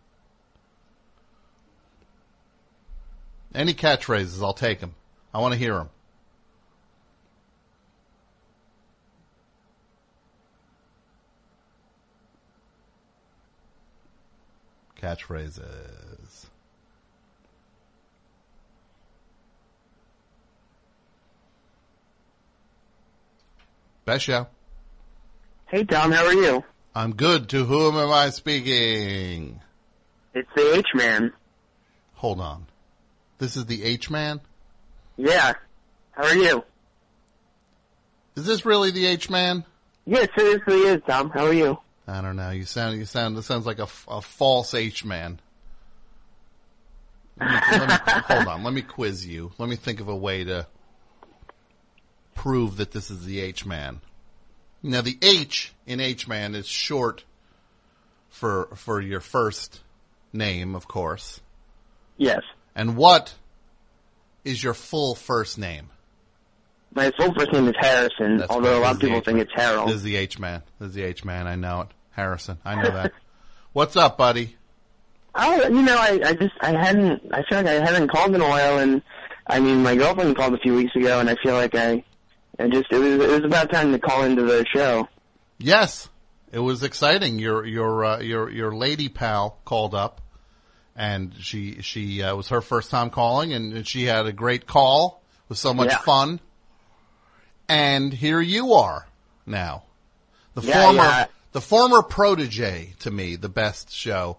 Any 3.54 3.74
catchphrases, 3.74 4.44
I'll 4.44 4.54
take 4.54 4.80
them. 4.80 4.94
I 5.34 5.40
want 5.40 5.54
to 5.54 5.58
hear 5.58 5.76
them. 5.76 5.90
Catchphrases. 15.00 16.46
Best 24.06 24.26
show. 24.26 24.48
Hey 25.70 25.84
Tom, 25.84 26.12
how 26.12 26.26
are 26.26 26.34
you? 26.34 26.64
I'm 26.96 27.14
good. 27.14 27.48
To 27.50 27.64
whom 27.64 27.96
am 27.96 28.10
I 28.10 28.32
speaking? 28.32 29.62
It's 30.34 30.50
the 30.56 30.76
H 30.78 30.88
Man. 30.96 31.32
Hold 32.16 32.42
on. 32.42 32.66
This 33.38 33.56
is 33.56 33.68
the 33.68 33.84
H 33.84 34.10
man? 34.10 34.42
Yeah. 35.16 35.54
How 36.12 36.24
are 36.24 36.36
you? 36.36 36.64
Is 38.36 38.48
this 38.48 38.66
really 38.66 38.90
the 38.90 39.06
H 39.06 39.30
man? 39.30 39.64
Yes, 40.08 40.24
it 40.24 40.32
seriously 40.36 40.80
is, 40.90 41.02
Tom. 41.08 41.30
How 41.30 41.46
are 41.46 41.54
you? 41.54 41.78
I 42.08 42.22
don't 42.22 42.36
know. 42.36 42.50
You 42.50 42.64
sound, 42.66 42.98
you 42.98 43.06
sound, 43.06 43.38
this 43.38 43.46
sounds 43.46 43.68
like 43.68 43.78
a, 43.78 43.88
a 44.08 44.22
false 44.22 44.74
H 44.74 45.06
man. 45.06 45.40
Let 47.40 47.48
me, 47.48 47.78
let 47.78 47.90
me, 47.90 47.96
hold 48.26 48.48
on. 48.48 48.64
Let 48.64 48.74
me 48.74 48.82
quiz 48.82 49.24
you. 49.24 49.52
Let 49.60 49.70
me 49.70 49.76
think 49.76 50.00
of 50.00 50.08
a 50.08 50.16
way 50.16 50.44
to 50.46 50.66
prove 52.34 52.78
that 52.78 52.90
this 52.92 53.12
is 53.12 53.24
the 53.26 53.40
H 53.40 53.68
man. 53.68 54.02
Now 54.82 55.02
the 55.02 55.18
H 55.22 55.74
in 55.86 56.00
H 56.00 56.28
man 56.28 56.56
is 56.56 56.68
short 56.68 57.24
for, 58.30 58.70
for 58.76 59.02
your 59.02 59.20
first 59.20 59.82
name, 60.32 60.76
of 60.76 60.88
course. 60.88 61.42
Yes. 62.18 62.42
And 62.76 62.96
what 62.96 63.34
is 64.46 64.64
your 64.64 64.74
full 64.74 65.16
first 65.16 65.58
name? 65.58 65.90
My 66.94 67.12
full 67.18 67.34
first 67.34 67.52
name 67.52 67.68
is 67.68 67.76
Harrison, 67.80 68.38
That's 68.38 68.52
although 68.52 68.80
a 68.80 68.82
lot 68.82 68.96
of 68.96 69.00
This 69.00 69.10
is 69.10 69.10
the 69.10 69.20
people 69.20 69.22
think 69.22 69.40
it's 69.40 69.52
Harold. 69.54 69.90
This 69.90 69.98
is 69.98 70.04
the 70.04 70.16
H 70.16 70.40
man. 70.40 70.64
This 70.80 70.90
is 70.90 70.96
the 70.96 71.04
H 71.04 71.24
man. 71.26 71.48
I 71.48 71.56
know 71.56 71.82
it. 71.82 71.88
Harrison. 72.12 72.58
I 72.66 72.76
know 72.76 72.90
that. 72.90 73.12
What's 73.74 73.96
up, 73.96 74.18
buddy? 74.18 74.56
Oh, 75.36 75.68
you 75.68 75.82
know, 75.84 75.96
I, 75.96 76.20
I 76.26 76.34
just, 76.34 76.54
I 76.60 76.72
hadn't, 76.72 77.22
I 77.32 77.44
feel 77.44 77.60
like 77.60 77.68
I 77.68 77.74
hadn't 77.74 78.10
called 78.10 78.34
in 78.34 78.42
a 78.42 78.48
while, 78.48 78.80
and 78.80 79.02
I 79.48 79.60
mean, 79.60 79.84
my 79.84 79.96
girlfriend 79.96 80.36
called 80.36 80.56
a 80.56 80.58
few 80.58 80.76
weeks 80.76 80.96
ago, 80.96 81.20
and 81.20 81.30
I 81.30 81.36
feel 81.44 81.54
like 81.54 81.76
I, 81.76 82.04
I 82.60 82.68
just, 82.68 82.92
it 82.92 83.00
was, 83.00 83.14
it 83.14 83.30
was 83.30 83.44
about 83.46 83.72
time 83.72 83.92
to 83.94 84.00
call 84.00 84.24
into 84.24 84.44
the 84.44 84.66
show. 84.74 85.08
Yes, 85.58 86.10
it 86.52 86.60
was 86.60 86.84
exciting. 86.84 87.40
Your 87.40 87.66
your 87.66 88.04
uh, 88.06 88.20
your 88.20 88.50
your 88.50 88.76
lady 88.76 89.08
pal 89.10 89.58
called 89.66 89.96
up, 89.96 90.22
and 90.96 91.34
she 91.40 91.82
she 91.82 92.22
uh, 92.24 92.36
was 92.36 92.50
her 92.50 92.62
first 92.62 92.92
time 92.92 93.10
calling, 93.10 93.54
and 93.54 93.88
she 93.88 94.04
had 94.06 94.26
a 94.26 94.34
great 94.34 94.68
call. 94.68 95.22
It 95.44 95.50
was 95.50 95.60
so 95.60 95.74
much 95.74 95.90
Yeah. 95.92 96.00
fun. 96.00 96.40
And 97.68 98.12
here 98.14 98.42
you 98.42 98.74
are 98.74 99.08
now, 99.46 99.84
the 100.56 100.62
Yeah, 100.62 100.84
former 100.84 101.04
yeah. 101.04 101.26
the 101.52 101.62
former 101.62 102.02
protege 102.02 102.94
to 103.00 103.12
me, 103.12 103.36
the 103.36 103.50
best 103.50 103.92
show. 103.94 104.38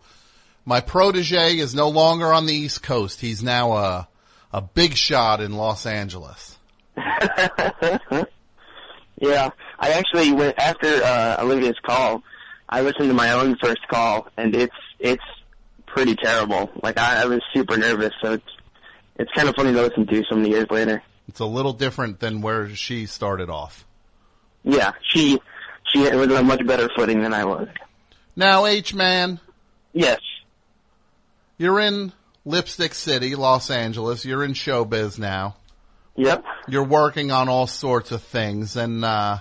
My 0.65 0.81
protege 0.81 1.57
is 1.59 1.75
no 1.75 1.89
longer 1.89 2.33
on 2.33 2.47
the 2.47 2.55
East 2.55 2.83
Coast. 2.83 3.21
He's 3.21 3.43
now 3.43 3.73
a 3.73 4.09
a 4.53 4.61
big 4.61 4.95
shot 4.95 5.41
in 5.41 5.53
Los 5.57 5.87
Angeles. 5.87 6.50
Yeah, 9.21 9.51
I 9.79 9.91
actually 9.91 10.33
went 10.33 10.59
after 10.59 10.87
uh, 10.87 11.37
Olivia's 11.41 11.77
call. 11.85 12.23
I 12.69 12.81
listened 12.81 13.09
to 13.09 13.15
my 13.15 13.33
own 13.33 13.57
first 13.57 13.87
call, 13.89 14.29
and 14.37 14.55
it's 14.57 14.75
it's 14.99 15.23
pretty 15.87 16.17
terrible. 16.17 16.71
Like 16.83 16.99
I, 16.99 17.23
I 17.23 17.25
was 17.27 17.41
super 17.53 17.77
nervous, 17.77 18.13
so 18.23 18.33
it's 18.33 18.49
it's 19.17 19.31
kind 19.33 19.49
of 19.49 19.55
funny 19.55 19.73
to 19.75 19.83
listen 19.83 20.07
to 20.07 20.25
so 20.29 20.37
many 20.37 20.51
years 20.51 20.69
later. 20.71 21.03
It's 21.29 21.41
a 21.41 21.45
little 21.45 21.75
different 21.75 22.19
than 22.21 22.41
where 22.41 22.75
she 22.75 23.05
started 23.07 23.51
off. 23.51 23.85
Yeah, 24.65 24.93
she 25.03 25.39
she 25.93 25.99
was 25.99 26.11
on 26.13 26.31
a 26.33 26.43
much 26.43 26.67
better 26.67 26.89
footing 26.97 27.23
than 27.23 27.35
I 27.35 27.45
was. 27.45 27.69
Now, 28.35 28.65
H 28.65 28.95
man. 28.95 29.39
Yes. 29.93 30.21
You're 31.59 31.81
in 31.81 32.13
Lipstick 32.47 32.95
City, 32.95 33.35
Los 33.35 33.71
Angeles. 33.71 34.25
You're 34.25 34.45
in 34.45 34.55
showbiz 34.55 35.19
now. 35.19 35.57
Yep. 36.17 36.45
You're 36.69 36.85
working 36.85 37.31
on 37.31 37.49
all 37.49 37.67
sorts 37.67 38.13
of 38.13 38.23
things, 38.23 38.77
and 38.77 39.05
uh, 39.05 39.39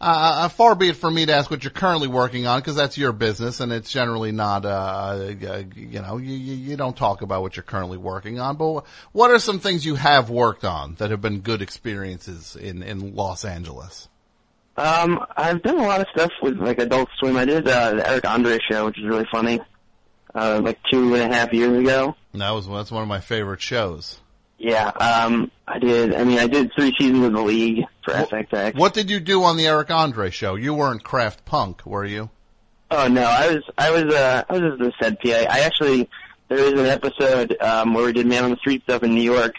Uh, 0.00 0.44
uh, 0.44 0.48
far 0.48 0.76
be 0.76 0.90
it 0.90 0.96
from 0.96 1.14
me 1.14 1.26
to 1.26 1.34
ask 1.34 1.50
what 1.50 1.64
you're 1.64 1.72
currently 1.72 2.06
working 2.06 2.46
on, 2.46 2.60
because 2.60 2.76
that's 2.76 2.96
your 2.96 3.10
business, 3.12 3.58
and 3.58 3.72
it's 3.72 3.90
generally 3.90 4.30
not, 4.30 4.64
uh, 4.64 4.68
uh, 4.68 5.62
you 5.74 6.00
know, 6.00 6.18
you, 6.18 6.36
you 6.36 6.54
you 6.54 6.76
don't 6.76 6.96
talk 6.96 7.20
about 7.20 7.42
what 7.42 7.56
you're 7.56 7.64
currently 7.64 7.98
working 7.98 8.38
on. 8.38 8.56
But 8.56 8.84
what 9.10 9.32
are 9.32 9.40
some 9.40 9.58
things 9.58 9.84
you 9.84 9.96
have 9.96 10.30
worked 10.30 10.64
on 10.64 10.94
that 10.98 11.10
have 11.10 11.20
been 11.20 11.40
good 11.40 11.62
experiences 11.62 12.54
in 12.54 12.84
in 12.84 13.16
Los 13.16 13.44
Angeles? 13.44 14.08
Um, 14.76 15.18
I've 15.36 15.62
done 15.64 15.78
a 15.78 15.82
lot 15.82 16.00
of 16.00 16.06
stuff 16.14 16.30
with 16.42 16.58
like 16.58 16.78
Adult 16.78 17.08
Swim. 17.18 17.36
I 17.36 17.44
did 17.44 17.66
uh, 17.66 17.94
the 17.94 18.08
Eric 18.08 18.24
Andre 18.24 18.58
show, 18.70 18.86
which 18.86 18.98
is 18.98 19.04
really 19.04 19.26
funny. 19.32 19.60
Uh, 20.32 20.60
like 20.62 20.78
two 20.92 21.14
and 21.14 21.32
a 21.32 21.36
half 21.36 21.52
years 21.52 21.76
ago. 21.76 22.14
That 22.34 22.50
was 22.50 22.68
that's 22.68 22.92
one 22.92 23.02
of 23.02 23.08
my 23.08 23.18
favorite 23.18 23.60
shows. 23.60 24.20
Yeah. 24.58 24.88
Um, 24.88 25.50
I 25.66 25.78
did. 25.78 26.14
I 26.14 26.24
mean, 26.24 26.38
I 26.38 26.46
did 26.46 26.72
three 26.74 26.94
seasons 26.98 27.24
of 27.24 27.32
the 27.32 27.42
League 27.42 27.84
for 28.04 28.12
FXX. 28.12 28.76
What 28.76 28.94
did 28.94 29.10
you 29.10 29.20
do 29.20 29.44
on 29.44 29.56
the 29.56 29.66
Eric 29.66 29.90
Andre 29.90 30.30
show? 30.30 30.54
You 30.54 30.74
weren't 30.74 31.04
Kraft 31.04 31.44
Punk, 31.44 31.86
were 31.86 32.04
you? 32.04 32.30
Oh 32.90 33.06
no, 33.06 33.22
I 33.22 33.48
was 33.54 33.64
I 33.76 33.90
was 33.90 34.14
uh 34.14 34.44
I 34.48 34.52
was 34.52 34.62
just 34.62 34.78
the 34.78 34.92
said 35.00 35.20
PA. 35.20 35.50
I 35.50 35.60
actually 35.60 36.08
there 36.48 36.58
is 36.58 36.72
an 36.72 36.86
episode 36.86 37.56
um 37.60 37.92
where 37.92 38.06
we 38.06 38.12
did 38.12 38.26
Man 38.26 38.44
on 38.44 38.50
the 38.50 38.56
Street 38.56 38.82
stuff 38.82 39.02
in 39.02 39.14
New 39.14 39.22
York 39.22 39.54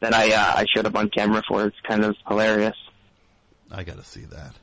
that 0.00 0.14
I 0.14 0.32
uh, 0.32 0.54
I 0.56 0.66
showed 0.74 0.86
up 0.86 0.96
on 0.96 1.10
camera 1.10 1.42
for. 1.46 1.66
It's 1.66 1.76
kind 1.86 2.04
of 2.04 2.16
hilarious. 2.26 2.76
I 3.70 3.84
got 3.84 3.98
to 3.98 4.04
see 4.04 4.24
that. 4.24 4.54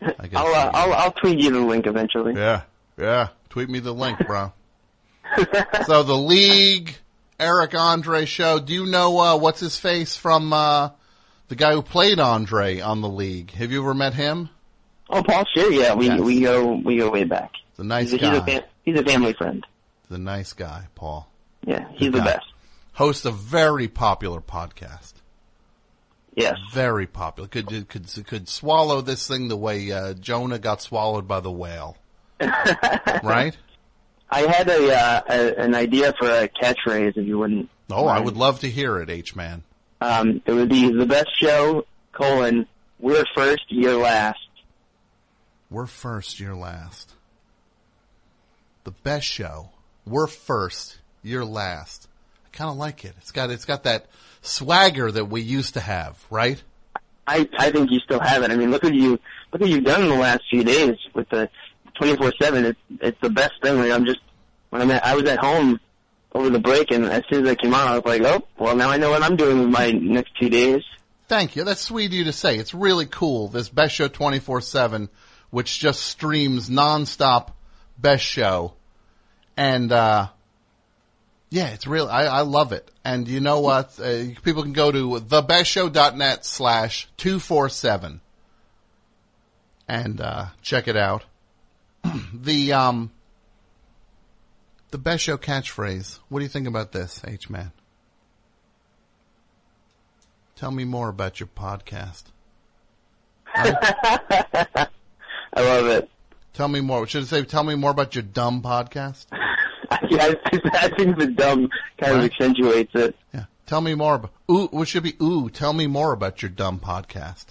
I'll 0.34 0.54
uh, 0.54 0.70
I'll 0.74 0.92
I'll 0.92 1.12
tweet 1.12 1.38
you 1.38 1.50
the 1.50 1.60
link 1.60 1.86
eventually. 1.86 2.34
Yeah, 2.34 2.62
yeah. 2.98 3.28
Tweet 3.48 3.70
me 3.70 3.78
the 3.78 3.94
link, 3.94 4.18
bro. 4.26 4.52
so 5.86 6.02
the 6.02 6.16
League, 6.16 6.96
Eric 7.38 7.74
Andre 7.74 8.24
show. 8.24 8.58
Do 8.58 8.72
you 8.72 8.86
know 8.86 9.18
uh, 9.18 9.36
what's 9.36 9.60
his 9.60 9.76
face 9.76 10.16
from 10.16 10.52
uh, 10.52 10.90
the 11.48 11.56
guy 11.56 11.72
who 11.72 11.82
played 11.82 12.18
Andre 12.18 12.80
on 12.80 13.00
the 13.00 13.08
League? 13.08 13.50
Have 13.52 13.72
you 13.72 13.82
ever 13.82 13.94
met 13.94 14.14
him? 14.14 14.48
Oh, 15.08 15.22
Paul 15.22 15.44
Scheer, 15.54 15.70
yeah, 15.70 15.94
we 15.94 16.20
we 16.20 16.40
go 16.40 16.72
we 16.84 16.96
go 16.96 17.10
way 17.10 17.24
back. 17.24 17.52
The 17.76 17.84
nice 17.84 18.10
he's 18.10 18.14
a, 18.14 18.18
guy. 18.18 18.40
He's 18.40 18.58
a, 18.58 18.64
he's 18.82 19.00
a 19.00 19.04
family 19.04 19.32
friend. 19.34 19.64
The 20.08 20.18
nice 20.18 20.52
guy, 20.52 20.88
Paul. 20.94 21.28
Yeah, 21.64 21.86
he's 21.92 22.10
Good 22.10 22.14
the 22.14 22.18
guy. 22.18 22.24
best. 22.24 22.46
Hosts 22.94 23.24
a 23.24 23.30
very 23.30 23.88
popular 23.88 24.40
podcast. 24.40 25.12
Yes. 26.34 26.56
Very 26.72 27.06
popular. 27.06 27.48
Could 27.48 27.88
could 27.88 28.26
could 28.26 28.48
swallow 28.48 29.00
this 29.00 29.26
thing 29.26 29.48
the 29.48 29.56
way 29.56 29.92
uh, 29.92 30.14
Jonah 30.14 30.58
got 30.58 30.82
swallowed 30.82 31.28
by 31.28 31.40
the 31.40 31.50
whale. 31.50 31.96
right? 33.22 33.56
I 34.30 34.40
had 34.40 34.68
a, 34.68 34.92
uh, 34.92 35.22
a 35.28 35.60
an 35.60 35.74
idea 35.74 36.12
for 36.18 36.28
a 36.28 36.48
catchphrase, 36.48 37.16
if 37.16 37.26
you 37.26 37.38
wouldn't. 37.38 37.68
Oh, 37.90 38.06
I 38.06 38.18
would 38.18 38.36
love 38.36 38.60
to 38.60 38.70
hear 38.70 38.98
it, 38.98 39.08
H 39.08 39.36
man. 39.36 39.62
Um, 40.00 40.42
it 40.44 40.52
would 40.52 40.68
be 40.68 40.92
the 40.92 41.06
best 41.06 41.30
show. 41.38 41.86
Colon. 42.12 42.66
We're 42.98 43.24
first, 43.34 43.64
you're 43.68 43.96
last. 43.96 44.38
We're 45.70 45.86
first, 45.86 46.40
you're 46.40 46.56
last. 46.56 47.12
The 48.84 48.90
best 48.90 49.26
show. 49.26 49.70
We're 50.06 50.26
first, 50.26 50.98
you're 51.22 51.44
last. 51.44 52.08
I 52.46 52.56
kind 52.56 52.70
of 52.70 52.76
like 52.76 53.04
it. 53.04 53.14
It's 53.18 53.32
got 53.32 53.50
it's 53.50 53.64
got 53.64 53.84
that 53.84 54.06
swagger 54.42 55.10
that 55.12 55.26
we 55.26 55.42
used 55.42 55.74
to 55.74 55.80
have, 55.80 56.24
right? 56.30 56.62
I 57.26 57.48
I 57.58 57.70
think 57.70 57.90
you 57.90 57.98
still 58.00 58.20
have 58.20 58.42
it. 58.44 58.50
I 58.50 58.56
mean, 58.56 58.70
look 58.70 58.82
what 58.82 58.94
you 58.94 59.18
look 59.52 59.60
what 59.60 59.68
you've 59.68 59.84
done 59.84 60.02
in 60.04 60.08
the 60.08 60.14
last 60.16 60.42
few 60.48 60.64
days 60.64 60.96
with 61.14 61.28
the 61.28 61.50
twenty 61.96 62.16
four 62.16 62.32
seven. 62.40 62.64
It's 62.64 62.80
it's 63.00 63.20
the 63.20 63.30
best 63.30 63.52
thing. 63.62 63.78
Like 63.78 63.90
I'm 63.90 64.04
just 64.04 64.20
when 64.70 64.82
I'm 64.82 64.90
at, 64.90 65.04
I 65.04 65.14
was 65.14 65.24
at 65.24 65.38
home 65.38 65.80
over 66.36 66.50
the 66.50 66.58
break, 66.58 66.90
and 66.90 67.06
as 67.06 67.22
soon 67.30 67.44
as 67.44 67.50
I 67.50 67.54
came 67.54 67.74
out, 67.74 67.88
I 67.88 67.98
was 67.98 68.04
like, 68.04 68.22
oh, 68.22 68.46
well, 68.58 68.76
now 68.76 68.90
I 68.90 68.96
know 68.98 69.10
what 69.10 69.22
I'm 69.22 69.36
doing 69.36 69.58
with 69.58 69.68
my 69.70 69.90
next 69.90 70.36
two 70.38 70.50
days. 70.50 70.82
Thank 71.28 71.56
you. 71.56 71.64
That's 71.64 71.80
sweet 71.80 72.06
of 72.06 72.12
you 72.12 72.24
to 72.24 72.32
say. 72.32 72.56
It's 72.56 72.74
really 72.74 73.06
cool. 73.06 73.48
This 73.48 73.68
Best 73.68 73.94
Show 73.94 74.08
24-7, 74.08 75.08
which 75.50 75.78
just 75.78 76.02
streams 76.02 76.70
nonstop 76.70 77.48
Best 77.98 78.24
Show. 78.24 78.74
And, 79.56 79.90
uh, 79.90 80.28
yeah, 81.50 81.68
it's 81.68 81.86
real. 81.86 82.06
I, 82.06 82.24
I 82.24 82.40
love 82.42 82.72
it. 82.72 82.90
And 83.04 83.26
you 83.26 83.40
know 83.40 83.60
what? 83.60 83.98
Uh, 83.98 84.26
people 84.44 84.62
can 84.62 84.72
go 84.72 84.92
to 84.92 85.20
thebestshow.net 85.20 86.44
slash 86.44 87.08
247 87.16 88.20
and, 89.88 90.20
uh, 90.20 90.46
check 90.62 90.86
it 90.86 90.96
out. 90.96 91.24
the, 92.34 92.72
um, 92.72 93.10
the 94.90 94.98
Best 94.98 95.24
Show 95.24 95.36
catchphrase. 95.36 96.20
What 96.28 96.40
do 96.40 96.44
you 96.44 96.48
think 96.48 96.66
about 96.66 96.92
this, 96.92 97.22
H-Man? 97.26 97.72
Tell 100.56 100.70
me 100.70 100.84
more 100.84 101.08
about 101.08 101.38
your 101.38 101.48
podcast. 101.48 102.24
I 103.54 104.88
love 105.54 105.86
it. 105.86 106.10
Tell 106.54 106.68
me 106.68 106.80
more. 106.80 107.06
Should 107.06 107.24
it 107.24 107.26
say, 107.26 107.44
tell 107.44 107.62
me 107.64 107.74
more 107.74 107.90
about 107.90 108.14
your 108.14 108.22
dumb 108.22 108.62
podcast? 108.62 109.26
yeah, 110.10 110.32
I, 110.32 110.60
I 110.72 110.88
think 110.96 111.18
the 111.18 111.26
dumb 111.26 111.68
kind 111.98 112.16
of 112.16 112.24
accentuates 112.24 112.94
it. 112.94 113.14
Yeah. 113.34 113.44
Tell 113.66 113.80
me 113.80 113.94
more 113.94 114.14
about, 114.14 114.32
ooh, 114.50 114.68
what 114.68 114.88
should 114.88 115.02
be, 115.02 115.14
ooh, 115.20 115.50
tell 115.50 115.72
me 115.72 115.86
more 115.86 116.12
about 116.12 116.40
your 116.40 116.50
dumb 116.50 116.80
podcast. 116.80 117.46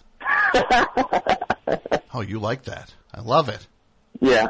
oh, 2.13 2.21
you 2.21 2.39
like 2.39 2.63
that. 2.63 2.93
I 3.13 3.21
love 3.21 3.49
it. 3.49 3.67
Yeah. 4.19 4.47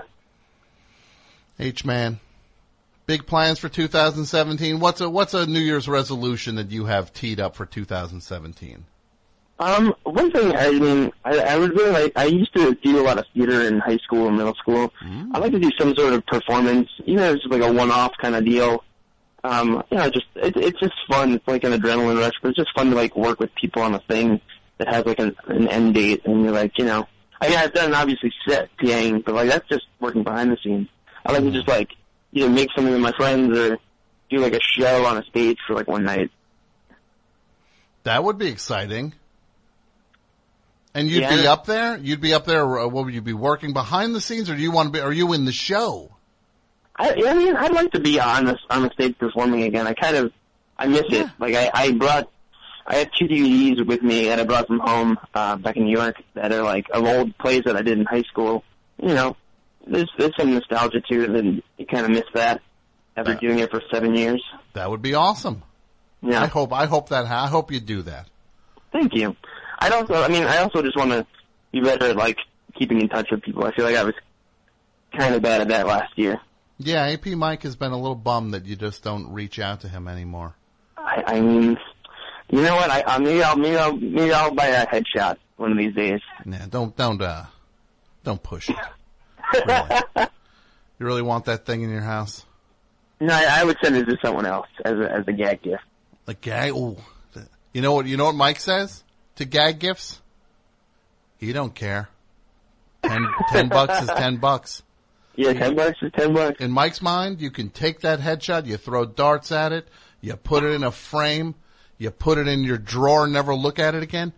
H-Man. 1.60 2.20
Big 3.06 3.26
plans 3.28 3.60
for 3.60 3.70
2017. 3.70 4.80
What's 4.80 5.00
a, 5.00 5.10
what's 5.10 5.34
a 5.34 5.46
New 5.46 5.60
Year's 5.60 5.88
resolution 5.88 6.56
that 6.56 6.72
you 6.72 6.86
have 6.86 7.14
teed 7.14 7.40
up 7.40 7.56
for 7.56 7.66
2017? 7.66 8.86
Um, 9.58 9.94
one 10.04 10.32
thing 10.32 10.54
I 10.54 10.72
mean, 10.72 11.12
I, 11.24 11.40
I 11.40 11.58
would 11.58 11.72
really 11.76 11.92
like. 11.92 12.12
I 12.18 12.26
used 12.26 12.54
to 12.56 12.76
do 12.76 13.00
a 13.00 13.04
lot 13.04 13.18
of 13.18 13.26
theater 13.34 13.62
in 13.62 13.80
high 13.80 13.98
school 13.98 14.28
and 14.28 14.36
middle 14.36 14.56
school. 14.56 14.92
I'd 15.34 15.42
like 15.42 15.54
to 15.54 15.60
do 15.60 15.72
some 15.80 15.96
sort 15.96 16.14
of 16.14 16.26
performance, 16.26 16.90
even 17.06 17.24
if 17.24 17.36
it's 17.36 17.46
like 17.46 17.62
a 17.62 17.72
one-off 17.72 18.12
kind 18.22 18.36
of 18.36 18.44
deal. 18.44 18.84
Um, 19.46 19.82
you 19.92 19.98
know, 19.98 20.10
just 20.10 20.26
it, 20.36 20.58
it's 20.58 20.80
just 20.80 20.96
fun. 21.08 21.36
It's 21.36 21.48
like 21.48 21.64
an 21.64 21.72
adrenaline 21.72 22.20
rush, 22.20 22.34
but 22.42 22.50
it's 22.50 22.58
just 22.58 22.76
fun 22.76 22.90
to 22.90 22.96
like 22.98 23.16
work 23.16 23.40
with 23.40 23.54
people 23.56 23.82
on 23.82 23.94
a 23.94 24.00
thing 24.00 24.42
that 24.78 24.90
has 24.90 25.06
like 25.06 25.20
an, 25.20 25.36
an 25.48 25.70
end 25.70 25.94
date, 25.94 26.26
and 26.26 26.44
you're 26.44 26.52
like, 26.52 26.78
you 26.78 26.84
know, 26.84 27.08
I 27.42 27.50
mean, 27.50 27.58
I've 27.58 27.74
done 27.74 27.94
obviously 27.94 28.32
set 28.48 28.70
PAing, 28.78 29.24
but 29.26 29.36
like 29.36 29.50
that's 29.50 29.68
just 29.68 29.86
working 30.00 30.24
behind 30.24 30.52
the 30.52 30.58
scenes. 30.64 30.88
I 31.26 31.32
like 31.34 31.44
to 31.44 31.52
just 31.52 31.68
like 31.68 31.90
either 32.34 32.50
make 32.50 32.70
something 32.76 32.94
with 32.94 33.02
my 33.02 33.12
friends 33.14 33.58
or 33.58 33.78
do 34.30 34.38
like 34.38 34.54
a 34.54 34.62
show 34.62 35.06
on 35.06 35.18
a 35.18 35.24
stage 35.24 35.58
for 35.68 35.74
like 35.76 35.88
one 35.88 36.04
night. 36.04 36.32
That 38.04 38.24
would 38.24 38.38
be 38.38 38.48
exciting. 38.48 39.14
And 40.94 41.10
you'd 41.10 41.22
Yeah. 41.22 41.36
be 41.36 41.48
up 41.48 41.66
there? 41.66 41.98
You'd 41.98 42.22
be 42.22 42.34
up 42.34 42.46
there, 42.46 42.64
uh, 42.80 42.88
what 42.88 43.06
would 43.06 43.14
you 43.14 43.22
be 43.22 43.34
working 43.34 43.74
behind 43.74 44.16
the 44.16 44.22
scenes 44.22 44.50
or 44.50 44.56
do 44.56 44.62
you 44.62 44.72
want 44.72 44.88
to 44.88 44.92
be, 44.94 45.00
are 45.02 45.12
you 45.12 45.34
in 45.34 45.44
the 45.46 45.52
show? 45.52 46.12
I, 46.96 47.10
I 47.28 47.34
mean, 47.34 47.56
I'd 47.56 47.74
like 47.74 47.92
to 47.92 48.00
be 48.00 48.20
on 48.22 48.46
the 48.46 48.58
on 48.70 48.84
the 48.84 48.90
stage 48.92 49.18
performing 49.18 49.64
again. 49.64 49.86
I 49.86 49.94
kind 49.94 50.16
of, 50.16 50.32
I 50.78 50.88
miss 50.88 51.04
it. 51.10 51.28
Like 51.40 51.54
I, 51.54 51.70
I 51.74 51.92
brought, 51.92 52.30
I 52.88 52.98
have 52.98 53.12
two 53.12 53.26
DVDs 53.26 53.86
with 53.86 54.04
me 54.04 54.26
that 54.26 54.40
I 54.40 54.44
brought 54.44 54.68
from 54.68 54.80
home 54.80 55.18
uh, 55.34 55.56
back 55.56 55.76
in 55.76 55.86
New 55.86 55.98
York 55.98 56.16
that 56.36 56.52
are 56.52 56.62
like 56.64 56.86
of 56.92 57.04
old 57.04 57.38
plays 57.38 57.64
that 57.66 57.76
I 57.76 57.82
did 57.82 57.98
in 57.98 58.06
high 58.06 58.22
school. 58.24 58.64
You 59.02 59.14
know, 59.14 59.36
there's 59.88 60.10
there's 60.18 60.36
some 60.38 60.54
nostalgia 60.54 61.02
to 61.02 61.24
it, 61.24 61.30
and 61.32 61.64
you 61.78 61.86
kind 61.86 62.06
of 62.06 62.12
miss 62.12 62.26
that 62.34 62.62
after 63.18 63.36
doing 63.36 63.60
it 63.60 63.72
for 63.72 63.82
seven 63.92 64.16
years. 64.16 64.44
That 64.74 64.90
would 64.90 65.02
be 65.02 65.14
awesome. 65.14 65.64
Yeah. 66.22 66.42
I 66.42 66.48
hope, 66.48 66.74
I 66.74 66.86
hope 66.86 67.10
that, 67.10 67.26
I 67.26 67.48
hope 67.48 67.72
you 67.72 67.80
do 67.80 68.02
that. 68.04 68.28
Thank 68.92 69.14
you. 69.14 69.36
I'd 69.80 69.92
also, 69.92 70.16
I 70.16 70.28
mean, 70.28 70.44
I 70.44 70.58
also 70.58 70.82
just 70.82 70.98
want 70.98 71.12
to 71.12 71.26
be 71.72 71.82
better 71.82 72.08
at 72.08 72.16
like 72.16 72.38
keeping 72.78 73.02
in 73.02 73.10
touch 73.10 73.30
with 73.32 73.42
people. 73.42 73.64
I 73.64 73.74
feel 73.76 73.86
like 73.86 73.96
I 73.96 74.04
was 74.04 74.16
kind 75.16 75.36
of 75.36 75.42
bad 75.42 75.62
at 75.62 75.68
that 75.70 75.88
last 75.88 76.18
year. 76.18 76.40
Yeah, 76.78 77.06
AP 77.06 77.28
Mike 77.28 77.64
has 77.64 77.76
been 77.76 77.92
a 77.92 77.98
little 77.98 78.16
bummed 78.16 78.54
that 78.54 78.66
you 78.66 78.76
just 78.76 79.04
don't 79.04 79.32
reach 79.32 79.60
out 79.60 79.82
to 79.82 79.88
him 79.88 80.08
anymore. 80.08 80.56
I, 80.98 81.24
I 81.28 81.42
mean, 81.42 81.78
you 82.50 82.62
know 82.62 82.76
what? 82.76 82.90
I, 82.90 83.04
I 83.06 83.18
maybe 83.18 83.44
I'll 83.44 83.58
maybe 83.58 83.78
I'll 83.78 83.96
maybe 83.96 84.34
I'll 84.34 84.54
buy 84.54 84.68
a 84.68 84.86
headshot 84.86 85.38
one 85.58 85.72
of 85.72 85.78
these 85.78 85.96
days. 85.96 86.22
Yeah, 86.46 86.66
don't, 86.70 86.96
don't, 86.96 87.22
uh, 87.22 87.46
don't 88.24 88.42
push 88.42 88.70
it. 88.70 88.76
Really. 89.54 90.02
you 91.00 91.06
really 91.06 91.22
want 91.22 91.46
that 91.46 91.66
thing 91.66 91.82
in 91.82 91.90
your 91.90 92.02
house? 92.02 92.46
No, 93.20 93.34
I, 93.34 93.62
I 93.62 93.64
would 93.64 93.78
send 93.82 93.96
it 93.96 94.06
to 94.06 94.18
someone 94.24 94.46
else 94.46 94.68
as 94.84 94.94
a, 94.94 95.12
as 95.12 95.28
a 95.28 95.34
gag 95.34 95.62
gift. 95.62 95.84
A 96.28 96.34
gag? 96.34 96.74
Ooh. 96.74 96.98
You 97.74 97.82
know 97.82 97.94
what, 97.94 98.06
you 98.06 98.18
know 98.18 98.26
what 98.26 98.36
Mike 98.36 98.60
says 98.60 99.04
to 99.36 99.46
gag 99.46 99.80
gifts? 99.80 100.22
He 101.38 101.54
don't 101.54 101.76
care. 101.76 102.10
Ten, 103.04 103.26
ten 103.50 103.70
bucks 103.70 104.02
is 104.02 104.10
ten 104.10 104.38
bucks. 104.38 104.84
Yeah, 105.36 105.54
ten 105.54 105.76
bucks 105.76 105.98
is 106.02 106.12
ten 106.18 106.34
bucks. 106.34 106.60
In 106.62 106.72
Mike's 106.72 107.02
mind, 107.02 107.42
you 107.42 107.52
can 107.52 107.70
take 107.70 108.02
that 108.02 108.20
headshot, 108.20 108.66
you 108.66 108.78
throw 108.78 109.06
darts 109.06 109.52
at 109.52 109.74
it, 109.74 109.88
you 110.22 110.36
put 110.36 110.64
it 110.64 110.72
in 110.72 110.84
a 110.84 110.92
frame, 110.92 111.56
you 111.98 112.12
put 112.12 112.38
it 112.38 112.48
in 112.48 112.64
your 112.64 112.78
drawer, 112.78 113.24
and 113.24 113.34
never 113.34 113.56
look 113.56 113.80
at 113.80 113.96
it 113.96 114.04
again. 114.04 114.34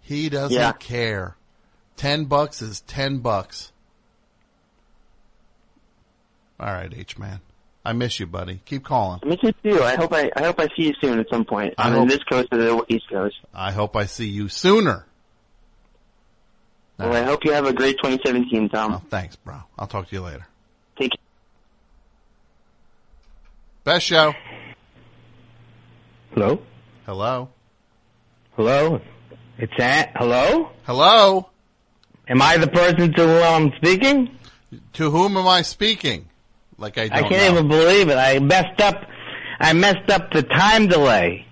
He 0.00 0.28
doesn't 0.28 0.56
Yeah. 0.56 0.72
care. 0.72 1.36
Ten 1.96 2.24
bucks 2.24 2.62
is 2.62 2.80
ten 2.82 3.18
bucks. 3.18 3.70
All 6.60 6.66
right, 6.72 6.92
H 6.96 7.18
man. 7.18 7.40
I 7.84 7.92
miss 7.92 8.20
you, 8.20 8.26
buddy. 8.26 8.60
Keep 8.64 8.84
calling. 8.84 9.20
Me 9.24 9.36
too. 9.36 9.52
too. 9.64 9.82
I 9.82 9.96
hope 9.96 10.12
I 10.12 10.30
I 10.36 10.42
hope 10.44 10.60
I 10.60 10.68
see 10.76 10.84
you 10.86 10.94
soon 11.00 11.18
at 11.18 11.26
some 11.30 11.44
point 11.44 11.74
I 11.78 11.88
on 11.88 11.92
hope- 11.96 12.08
this 12.08 12.22
coast 12.30 12.48
or 12.52 12.58
the 12.58 12.84
east 12.88 13.08
coast. 13.10 13.36
I 13.52 13.72
hope 13.72 13.96
I 13.96 14.06
see 14.06 14.28
you 14.28 14.48
sooner. 14.48 15.06
Well, 16.98 17.12
I 17.16 17.22
hope 17.24 17.44
you 17.44 17.50
have 17.52 17.66
a 17.66 17.72
great 17.72 17.96
2017, 17.98 18.68
Tom. 18.68 18.94
Oh, 18.94 19.02
thanks, 19.10 19.34
bro. 19.34 19.56
I'll 19.76 19.88
talk 19.88 20.08
to 20.08 20.14
you 20.14 20.20
later. 20.22 20.46
Take 20.96 21.10
Best 23.82 24.06
show. 24.06 24.34
Hello? 26.34 26.62
Hello? 27.06 27.48
Hello? 28.54 29.00
It's 29.58 29.72
Ant. 29.76 30.10
Hello? 30.14 30.70
Hello? 30.84 31.48
Am 32.28 32.40
I 32.40 32.56
the 32.58 32.68
person 32.68 33.12
to 33.12 33.22
whom 33.26 33.42
I'm 33.42 33.72
speaking? 33.76 34.38
To 34.94 35.10
whom 35.10 35.36
am 35.36 35.48
I 35.48 35.62
speaking? 35.62 36.28
Like 36.78 36.98
I 36.98 37.08
don't 37.08 37.24
I 37.24 37.28
can't 37.28 37.54
know. 37.54 37.60
even 37.60 37.68
believe 37.68 38.08
it. 38.08 38.16
I 38.16 38.38
messed 38.38 38.80
up. 38.80 39.04
I 39.58 39.72
messed 39.72 40.10
up 40.10 40.32
the 40.32 40.44
time 40.44 40.86
delay. 40.86 41.44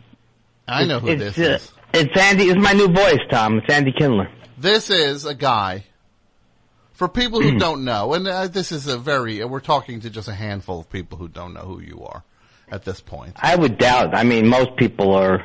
I 0.68 0.84
know 0.84 1.00
who 1.00 1.08
it's, 1.08 1.36
this 1.36 1.38
uh, 1.38 1.54
is. 1.54 1.72
It's 1.94 2.20
Andy. 2.20 2.44
It's 2.44 2.62
my 2.62 2.72
new 2.72 2.86
voice, 2.86 3.20
Tom. 3.30 3.58
It's 3.58 3.72
Andy 3.72 3.92
Kindler. 3.92 4.30
This 4.56 4.88
is 4.88 5.24
a 5.24 5.34
guy. 5.34 5.84
For 6.92 7.08
people 7.08 7.40
who 7.40 7.58
don't 7.58 7.84
know, 7.84 8.14
and 8.14 8.26
uh, 8.28 8.46
this 8.46 8.70
is 8.70 8.86
a 8.86 8.98
very, 8.98 9.42
uh, 9.42 9.48
we're 9.48 9.58
talking 9.58 10.00
to 10.00 10.10
just 10.10 10.28
a 10.28 10.34
handful 10.34 10.78
of 10.78 10.88
people 10.90 11.18
who 11.18 11.26
don't 11.26 11.54
know 11.54 11.62
who 11.62 11.80
you 11.80 12.04
are 12.04 12.22
at 12.70 12.84
this 12.84 13.00
point. 13.00 13.34
I 13.36 13.56
would 13.56 13.78
doubt. 13.78 14.14
I 14.14 14.24
mean, 14.24 14.48
most 14.48 14.76
people 14.76 15.14
are 15.14 15.44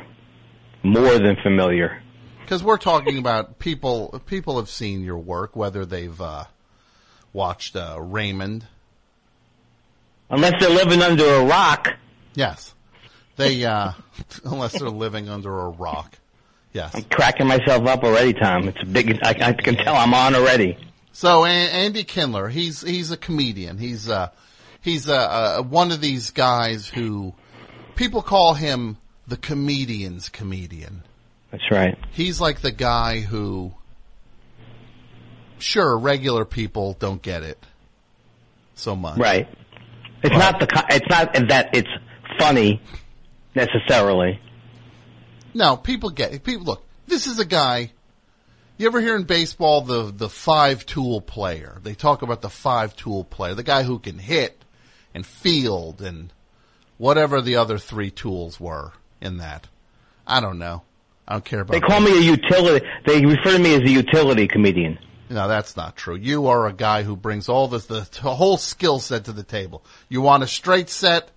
more 0.83 1.17
than 1.17 1.35
familiar. 1.41 2.01
Because 2.41 2.63
we're 2.63 2.77
talking 2.77 3.17
about 3.17 3.57
people, 3.57 4.21
people 4.27 4.57
have 4.57 4.69
seen 4.69 5.03
your 5.03 5.17
work, 5.17 5.55
whether 5.55 5.85
they've 5.85 6.19
uh, 6.19 6.45
watched 7.33 7.75
uh, 7.75 7.97
Raymond. 7.99 8.65
Unless 10.29 10.53
they're 10.59 10.69
living 10.69 11.01
under 11.01 11.25
a 11.25 11.43
rock. 11.43 11.89
Yes. 12.35 12.73
They, 13.35 13.65
uh, 13.65 13.93
unless 14.43 14.79
they're 14.79 14.89
living 14.89 15.29
under 15.29 15.59
a 15.59 15.69
rock. 15.69 16.17
Yes. 16.73 16.93
I'm 16.93 17.03
cracking 17.03 17.47
myself 17.47 17.87
up 17.87 18.03
already, 18.03 18.33
Tom. 18.33 18.67
It's 18.67 18.81
a 18.81 18.85
big. 18.85 19.17
I, 19.23 19.29
I 19.29 19.53
can 19.53 19.75
tell 19.75 19.95
I'm 19.95 20.13
on 20.13 20.35
already. 20.35 20.77
So 21.13 21.45
Andy 21.45 22.03
Kindler, 22.03 22.49
he's 22.49 22.81
he's 22.81 23.11
a 23.11 23.15
comedian. 23.15 23.77
He's 23.77 24.09
uh 24.09 24.31
he's 24.85 25.09
uh, 25.09 25.15
uh, 25.15 25.63
one 25.63 25.91
of 25.91 25.99
these 25.99 26.29
guys 26.29 26.87
who 26.87 27.33
people 27.95 28.21
call 28.21 28.53
him 28.53 28.97
the 29.27 29.35
comedian's 29.35 30.29
comedian. 30.29 31.01
That's 31.51 31.69
right. 31.71 31.97
He's 32.11 32.39
like 32.39 32.61
the 32.61 32.71
guy 32.71 33.19
who, 33.19 33.73
sure, 35.57 35.97
regular 35.97 36.45
people 36.45 36.95
don't 36.99 37.21
get 37.21 37.41
it 37.41 37.57
so 38.75 38.95
much. 38.95 39.17
Right. 39.17 39.47
It's 40.23 40.37
not 40.37 40.59
the. 40.59 40.85
It's 40.89 41.09
not 41.09 41.33
that 41.49 41.69
it's 41.73 41.89
funny 42.39 42.81
necessarily. 43.55 44.39
No, 45.53 45.77
people 45.77 46.09
get 46.11 46.33
it. 46.33 46.43
People 46.43 46.65
look. 46.65 46.85
This 47.07 47.27
is 47.27 47.39
a 47.39 47.45
guy. 47.45 47.91
You 48.77 48.87
ever 48.87 48.99
hear 48.99 49.15
in 49.15 49.23
baseball 49.23 49.81
the 49.81 50.11
the 50.11 50.29
five 50.29 50.85
tool 50.85 51.21
player? 51.21 51.79
They 51.81 51.95
talk 51.95 52.21
about 52.21 52.41
the 52.41 52.49
five 52.49 52.95
tool 52.95 53.23
player, 53.23 53.55
the 53.55 53.63
guy 53.63 53.83
who 53.83 53.99
can 53.99 54.19
hit 54.19 54.64
and 55.15 55.25
field 55.25 56.01
and 56.01 56.31
whatever 56.97 57.41
the 57.41 57.55
other 57.55 57.79
three 57.79 58.11
tools 58.11 58.59
were 58.59 58.91
in 59.21 59.37
that. 59.37 59.67
I 60.27 60.41
don't 60.41 60.59
know. 60.59 60.83
I 61.27 61.33
don't 61.33 61.45
care 61.45 61.61
about. 61.61 61.73
They 61.73 61.79
call 61.79 62.01
me 62.01 62.11
a 62.11 62.21
utility. 62.21 62.85
They 63.07 63.25
refer 63.25 63.57
to 63.57 63.59
me 63.59 63.73
as 63.73 63.81
a 63.81 63.89
utility 63.89 64.47
comedian. 64.47 64.99
No, 65.29 65.47
that's 65.47 65.75
not 65.75 65.95
true. 65.95 66.15
You 66.15 66.47
are 66.47 66.67
a 66.67 66.73
guy 66.73 67.01
who 67.01 67.15
brings 67.15 67.49
all 67.49 67.67
this, 67.67 67.87
the 67.87 68.03
whole 68.21 68.57
skill 68.57 68.99
set 68.99 69.25
to 69.25 69.31
the 69.31 69.41
table. 69.41 69.83
You 70.07 70.21
want 70.21 70.43
a 70.43 70.47
straight 70.47 70.89
set, 70.89 71.31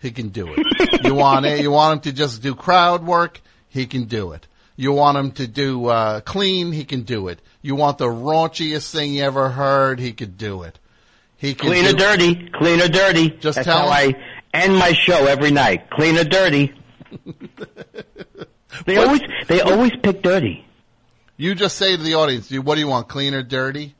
he 0.00 0.12
can 0.12 0.28
do 0.30 0.54
it. 0.56 1.02
you 1.04 1.14
want 1.14 1.44
it, 1.44 1.60
you 1.60 1.70
want 1.70 1.96
him 1.96 2.12
to 2.12 2.16
just 2.16 2.40
do 2.40 2.54
crowd 2.54 3.04
work, 3.04 3.42
he 3.68 3.84
can 3.84 4.04
do 4.04 4.32
it. 4.32 4.46
You 4.76 4.92
want 4.92 5.18
him 5.18 5.32
to 5.32 5.46
do 5.46 5.86
uh, 5.86 6.20
clean, 6.20 6.72
he 6.72 6.84
can 6.84 7.02
do 7.02 7.28
it. 7.28 7.40
You 7.60 7.74
want 7.74 7.98
the 7.98 8.06
raunchiest 8.06 8.90
thing 8.90 9.12
you 9.12 9.22
ever 9.24 9.50
heard, 9.50 10.00
he 10.00 10.12
could 10.12 10.38
do 10.38 10.62
it. 10.62 10.78
He 11.36 11.54
Clean 11.54 11.84
or 11.86 11.92
dirty, 11.92 12.48
clean 12.50 12.80
or 12.80 12.88
dirty. 12.88 13.30
Just 13.30 13.56
That's 13.56 13.66
tell 13.66 13.90
how 13.90 14.02
him. 14.02 14.14
I 14.52 14.56
end 14.58 14.76
my 14.76 14.92
show 14.92 15.26
every 15.26 15.50
night. 15.50 15.90
Clean 15.90 16.16
or 16.16 16.24
dirty. 16.24 16.72
they 18.86 18.96
always 18.96 19.20
they 19.48 19.60
always 19.60 19.92
pick 20.02 20.22
dirty. 20.22 20.64
You 21.36 21.54
just 21.54 21.76
say 21.76 21.96
to 21.96 22.02
the 22.02 22.14
audience, 22.14 22.50
what 22.50 22.74
do 22.76 22.80
you 22.80 22.86
want, 22.88 23.08
clean 23.08 23.34
or 23.34 23.42
dirty? 23.42 23.94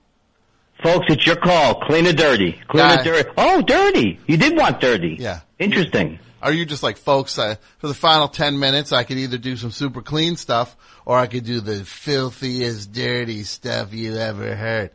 Folks, 0.83 1.07
it's 1.09 1.27
your 1.27 1.37
call. 1.37 1.81
Clean 1.81 2.07
or 2.07 2.13
dirty. 2.13 2.53
Clean 2.69 2.87
Guy- 2.87 3.01
or 3.01 3.05
dirty. 3.05 3.31
Oh, 3.37 3.63
dirty. 3.63 4.21
You 4.27 4.37
did 4.37 4.57
want 4.57 4.81
dirty. 4.81 5.17
Yeah. 5.19 5.41
Interesting. 5.59 6.19
Are 6.43 6.53
you 6.53 6.67
just 6.67 6.83
like, 6.83 6.99
folks, 6.99 7.39
uh, 7.39 7.57
for 7.79 7.89
the 7.89 7.95
final 7.95 8.29
10 8.29 8.59
minutes, 8.59 8.93
I 8.93 9.05
could 9.05 9.17
either 9.17 9.39
do 9.39 9.57
some 9.57 9.71
super 9.71 10.03
clean 10.03 10.37
stuff 10.37 10.77
or 11.07 11.17
I 11.19 11.27
could 11.27 11.45
do 11.45 11.61
the 11.61 11.85
filthiest, 11.85 12.93
dirty 12.93 13.45
stuff 13.45 13.95
you 13.95 14.17
ever 14.17 14.55
heard. 14.55 14.91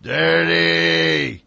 Dirty! 0.00 1.43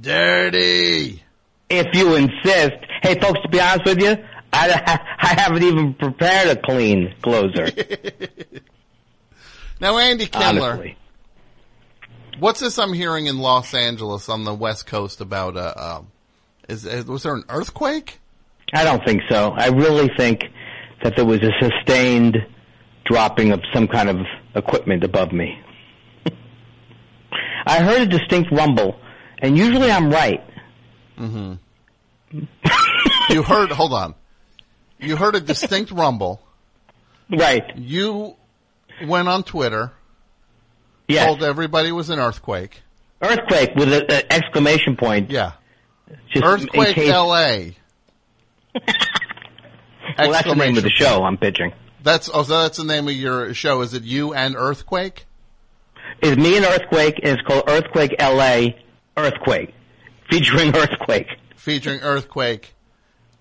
Dirty! 0.00 1.22
If 1.70 1.86
you 1.94 2.14
insist. 2.16 2.72
Hey, 3.02 3.18
folks, 3.20 3.40
to 3.42 3.48
be 3.48 3.60
honest 3.60 3.84
with 3.84 4.00
you, 4.00 4.16
I, 4.52 5.00
I 5.18 5.40
haven't 5.40 5.62
even 5.62 5.94
prepared 5.94 6.56
a 6.56 6.60
clean 6.60 7.14
closer. 7.22 7.68
Now, 9.80 9.98
Andy 9.98 10.26
Kindler, 10.26 10.70
Honestly. 10.70 10.96
what's 12.38 12.60
this 12.60 12.78
I'm 12.78 12.92
hearing 12.92 13.26
in 13.26 13.38
Los 13.38 13.74
Angeles 13.74 14.28
on 14.28 14.44
the 14.44 14.54
West 14.54 14.86
Coast 14.86 15.20
about, 15.20 15.56
uh, 15.56 15.74
um, 15.76 16.12
is, 16.68 16.86
is, 16.86 17.04
was 17.04 17.24
there 17.24 17.34
an 17.34 17.42
earthquake? 17.48 18.20
I 18.72 18.84
don't 18.84 19.04
think 19.04 19.22
so. 19.28 19.52
I 19.54 19.68
really 19.68 20.10
think 20.16 20.44
that 21.02 21.16
there 21.16 21.26
was 21.26 21.40
a 21.42 21.50
sustained 21.60 22.38
dropping 23.04 23.52
of 23.52 23.60
some 23.74 23.86
kind 23.88 24.08
of 24.08 24.18
equipment 24.54 25.04
above 25.04 25.32
me. 25.32 25.58
I 27.66 27.82
heard 27.82 28.02
a 28.02 28.06
distinct 28.06 28.52
rumble, 28.52 28.98
and 29.44 29.58
usually 29.58 29.90
I'm 29.90 30.10
right. 30.10 30.42
Mm-hmm. 31.18 32.38
you 33.28 33.42
heard, 33.42 33.70
hold 33.70 33.92
on. 33.92 34.14
You 34.98 35.16
heard 35.16 35.34
a 35.34 35.40
distinct 35.40 35.90
rumble. 35.90 36.40
Right. 37.30 37.62
You 37.76 38.36
went 39.06 39.28
on 39.28 39.42
Twitter. 39.42 39.92
Yes. 41.08 41.26
Told 41.26 41.42
everybody 41.42 41.90
it 41.90 41.92
was 41.92 42.08
an 42.08 42.18
earthquake. 42.18 42.82
Earthquake 43.20 43.74
with 43.76 43.92
an 43.92 44.22
exclamation 44.30 44.96
point. 44.96 45.30
Yeah. 45.30 45.52
Just 46.32 46.44
earthquake 46.44 46.94
case, 46.94 47.10
L.A. 47.10 47.76
Well, 50.18 50.30
that's 50.30 50.46
the 50.46 50.54
name 50.54 50.76
of 50.76 50.84
the 50.84 50.90
show 50.90 51.24
I'm 51.24 51.38
pitching. 51.38 51.72
That's 52.02 52.30
oh, 52.32 52.44
so 52.44 52.62
that's 52.62 52.76
the 52.76 52.84
name 52.84 53.08
of 53.08 53.14
your 53.14 53.52
show. 53.52 53.80
Is 53.80 53.94
it 53.94 54.04
you 54.04 54.32
and 54.32 54.54
Earthquake? 54.54 55.26
It's 56.20 56.36
me 56.36 56.56
and 56.56 56.64
Earthquake, 56.64 57.18
and 57.22 57.36
it's 57.36 57.42
called 57.42 57.64
Earthquake 57.66 58.14
LA 58.20 58.74
Earthquake, 59.16 59.74
featuring 60.30 60.74
Earthquake. 60.76 61.28
Featuring 61.56 62.00
Earthquake, 62.00 62.74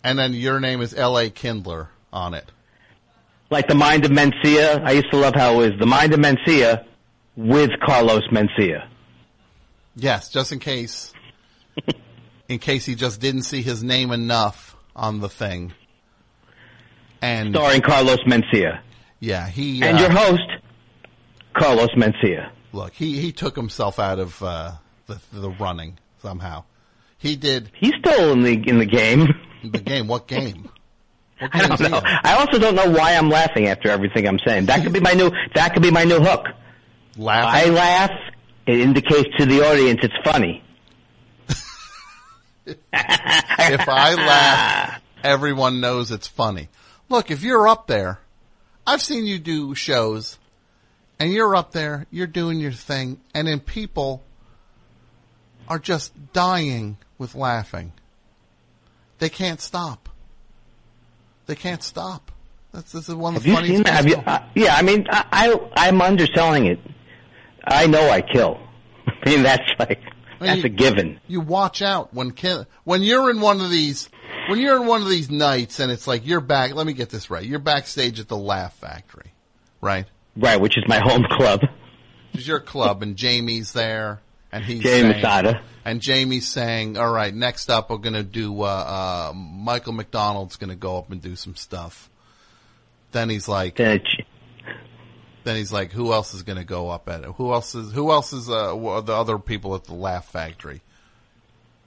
and 0.04 0.18
then 0.18 0.34
your 0.34 0.60
name 0.60 0.82
is 0.82 0.94
L.A. 0.94 1.30
Kindler 1.30 1.90
on 2.14 2.34
it. 2.34 2.50
Like 3.50 3.68
the 3.68 3.76
Mind 3.76 4.06
of 4.06 4.12
Mencia. 4.12 4.82
I 4.84 4.92
used 4.92 5.12
to 5.12 5.18
love 5.18 5.34
how 5.36 5.56
it 5.62 5.72
was 5.72 5.80
the 5.80 5.86
Mind 5.86 6.14
of 6.14 6.20
Mencia 6.20 6.86
with 7.36 7.72
Carlos 7.86 8.24
Mencia. 8.32 8.88
Yes, 9.96 10.30
just 10.30 10.52
in 10.52 10.60
case, 10.60 11.14
in 12.48 12.60
case 12.60 12.86
he 12.86 12.96
just 12.96 13.20
didn't 13.20 13.44
see 13.44 13.62
his 13.62 13.84
name 13.84 14.12
enough 14.12 14.76
on 14.96 15.20
the 15.20 15.30
thing. 15.30 15.74
And 17.22 17.54
Starring 17.54 17.82
Carlos 17.82 18.20
Mencia. 18.28 18.80
yeah, 19.20 19.48
he 19.48 19.82
And 19.84 19.98
uh, 19.98 20.02
your 20.02 20.12
host, 20.12 20.42
Carlos 21.58 21.90
Mencia. 21.98 22.52
look, 22.72 22.94
he 22.94 23.20
he 23.20 23.32
took 23.32 23.56
himself 23.56 24.00
out 24.00 24.20
of 24.20 24.42
uh, 24.42 24.72
the 25.08 25.20
the 25.32 25.50
running 25.52 25.98
somehow. 26.22 26.64
He 27.18 27.36
did 27.36 27.72
He's 27.76 27.94
still 28.00 28.32
in 28.34 28.44
the 28.44 28.54
in 28.68 28.80
the 28.80 28.86
game. 28.86 29.28
the 29.64 29.80
game. 29.80 30.08
What 30.08 30.28
game? 30.28 30.64
What 31.40 31.50
I 31.54 31.68
don't 31.68 31.92
know. 31.92 32.02
I 32.04 32.36
also 32.36 32.60
don't 32.60 32.76
know 32.76 32.90
why 32.90 33.16
I'm 33.16 33.30
laughing 33.30 33.68
after 33.68 33.90
everything 33.90 34.28
I'm 34.28 34.40
saying. 34.46 34.68
That 34.68 34.84
could 34.84 34.94
be 34.94 35.00
my 35.00 35.14
new. 35.14 35.32
That 35.56 35.74
could 35.74 35.84
be 35.84 35.92
my 35.92 36.04
new 36.04 36.20
hook. 36.20 36.46
Laugh 37.18 37.46
I 37.46 37.66
laugh. 37.70 38.12
It 38.66 38.80
indicates 38.80 39.30
to 39.40 39.46
the 39.46 39.62
audience 39.62 40.00
it's 40.04 40.14
funny. 40.24 40.64
if 42.66 43.90
I 43.90 44.14
laugh, 44.16 45.02
everyone 45.24 45.82
knows 45.82 46.12
it's 46.12 46.28
funny. 46.28 46.70
Look, 47.10 47.30
if 47.30 47.44
you're 47.44 47.68
up 47.68 47.88
there, 47.88 48.20
I've 48.88 49.02
seen 49.02 49.26
you 49.26 49.38
do 49.40 49.76
shows, 49.76 50.38
and 51.20 51.32
you're 51.32 51.56
up 51.56 51.72
there, 51.74 52.06
you're 52.10 52.28
doing 52.28 52.60
your 52.60 52.72
thing, 52.72 53.20
and 53.34 53.48
then 53.48 53.60
people 53.60 54.24
are 55.68 55.80
just 55.80 56.14
dying 56.34 56.98
with 57.18 57.36
laughing. 57.36 57.94
They 59.20 59.30
can't 59.30 59.62
stop. 59.62 60.10
They 61.46 61.56
can't 61.56 61.84
stop. 61.84 62.32
That's 62.74 62.92
this 62.92 63.08
is 63.10 63.16
one 63.16 63.36
of 63.36 63.44
Have 63.44 63.44
the 63.44 63.50
you 63.50 63.56
funniest 63.56 63.76
seen 63.76 63.84
that? 63.84 64.06
You, 64.08 64.16
things. 64.16 64.28
uh, 64.28 64.40
yeah, 64.56 64.76
I 64.76 64.82
mean, 64.82 65.06
I, 65.10 65.26
I 65.32 65.88
I'm 65.88 66.02
underselling 66.02 66.66
it. 66.66 66.80
I 67.66 67.86
know 67.88 68.10
I 68.10 68.22
kill. 68.22 68.60
I 69.26 69.30
mean, 69.30 69.44
that's 69.44 69.62
like 69.80 70.00
I 70.00 70.44
mean, 70.44 70.48
that's 70.48 70.58
you- 70.60 70.66
a 70.66 70.70
given. 70.70 71.20
You 71.28 71.42
watch 71.42 71.82
out 71.82 72.14
when 72.14 72.32
ki- 72.32 72.64
when 72.84 73.02
you're 73.04 73.30
in 73.30 73.42
one 73.42 73.62
of 73.62 73.70
these 73.70 74.10
when 74.50 74.60
you're 74.60 74.78
in 74.82 74.88
one 74.88 75.02
of 75.02 75.10
these 75.10 75.30
nights 75.30 75.80
and 75.80 75.92
it's 75.92 76.08
like 76.08 76.26
you're 76.26 76.42
back. 76.42 76.74
Let 76.74 76.88
me 76.88 76.94
get 76.94 77.10
this 77.10 77.30
right. 77.30 77.46
You're 77.46 77.60
backstage 77.60 78.20
at 78.20 78.28
the 78.28 78.38
Laugh 78.38 78.74
Factory, 78.74 79.32
right? 79.80 80.06
Right, 80.36 80.60
which 80.60 80.78
is 80.78 80.84
my 80.88 81.00
home 81.00 81.26
club. 81.30 81.62
you're 82.34 82.58
a 82.58 82.62
club, 82.62 83.04
and 83.04 83.16
Jamie's 83.16 83.72
there, 83.74 84.20
and 84.54 84.64
he's 84.64 84.82
Jamie 84.84 85.16
Masada. 85.16 85.62
and 85.84 86.00
Jamie's 86.00 86.48
saying, 86.48 86.98
"All 86.98 87.12
right, 87.12 87.34
next 87.34 87.70
up, 87.70 87.90
we're 87.90 87.98
gonna 87.98 88.24
do 88.24 88.62
uh, 88.62 88.66
uh, 88.66 89.34
Michael 89.36 89.94
McDonald's 89.94 90.56
gonna 90.58 90.76
go 90.76 90.98
up 90.98 91.12
and 91.12 91.22
do 91.22 91.36
some 91.36 91.56
stuff." 91.56 92.10
Then 93.12 93.30
he's 93.30 93.48
like, 93.48 93.76
then 93.76 94.00
he's 95.44 95.74
like, 95.74 95.92
"Who 95.92 96.14
else 96.14 96.34
is 96.34 96.44
gonna 96.44 96.64
go 96.64 96.90
up 96.90 97.10
at 97.10 97.24
it? 97.24 97.32
Who 97.36 97.52
else 97.52 97.74
is? 97.76 97.92
Who 97.92 98.12
else 98.12 98.32
is? 98.32 98.50
Uh, 98.50 99.02
the 99.04 99.14
other 99.14 99.40
people 99.40 99.76
at 99.76 99.86
the 99.86 99.96
Laugh 99.96 100.32
Factory?" 100.32 100.82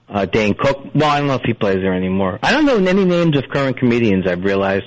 Uh, 0.09 0.25
Dane 0.25 0.55
Cook. 0.55 0.95
Well, 0.95 1.11
I 1.11 1.19
don't 1.19 1.28
know 1.28 1.35
if 1.35 1.43
he 1.43 1.53
plays 1.55 1.77
there 1.77 1.95
anymore. 1.95 2.39
I 2.43 2.53
don't 2.53 2.65
know 2.65 2.77
any 2.77 3.05
names 3.05 3.36
of 3.36 3.45
current 3.53 3.78
comedians. 3.78 4.27
I've 4.27 4.45
realized. 4.45 4.85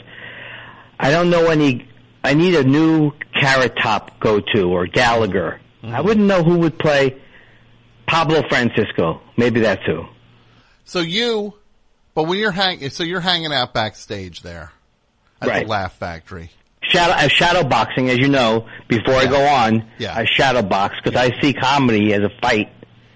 I 1.00 1.12
don't 1.12 1.30
know 1.30 1.48
any. 1.48 1.88
I 2.24 2.34
need 2.34 2.56
a 2.56 2.64
new 2.64 3.12
Carrot 3.40 3.78
Top 3.82 4.20
go 4.20 4.42
to 4.54 4.70
or 4.70 4.86
Gallagher. 4.86 5.62
I 5.82 6.02
wouldn't 6.02 6.28
know 6.28 6.44
who 6.44 6.60
would 6.60 6.78
play 6.78 7.22
Pablo 8.10 8.42
Francisco. 8.50 9.22
Maybe 9.38 9.60
that's 9.62 9.86
who. 9.86 10.06
So 10.86 11.00
you, 11.00 11.54
but 12.16 12.24
when 12.24 12.40
you're 12.40 12.52
hang, 12.52 12.90
so 12.90 13.04
you're 13.04 13.20
hanging 13.22 13.54
out 13.54 13.74
backstage 13.74 14.42
there 14.42 14.72
at 15.42 15.48
Right. 15.48 15.64
the 15.66 15.70
Laugh 15.70 15.94
Factory. 15.98 16.50
Shadow, 16.82 17.14
uh, 17.14 17.28
shadow 17.28 17.64
boxing, 17.68 18.10
as 18.10 18.18
you 18.18 18.28
know, 18.30 18.68
before 18.88 19.14
I 19.14 19.26
go 19.28 19.46
on, 19.46 19.86
Yeah. 20.00 20.16
I 20.16 20.26
shadow 20.26 20.64
box 20.64 20.96
because 21.04 21.20
I 21.20 21.40
see 21.40 21.54
comedy 21.54 22.14
as 22.14 22.22
a 22.22 22.30
fight, 22.42 22.70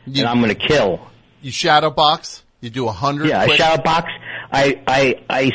and 0.05 0.19
I'm 0.27 0.41
going 0.41 0.55
to 0.55 0.67
kill. 0.67 0.99
You 1.41 1.51
shadow 1.51 1.89
box. 1.89 2.43
You 2.61 2.69
do 2.69 2.87
a 2.87 2.91
hundred. 2.91 3.29
Yeah, 3.29 3.41
I 3.41 3.45
quick- 3.45 3.57
shadow 3.57 3.81
box. 3.81 4.11
I, 4.51 4.79
I, 4.85 5.15
I, 5.29 5.51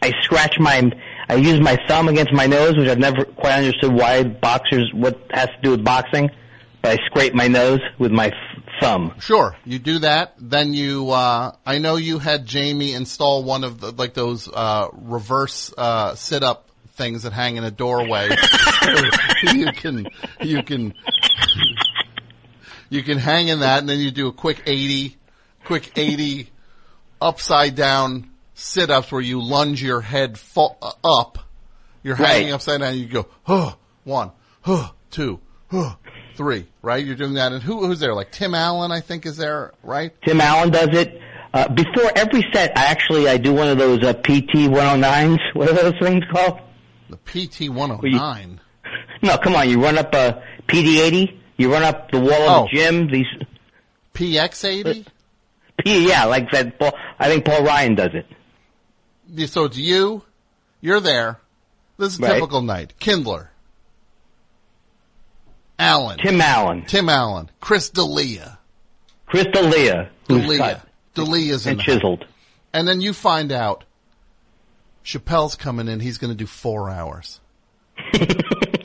I 0.00 0.12
scratch 0.22 0.58
my, 0.58 0.90
I 1.28 1.34
use 1.34 1.60
my 1.60 1.76
thumb 1.86 2.08
against 2.08 2.32
my 2.32 2.46
nose, 2.46 2.76
which 2.78 2.88
I've 2.88 2.98
never 2.98 3.24
quite 3.26 3.52
understood 3.58 3.92
why 3.92 4.22
boxers, 4.24 4.90
what 4.94 5.20
has 5.32 5.48
to 5.48 5.58
do 5.62 5.70
with 5.72 5.84
boxing. 5.84 6.30
But 6.80 6.98
I 6.98 7.04
scrape 7.06 7.34
my 7.34 7.46
nose 7.46 7.80
with 7.98 8.10
my 8.10 8.30
thumb. 8.80 9.14
Sure, 9.20 9.56
you 9.64 9.78
do 9.78 10.00
that. 10.00 10.34
Then 10.38 10.74
you, 10.74 11.10
uh, 11.10 11.52
I 11.64 11.78
know 11.78 11.96
you 11.96 12.18
had 12.18 12.46
Jamie 12.46 12.92
install 12.94 13.44
one 13.44 13.64
of 13.64 13.80
the, 13.80 13.92
like 13.92 14.14
those, 14.14 14.48
uh, 14.48 14.88
reverse, 14.92 15.72
uh, 15.76 16.14
sit 16.14 16.42
up 16.42 16.68
things 16.94 17.22
that 17.22 17.32
hang 17.32 17.56
in 17.56 17.64
a 17.64 17.70
doorway. 17.70 18.28
you 19.54 19.72
can, 19.72 20.06
you 20.40 20.62
can, 20.62 20.94
you 22.88 23.02
can 23.02 23.18
hang 23.18 23.48
in 23.48 23.60
that 23.60 23.78
and 23.80 23.88
then 23.88 23.98
you 23.98 24.10
do 24.10 24.28
a 24.28 24.32
quick 24.32 24.62
80, 24.66 25.16
quick 25.64 25.92
80 25.96 26.50
upside 27.20 27.74
down 27.74 28.30
sit 28.54 28.90
ups 28.90 29.10
where 29.12 29.20
you 29.22 29.40
lunge 29.42 29.82
your 29.82 30.00
head 30.00 30.38
fo- 30.38 30.76
uh, 30.82 30.92
up. 31.04 31.38
You're 32.02 32.16
hanging 32.16 32.46
Right. 32.48 32.54
upside 32.54 32.80
down. 32.80 32.96
You 32.98 33.06
go, 33.06 33.26
huh, 33.44 33.74
one, 34.04 34.32
huh, 34.62 34.90
two, 35.10 35.40
huh, 35.70 35.96
three, 36.40 36.66
right? 36.80 37.04
You're 37.04 37.16
doing 37.16 37.34
that. 37.34 37.52
And 37.52 37.62
who, 37.62 37.86
who's 37.86 38.00
there? 38.00 38.14
Like 38.14 38.30
Tim 38.32 38.54
Allen, 38.54 38.90
I 38.90 39.00
think 39.02 39.26
is 39.26 39.36
there, 39.36 39.74
right? 39.82 40.10
Tim 40.24 40.40
Allen 40.40 40.70
does 40.70 40.88
it. 40.92 41.20
Uh, 41.52 41.68
before 41.68 42.10
every 42.16 42.42
set, 42.50 42.72
I 42.78 42.86
actually, 42.86 43.28
I 43.28 43.36
do 43.36 43.52
one 43.52 43.68
of 43.68 43.76
those, 43.76 44.02
uh, 44.02 44.14
PT 44.14 44.70
109s. 44.70 45.36
What 45.52 45.68
are 45.68 45.74
those 45.74 45.98
things 46.00 46.24
called? 46.32 46.60
The 47.10 47.18
PT 47.18 47.68
109. 47.70 48.60
No, 49.22 49.36
come 49.36 49.54
on, 49.54 49.68
you 49.68 49.82
run 49.82 49.98
up 49.98 50.14
a 50.14 50.42
PD 50.66 50.98
80, 51.00 51.38
you 51.58 51.70
run 51.70 51.82
up 51.82 52.10
the 52.10 52.18
wall 52.18 52.32
of 52.32 52.62
Oh. 52.62 52.68
the 52.72 52.76
gym, 52.78 53.10
these, 53.12 53.26
PX 54.14 54.64
80? 54.64 55.04
P, 55.84 56.08
yeah, 56.08 56.24
like 56.24 56.50
that, 56.52 56.78
Paul, 56.78 56.92
I 57.18 57.28
think 57.28 57.44
Paul 57.44 57.62
Ryan 57.62 57.94
does 57.96 58.10
it. 58.14 59.46
So 59.50 59.66
it's 59.66 59.76
you, 59.76 60.22
you're 60.80 61.00
there. 61.00 61.38
This 61.98 62.14
is 62.14 62.18
a 62.18 62.22
Right. 62.22 62.34
typical 62.36 62.62
night. 62.62 62.94
Kindler. 62.98 63.49
Allen. 65.80 66.18
Tim 66.18 66.40
Allen. 66.40 66.84
Tim 66.86 67.08
Allen. 67.08 67.50
Chris 67.60 67.90
D'Elia. 67.90 68.58
Chris 69.26 69.46
D'Elia. 69.52 70.10
who's 70.28 70.42
D'Elia. 70.42 70.82
D'Elia's 71.14 71.66
in 71.66 71.72
and 71.72 71.80
chiseled. 71.80 72.24
And 72.72 72.86
then 72.86 73.00
you 73.00 73.12
find 73.12 73.50
out 73.50 73.84
Chappelle's 75.04 75.56
coming 75.56 75.88
in. 75.88 76.00
He's 76.00 76.18
going 76.18 76.30
to 76.32 76.36
do 76.36 76.46
four 76.46 76.90
hours. 76.90 77.40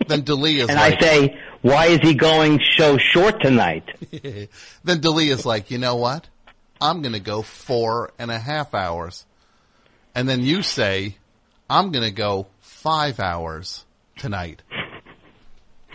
then 0.07 0.21
D'Elia's 0.21 0.69
And 0.69 0.77
like, 0.77 0.97
I 0.97 0.99
say, 0.99 1.39
why 1.61 1.87
is 1.87 1.99
he 1.99 2.13
going 2.13 2.61
so 2.77 2.97
short 2.97 3.41
tonight? 3.41 3.89
then 4.83 5.01
D'Elia's 5.01 5.45
like, 5.45 5.71
you 5.71 5.77
know 5.77 5.95
what? 5.95 6.27
I'm 6.81 7.01
going 7.01 7.13
to 7.13 7.19
go 7.19 7.41
four 7.41 8.11
and 8.17 8.31
a 8.31 8.39
half 8.39 8.73
hours. 8.73 9.25
And 10.13 10.27
then 10.27 10.41
you 10.41 10.61
say, 10.61 11.17
I'm 11.69 11.91
going 11.91 12.05
to 12.05 12.11
go 12.11 12.47
five 12.61 13.19
hours 13.19 13.85
tonight. 14.17 14.61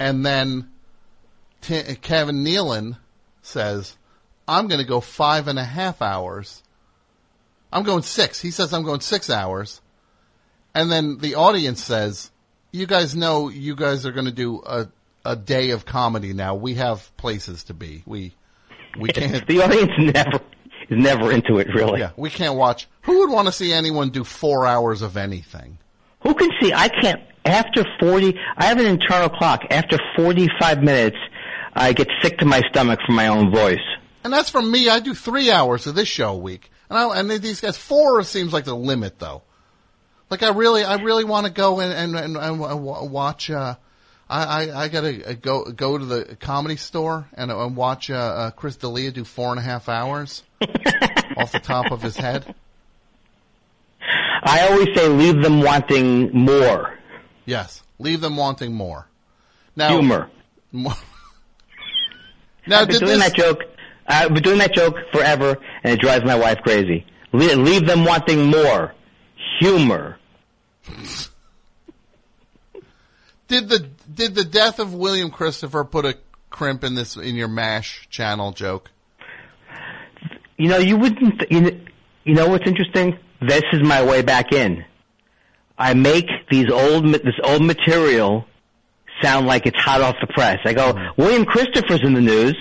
And 0.03 0.25
then 0.25 0.70
T- 1.61 1.95
Kevin 1.97 2.45
Nealon 2.45 2.97
says, 3.43 3.97
I'm 4.47 4.69
going 4.69 4.81
to 4.81 4.87
go 4.87 5.01
five 5.01 5.49
and 5.49 5.59
a 5.59 5.65
half 5.65 6.03
hours. 6.03 6.63
I'm 7.73 7.85
going 7.85 8.03
six. 8.03 8.41
He 8.41 8.51
says 8.51 8.73
I'm 8.73 8.83
going 8.83 9.01
six 9.01 9.31
hours. 9.31 9.81
And 10.75 10.91
then 10.91 11.19
the 11.19 11.35
audience 11.37 11.83
says, 11.83 12.31
you 12.73 12.87
guys 12.87 13.17
know 13.17 13.49
you 13.49 13.75
guys 13.75 14.07
are 14.07 14.13
going 14.13 14.27
to 14.27 14.33
do 14.33 14.63
a, 14.65 14.89
a 15.25 15.37
day 15.37 15.71
of 15.71 15.85
comedy 15.85 16.33
now. 16.33 16.55
We 16.55 16.75
have 16.75 17.17
places 17.17 17.65
to 17.65 17.75
be. 17.75 18.03
We, 18.07 18.35
we 18.99 19.11
can't. 19.11 19.47
the 19.49 19.63
audience 19.63 19.93
never 19.99 20.41
is 20.91 20.99
never 20.99 21.33
into 21.33 21.59
it, 21.59 21.69
really. 21.75 22.01
Yeah, 22.01 22.11
we 22.17 22.31
can't 22.31 22.57
watch. 22.57 22.89
Who 23.03 23.21
would 23.21 23.31
want 23.31 23.47
to 23.49 23.53
see 23.53 23.73
anyone 23.73 24.11
do 24.11 24.25
four 24.25 24.67
hours 24.67 25.03
of 25.03 25.17
anything? 25.17 25.79
Who 26.23 26.35
can 26.35 26.51
see? 26.61 26.73
I 26.73 26.89
can't. 26.89 27.23
After 27.45 27.87
40, 27.99 28.39
I 28.57 28.67
have 28.67 28.79
an 28.79 28.87
internal 28.87 29.31
clock. 29.31 29.63
After 29.71 29.99
45 30.17 30.83
minutes, 30.83 31.17
I 31.75 31.93
get 31.93 32.09
sick 32.23 32.39
to 32.39 32.45
my 32.45 32.61
stomach 32.71 33.01
from 33.07 33.17
my 33.17 33.29
own 33.29 33.51
voice. 33.51 33.79
And 34.25 34.33
that's 34.33 34.51
from 34.51 34.71
me. 34.71 34.89
I 34.89 35.01
do 35.01 35.15
three 35.15 35.51
hours 35.51 35.87
of 35.87 35.95
this 35.95 36.09
show 36.09 36.35
a 36.35 36.39
week, 36.39 36.71
and 36.89 36.99
I, 36.99 37.19
and 37.19 37.31
these 37.31 37.61
guys 37.61 37.79
four 37.79 38.23
seems 38.23 38.53
like 38.53 38.65
the 38.65 38.77
limit 38.77 39.19
though. 39.19 39.43
Like 40.29 40.43
I 40.43 40.51
really, 40.51 40.85
I 40.85 40.97
really 40.97 41.25
want 41.25 41.47
to 41.47 41.53
go 41.53 41.81
and 41.81 41.93
and, 41.93 42.37
and, 42.37 42.37
and 42.37 42.83
watch. 42.85 43.51
Uh, 43.51 43.77
I, 44.29 44.45
I 44.45 44.83
I 44.83 44.89
gotta 44.89 45.31
uh, 45.31 45.33
go 45.41 45.65
go 45.65 45.97
to 45.97 46.05
the 46.05 46.37
comedy 46.37 46.77
store 46.77 47.29
and, 47.35 47.51
and 47.51 47.77
watch 47.77 48.11
uh, 48.11 48.15
uh, 48.15 48.51
Chris 48.51 48.77
D'Elia 48.77 49.11
do 49.11 49.25
four 49.25 49.51
and 49.51 49.59
a 49.59 49.63
half 49.63 49.89
hours 49.89 50.43
off 51.37 51.53
the 51.53 51.61
top 51.61 51.91
of 51.91 52.03
his 52.03 52.17
head. 52.17 52.55
I 54.43 54.69
always 54.69 54.89
say 54.95 55.09
leave 55.09 55.43
them 55.43 55.63
wanting 55.63 56.31
more. 56.33 56.99
Yes, 57.47 57.83
leave 57.99 58.21
them 58.21 58.37
wanting 58.37 58.75
more. 58.75 59.07
Now, 59.75 59.99
Humor. 59.99 60.31
More. 60.73 60.95
Now, 62.71 62.81
I've 62.81 62.89
been 62.89 63.01
doing 63.01 63.19
this- 63.19 63.29
that 63.31 63.37
joke. 63.37 63.65
I've 64.07 64.33
been 64.33 64.43
doing 64.43 64.59
that 64.59 64.73
joke 64.73 64.97
forever, 65.13 65.59
and 65.83 65.93
it 65.93 66.01
drives 66.01 66.25
my 66.25 66.37
wife 66.37 66.59
crazy. 66.63 67.05
Le- 67.33 67.57
leave 67.57 67.87
them 67.87 68.05
wanting 68.05 68.47
more. 68.47 68.95
Humor. 69.61 70.19
Did 73.49 73.69
the 73.69 73.81
did 74.13 74.35
the 74.35 74.45
death 74.45 74.79
of 74.79 74.95
William 74.95 75.31
Christopher 75.31 75.85
put 75.85 76.07
a 76.07 76.17
crimp 76.51 76.85
in 76.85 76.95
this 76.95 77.17
in 77.17 77.35
your 77.35 77.49
Mash 77.49 78.07
channel 78.09 78.53
joke? 78.53 78.91
You 80.57 80.69
know, 80.69 80.79
you 80.79 80.97
wouldn't. 80.97 81.43
You 81.51 81.61
know, 81.61 81.71
you 82.25 82.35
know 82.35 82.49
what's 82.49 82.67
interesting? 82.67 83.19
This 83.41 83.63
is 83.73 83.83
my 83.83 84.05
way 84.05 84.23
back 84.23 84.53
in. 84.53 84.85
I 85.77 85.95
make 85.95 86.29
these 86.51 86.71
old 86.71 87.07
this 87.07 87.39
old 87.43 87.63
material 87.63 88.47
sound 89.23 89.47
like 89.47 89.67
it's 89.67 89.79
hot 89.79 90.01
off 90.01 90.17
the 90.21 90.27
press. 90.29 90.59
I 90.65 90.73
go, 90.73 90.95
William 91.17 91.45
Christopher's 91.45 92.03
in 92.03 92.15
the 92.15 92.21
news. 92.21 92.57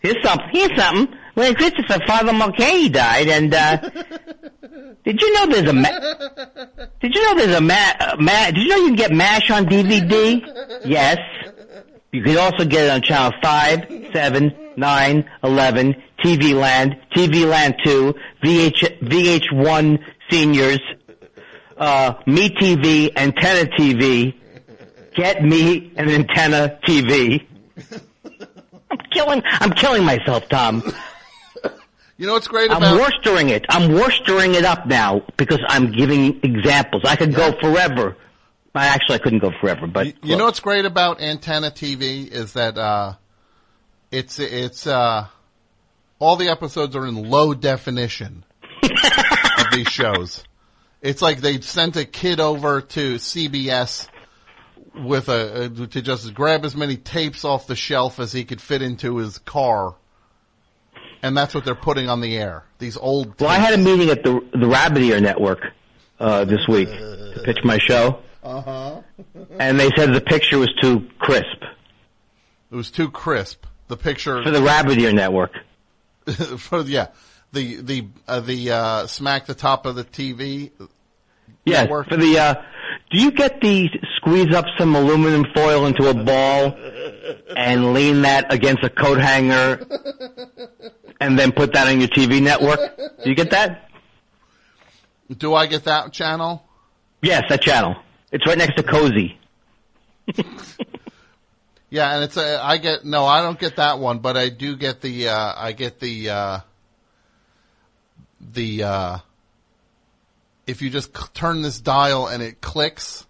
Here's 0.00 0.22
something. 0.22 0.48
Here's 0.52 0.76
something. 0.76 1.16
William 1.34 1.54
Christopher, 1.54 1.98
Father 2.06 2.32
Mulcahy 2.32 2.88
died, 2.88 3.28
and 3.28 3.52
uh, 3.54 3.76
did 5.04 5.20
you 5.20 5.32
know 5.34 5.46
there's 5.46 5.68
a 5.68 5.72
ma- 5.72 5.88
did 7.00 7.14
you 7.14 7.22
know 7.22 7.34
there's 7.36 7.56
a 7.56 7.60
ma- 7.60 7.92
uh, 8.00 8.16
ma- 8.18 8.46
did 8.46 8.58
you 8.58 8.68
know 8.68 8.76
you 8.76 8.86
can 8.88 8.96
get 8.96 9.12
Mash 9.12 9.50
on 9.50 9.66
DVD? 9.66 10.40
Yes. 10.86 11.16
You 12.12 12.22
can 12.22 12.36
also 12.36 12.64
get 12.64 12.84
it 12.84 12.90
on 12.90 13.02
channel 13.02 13.32
5, 13.42 14.10
7, 14.12 14.54
9, 14.76 15.30
11, 15.42 16.02
TV 16.22 16.54
Land, 16.54 16.96
TV 17.12 17.44
Land 17.48 17.74
2, 17.84 18.14
VH, 18.44 19.00
VH1 19.00 19.98
Seniors, 20.30 20.78
uh, 21.76 22.14
Me 22.26 22.50
TV, 22.50 23.10
Antenna 23.16 23.68
TV, 23.70 24.34
Get 25.14 25.42
Me 25.44 25.92
an 25.96 26.08
Antenna 26.08 26.78
TV. 26.86 27.46
I'm 28.90 28.98
killing, 29.12 29.42
I'm 29.44 29.72
killing 29.72 30.04
myself, 30.04 30.48
Tom. 30.48 30.82
You 32.16 32.26
know 32.26 32.34
what's 32.34 32.46
great 32.48 32.70
about- 32.70 32.82
I'm 32.82 32.98
worstering 32.98 33.48
it. 33.48 33.64
I'm 33.68 33.92
worstering 33.92 34.54
it 34.54 34.64
up 34.64 34.86
now 34.86 35.22
because 35.36 35.58
I'm 35.68 35.90
giving 35.92 36.40
examples. 36.44 37.02
I 37.04 37.16
could 37.16 37.34
go 37.34 37.52
forever. 37.60 38.16
I 38.74 38.86
actually 38.86 39.16
I 39.16 39.18
couldn't 39.18 39.38
go 39.38 39.52
forever, 39.60 39.86
but 39.86 40.24
you 40.24 40.36
know 40.36 40.46
what's 40.46 40.58
great 40.60 40.84
about 40.84 41.20
antenna 41.20 41.70
TV 41.70 42.26
is 42.28 42.54
that 42.54 42.76
uh, 42.76 43.14
it's 44.10 44.40
it's 44.40 44.86
uh, 44.88 45.26
all 46.18 46.34
the 46.36 46.48
episodes 46.48 46.96
are 46.96 47.06
in 47.06 47.30
low 47.30 47.54
definition 47.54 48.44
of 48.82 49.66
these 49.72 49.86
shows. 49.90 50.42
It's 51.02 51.22
like 51.22 51.38
they 51.38 51.60
sent 51.60 51.94
a 51.96 52.04
kid 52.04 52.40
over 52.40 52.80
to 52.80 53.14
CBS 53.16 54.08
with 54.94 55.28
a, 55.28 55.64
uh, 55.66 55.86
to 55.86 56.02
just 56.02 56.32
grab 56.34 56.64
as 56.64 56.76
many 56.76 56.96
tapes 56.96 57.44
off 57.44 57.66
the 57.66 57.76
shelf 57.76 58.18
as 58.20 58.32
he 58.32 58.44
could 58.44 58.60
fit 58.60 58.82
into 58.82 59.16
his 59.16 59.38
car. 59.38 59.94
And 61.22 61.36
that's 61.36 61.54
what 61.54 61.64
they're 61.64 61.74
putting 61.74 62.08
on 62.10 62.20
the 62.20 62.36
air. 62.36 62.64
These 62.78 62.96
old. 62.96 63.40
Well, 63.40 63.48
I 63.50 63.56
had 63.56 63.72
a 63.74 63.78
meeting 63.78 64.10
at 64.10 64.22
the 64.22 64.40
the 64.52 64.66
Rabbit 64.66 65.02
Ear 65.02 65.20
Network 65.20 65.60
uh, 66.20 66.44
this 66.44 66.68
week 66.68 66.88
to 66.88 67.40
pitch 67.44 67.58
my 67.64 67.78
show, 67.78 68.18
Uh 68.42 68.60
huh. 68.60 69.00
and 69.58 69.80
they 69.80 69.88
said 69.96 70.12
the 70.12 70.20
picture 70.20 70.58
was 70.58 70.70
too 70.82 71.08
crisp 71.18 71.62
It 72.70 72.74
was 72.76 72.90
too 72.90 73.10
crisp. 73.10 73.64
The 73.88 73.96
picture 73.96 74.42
for 74.42 74.50
the 74.50 74.62
Rabbit 74.62 74.98
Ear 74.98 75.12
Network. 75.12 75.52
for 76.58 76.82
yeah, 76.82 77.08
the 77.52 77.76
the 77.80 78.06
uh, 78.28 78.40
the 78.40 78.70
uh, 78.70 79.06
smack 79.06 79.46
the 79.46 79.54
top 79.54 79.86
of 79.86 79.94
the 79.94 80.04
TV. 80.04 80.70
Yeah, 81.64 81.82
network. 81.84 82.08
for 82.10 82.16
the. 82.18 82.62
Uh, 83.10 83.16
do 83.16 83.22
you 83.22 83.30
get 83.30 83.60
the 83.60 83.88
squeeze 84.16 84.54
up 84.54 84.66
some 84.78 84.94
aluminum 84.94 85.44
foil 85.54 85.86
into 85.86 86.08
a 86.08 86.14
ball 86.14 86.76
and 87.56 87.92
lean 87.92 88.22
that 88.22 88.52
against 88.52 88.82
a 88.82 88.90
coat 88.90 89.18
hanger, 89.18 89.86
and 91.20 91.38
then 91.38 91.52
put 91.52 91.72
that 91.72 91.88
on 91.88 92.00
your 92.00 92.08
TV 92.08 92.42
network? 92.42 92.96
Do 92.96 93.30
you 93.30 93.36
get 93.36 93.50
that? 93.50 93.90
Do 95.36 95.54
I 95.54 95.66
get 95.66 95.84
that 95.84 96.12
channel? 96.12 96.64
Yes, 97.22 97.44
that 97.48 97.62
channel. 97.62 97.96
It's 98.32 98.46
right 98.46 98.58
next 98.58 98.76
to 98.76 98.82
Cozy. 98.82 99.38
Yeah, 101.94 102.12
and 102.16 102.24
it's 102.24 102.36
a, 102.36 102.60
I 102.60 102.78
get 102.78 103.04
no, 103.04 103.24
I 103.24 103.40
don't 103.40 103.56
get 103.56 103.76
that 103.76 104.00
one, 104.00 104.18
but 104.18 104.36
I 104.36 104.48
do 104.48 104.74
get 104.74 105.00
the 105.00 105.28
uh, 105.28 105.52
I 105.56 105.70
get 105.70 106.00
the 106.00 106.28
uh, 106.28 106.60
the 108.40 108.82
uh, 108.82 109.18
if 110.66 110.82
you 110.82 110.90
just 110.90 111.16
c- 111.16 111.24
turn 111.34 111.62
this 111.62 111.80
dial 111.80 112.26
and 112.26 112.42
it 112.42 112.60
clicks, 112.60 113.26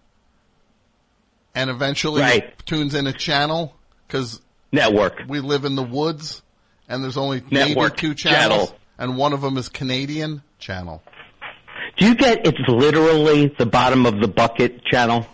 and 1.53 1.69
eventually 1.69 2.21
it 2.23 2.65
tunes 2.65 2.95
in 2.95 3.07
a 3.07 3.13
channel 3.13 3.75
because 4.07 4.41
network. 4.71 5.21
We 5.27 5.39
live 5.39 5.65
in 5.65 5.75
the 5.75 5.83
woods, 5.83 6.41
and 6.87 7.03
there's 7.03 7.17
only 7.17 7.41
maybe 7.49 7.69
Network 7.69 7.97
two 7.97 8.13
channels, 8.13 8.69
channel. 8.69 8.79
and 8.97 9.17
one 9.17 9.33
of 9.33 9.41
them 9.41 9.57
is 9.57 9.69
Canadian 9.69 10.43
channel. 10.59 11.01
Do 11.97 12.05
you 12.05 12.15
get 12.15 12.45
it's 12.45 12.59
literally 12.67 13.53
the 13.57 13.65
bottom 13.65 14.05
of 14.05 14.19
the 14.19 14.27
bucket 14.27 14.83
channel? 14.83 15.25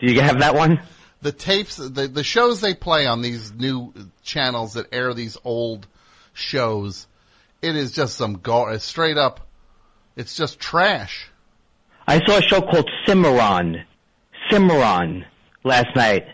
Do 0.00 0.12
you 0.12 0.20
have 0.20 0.40
that 0.40 0.54
one? 0.54 0.80
the 1.22 1.32
tapes, 1.32 1.76
the 1.76 2.06
the 2.06 2.22
shows 2.22 2.60
they 2.60 2.74
play 2.74 3.06
on 3.06 3.22
these 3.22 3.52
new 3.52 3.92
channels 4.22 4.74
that 4.74 4.92
air 4.92 5.14
these 5.14 5.38
old 5.42 5.86
shows, 6.34 7.06
it 7.62 7.74
is 7.76 7.92
just 7.92 8.16
some 8.16 8.34
gar- 8.34 8.78
straight 8.78 9.16
up. 9.16 9.46
It's 10.16 10.36
just 10.36 10.60
trash. 10.60 11.28
I 12.06 12.24
saw 12.24 12.38
a 12.38 12.42
show 12.42 12.60
called 12.60 12.88
Cimarron, 13.06 13.84
Cimarron 14.50 15.24
last 15.64 15.96
night, 15.96 16.26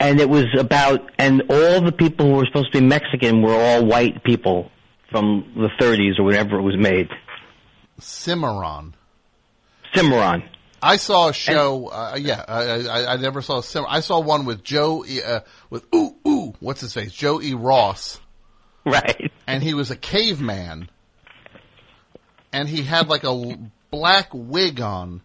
and 0.00 0.20
it 0.20 0.28
was 0.28 0.46
about 0.58 1.10
and 1.18 1.42
all 1.48 1.80
the 1.80 1.92
people 1.92 2.26
who 2.26 2.32
were 2.34 2.46
supposed 2.46 2.72
to 2.72 2.80
be 2.80 2.86
Mexican 2.86 3.42
were 3.42 3.54
all 3.54 3.86
white 3.86 4.24
people 4.24 4.70
from 5.10 5.52
the 5.56 5.68
30s 5.80 6.18
or 6.18 6.24
whenever 6.24 6.58
it 6.58 6.62
was 6.62 6.76
made. 6.76 7.08
Cimarron. 7.98 8.94
Cimarron. 9.94 10.42
I 10.82 10.96
saw 10.96 11.28
a 11.28 11.32
show. 11.32 11.86
uh, 11.86 12.16
yeah, 12.20 12.44
I, 12.46 12.62
I, 12.86 13.12
I 13.14 13.16
never 13.16 13.40
saw 13.40 13.58
a 13.58 13.62
sim. 13.62 13.84
I 13.88 14.00
saw 14.00 14.20
one 14.20 14.44
with 14.44 14.62
Joe 14.62 15.04
uh, 15.04 15.40
with 15.70 15.86
ooh 15.94 16.16
ooh. 16.28 16.54
What's 16.60 16.82
his 16.82 16.92
face? 16.92 17.12
Joe 17.12 17.40
E. 17.40 17.54
Ross. 17.54 18.20
Right. 18.84 19.32
And 19.46 19.62
he 19.62 19.74
was 19.74 19.90
a 19.90 19.96
caveman, 19.96 20.90
and 22.56 22.70
he 22.70 22.82
had 22.82 23.08
like 23.08 23.24
a 23.24 23.58
black 23.90 24.30
wig 24.32 24.80
on, 24.80 25.20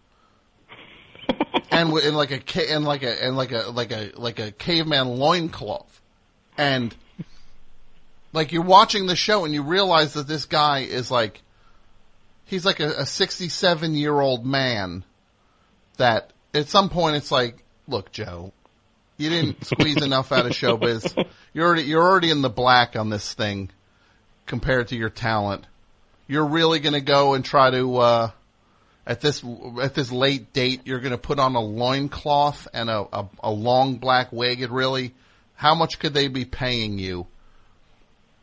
and 1.70 1.90
and 1.90 2.14
like 2.14 2.30
a 2.30 2.70
and 2.70 2.84
like 2.84 3.02
a 3.02 3.24
and 3.24 3.38
like 3.38 3.52
a 3.52 3.70
like 3.70 3.90
a 3.90 4.12
like 4.16 4.38
a 4.38 4.52
caveman 4.52 5.08
loincloth, 5.08 6.02
and 6.58 6.94
like 8.34 8.52
you're 8.52 8.62
watching 8.62 9.06
the 9.06 9.16
show 9.16 9.46
and 9.46 9.54
you 9.54 9.62
realize 9.62 10.12
that 10.12 10.28
this 10.28 10.44
guy 10.44 10.80
is 10.80 11.10
like 11.10 11.40
he's 12.44 12.66
like 12.66 12.80
a, 12.80 12.88
a 12.98 13.06
67 13.06 13.94
year 13.94 14.20
old 14.20 14.44
man 14.44 15.02
that 15.96 16.34
at 16.52 16.68
some 16.68 16.90
point 16.90 17.16
it's 17.16 17.32
like, 17.32 17.64
look, 17.88 18.12
Joe, 18.12 18.52
you 19.16 19.30
didn't 19.30 19.64
squeeze 19.64 20.02
enough 20.02 20.32
out 20.32 20.44
of 20.44 20.52
showbiz. 20.52 21.26
You're 21.54 21.66
already, 21.66 21.84
you're 21.84 22.02
already 22.02 22.28
in 22.28 22.42
the 22.42 22.50
black 22.50 22.94
on 22.94 23.08
this 23.08 23.32
thing 23.32 23.70
compared 24.44 24.88
to 24.88 24.96
your 24.96 25.08
talent. 25.08 25.66
You're 26.26 26.46
really 26.46 26.80
going 26.80 26.94
to 26.94 27.00
go 27.00 27.34
and 27.34 27.44
try 27.44 27.70
to, 27.70 27.96
uh, 27.98 28.30
at 29.06 29.20
this, 29.20 29.44
at 29.80 29.94
this 29.94 30.12
late 30.12 30.52
date, 30.52 30.82
you're 30.84 31.00
going 31.00 31.12
to 31.12 31.18
put 31.18 31.38
on 31.38 31.54
a 31.54 31.60
loincloth 31.60 32.68
and 32.72 32.88
a, 32.88 33.06
a, 33.12 33.28
a 33.42 33.50
long 33.50 33.96
black 33.96 34.32
wig. 34.32 34.62
and 34.62 34.72
really, 34.72 35.12
how 35.54 35.74
much 35.74 35.98
could 35.98 36.14
they 36.14 36.28
be 36.28 36.44
paying 36.44 36.98
you 36.98 37.26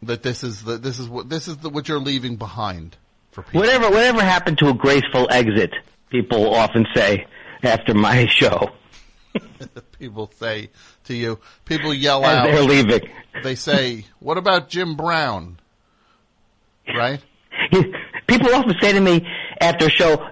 that 0.03 0.24
this 0.24 0.43
is 0.43 0.64
the, 0.64 0.77
this 0.77 0.99
is 0.99 1.08
what, 1.08 1.30
this 1.30 1.48
is 1.48 1.58
the, 1.58 1.69
what 1.69 1.88
you're 1.88 1.99
leaving 1.99 2.35
behind 2.35 2.95
for 3.32 3.43
people? 3.43 3.61
Whatever 3.61 3.90
whatever 3.90 4.22
happened 4.22 4.58
to 4.59 4.69
a 4.69 4.74
graceful 4.74 5.27
exit? 5.32 5.72
People 6.09 6.53
often 6.53 6.85
say 6.95 7.25
after 7.64 7.93
my 7.93 8.25
show. 8.27 8.69
people 9.99 10.32
say 10.38 10.69
to 11.06 11.14
you, 11.16 11.40
people 11.66 11.93
yell 11.93 12.24
As 12.25 12.38
out. 12.38 12.45
they're 12.45 12.61
leaving. 12.64 13.09
They 13.43 13.56
say, 13.56 14.06
"What 14.19 14.38
about 14.38 14.69
Jim 14.69 14.95
Brown?" 14.95 15.59
Right? 16.88 17.22
People 18.27 18.53
often 18.53 18.75
say 18.81 18.93
to 18.93 18.99
me 18.99 19.27
after 19.59 19.88
a 19.88 19.89
show, 19.89 20.25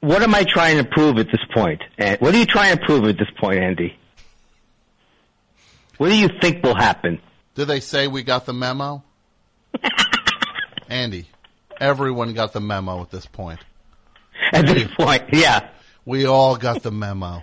"What 0.00 0.22
am 0.22 0.34
I 0.34 0.44
trying 0.44 0.78
to 0.78 0.84
prove 0.84 1.18
at 1.18 1.26
this 1.26 1.44
point? 1.54 1.82
And 1.98 2.20
what 2.20 2.34
are 2.34 2.38
you 2.38 2.46
trying 2.46 2.76
to 2.76 2.84
prove 2.84 3.04
at 3.04 3.18
this 3.18 3.30
point, 3.38 3.58
Andy? 3.58 3.96
What 5.98 6.08
do 6.08 6.16
you 6.16 6.28
think 6.40 6.62
will 6.62 6.74
happen?" 6.74 7.20
Do 7.54 7.64
they 7.64 7.80
say 7.80 8.08
we 8.08 8.22
got 8.22 8.46
the 8.46 8.54
memo? 8.54 9.02
Andy, 10.88 11.26
everyone 11.78 12.32
got 12.32 12.52
the 12.52 12.60
memo 12.60 13.02
at 13.02 13.10
this 13.10 13.26
point. 13.26 13.60
At 14.52 14.66
this 14.66 14.88
point, 14.94 15.24
yeah. 15.32 15.68
We 16.04 16.26
all 16.26 16.56
got 16.56 16.82
the 16.82 16.90
memo. 16.90 17.42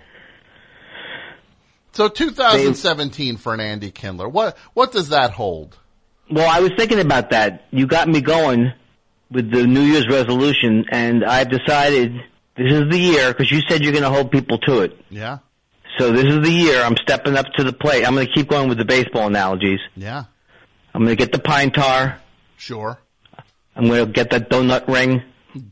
So 1.92 2.08
2017 2.08 3.36
for 3.36 3.54
an 3.54 3.60
Andy 3.60 3.90
Kindler. 3.90 4.28
What 4.28 4.56
what 4.74 4.92
does 4.92 5.08
that 5.08 5.32
hold? 5.32 5.76
Well, 6.30 6.48
I 6.48 6.60
was 6.60 6.70
thinking 6.76 7.00
about 7.00 7.30
that. 7.30 7.64
You 7.70 7.86
got 7.86 8.08
me 8.08 8.20
going 8.20 8.72
with 9.30 9.50
the 9.50 9.66
New 9.66 9.82
Year's 9.82 10.08
resolution, 10.08 10.84
and 10.90 11.24
I've 11.24 11.48
decided 11.50 12.14
this 12.56 12.72
is 12.72 12.90
the 12.90 12.98
year 12.98 13.28
because 13.32 13.50
you 13.50 13.60
said 13.68 13.82
you're 13.82 13.92
going 13.92 14.04
to 14.04 14.10
hold 14.10 14.30
people 14.30 14.58
to 14.58 14.80
it. 14.80 14.98
Yeah. 15.08 15.38
So 15.98 16.12
this 16.12 16.24
is 16.24 16.42
the 16.42 16.50
year. 16.50 16.82
I'm 16.82 16.96
stepping 16.96 17.36
up 17.36 17.46
to 17.56 17.64
the 17.64 17.72
plate. 17.72 18.04
I'm 18.06 18.14
going 18.14 18.26
to 18.26 18.32
keep 18.32 18.48
going 18.48 18.68
with 18.68 18.78
the 18.78 18.84
baseball 18.84 19.26
analogies. 19.26 19.80
Yeah. 19.96 20.24
I'm 20.94 21.02
going 21.04 21.16
to 21.16 21.22
get 21.24 21.32
the 21.32 21.38
pine 21.38 21.70
tar. 21.70 22.18
Sure. 22.56 22.98
I'm 23.76 23.86
going 23.86 24.04
to 24.06 24.12
get 24.12 24.30
that 24.30 24.50
donut 24.50 24.88
ring. 24.88 25.22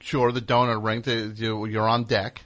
Sure, 0.01 0.33
the 0.33 0.41
donut 0.41 0.85
ring. 0.85 1.03
To, 1.03 1.33
you, 1.35 1.67
you're 1.67 1.89
on 1.89 2.05
deck. 2.05 2.43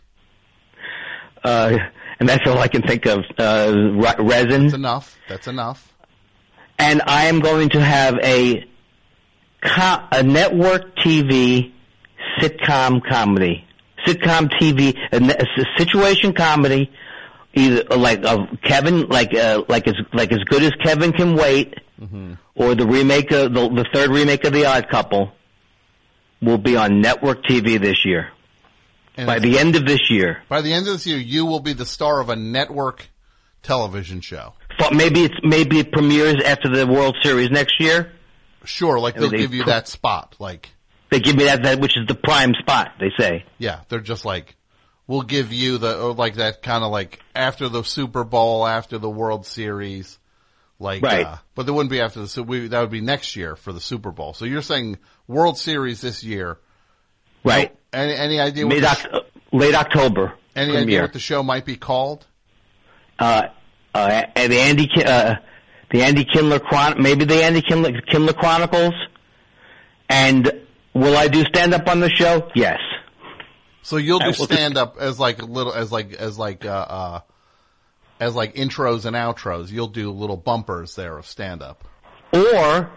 Uh, 1.45 1.77
and 2.21 2.29
that's 2.29 2.47
all 2.47 2.59
I 2.59 2.69
can 2.69 2.83
think 2.83 3.07
of. 3.07 3.21
Uh, 3.39 3.73
re- 3.95 4.15
resin. 4.19 4.63
That's 4.65 4.75
enough. 4.75 5.19
That's 5.29 5.47
enough. 5.49 5.93
and 6.79 7.03
I 7.07 7.25
am 7.27 7.41
going 7.41 7.71
to 7.71 7.81
have 7.81 8.19
a 8.23 8.65
co- 9.63 10.05
a 10.13 10.23
network 10.23 10.97
TV 10.97 11.73
sitcom 12.41 13.01
comedy, 13.09 13.65
sitcom 14.07 14.51
TV, 14.61 14.97
a, 15.13 15.17
a 15.17 15.79
situation 15.79 16.33
comedy, 16.35 16.91
either 17.55 17.85
like 17.97 18.25
of 18.25 18.41
Kevin, 18.65 19.07
like 19.09 19.35
uh, 19.35 19.63
like 19.69 19.87
as 19.89 19.95
like 20.13 20.33
as 20.33 20.41
good 20.49 20.63
as 20.63 20.73
Kevin 20.83 21.13
can 21.13 21.35
wait, 21.37 21.75
Mm-hmm. 22.01 22.33
or 22.57 22.75
the 22.75 22.85
remake 22.85 23.31
of 23.31 23.55
the, 23.55 23.69
the 23.69 23.87
third 23.95 24.11
remake 24.11 24.45
of 24.45 24.53
The 24.53 24.65
Odd 24.65 24.89
Couple 24.89 25.31
will 26.41 26.59
be 26.59 26.77
on 26.77 27.01
network 27.01 27.45
TV 27.45 27.81
this 27.81 28.05
year. 28.05 28.31
And 29.17 29.29
By 29.29 29.39
the 29.39 29.57
end 29.57 29.77
of 29.77 29.87
this 29.87 30.11
year, 30.11 30.43
By 30.49 30.63
the 30.63 30.73
end 30.73 30.89
of 30.89 30.95
this 30.95 31.07
year, 31.07 31.19
you 31.19 31.47
will 31.47 31.61
be 31.61 31.75
the 31.75 31.87
star 31.87 32.19
of 32.21 32.29
a 32.29 32.35
network 32.35 33.09
television 33.63 34.21
show. 34.21 34.55
but 34.81 34.93
maybe 34.95 35.21
it's 35.23 35.35
maybe 35.45 35.79
it 35.79 35.93
premieres 35.93 36.43
after 36.45 36.69
the 36.69 36.89
World 36.89 37.17
Series 37.23 37.51
next 37.51 37.75
year. 37.79 38.11
Sure, 38.65 38.99
like 39.01 39.15
And 39.15 39.25
they'll 39.25 39.31
they 39.31 39.39
give 39.39 39.55
you 39.55 39.65
that 39.65 39.89
spot. 39.89 40.37
Like, 40.39 40.71
They 41.11 41.21
give 41.21 41.37
me 41.37 41.45
that, 41.45 41.63
that 41.65 41.81
which 41.81 41.97
is 41.97 42.07
the 42.07 42.15
prime 42.15 42.53
spot. 42.61 42.93
They 43.01 43.11
say. 43.19 43.45
yeah, 43.59 43.81
they're 43.89 44.01
just 44.01 44.25
like, 44.25 44.57
we'll 45.07 45.23
give 45.23 45.53
you 45.53 45.79
the, 45.79 45.97
like 46.15 46.37
that 46.37 46.63
kind 46.63 46.85
of 46.85 46.91
like 46.93 47.19
after 47.35 47.69
the 47.69 47.83
Super 47.83 48.25
Bowl, 48.25 48.67
after 48.67 48.99
the 48.99 49.11
World 49.11 49.45
Series. 49.47 50.19
Like, 50.79 51.03
Right. 51.03 51.27
uh, 51.27 51.37
but 51.55 51.67
that 51.67 51.73
wouldn't 51.73 51.91
be 51.91 52.01
after 52.01 52.21
the, 52.21 52.29
so 52.29 52.43
we, 52.43 52.69
that 52.69 52.81
would 52.81 52.91
be 52.91 53.01
next 53.01 53.37
year 53.37 53.55
for 53.57 53.73
the 53.73 53.81
Super 53.81 54.11
Bowl. 54.11 54.33
So 54.35 54.45
you're 54.45 54.63
saying 54.63 54.99
World 55.29 55.57
Series 55.59 56.01
this 56.01 56.25
year. 56.25 56.59
Right. 57.45 57.75
Any, 57.93 58.15
any 58.15 58.41
idea 58.41 58.67
what 58.67 58.75
Mid 58.75 58.83
the, 58.85 59.25
late 59.53 59.75
October. 59.75 60.35
any 60.57 60.77
idea 60.77 61.03
what 61.03 61.13
the 61.13 61.19
show 61.21 61.43
might 61.43 61.65
be 61.65 61.77
called? 61.77 62.27
uh, 63.19 63.43
uh, 63.95 64.23
and 64.35 64.53
Andy, 64.53 64.89
uh, 65.05 65.35
the 65.93 66.03
Andy 66.03 66.25
Kindler 66.25 66.59
Chron, 66.59 67.01
maybe 67.01 67.25
the 67.25 67.45
Andy 67.45 67.63
Kindler, 67.63 68.01
Kindler 68.01 68.33
Chronicles. 68.33 68.95
And 70.09 70.51
will 70.95 71.17
I 71.17 71.29
do 71.29 71.45
stand 71.45 71.75
up 71.75 71.87
on 71.89 72.01
the 72.01 72.11
show? 72.11 72.51
Yes. 72.55 72.79
So 73.83 73.99
you'll 73.99 74.19
do 74.19 74.33
stand 74.33 74.79
up 74.79 74.97
as 74.99 75.21
like 75.21 75.43
a 75.43 75.45
little, 75.45 75.73
as 75.73 75.93
like, 75.93 76.15
as 76.15 76.39
like, 76.39 76.65
uh, 76.65 76.71
uh, 76.71 77.21
as 78.19 78.35
like 78.35 78.55
intros 78.55 79.05
and 79.05 79.15
outros. 79.15 79.71
You'll 79.71 79.89
do 79.89 80.11
little 80.11 80.37
bumpers 80.37 80.95
there 80.95 81.19
of 81.19 81.27
stand 81.27 81.63
up. 81.63 81.85
Or 82.33 82.91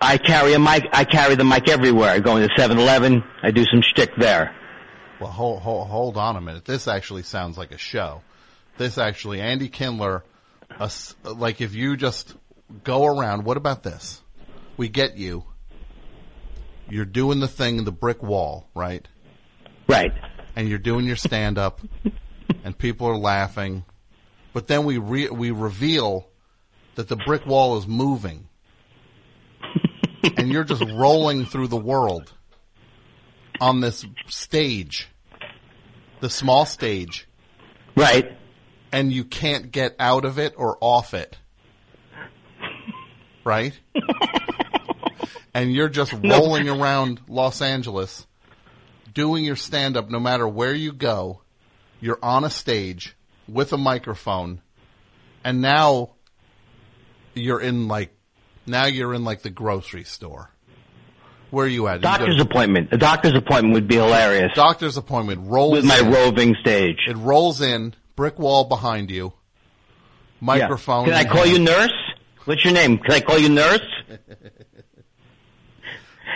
I 0.00 0.18
carry 0.18 0.54
a 0.54 0.58
mic. 0.58 0.84
I 0.92 1.04
carry 1.04 1.34
the 1.34 1.44
mic 1.44 1.68
everywhere. 1.68 2.10
I 2.10 2.20
go 2.20 2.36
into 2.36 2.54
7-Eleven. 2.54 3.24
I 3.42 3.50
do 3.50 3.64
some 3.64 3.82
shtick 3.82 4.10
there. 4.16 4.54
Well, 5.20 5.30
hold, 5.30 5.62
hold, 5.62 5.88
hold 5.88 6.16
on 6.16 6.36
a 6.36 6.40
minute. 6.40 6.64
This 6.64 6.86
actually 6.86 7.22
sounds 7.22 7.56
like 7.56 7.72
a 7.72 7.78
show. 7.78 8.22
This 8.76 8.98
actually, 8.98 9.40
Andy 9.40 9.68
Kindler, 9.68 10.24
a 10.80 10.90
like 11.24 11.60
if 11.60 11.74
you 11.74 11.96
just 11.96 12.34
go 12.82 13.04
around, 13.06 13.44
what 13.44 13.56
about 13.56 13.82
this? 13.82 14.22
We 14.76 14.88
get 14.88 15.16
you. 15.16 15.44
You're 16.88 17.04
doing 17.04 17.40
the 17.40 17.48
thing, 17.48 17.84
the 17.84 17.92
brick 17.92 18.22
wall, 18.22 18.68
right? 18.74 19.06
Right. 19.88 20.12
And 20.56 20.68
you're 20.68 20.78
doing 20.78 21.06
your 21.06 21.16
stand 21.16 21.58
up, 21.58 21.80
and 22.64 22.76
people 22.76 23.06
are 23.06 23.16
laughing. 23.16 23.84
But 24.52 24.66
then 24.66 24.84
we 24.84 24.98
re- 24.98 25.30
we 25.30 25.50
reveal 25.50 26.28
that 26.94 27.08
the 27.08 27.16
brick 27.16 27.46
wall 27.46 27.76
is 27.78 27.86
moving. 27.86 28.48
and 30.36 30.48
you're 30.48 30.64
just 30.64 30.84
rolling 30.92 31.44
through 31.44 31.68
the 31.68 31.76
world 31.76 32.32
on 33.60 33.80
this 33.80 34.04
stage, 34.26 35.08
the 36.20 36.30
small 36.30 36.66
stage. 36.66 37.26
Right. 37.96 38.36
And 38.94 39.12
you 39.12 39.24
can't 39.24 39.72
get 39.72 39.96
out 39.98 40.24
of 40.24 40.38
it 40.38 40.54
or 40.56 40.78
off 40.80 41.14
it. 41.14 41.36
Right? 43.44 43.78
and 45.54 45.74
you're 45.74 45.90
just 45.90 46.12
rolling 46.14 46.66
around 46.68 47.20
Los 47.28 47.60
Angeles 47.60 48.26
doing 49.12 49.44
your 49.44 49.56
stand 49.56 49.98
up 49.98 50.08
no 50.10 50.18
matter 50.18 50.48
where 50.48 50.72
you 50.72 50.92
go. 50.92 51.42
You're 52.00 52.18
on 52.22 52.44
a 52.44 52.50
stage 52.50 53.14
with 53.46 53.72
a 53.74 53.76
microphone 53.76 54.62
and 55.44 55.60
now 55.60 56.12
you're 57.34 57.60
in 57.60 57.86
like 57.86 58.16
now 58.66 58.86
you're 58.86 59.12
in 59.12 59.24
like 59.24 59.42
the 59.42 59.50
grocery 59.50 60.04
store. 60.04 60.48
Where 61.50 61.66
are 61.66 61.68
you 61.68 61.86
at? 61.88 62.00
Doctor's 62.00 62.36
go- 62.38 62.44
appointment. 62.44 62.88
A 62.92 62.96
doctor's 62.96 63.36
appointment 63.36 63.74
would 63.74 63.88
be 63.88 63.96
hilarious. 63.96 64.52
Doctor's 64.54 64.96
appointment 64.96 65.48
rolls 65.50 65.72
With 65.72 65.84
my 65.84 65.98
in. 65.98 66.10
roving 66.10 66.54
stage. 66.62 66.96
It 67.06 67.18
rolls 67.18 67.60
in, 67.60 67.94
brick 68.16 68.38
wall 68.38 68.64
behind 68.64 69.10
you, 69.10 69.32
microphone. 70.40 71.08
Yeah. 71.08 71.22
Can 71.22 71.26
I 71.26 71.30
call 71.30 71.46
you 71.46 71.58
nurse? 71.58 71.92
What's 72.44 72.64
your 72.64 72.74
name? 72.74 72.98
Can 72.98 73.12
I 73.12 73.20
call 73.20 73.38
you 73.38 73.48
nurse? 73.48 73.80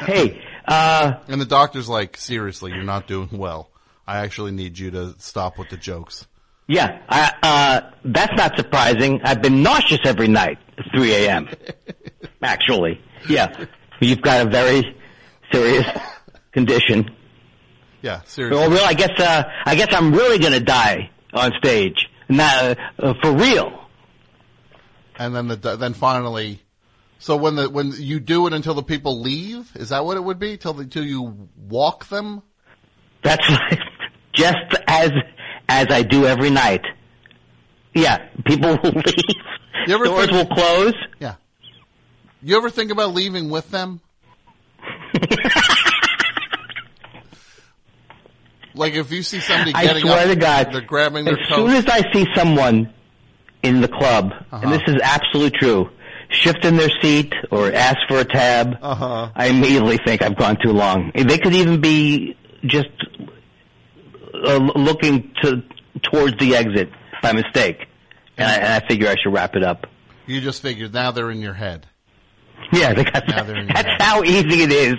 hey, 0.00 0.40
uh, 0.66 1.14
and 1.28 1.40
the 1.40 1.46
doctor's 1.46 1.88
like, 1.88 2.16
seriously, 2.16 2.72
you're 2.72 2.82
not 2.84 3.06
doing 3.06 3.28
well. 3.32 3.70
I 4.06 4.18
actually 4.18 4.52
need 4.52 4.78
you 4.78 4.90
to 4.92 5.14
stop 5.18 5.58
with 5.58 5.68
the 5.68 5.76
jokes. 5.76 6.26
yeah, 6.66 7.02
I, 7.08 7.32
uh, 7.42 7.90
that's 8.04 8.34
not 8.36 8.56
surprising. 8.56 9.20
I've 9.22 9.42
been 9.42 9.62
nauseous 9.62 10.00
every 10.04 10.28
night 10.28 10.58
at 10.78 10.84
3 10.94 11.12
a.m. 11.12 11.48
Actually, 12.42 13.00
yeah, 13.28 13.66
you've 14.00 14.22
got 14.22 14.46
a 14.46 14.50
very 14.50 14.82
serious 15.52 15.86
condition. 16.52 17.10
Yeah, 18.00 18.22
seriously. 18.24 18.58
Well, 18.58 18.70
really, 18.70 18.84
I 18.84 18.94
guess, 18.94 19.18
uh, 19.18 19.42
I 19.66 19.74
guess 19.74 19.88
I'm 19.92 20.12
really 20.12 20.38
gonna 20.38 20.60
die 20.60 21.10
on 21.32 21.52
stage. 21.58 22.08
Not, 22.28 22.78
uh, 22.98 23.14
for 23.22 23.32
real. 23.34 23.72
And 25.18 25.34
then 25.34 25.48
the 25.48 25.56
then 25.76 25.94
finally, 25.94 26.60
so 27.18 27.36
when 27.36 27.56
the 27.56 27.68
when 27.68 27.92
you 27.96 28.20
do 28.20 28.46
it 28.46 28.52
until 28.52 28.74
the 28.74 28.82
people 28.82 29.20
leave, 29.20 29.70
is 29.74 29.88
that 29.88 30.04
what 30.04 30.16
it 30.16 30.22
would 30.22 30.38
be? 30.38 30.56
Till 30.56 30.74
the, 30.74 30.84
till 30.86 31.04
you 31.04 31.48
walk 31.56 32.06
them? 32.08 32.42
That's 33.22 33.44
just 34.34 34.56
as 34.86 35.10
as 35.68 35.86
I 35.90 36.02
do 36.02 36.24
every 36.26 36.50
night. 36.50 36.82
Yeah, 37.94 38.18
people 38.44 38.78
will 38.82 38.92
leave. 38.92 39.14
You 39.86 39.94
ever 39.94 40.04
Doors 40.04 40.26
think- 40.26 40.48
will 40.48 40.54
close. 40.56 40.94
Yeah. 41.18 41.34
You 42.42 42.56
ever 42.56 42.70
think 42.70 42.92
about 42.92 43.12
leaving 43.14 43.50
with 43.50 43.68
them? 43.70 44.00
like 48.78 48.94
if 48.94 49.10
you 49.10 49.22
see 49.22 49.40
somebody 49.40 49.72
I 49.74 49.84
getting 49.86 50.02
swear 50.02 50.24
up, 50.26 50.28
to 50.32 50.36
God, 50.36 50.68
they're 50.72 50.80
grabbing 50.80 51.24
their 51.24 51.38
as 51.38 51.46
coat. 51.48 51.56
soon 51.56 51.70
as 51.70 51.86
I 51.86 52.02
see 52.12 52.26
someone 52.34 52.92
in 53.62 53.80
the 53.80 53.88
club, 53.88 54.32
Uh-huh. 54.52 54.60
and 54.62 54.72
this 54.72 54.82
is 54.86 54.96
absolutely 55.02 55.58
true, 55.58 55.90
shift 56.30 56.64
in 56.64 56.76
their 56.76 56.88
seat 57.02 57.32
or 57.50 57.72
ask 57.72 57.98
for 58.08 58.20
a 58.20 58.24
tab, 58.24 58.76
Uh-huh. 58.80 59.30
I 59.34 59.46
immediately 59.48 59.98
think 60.06 60.22
I've 60.22 60.36
gone 60.36 60.56
too 60.62 60.72
long. 60.72 61.10
They 61.14 61.38
could 61.38 61.54
even 61.54 61.80
be 61.80 62.36
just 62.64 62.88
uh, 64.34 64.56
looking 64.76 65.32
to 65.42 65.62
towards 66.02 66.36
the 66.38 66.54
exit 66.56 66.90
by 67.22 67.32
mistake, 67.32 67.86
and 68.36 68.46
I, 68.48 68.54
and 68.54 68.84
I 68.84 68.86
figure 68.88 69.08
I 69.08 69.16
should 69.22 69.32
wrap 69.32 69.56
it 69.56 69.64
up. 69.64 69.86
you 70.26 70.40
just 70.40 70.62
figured 70.62 70.94
now 70.94 71.10
they're 71.10 71.30
in 71.30 71.40
your 71.40 71.54
head. 71.54 71.86
Yeah, 72.72 72.92
they 72.92 73.04
got, 73.04 73.26
Now 73.28 73.42
they're 73.44 73.56
in 73.56 73.66
your 73.66 73.74
that's 73.74 73.88
head. 73.88 74.02
how 74.02 74.22
easy 74.22 74.62
it 74.62 74.70
is 74.72 74.96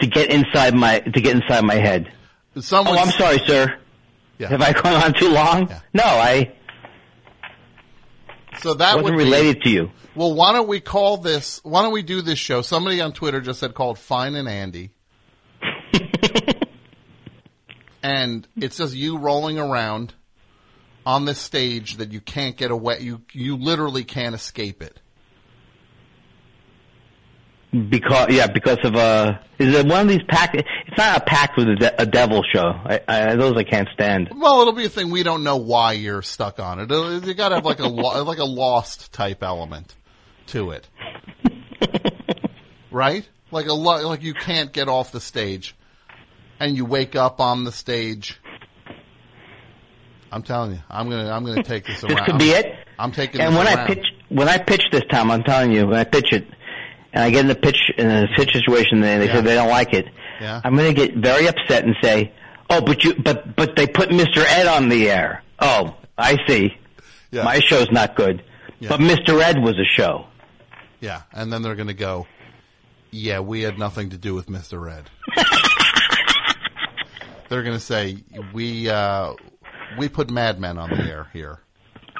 to 0.00 0.06
get 0.06 0.30
inside 0.30 0.74
my 0.74 1.00
to 1.00 1.20
get 1.20 1.34
inside 1.36 1.64
my 1.64 1.76
head. 1.76 2.12
Someone, 2.60 2.96
oh, 2.96 3.00
I'm 3.02 3.10
sorry, 3.10 3.38
sir. 3.46 3.78
Yeah. 4.38 4.48
Have 4.48 4.62
I 4.62 4.72
gone 4.72 4.94
on 4.94 5.12
too 5.14 5.28
long? 5.30 5.68
No, 5.92 6.02
I 6.04 6.52
So 8.60 8.74
that 8.74 8.96
wasn't 8.96 9.04
would 9.04 9.18
be- 9.18 9.24
related 9.24 9.62
to 9.62 9.70
you. 9.70 9.90
Well, 10.14 10.34
why 10.34 10.52
don't 10.54 10.68
we 10.68 10.80
call 10.80 11.18
this? 11.18 11.60
Why 11.62 11.82
don't 11.82 11.92
we 11.92 12.02
do 12.02 12.22
this 12.22 12.38
show? 12.38 12.62
Somebody 12.62 13.02
on 13.02 13.12
Twitter 13.12 13.40
just 13.42 13.60
said 13.60 13.74
called 13.74 13.98
Fine 13.98 14.34
and 14.34 14.48
Andy, 14.48 14.90
and 18.02 18.46
it's 18.56 18.78
just 18.78 18.94
you 18.94 19.18
rolling 19.18 19.58
around 19.58 20.14
on 21.04 21.24
this 21.26 21.38
stage 21.38 21.98
that 21.98 22.12
you 22.12 22.20
can't 22.20 22.56
get 22.56 22.70
away. 22.70 23.00
You 23.00 23.22
you 23.32 23.56
literally 23.56 24.04
can't 24.04 24.34
escape 24.34 24.82
it. 24.82 25.00
Because 27.90 28.28
yeah, 28.30 28.46
because 28.46 28.78
of 28.84 28.94
uh, 28.94 29.38
is 29.58 29.74
it 29.74 29.86
one 29.86 30.02
of 30.02 30.08
these 30.08 30.22
pack? 30.28 30.54
It's 30.54 30.96
not 30.96 31.18
a 31.18 31.24
pact 31.24 31.56
with 31.58 31.68
a, 31.68 31.74
de- 31.76 32.02
a 32.02 32.06
devil 32.06 32.42
show. 32.52 32.60
I, 32.68 33.00
I, 33.08 33.34
those 33.36 33.54
I 33.56 33.64
can't 33.64 33.88
stand. 33.92 34.30
Well, 34.34 34.60
it'll 34.60 34.72
be 34.72 34.84
a 34.86 34.88
thing. 34.88 35.10
We 35.10 35.22
don't 35.22 35.42
know 35.42 35.56
why 35.56 35.92
you're 35.92 36.22
stuck 36.22 36.60
on 36.60 36.78
it. 36.78 36.90
You 36.90 37.34
got 37.34 37.48
to 37.50 37.56
have 37.56 37.64
like 37.64 37.80
a 37.80 37.88
lo- 37.88 38.22
like 38.24 38.38
a 38.38 38.44
lost 38.44 39.12
type 39.12 39.42
element 39.42 39.94
to 40.48 40.70
it, 40.70 40.88
right? 42.90 43.28
Like 43.50 43.66
a 43.66 43.72
lo- 43.72 44.08
like 44.08 44.22
you 44.22 44.34
can't 44.34 44.72
get 44.72 44.88
off 44.88 45.12
the 45.12 45.20
stage, 45.20 45.74
and 46.60 46.76
you 46.76 46.84
wake 46.84 47.16
up 47.16 47.40
on 47.40 47.64
the 47.64 47.72
stage. 47.72 48.40
I'm 50.32 50.42
telling 50.42 50.72
you, 50.72 50.80
I'm 50.90 51.08
gonna 51.08 51.30
I'm 51.30 51.44
gonna 51.44 51.62
take 51.62 51.86
this 51.86 52.00
This 52.00 52.10
around. 52.10 52.26
could 52.26 52.38
be 52.38 52.54
I'm, 52.54 52.64
it. 52.64 52.74
I'm 52.98 53.12
taking 53.12 53.40
And 53.40 53.54
this 53.54 53.58
when 53.58 53.66
I 53.78 53.86
pitch, 53.86 54.04
when 54.28 54.48
I 54.48 54.58
pitch 54.58 54.82
this 54.92 55.02
time, 55.10 55.30
I'm 55.30 55.42
telling 55.42 55.72
you, 55.72 55.86
when 55.86 55.96
I 55.96 56.04
pitch 56.04 56.32
it, 56.32 56.46
and 57.16 57.24
I 57.24 57.30
get 57.30 57.40
in 57.40 57.48
the 57.48 57.54
pitch 57.54 57.90
in 57.96 58.10
a 58.10 58.28
pitch 58.36 58.52
situation, 58.52 59.02
and 59.02 59.22
they 59.22 59.26
Yeah. 59.26 59.36
say 59.36 59.40
they 59.40 59.54
don't 59.54 59.70
like 59.70 59.94
it, 59.94 60.06
Yeah. 60.40 60.60
I'm 60.62 60.76
going 60.76 60.94
to 60.94 61.06
get 61.06 61.16
very 61.16 61.48
upset 61.48 61.82
and 61.84 61.96
say, 62.02 62.30
"Oh, 62.68 62.82
but 62.82 63.02
you, 63.04 63.14
but 63.14 63.56
but 63.56 63.74
they 63.74 63.86
put 63.86 64.10
Mr. 64.10 64.44
Ed 64.46 64.66
on 64.66 64.90
the 64.90 65.10
air." 65.10 65.42
Oh, 65.58 65.96
I 66.18 66.36
see. 66.46 66.76
Yeah. 67.30 67.42
My 67.44 67.58
show's 67.60 67.90
not 67.90 68.14
good, 68.16 68.42
Yeah. 68.78 68.90
but 68.90 69.00
Mr. 69.00 69.40
Ed 69.42 69.62
was 69.62 69.78
a 69.78 69.84
show. 69.84 70.26
Yeah, 71.00 71.22
and 71.32 71.50
then 71.52 71.62
they're 71.62 71.74
gonna 71.74 71.94
go. 71.94 72.26
Yeah, 73.10 73.40
we 73.40 73.62
had 73.62 73.78
nothing 73.78 74.10
to 74.10 74.18
do 74.18 74.34
with 74.34 74.48
Mr. 74.48 74.92
Ed." 74.92 75.08
they're 77.48 77.62
gonna 77.62 77.80
say 77.80 78.18
we 78.52 78.88
uh, 78.90 79.32
we 79.98 80.08
put 80.10 80.30
Mad 80.30 80.60
Men 80.60 80.76
on 80.78 80.90
the 80.90 81.02
air 81.02 81.28
here. 81.32 81.60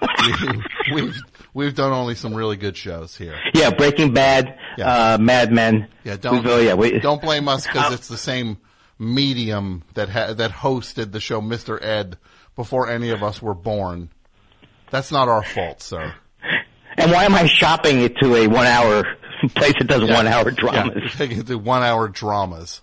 We, 0.02 0.92
we've 0.94 1.16
we've 1.54 1.74
done 1.74 1.92
only 1.92 2.14
some 2.14 2.34
really 2.34 2.56
good 2.56 2.76
shows 2.76 3.16
here. 3.16 3.38
Yeah, 3.54 3.70
Breaking 3.70 4.12
Bad, 4.12 4.58
uh, 4.80 5.18
Mad 5.20 5.52
Men. 5.52 5.88
Yeah, 6.04 6.16
don't 6.16 6.44
yeah, 6.44 6.74
we, 6.74 6.98
don't 7.00 7.20
blame 7.20 7.48
us 7.48 7.66
because 7.66 7.92
it's 7.92 8.08
the 8.08 8.18
same 8.18 8.58
medium 8.98 9.82
that 9.94 10.08
ha- 10.08 10.32
that 10.34 10.50
hosted 10.50 11.12
the 11.12 11.20
show 11.20 11.40
Mr. 11.40 11.82
Ed 11.82 12.18
before 12.54 12.88
any 12.88 13.10
of 13.10 13.22
us 13.22 13.42
were 13.42 13.54
born. 13.54 14.10
That's 14.90 15.12
not 15.12 15.28
our 15.28 15.42
fault, 15.42 15.82
sir. 15.82 16.14
And 16.96 17.12
why 17.12 17.24
am 17.24 17.34
I 17.34 17.46
shopping 17.46 18.00
it 18.00 18.16
to 18.18 18.36
a 18.36 18.46
one-hour 18.46 19.04
place 19.54 19.74
that 19.78 19.86
does 19.86 20.08
one-hour 20.08 20.50
dramas? 20.52 20.94
you're 20.96 21.08
taking 21.10 21.40
it 21.40 21.46
to 21.48 21.58
one-hour 21.58 22.08
dramas. 22.08 22.82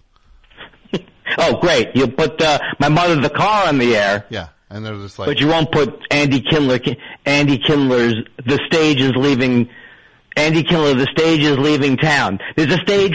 Oh, 1.38 1.58
great! 1.60 1.96
You 1.96 2.10
put 2.10 2.40
uh, 2.42 2.60
my 2.80 2.90
mother 2.90 3.20
the 3.20 3.30
car 3.30 3.68
on 3.68 3.78
the 3.78 3.96
air. 3.96 4.26
Yeah, 4.30 4.50
and 4.74 4.84
they're 4.84 4.96
just 4.96 5.20
like, 5.20 5.28
But 5.28 5.40
you 5.40 5.48
won't 5.48 5.72
put 5.72 6.02
Andy 6.10 6.42
Kindler. 6.42 6.80
Andy 7.26 7.60
Kindler's 7.60 8.16
"The 8.46 8.60
Stage 8.68 9.00
is 9.00 9.14
Leaving." 9.16 9.70
Andy 10.36 10.64
Kindler, 10.64 10.96
"The 10.96 11.08
Stage 11.16 11.42
is 11.42 11.58
Leaving 11.60 11.96
Town." 11.96 12.40
There's 12.56 12.74
a 12.74 12.80
stage 12.80 13.14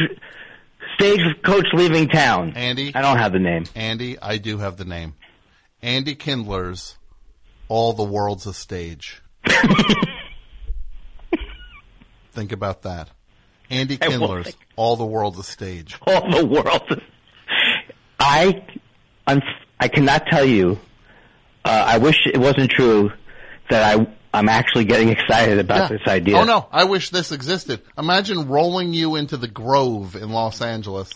stage 0.95 1.21
coach 1.43 1.67
leaving 1.75 2.09
town. 2.09 2.53
Andy, 2.57 2.93
I 2.95 3.03
don't 3.03 3.19
have 3.19 3.33
the 3.33 3.39
name. 3.39 3.65
Andy, 3.75 4.19
I 4.21 4.39
do 4.39 4.59
have 4.59 4.77
the 4.77 4.85
name. 4.85 5.15
Andy 5.83 6.15
Kindler's 6.15 6.97
All 7.69 7.93
the 7.93 8.05
World's 8.05 8.47
a 8.47 8.55
Stage. 8.55 9.21
Think 12.33 12.53
about 12.53 12.83
that. 12.83 13.11
Andy 13.71 13.97
Kindler's. 13.97 14.57
All 14.77 14.97
the 14.97 15.07
World's 15.07 15.39
a 15.39 15.43
Stage. 15.43 15.99
All 16.07 16.31
the 16.31 16.47
world. 16.47 17.03
I, 18.19 18.65
I'm, 19.27 19.41
I 19.79 19.89
cannot 19.89 20.27
tell 20.27 20.45
you. 20.45 20.79
Uh, 21.65 21.85
I 21.87 21.99
wish 21.99 22.17
it 22.27 22.39
wasn't 22.39 22.71
true 22.71 23.11
that 23.71 23.99
I 23.99 24.07
I'm 24.33 24.49
actually 24.49 24.85
getting 24.85 25.09
excited 25.09 25.59
about 25.59 25.91
Yeah. 25.91 25.97
this 25.99 26.07
idea. 26.07 26.37
Oh 26.39 26.45
no, 26.45 26.67
I 26.71 26.85
wish 26.85 27.11
this 27.11 27.33
existed. 27.33 27.83
Imagine 27.97 28.49
rolling 28.49 28.93
you 28.93 29.17
into 29.17 29.37
the 29.37 29.49
Grove 29.49 30.17
in 30.17 30.31
Los 30.31 30.61
Angeles 30.63 31.11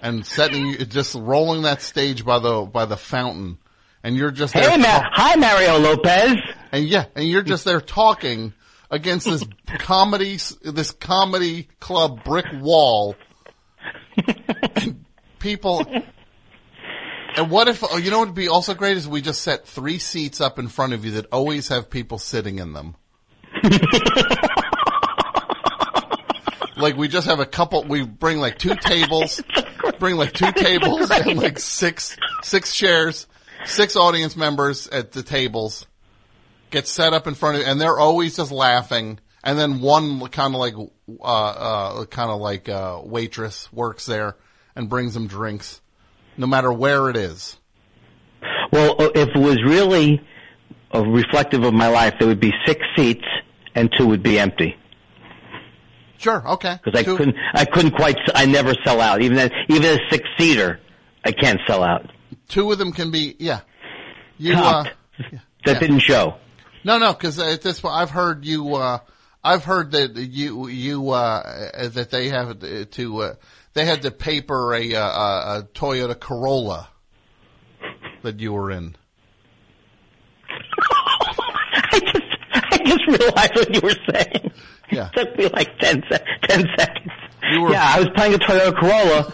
and 0.00 0.24
setting 0.26 0.66
you 0.66 0.76
just 0.84 1.14
rolling 1.14 1.62
that 1.62 1.80
stage 1.82 2.24
by 2.24 2.38
the 2.38 2.62
by 2.62 2.84
the 2.84 2.96
fountain, 2.96 3.58
and 4.02 4.16
you're 4.16 4.30
just 4.30 4.54
there 4.54 4.70
Hey, 4.70 4.76
Ma- 4.76 5.02
hi, 5.12 5.36
Mario 5.36 5.78
Lopez. 5.78 6.36
and 6.72 6.84
yeah, 6.86 7.06
and 7.14 7.26
you're 7.26 7.42
just 7.42 7.64
there 7.64 7.80
talking 7.80 8.52
against 8.90 9.26
this 9.26 9.44
comedy 9.78 10.38
this 10.62 10.90
comedy 10.92 11.68
club 11.80 12.22
brick 12.24 12.46
wall. 12.60 13.16
People. 15.38 15.84
And 17.36 17.50
what 17.50 17.68
if, 17.68 17.82
oh, 17.82 17.96
you 17.96 18.10
know 18.10 18.18
what 18.18 18.28
would 18.28 18.34
be 18.34 18.48
also 18.48 18.74
great 18.74 18.96
is 18.96 19.08
we 19.08 19.22
just 19.22 19.42
set 19.42 19.66
three 19.66 19.98
seats 19.98 20.40
up 20.40 20.58
in 20.58 20.68
front 20.68 20.92
of 20.92 21.04
you 21.04 21.12
that 21.12 21.26
always 21.32 21.68
have 21.68 21.88
people 21.88 22.18
sitting 22.18 22.58
in 22.58 22.74
them. 22.74 22.94
like 26.76 26.96
we 26.96 27.08
just 27.08 27.26
have 27.26 27.40
a 27.40 27.46
couple, 27.46 27.84
we 27.84 28.04
bring 28.04 28.38
like 28.38 28.58
two 28.58 28.74
tables, 28.80 29.40
bring 29.98 30.16
like 30.16 30.32
two 30.32 30.52
tables 30.56 31.10
and 31.10 31.38
like 31.40 31.58
six, 31.58 32.16
six 32.42 32.76
chairs, 32.76 33.26
six 33.64 33.96
audience 33.96 34.36
members 34.36 34.88
at 34.88 35.12
the 35.12 35.22
tables, 35.22 35.86
get 36.70 36.86
set 36.86 37.14
up 37.14 37.26
in 37.26 37.34
front 37.34 37.58
of, 37.58 37.66
and 37.66 37.80
they're 37.80 37.98
always 37.98 38.36
just 38.36 38.52
laughing. 38.52 39.18
And 39.44 39.58
then 39.58 39.80
one 39.80 40.20
kind 40.28 40.54
of 40.54 40.60
like, 40.60 40.74
uh, 41.20 41.24
uh, 41.24 42.04
kind 42.06 42.30
of 42.30 42.40
like, 42.40 42.68
uh, 42.68 43.00
waitress 43.02 43.72
works 43.72 44.06
there 44.06 44.36
and 44.76 44.88
brings 44.88 45.14
them 45.14 45.26
drinks, 45.26 45.80
no 46.36 46.46
matter 46.46 46.72
where 46.72 47.08
it 47.10 47.16
is. 47.16 47.56
Well, 48.72 48.96
uh, 49.00 49.10
if 49.14 49.28
it 49.34 49.38
was 49.38 49.62
really 49.64 50.20
uh, 50.94 51.04
reflective 51.04 51.64
of 51.64 51.74
my 51.74 51.88
life, 51.88 52.14
there 52.18 52.28
would 52.28 52.40
be 52.40 52.52
six 52.66 52.80
seats 52.96 53.24
and 53.74 53.90
two 53.98 54.06
would 54.06 54.22
be 54.22 54.38
empty. 54.38 54.76
Sure, 56.18 56.46
okay. 56.52 56.78
Because 56.82 56.98
I 56.98 57.02
Two- 57.02 57.16
couldn't, 57.16 57.36
I 57.52 57.64
couldn't 57.64 57.92
quite, 57.92 58.16
I 58.34 58.46
never 58.46 58.74
sell 58.84 59.00
out. 59.00 59.22
Even 59.22 59.38
at, 59.38 59.52
even 59.68 59.98
a 59.98 59.98
six 60.10 60.28
seater, 60.38 60.80
I 61.24 61.32
can't 61.32 61.60
sell 61.66 61.82
out. 61.82 62.10
Two 62.48 62.70
of 62.70 62.78
them 62.78 62.92
can 62.92 63.10
be, 63.10 63.34
yeah. 63.38 63.60
You, 64.38 64.54
uh, 64.54 64.84
That 65.64 65.80
didn't 65.80 66.00
show. 66.00 66.36
No, 66.84 66.98
no, 66.98 67.12
because 67.12 67.38
at 67.38 67.62
this 67.62 67.80
point, 67.80 67.94
I've 67.94 68.10
heard 68.10 68.44
you. 68.44 68.74
Uh, 68.74 68.98
I've 69.44 69.64
heard 69.64 69.92
that 69.92 70.16
you 70.16 70.66
you 70.68 71.10
uh, 71.10 71.88
that 71.90 72.10
they 72.10 72.28
have 72.28 72.58
to 72.90 73.18
uh, 73.22 73.34
they 73.74 73.84
had 73.86 74.02
to 74.02 74.10
paper 74.10 74.74
a, 74.74 74.94
uh, 74.94 75.00
a, 75.02 75.58
a 75.60 75.62
Toyota 75.74 76.18
Corolla 76.18 76.88
that 78.22 78.40
you 78.40 78.52
were 78.52 78.70
in. 78.70 78.94
I 81.84 82.00
just 82.00 82.38
I 82.52 82.78
just 82.84 83.06
realized 83.06 83.54
what 83.54 83.74
you 83.74 83.80
were 83.80 83.96
saying. 84.12 84.52
Yeah. 84.90 85.08
It 85.14 85.18
took 85.18 85.38
me 85.38 85.48
like 85.48 85.78
10, 85.78 86.02
se- 86.10 86.24
10 86.42 86.68
seconds. 86.78 87.10
You 87.50 87.62
were- 87.62 87.72
yeah, 87.72 87.84
I 87.94 87.98
was 87.98 88.08
playing 88.14 88.34
a 88.34 88.38
Toyota 88.38 88.74
Corolla, 88.78 89.32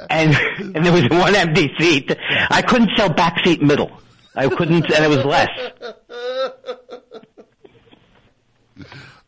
and 0.10 0.34
and 0.76 0.84
there 0.84 0.92
was 0.92 1.08
one 1.08 1.34
empty 1.34 1.72
seat. 1.78 2.14
I 2.50 2.62
couldn't 2.62 2.90
sell 2.96 3.08
backseat 3.10 3.62
middle. 3.62 3.90
I 4.34 4.48
couldn't, 4.48 4.90
and 4.92 5.04
it 5.04 5.08
was 5.08 5.24
less. 5.24 5.48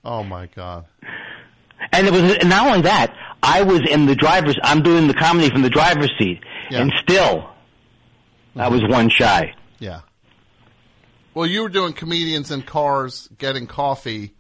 Oh 0.06 0.22
my 0.22 0.46
god! 0.54 0.84
And 1.92 2.06
it 2.06 2.12
was 2.12 2.22
not 2.44 2.66
only 2.66 2.82
that. 2.82 3.14
I 3.47 3.62
was 3.62 3.82
in 3.89 4.06
the 4.06 4.14
driver's. 4.14 4.56
I'm 4.62 4.82
doing 4.82 5.06
the 5.06 5.14
comedy 5.14 5.50
from 5.50 5.62
the 5.62 5.68
driver's 5.70 6.10
seat, 6.18 6.40
Yeah. 6.70 6.81
and 6.81 6.92
still, 7.02 7.50
I 8.56 8.68
was 8.68 8.82
one 8.89 9.10
shy. 9.10 9.55
Yeah. 9.78 10.00
Well, 11.34 11.47
you 11.47 11.62
were 11.62 11.68
doing 11.68 11.92
comedians 11.92 12.50
in 12.50 12.62
cars 12.62 13.28
getting 13.39 13.66
coffee, 13.66 14.32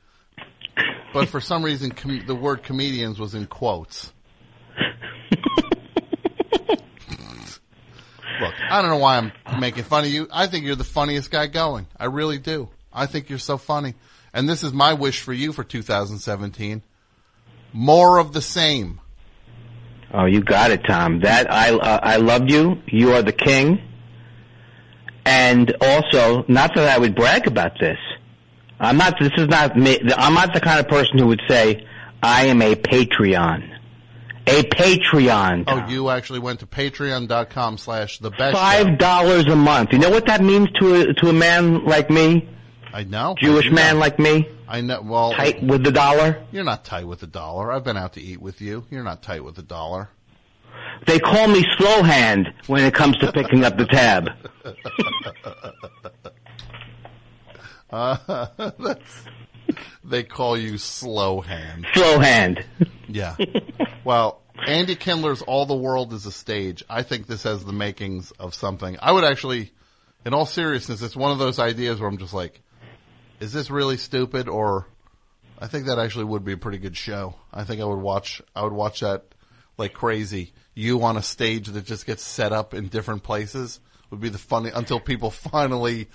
but 1.12 1.28
for 1.28 1.40
some 1.40 1.62
reason, 1.64 1.90
com- 1.90 2.24
the 2.26 2.34
word 2.34 2.62
comedians 2.62 3.18
was 3.18 3.34
in 3.34 3.46
quotes. 3.46 4.12
Look, 8.40 8.54
I 8.68 8.80
don't 8.80 8.90
know 8.90 8.96
why 8.96 9.18
I'm 9.18 9.60
making 9.60 9.84
fun 9.84 10.04
of 10.04 10.10
you. 10.10 10.28
I 10.32 10.46
think 10.48 10.64
you're 10.64 10.74
the 10.76 10.82
funniest 10.84 11.30
guy 11.30 11.46
going. 11.46 11.86
I 11.98 12.06
really 12.06 12.38
do. 12.38 12.68
I 12.92 13.06
think 13.06 13.28
you're 13.30 13.38
so 13.38 13.58
funny. 13.58 13.94
And 14.32 14.48
this 14.48 14.64
is 14.64 14.72
my 14.72 14.94
wish 14.94 15.20
for 15.20 15.32
you 15.32 15.52
for 15.52 15.62
2017. 15.62 16.82
More 17.74 18.18
of 18.18 18.32
the 18.32 18.40
same. 18.40 19.00
Oh, 20.12 20.26
you 20.26 20.42
got 20.42 20.70
it, 20.70 20.82
Tom. 20.86 21.20
That 21.20 21.52
I 21.52 21.70
uh, 21.70 22.00
I 22.02 22.16
love 22.16 22.48
you. 22.48 22.80
You 22.86 23.14
are 23.14 23.22
the 23.22 23.32
king. 23.32 23.80
And 25.26 25.74
also, 25.80 26.44
not 26.46 26.74
that 26.76 26.88
I 26.88 26.98
would 26.98 27.16
brag 27.16 27.48
about 27.48 27.72
this. 27.80 27.98
I'm 28.78 28.96
not. 28.96 29.16
This 29.18 29.32
is 29.36 29.48
not 29.48 29.76
me. 29.76 29.98
I'm 30.16 30.34
not 30.34 30.54
the 30.54 30.60
kind 30.60 30.78
of 30.78 30.86
person 30.86 31.18
who 31.18 31.26
would 31.26 31.42
say 31.48 31.84
I 32.22 32.46
am 32.46 32.62
a 32.62 32.76
Patreon. 32.76 33.70
A 34.46 34.62
Patreon. 34.62 35.64
Oh, 35.66 35.88
you 35.88 36.10
actually 36.10 36.38
went 36.38 36.60
to 36.60 36.66
patreon.com 36.66 37.78
slash 37.78 38.18
the 38.18 38.30
best. 38.30 38.54
Five 38.54 38.98
dollars 38.98 39.46
a 39.46 39.56
month. 39.56 39.92
You 39.92 39.98
know 39.98 40.10
what 40.10 40.26
that 40.26 40.42
means 40.42 40.68
to 40.80 40.94
a 40.94 41.14
to 41.14 41.28
a 41.28 41.32
man 41.32 41.84
like 41.86 42.08
me, 42.08 42.48
I 42.94 43.02
know. 43.02 43.34
Jewish 43.40 43.66
I 43.66 43.68
do 43.70 43.74
man 43.74 43.94
know. 43.94 44.00
like 44.00 44.18
me, 44.20 44.48
I 44.68 44.80
know. 44.80 45.02
Well, 45.02 45.32
tight 45.32 45.60
with 45.60 45.82
the 45.82 45.90
dollar. 45.90 46.44
You're 46.52 46.62
not 46.62 46.84
tight 46.84 47.08
with 47.08 47.18
the 47.18 47.26
dollar. 47.26 47.72
I've 47.72 47.82
been 47.82 47.96
out 47.96 48.12
to 48.12 48.22
eat 48.22 48.40
with 48.40 48.60
you. 48.60 48.84
You're 48.88 49.02
not 49.02 49.20
tight 49.20 49.42
with 49.42 49.56
the 49.56 49.64
dollar. 49.64 50.10
They 51.08 51.18
call 51.18 51.48
me 51.48 51.64
slow 51.76 52.04
hand 52.04 52.54
when 52.68 52.84
it 52.84 52.94
comes 52.94 53.16
to 53.18 53.32
picking 53.32 53.64
up 53.64 53.76
the 53.76 53.86
tab. 53.86 54.30
Uh, 57.90 58.48
that's, 58.78 59.24
they 60.02 60.24
call 60.24 60.56
you 60.58 60.78
slow 60.78 61.40
hand. 61.40 61.86
Slow 61.94 62.18
hand. 62.18 62.64
Yeah. 63.06 63.36
Well, 64.02 64.42
Andy 64.66 64.96
Kindler's 64.96 65.42
All 65.42 65.64
the 65.64 65.76
World 65.76 66.12
is 66.12 66.26
a 66.26 66.32
Stage. 66.32 66.82
I 66.90 67.02
think 67.04 67.28
this 67.28 67.44
has 67.44 67.64
the 67.64 67.72
makings 67.72 68.32
of 68.32 68.52
something. 68.52 68.96
I 69.00 69.12
would 69.12 69.22
actually, 69.22 69.70
in 70.26 70.34
all 70.34 70.46
seriousness, 70.46 71.02
it's 71.02 71.14
one 71.14 71.30
of 71.30 71.38
those 71.38 71.60
ideas 71.60 72.00
where 72.00 72.08
I'm 72.08 72.18
just 72.18 72.34
like, 72.34 72.62
is 73.44 73.52
this 73.52 73.70
really 73.70 73.98
stupid 73.98 74.48
or 74.48 74.86
I 75.58 75.66
think 75.66 75.86
that 75.86 75.98
actually 75.98 76.24
would 76.24 76.46
be 76.46 76.52
a 76.52 76.56
pretty 76.56 76.78
good 76.78 76.96
show. 76.96 77.34
I 77.52 77.64
think 77.64 77.82
I 77.82 77.84
would 77.84 78.00
watch, 78.00 78.40
I 78.56 78.64
would 78.64 78.72
watch 78.72 79.00
that 79.00 79.22
like 79.76 79.92
crazy. 79.92 80.54
You 80.74 81.02
on 81.02 81.18
a 81.18 81.22
stage 81.22 81.68
that 81.68 81.84
just 81.84 82.06
gets 82.06 82.22
set 82.22 82.52
up 82.52 82.72
in 82.72 82.88
different 82.88 83.22
places 83.22 83.80
would 84.10 84.20
be 84.20 84.30
the 84.30 84.38
funny 84.38 84.70
until 84.74 84.98
people 84.98 85.30
finally 85.52 86.08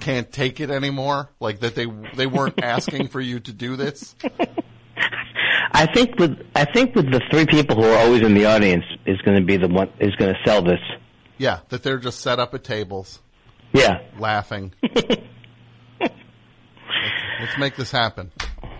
can't 0.00 0.30
take 0.30 0.60
it 0.60 0.70
anymore. 0.70 1.30
Like 1.40 1.60
that 1.60 1.74
they, 1.74 1.86
they 2.14 2.26
weren't 2.26 2.58
asking 2.62 3.08
for 3.08 3.22
you 3.22 3.40
to 3.40 3.52
do 3.54 3.76
this. 3.76 4.14
I 5.72 5.86
think 5.86 6.18
with 6.18 6.46
I 6.54 6.66
think 6.66 6.94
with 6.94 7.10
the 7.10 7.22
three 7.30 7.46
people 7.46 7.76
who 7.76 7.84
are 7.84 7.98
always 7.98 8.22
in 8.22 8.34
the 8.34 8.44
audience 8.44 8.84
is 9.06 9.18
going 9.22 9.38
to 9.38 9.44
be 9.44 9.56
the 9.56 9.68
one 9.68 9.90
is 9.98 10.14
going 10.16 10.34
to 10.34 10.40
sell 10.44 10.60
this. 10.60 10.80
Yeah, 11.38 11.60
that 11.70 11.82
they're 11.82 11.98
just 11.98 12.20
set 12.20 12.38
up 12.38 12.52
at 12.52 12.64
tables. 12.64 13.20
Yeah. 13.72 14.02
Laughing. 14.18 14.74
let's, 17.40 17.58
make 17.58 17.76
this 17.76 17.90
happen. 17.90 18.30
All 18.62 18.70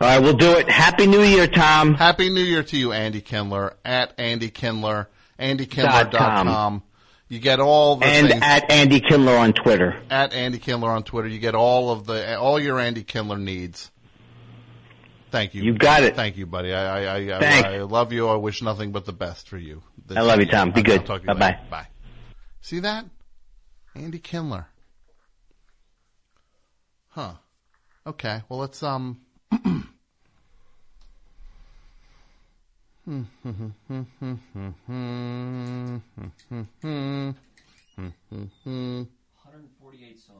right, 0.00 0.18
we'll 0.18 0.36
do 0.36 0.52
it. 0.52 0.68
Happy 0.68 1.06
New 1.06 1.22
Year, 1.22 1.46
Tom. 1.46 1.94
Happy 1.94 2.30
New 2.30 2.42
Year 2.42 2.62
to 2.62 2.76
you, 2.76 2.92
Andy 2.92 3.20
Kindler, 3.20 3.76
at 3.84 4.14
Andy 4.18 4.50
Kindler, 4.50 5.08
Dot 5.38 6.12
com. 6.12 6.46
AndyKindler.com. 6.46 6.82
You 7.28 7.38
get 7.38 7.60
all 7.60 7.96
the 7.96 8.06
And 8.06 8.28
things 8.28 8.42
at 8.42 8.70
Andy 8.70 9.00
Kindler 9.00 9.36
on 9.36 9.52
Twitter. 9.52 10.02
at 10.10 10.32
Andy 10.32 10.58
Kindler 10.58 10.90
on 10.90 11.04
Twitter. 11.04 11.28
You 11.28 11.38
get 11.38 11.54
all 11.54 11.90
of 11.92 12.04
the 12.06 12.36
all 12.38 12.58
your 12.58 12.78
Andy 12.80 13.04
Kindler 13.04 13.38
needs. 13.38 13.90
Thank 15.30 15.54
you. 15.54 15.62
You 15.62 15.74
got 15.78 16.02
it. 16.02 16.16
Thank 16.16 16.36
you, 16.38 16.46
buddy. 16.46 16.74
I 16.74 17.02
I 17.04 17.18
I, 17.18 17.38
I, 17.38 17.74
I 17.74 17.78
love 17.82 18.12
you. 18.12 18.26
I 18.28 18.34
wish 18.34 18.62
nothing 18.62 18.90
but 18.90 19.04
the 19.04 19.12
best 19.12 19.48
for 19.48 19.58
you. 19.58 19.80
I 20.14 20.22
love 20.22 20.40
you, 20.40 20.46
Tom. 20.46 20.70
Be 20.72 20.78
I'll- 20.80 20.82
good. 20.84 21.00
I'll 21.02 21.06
talk 21.06 21.22
to 21.22 21.28
you 21.28 21.34
Bye-bye. 21.34 21.58
Bye. 21.70 21.86
See 22.62 22.80
that? 22.80 23.04
Andy 23.94 24.18
Kindler. 24.18 24.66
Huh. 27.10 27.34
Okay. 28.06 28.42
Well, 28.48 28.60
let's 28.60 28.82
um. 28.82 29.20
Hmm. 33.04 33.22
148 39.42 40.20
songs. 40.20 40.38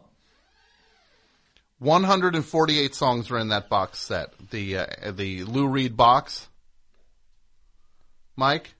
148 1.79 2.95
songs 2.95 3.31
are 3.31 3.39
in 3.39 3.49
that 3.49 3.69
box 3.69 3.99
set. 3.99 4.33
The 4.51 4.79
uh, 4.79 4.87
the 5.13 5.45
Lou 5.45 5.67
Reed 5.67 5.97
box. 5.97 6.49
Mike. 8.37 8.75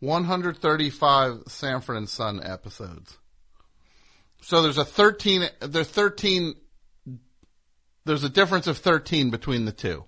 135 0.00 1.42
Sanford 1.46 1.96
and 1.96 2.08
Son 2.08 2.42
episodes 2.42 3.18
so 4.40 4.62
there's 4.62 4.78
a 4.78 4.84
13 4.84 5.48
there's 5.60 5.88
13 5.88 6.54
there's 8.04 8.24
a 8.24 8.28
difference 8.28 8.66
of 8.66 8.78
13 8.78 9.30
between 9.30 9.64
the 9.64 9.72
two 9.72 10.04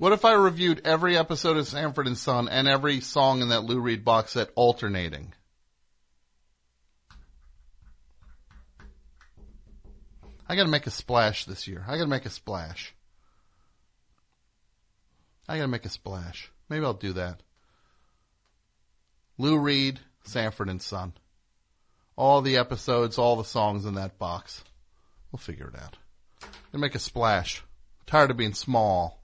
What 0.00 0.14
if 0.14 0.24
I 0.24 0.32
reviewed 0.32 0.80
every 0.86 1.18
episode 1.18 1.58
of 1.58 1.68
Sanford 1.68 2.06
and 2.06 2.16
Son 2.16 2.48
and 2.48 2.66
every 2.66 3.02
song 3.02 3.42
in 3.42 3.50
that 3.50 3.64
Lou 3.64 3.78
Reed 3.78 4.02
box 4.02 4.32
set 4.32 4.48
alternating? 4.54 5.34
I 10.50 10.56
gotta 10.56 10.68
make 10.68 10.88
a 10.88 10.90
splash 10.90 11.44
this 11.44 11.68
year. 11.68 11.84
I 11.86 11.92
gotta 11.92 12.08
make 12.08 12.26
a 12.26 12.30
splash. 12.30 12.92
I 15.48 15.58
gotta 15.58 15.68
make 15.68 15.84
a 15.84 15.88
splash. 15.88 16.50
Maybe 16.68 16.84
I'll 16.84 16.92
do 16.92 17.12
that. 17.12 17.40
Lou 19.38 19.60
Reed, 19.60 20.00
Sanford 20.24 20.68
and 20.68 20.82
Son. 20.82 21.12
All 22.16 22.42
the 22.42 22.56
episodes, 22.56 23.16
all 23.16 23.36
the 23.36 23.44
songs 23.44 23.84
in 23.84 23.94
that 23.94 24.18
box. 24.18 24.64
We'll 25.30 25.38
figure 25.38 25.68
it 25.68 25.80
out. 25.80 25.96
Gonna 26.72 26.82
make 26.82 26.96
a 26.96 26.98
splash. 26.98 27.62
Tired 28.06 28.32
of 28.32 28.36
being 28.36 28.54
small. 28.54 29.22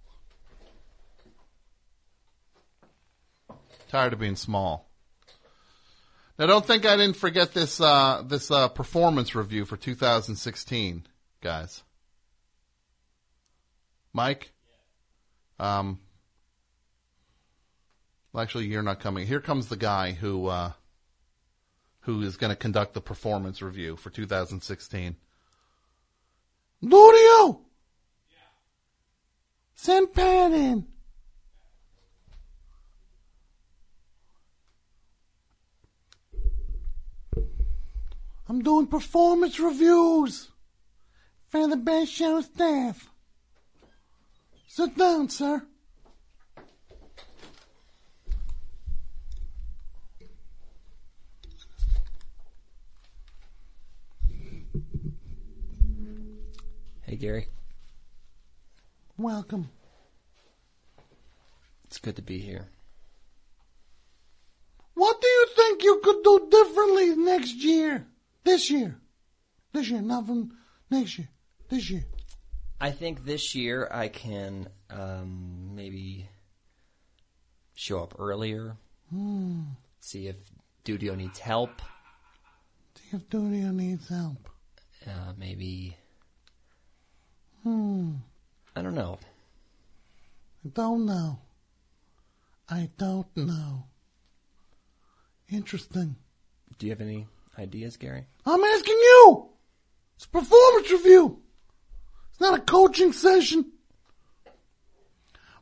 Tired 3.89 4.13
of 4.13 4.21
being 4.21 4.37
small. 4.37 4.89
Now 6.39 6.47
don't 6.47 6.65
think 6.65 6.87
I 6.87 6.97
didn't 6.97 7.17
forget 7.17 7.53
this, 7.53 7.81
uh, 7.81 8.23
this, 8.25 8.49
uh, 8.53 8.69
performance 8.69 9.35
review 9.35 9.65
for 9.65 9.77
2016, 9.77 11.05
guys. 11.47 11.85
Mike? 14.13 14.51
Um, 15.61 16.01
well, 18.33 18.43
actually, 18.43 18.67
you're 18.67 18.83
not 18.83 18.99
coming. 18.99 19.29
Here 19.29 19.41
comes 19.41 19.69
the 19.69 19.77
guy 19.77 20.11
who, 20.11 20.49
uh, 20.49 20.73
who 22.01 22.21
is 22.23 22.37
going 22.37 22.51
to 22.51 22.57
conduct 22.57 22.95
the 22.95 23.01
performance 23.01 23.63
review 23.63 23.95
for 23.95 24.11
2016. 24.11 25.15
Ludio! 26.83 27.61
Send 29.77 30.13
Pat 30.13 30.51
in. 30.51 30.85
I'm 38.49 38.63
doing 38.65 38.89
performance 38.89 39.61
reviews 39.61 40.51
for 41.49 41.69
the 41.69 41.77
best 41.77 42.13
show 42.13 42.41
staff. 42.41 43.11
Sit 44.67 44.97
down, 44.97 45.29
sir. 45.29 45.63
Hey, 57.03 57.17
Gary. 57.17 57.47
Welcome. 59.17 59.71
It's 61.85 61.99
good 61.99 62.17
to 62.17 62.23
be 62.23 62.39
here. 62.39 62.69
What 64.95 65.21
do 65.21 65.27
you 65.27 65.47
think 65.55 65.85
you 65.85 66.01
could 66.03 66.23
do 66.25 66.49
differently 66.51 67.17
next 67.17 67.55
year? 67.55 68.07
This 68.45 68.71
year? 68.71 68.97
This 69.73 69.89
year, 69.89 70.03
not 70.03 70.27
from 70.27 70.53
next 70.91 71.19
year. 71.19 71.29
This 71.69 71.91
year. 71.91 72.05
I 72.81 72.91
think 72.91 73.25
this 73.25 73.55
year 73.55 73.89
I 73.91 74.09
can 74.09 74.69
um, 74.91 75.75
maybe 75.75 76.29
show 77.75 78.03
up 78.03 78.15
earlier, 78.19 78.77
Hmm. 79.11 79.63
see 80.01 80.27
if 80.29 80.37
Dudio 80.85 81.17
needs 81.17 81.39
help, 81.39 81.83
See 82.95 83.17
if 83.17 83.29
Dudio 83.29 83.73
needs 83.75 84.09
help. 84.09 84.49
uh, 85.07 85.33
maybe, 85.37 85.97
Hmm. 87.63 88.17
I 88.75 88.83
don't 88.83 88.95
know. 88.95 89.19
I 90.65 90.69
don't 90.69 91.07
know. 91.07 91.39
I 92.69 92.91
don't 92.99 93.37
know. 93.37 93.85
Interesting. 95.49 96.17
Do 96.79 96.87
you 96.87 96.93
have 96.93 97.01
any 97.01 97.27
ideas, 97.59 97.97
Gary? 97.97 98.27
I'm 98.45 98.63
asking 98.63 98.95
you. 98.97 99.49
It's 100.17 100.25
a 100.27 100.29
performance 100.29 100.91
review. 100.91 101.43
It's 102.37 102.41
not 102.43 102.59
a 102.59 102.63
coaching 102.63 103.15
session. 103.15 103.65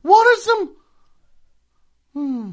What 0.02 0.26
are 0.26 0.40
some, 0.40 0.76
hmm. 2.12 2.50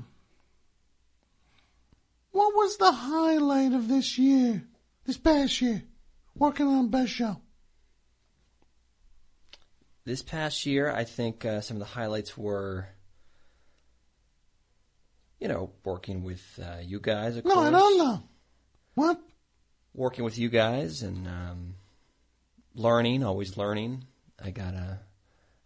What 2.30 2.54
was 2.54 2.78
the 2.78 2.92
highlight 2.92 3.74
of 3.74 3.88
this 3.88 4.20
year, 4.20 4.64
this 5.06 5.18
past 5.18 5.60
year, 5.60 5.82
working 6.36 6.68
on 6.68 6.90
Best 6.90 7.14
Show? 7.14 7.42
This 10.06 10.22
past 10.22 10.68
year, 10.68 10.92
I 10.92 11.04
think 11.04 11.44
uh, 11.44 11.62
some 11.62 11.78
of 11.78 11.80
the 11.80 11.86
highlights 11.86 12.38
were, 12.38 12.90
you 15.40 15.48
know, 15.48 15.72
working 15.84 16.24
with 16.24 16.60
uh, 16.64 16.78
you 16.84 17.00
guys. 17.00 17.38
Of 17.38 17.46
No, 17.46 17.56
course. 17.56 17.68
I 17.68 17.72
don't 17.72 17.98
know. 17.98 18.24
What? 18.94 19.20
Working 19.96 20.24
with 20.24 20.38
you 20.38 20.50
guys 20.50 21.02
and 21.02 21.28
um, 21.28 21.74
learning, 22.76 23.24
always 23.24 23.58
learning. 23.58 24.06
I 24.44 24.52
got 24.52 24.74
a, 24.74 25.00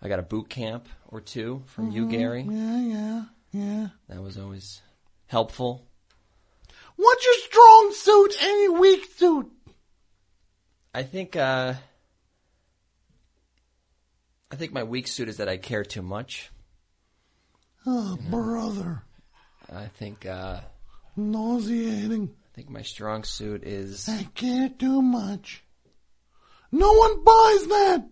I 0.02 0.08
got 0.08 0.20
a 0.20 0.24
boot 0.24 0.50
camp 0.50 0.88
or 1.08 1.22
two 1.22 1.64
from 1.68 1.92
you, 1.92 2.06
Mhm. 2.06 2.12
Gary. 2.12 2.42
Yeah, 2.50 2.80
yeah, 2.82 3.24
yeah. 3.52 3.88
That 4.10 4.22
was 4.22 4.38
always 4.38 4.82
helpful. 5.28 5.88
What's 6.98 7.26
your 7.26 7.34
strong 7.50 7.94
suit 7.94 8.44
and 8.44 8.62
your 8.64 8.80
weak 8.80 9.06
suit? 9.18 9.52
I 10.94 11.04
think 11.04 11.36
uh, 11.36 11.74
I 14.52 14.56
think 14.56 14.72
my 14.74 14.84
weak 14.84 15.08
suit 15.08 15.28
is 15.28 15.38
that 15.38 15.50
I 15.50 15.58
care 15.58 15.84
too 15.84 16.02
much. 16.02 16.52
Oh, 17.86 18.18
brother. 18.30 19.04
I 19.72 19.88
think 19.88 20.26
uh, 20.26 20.62
Nauseating. 21.16 22.30
I 22.34 22.56
think 22.56 22.70
my 22.70 22.82
strong 22.82 23.24
suit 23.24 23.64
is 23.64 24.08
I 24.08 24.24
care 24.36 24.70
too 24.70 25.02
much. 25.02 25.64
No 26.72 26.94
one 26.94 27.24
buys 27.24 27.68
that. 27.68 28.06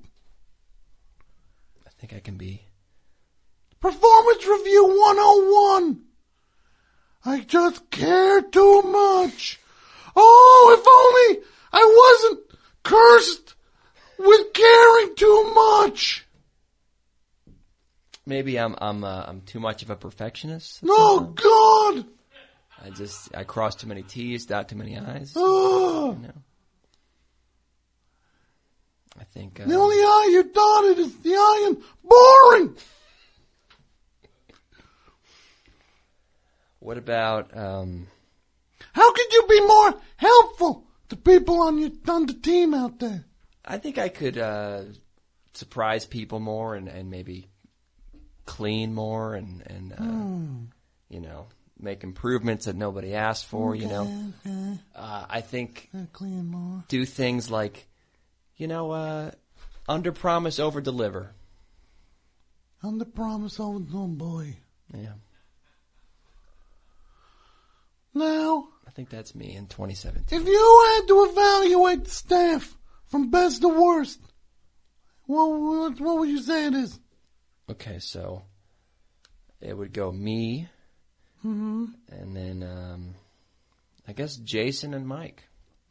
I 2.03 2.05
think 2.05 2.19
I 2.19 2.19
can 2.19 2.35
be 2.35 2.61
Performance 3.79 4.45
Review 4.45 4.83
101. 4.83 6.01
I 7.23 7.39
just 7.39 7.89
care 7.91 8.41
too 8.41 8.81
much. 8.81 9.57
Oh, 10.13 10.75
if 10.77 10.85
only 10.85 11.45
I 11.71 12.19
wasn't 12.19 12.59
cursed 12.83 13.55
with 14.19 14.51
caring 14.51 15.15
too 15.15 15.53
much. 15.55 16.25
maybe 18.25 18.59
I'm 18.59 18.75
I'm 18.79 19.05
uh, 19.05 19.23
I'm 19.25 19.39
too 19.39 19.61
much 19.61 19.81
of 19.81 19.89
a 19.89 19.95
perfectionist. 19.95 20.81
Oh, 20.85 21.31
God. 21.33 22.05
I 22.83 22.89
just 22.89 23.33
I 23.33 23.45
cross 23.45 23.75
too 23.75 23.87
many 23.87 24.03
T's, 24.03 24.45
dot 24.45 24.67
too 24.67 24.75
many 24.75 24.99
I's. 24.99 25.31
Oh. 25.37 26.17
You 26.19 26.27
know. 26.27 26.33
I 29.19 29.23
think 29.25 29.59
uh, 29.59 29.65
The 29.65 29.75
only 29.75 29.95
eye 29.97 30.29
you 30.31 30.43
dotted 30.43 30.99
is 30.99 31.15
the 31.17 31.35
iron. 31.35 31.83
Boring. 32.03 32.75
What 36.79 36.97
about 36.97 37.55
um, 37.55 38.07
How 38.93 39.11
could 39.13 39.31
you 39.31 39.45
be 39.47 39.61
more 39.65 39.93
helpful 40.17 40.85
to 41.09 41.15
people 41.15 41.61
on 41.61 41.77
your 41.77 41.91
on 42.07 42.25
the 42.25 42.33
team 42.33 42.73
out 42.73 42.99
there? 42.99 43.23
I 43.63 43.77
think 43.77 43.97
I 43.97 44.09
could 44.09 44.37
uh, 44.37 44.81
surprise 45.53 46.05
people 46.05 46.39
more 46.41 46.75
and, 46.75 46.89
and 46.89 47.09
maybe 47.09 47.47
clean 48.45 48.93
more 48.93 49.35
and 49.35 49.63
and 49.67 49.93
uh, 49.93 49.95
Hmm. 50.03 50.63
you 51.09 51.21
know 51.21 51.47
make 51.79 52.03
improvements 52.03 52.65
that 52.65 52.75
nobody 52.75 53.13
asked 53.13 53.45
for. 53.45 53.75
You 53.75 53.87
know, 53.87 54.31
Okay, 54.45 54.79
uh, 54.95 55.25
I 55.29 55.39
think 55.41 55.89
okay. 55.95 56.07
Clean 56.11 56.45
more. 56.45 56.83
do 56.89 57.05
things 57.05 57.49
like 57.49 57.87
you 58.63 58.67
know 58.69 58.91
uh, 58.91 59.29
under 59.89 60.13
promise 60.13 60.57
over 60.57 60.79
deliver. 60.79 61.31
Under 62.81 63.03
promise, 63.03 63.59
over 63.59 63.79
boy. 63.79 64.55
Yeah, 64.93 65.15
Now, 68.13 68.69
I 68.87 68.91
think 68.91 69.09
that's 69.09 69.35
me 69.35 69.53
in 69.53 69.67
2017. 69.67 70.39
if 70.39 70.47
you 70.47 70.93
had 70.95 71.07
to 71.09 71.27
evaluate 71.29 72.05
the 72.05 72.09
staff 72.09 72.77
from 73.07 73.29
best 73.31 73.61
to 73.63 73.67
worst, 73.67 74.21
what 75.25 75.47
what, 75.47 75.99
what 75.99 76.17
would 76.19 76.29
you 76.29 76.41
say 76.41 76.67
it 76.67 76.73
is? 76.73 76.97
Okay, 77.69 77.99
so 77.99 78.43
it 79.59 79.75
would 79.77 79.91
go 79.91 80.09
me, 80.09 80.69
Mm-hmm. 81.43 81.85
and 82.07 82.33
then 82.37 82.63
um, 82.63 83.15
I 84.07 84.13
guess 84.13 84.37
Jason 84.37 84.93
and 84.93 85.05
Mike. 85.05 85.43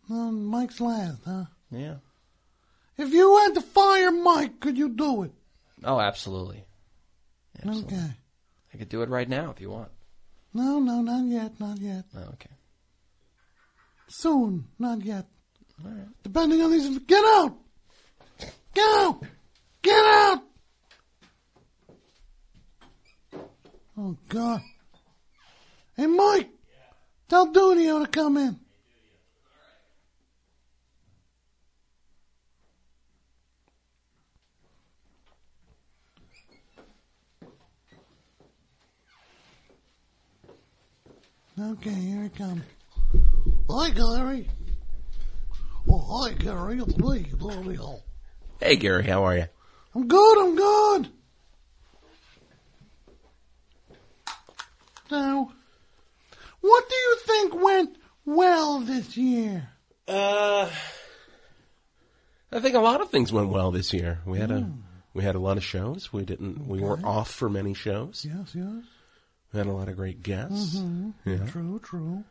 Um, 0.08 0.46
Mike's 0.46 0.80
last, 0.80 1.20
huh? 1.26 1.44
Yeah. 1.70 1.96
If 2.98 3.12
you 3.12 3.38
had 3.38 3.54
to 3.54 3.60
fire 3.60 4.10
Mike, 4.10 4.60
could 4.60 4.76
you 4.76 4.88
do 4.90 5.22
it? 5.24 5.32
Oh, 5.84 5.98
absolutely. 6.00 6.64
Okay. 7.66 8.10
I 8.72 8.76
could 8.76 8.88
do 8.88 9.02
it 9.02 9.08
right 9.08 9.28
now 9.28 9.50
if 9.50 9.60
you 9.60 9.70
want. 9.70 9.90
No, 10.54 10.78
no, 10.78 11.00
not 11.00 11.24
yet, 11.24 11.58
not 11.58 11.78
yet. 11.78 12.04
Oh, 12.16 12.30
okay. 12.34 12.50
Soon, 14.08 14.68
not 14.78 15.02
yet. 15.02 15.26
All 15.84 15.90
right. 15.90 16.08
Depending 16.22 16.60
on 16.60 16.70
these, 16.70 16.98
get 17.00 17.24
out! 17.24 17.56
Get 18.74 18.84
out! 18.84 19.22
Get 19.82 20.04
out! 20.04 20.42
Oh 23.98 24.16
God. 24.28 24.60
Hey 25.96 26.06
Mike, 26.06 26.50
tell 27.28 27.52
Dudio 27.52 28.04
to 28.04 28.10
come 28.10 28.36
in. 28.36 28.58
Okay, 41.60 41.90
here 41.90 42.24
it 42.24 42.34
comes. 42.36 42.62
Hi, 43.68 43.90
Gary. 43.90 44.48
Oh, 45.90 45.98
hi, 45.98 46.32
Gary. 46.32 46.78
It's 46.80 46.96
me, 46.96 47.24
Dudio. 47.24 48.00
Hey, 48.58 48.76
Gary, 48.76 49.04
how 49.04 49.24
are 49.24 49.36
you? 49.36 49.46
I'm 49.94 50.08
good, 50.08 50.38
I'm 50.38 50.56
good. 50.56 51.08
Now, 55.10 55.52
what 56.62 56.88
do 56.88 56.94
you 56.94 57.16
think 57.26 57.54
went 57.54 57.96
well 58.24 58.80
this 58.80 59.14
year? 59.18 59.68
Uh, 60.08 60.70
I 62.50 62.60
think 62.60 62.74
a 62.74 62.80
lot 62.80 63.02
of 63.02 63.10
things 63.10 63.30
went 63.30 63.50
well 63.50 63.70
this 63.70 63.92
year. 63.92 64.20
We 64.24 64.38
had 64.38 64.50
a 64.50 64.70
we 65.12 65.22
had 65.22 65.34
a 65.34 65.38
lot 65.38 65.58
of 65.58 65.64
shows. 65.64 66.12
We 66.12 66.24
didn't 66.24 66.66
we 66.66 66.80
weren't 66.80 67.04
off 67.04 67.30
for 67.30 67.50
many 67.50 67.74
shows. 67.74 68.26
Yes, 68.26 68.54
yes. 68.54 68.84
We 69.52 69.58
had 69.58 69.66
a 69.66 69.72
lot 69.72 69.88
of 69.88 69.96
great 69.96 70.22
guests. 70.22 70.76
Mhm. 70.76 71.12
Yeah. 71.24 71.46
True, 71.46 71.78
true. 71.82 72.24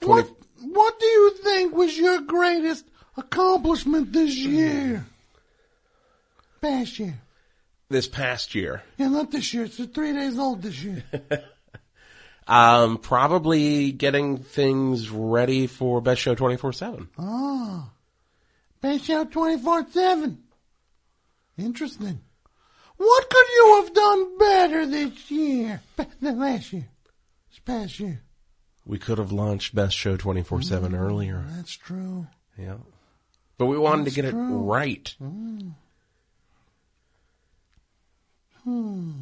20 0.00 0.28
What 0.28 0.36
What 0.62 0.98
do 1.00 1.06
you 1.06 1.30
think 1.42 1.74
was 1.74 1.96
your 1.98 2.20
greatest 2.22 2.86
accomplishment 3.16 4.12
this 4.12 4.34
year? 4.34 5.04
Past 6.60 6.98
year. 6.98 7.20
This 7.90 8.08
past 8.08 8.54
year, 8.54 8.82
Yeah, 8.96 9.08
not 9.08 9.30
this 9.30 9.52
year. 9.52 9.64
It's 9.64 9.76
three 9.76 10.12
days 10.14 10.38
old 10.38 10.62
this 10.62 10.82
year. 10.82 11.04
um, 12.48 12.96
probably 12.98 13.92
getting 13.92 14.38
things 14.38 15.10
ready 15.10 15.66
for 15.66 16.00
Best 16.00 16.22
Show 16.22 16.34
twenty 16.34 16.56
four 16.56 16.72
seven. 16.72 17.08
Ah. 17.18 17.90
Best 18.80 19.04
show 19.04 19.24
24 19.24 19.86
7. 19.90 20.42
Interesting. 21.56 22.20
What 22.96 23.28
could 23.30 23.46
you 23.54 23.82
have 23.82 23.94
done 23.94 24.38
better 24.38 24.86
this 24.86 25.30
year? 25.30 25.80
Than 26.20 26.38
last 26.38 26.72
year? 26.72 26.86
This 27.50 27.58
past 27.60 28.00
year? 28.00 28.22
We 28.86 28.98
could 28.98 29.18
have 29.18 29.32
launched 29.32 29.74
Best 29.74 29.96
Show 29.96 30.16
twenty 30.16 30.42
four 30.42 30.62
seven 30.62 30.94
earlier. 30.94 31.44
That's 31.50 31.72
true. 31.76 32.26
Yeah, 32.58 32.76
but 33.58 33.66
we 33.66 33.78
wanted 33.78 34.06
That's 34.06 34.14
to 34.16 34.22
get 34.22 34.30
true. 34.30 34.54
it 34.54 34.62
right. 34.62 35.14
Mm. 35.22 35.72
Hmm. 38.62 39.12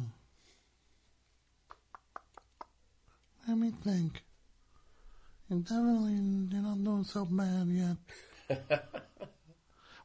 Let 3.47 3.57
me 3.57 3.71
think. 3.83 4.23
You 5.49 5.59
definitely, 5.59 6.13
you're 6.51 6.61
not 6.61 6.83
doing 6.83 7.03
so 7.03 7.25
bad 7.25 7.67
yet. 7.67 7.97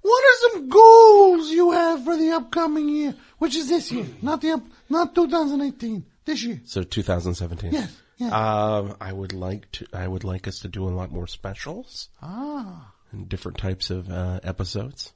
what 0.02 0.24
are 0.24 0.50
some 0.50 0.68
goals 0.68 1.50
you 1.50 1.72
have 1.72 2.04
for 2.04 2.16
the 2.16 2.30
upcoming 2.32 2.88
year? 2.88 3.14
Which 3.38 3.54
is 3.56 3.68
this 3.68 3.90
year, 3.92 4.06
not 4.22 4.40
the 4.40 4.52
up, 4.52 4.62
not 4.88 5.14
2018. 5.14 6.04
This 6.24 6.42
year. 6.42 6.60
So 6.66 6.82
2017. 6.82 7.72
Yes, 7.72 7.96
yes. 8.18 8.32
Um, 8.32 8.96
I 9.00 9.12
would 9.12 9.32
like 9.32 9.70
to. 9.72 9.86
I 9.94 10.06
would 10.06 10.24
like 10.24 10.46
us 10.46 10.58
to 10.60 10.68
do 10.68 10.86
a 10.86 10.90
lot 10.90 11.10
more 11.10 11.26
specials 11.26 12.08
Ah. 12.20 12.92
and 13.12 13.28
different 13.28 13.56
types 13.58 13.88
of 13.90 14.10
uh, 14.10 14.40
episodes. 14.42 15.12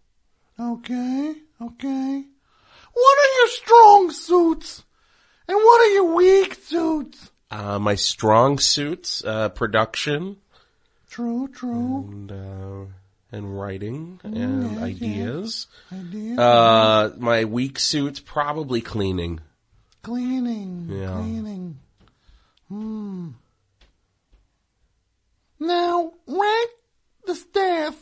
Okay, 0.59 1.35
okay. 1.61 2.25
What 2.95 3.19
are 3.19 3.33
your 3.39 3.49
strong 3.49 4.11
suits? 4.11 4.85
And 5.49 5.57
what 5.57 5.81
are 5.83 5.93
your 5.93 6.15
weak 6.15 6.55
suits? 6.55 7.31
Uh, 7.51 7.79
my 7.79 7.95
strong 7.97 8.59
suits, 8.59 9.23
uh, 9.25 9.49
production 9.51 10.37
True, 11.11 11.49
true. 11.49 12.09
and 12.11 12.33
uh, 12.33 12.85
and 13.33 13.59
writing 13.59 14.21
Mm, 14.25 14.37
and 14.37 14.79
ideas. 14.83 15.67
Ideas. 15.93 16.39
Uh, 16.39 17.13
my 17.19 17.45
weak 17.47 17.79
suits, 17.79 18.21
probably 18.21 18.81
cleaning. 18.81 19.41
Cleaning, 20.03 20.89
Yeah. 20.91 21.17
cleaning. 21.19 21.79
Hmm. 22.69 23.31
Now, 25.59 26.13
rank 26.27 26.71
the 27.27 27.35
staff 27.35 27.97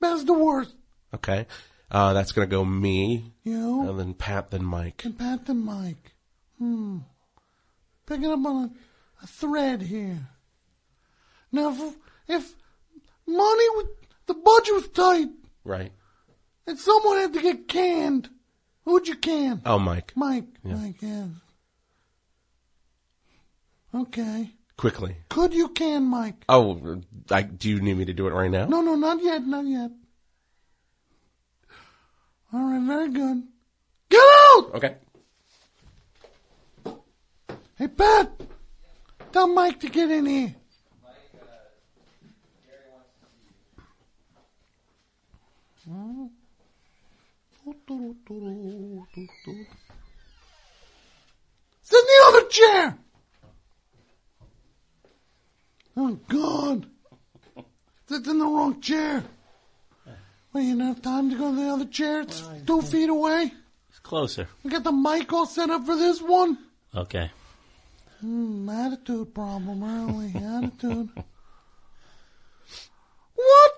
best 0.00 0.26
to 0.26 0.34
worst. 0.34 0.74
Okay, 1.14 1.46
uh, 1.90 2.12
that's 2.12 2.32
gonna 2.32 2.46
go 2.46 2.64
me, 2.64 3.32
You 3.44 3.88
and 3.88 3.98
then 3.98 4.14
Pat, 4.14 4.50
then 4.50 4.64
Mike. 4.64 5.04
and 5.04 5.18
Pat 5.18 5.48
and 5.48 5.64
Mike. 5.64 6.12
Hmm. 6.58 6.98
Picking 8.04 8.26
up 8.30 8.44
on 8.44 8.64
a, 8.64 8.70
a 9.24 9.26
thread 9.26 9.82
here. 9.82 10.28
Now, 11.50 11.70
if, 11.70 11.96
if 12.28 12.54
money 13.26 13.68
was, 13.70 13.86
the 14.26 14.34
budget 14.34 14.74
was 14.74 14.88
tight 14.88 15.28
Right. 15.64 15.92
and 16.66 16.78
someone 16.78 17.16
had 17.18 17.32
to 17.34 17.40
get 17.42 17.68
canned, 17.68 18.28
who'd 18.84 19.06
you 19.08 19.16
can? 19.16 19.62
Oh, 19.64 19.78
Mike. 19.78 20.12
Mike, 20.16 20.44
Yeah. 20.64 20.74
Mike, 20.74 20.96
yes. 21.00 21.28
Okay. 23.94 24.50
Quickly. 24.76 25.16
Could 25.30 25.54
you 25.54 25.68
can 25.68 26.04
Mike? 26.04 26.44
Oh, 26.48 27.00
I, 27.30 27.42
do 27.42 27.68
you 27.70 27.80
need 27.80 27.96
me 27.96 28.04
to 28.04 28.12
do 28.12 28.26
it 28.26 28.32
right 28.34 28.50
now? 28.50 28.66
No, 28.66 28.82
no, 28.82 28.94
not 28.94 29.22
yet, 29.22 29.42
not 29.46 29.64
yet. 29.64 29.90
All 32.52 32.60
right, 32.60 32.82
very 32.86 33.08
good. 33.10 33.42
Get 34.10 34.20
out! 34.20 34.70
Okay. 34.74 34.96
Hey, 37.76 37.88
Pat, 37.88 38.32
tell 39.32 39.48
Mike 39.48 39.80
to 39.80 39.88
get 39.88 40.10
in 40.10 40.26
here. 40.26 40.54
Sit 51.82 51.98
in 51.98 52.04
the 52.04 52.24
other 52.26 52.48
chair. 52.48 52.98
Oh 55.96 56.18
God! 56.28 56.86
Sit 58.08 58.26
in 58.26 58.38
the 58.38 58.44
wrong 58.44 58.80
chair. 58.80 59.22
Well, 60.52 60.62
you 60.62 60.76
don't 60.76 60.86
have 60.88 61.02
time 61.02 61.30
to 61.30 61.36
go 61.36 61.50
to 61.50 61.56
the 61.56 61.68
other 61.68 61.84
chair. 61.84 62.22
It's 62.22 62.42
two 62.66 62.82
feet 62.82 63.08
away. 63.08 63.52
It's 63.90 63.98
closer. 64.00 64.48
We 64.64 64.70
got 64.70 64.84
the 64.84 64.92
mic 64.92 65.32
all 65.32 65.46
set 65.46 65.70
up 65.70 65.86
for 65.86 65.96
this 65.96 66.20
one. 66.20 66.58
Okay. 66.94 67.30
Hmm, 68.20 68.68
attitude 68.68 69.34
problem 69.34 69.84
early. 69.84 70.32
attitude. 70.44 71.10
What 73.34 73.72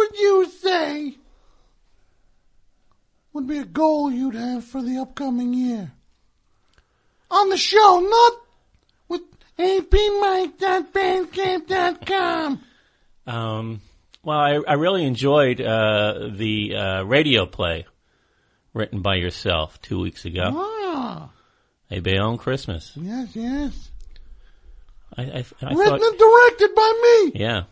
would 0.00 0.18
you 0.18 0.46
say 0.50 1.14
would 3.32 3.46
be 3.46 3.58
a 3.58 3.64
goal 3.64 4.10
you'd 4.10 4.34
have 4.34 4.64
for 4.64 4.82
the 4.82 4.98
upcoming 4.98 5.54
year? 5.54 5.92
On 7.30 7.48
the 7.48 7.56
show, 7.56 8.00
not 8.00 8.32
with 9.08 9.22
apmike.bandcamp.com. 11.30 12.60
Um, 13.26 13.80
well, 14.24 14.38
I, 14.38 14.60
I 14.66 14.72
really 14.74 15.04
enjoyed 15.04 15.60
uh, 15.60 16.28
the 16.32 16.74
uh, 16.74 17.02
radio 17.04 17.46
play 17.46 17.86
written 18.74 19.02
by 19.02 19.14
yourself 19.16 19.80
two 19.82 20.00
weeks 20.00 20.24
ago. 20.24 20.50
Ah, 20.54 21.30
A 21.90 22.00
Bayonne 22.00 22.38
Christmas. 22.38 22.92
yes, 22.96 23.28
yes. 23.34 23.90
I, 25.16 25.22
I, 25.22 25.44
I 25.62 25.72
Written 25.74 25.98
thought, 25.98 26.02
and 26.02 26.18
directed 26.18 26.74
by 26.74 26.92
me. 27.02 27.32
yeah. 27.40 27.62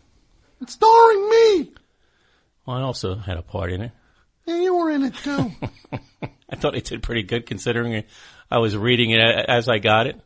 And 0.59 0.69
starring 0.69 1.29
me. 1.29 1.71
Well, 2.69 2.77
I 2.77 2.81
also 2.81 3.15
had 3.15 3.37
a 3.37 3.41
part 3.41 3.71
in 3.71 3.81
it. 3.81 3.91
Yeah, 4.45 4.57
you 4.57 4.75
were 4.75 4.91
in 4.91 5.03
it 5.03 5.15
too. 5.15 5.51
I 6.51 6.55
thought 6.55 6.75
I 6.75 6.79
did 6.81 7.01
pretty 7.01 7.23
good 7.23 7.47
considering 7.47 8.03
I 8.51 8.59
was 8.59 8.77
reading 8.77 9.09
it 9.09 9.19
as 9.19 9.67
I 9.67 9.79
got 9.79 10.05
it. 10.05 10.21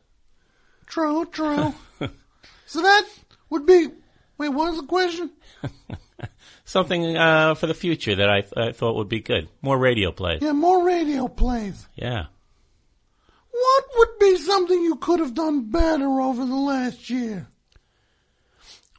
true, 0.86 1.26
true. 1.32 1.74
so 2.66 2.82
that 2.82 3.06
would 3.50 3.66
be. 3.66 3.88
Wait, 4.38 4.50
what 4.50 4.72
was 4.72 4.82
the 4.82 4.88
question? 4.88 5.32
Something 6.66 7.16
uh, 7.16 7.56
for 7.56 7.68
the 7.68 7.74
future 7.74 8.16
that 8.16 8.30
I, 8.30 8.44
I 8.58 8.74
thought 8.74 8.98
would 8.98 9.08
be 9.08 9.22
good. 9.22 9.48
More 9.62 9.78
radio 9.78 10.12
plays. 10.12 10.42
Yeah, 10.42 10.52
more 10.52 10.86
radio 10.86 11.30
plays. 11.30 11.88
Yeah. 11.96 12.26
What 13.52 13.84
would 13.96 14.20
be 14.20 14.36
something 14.36 14.84
you 14.84 14.98
could 14.98 15.22
have 15.22 15.34
done 15.34 15.72
better 15.72 16.20
over 16.20 16.46
the 16.46 16.56
last 16.56 17.10
year? 17.10 17.48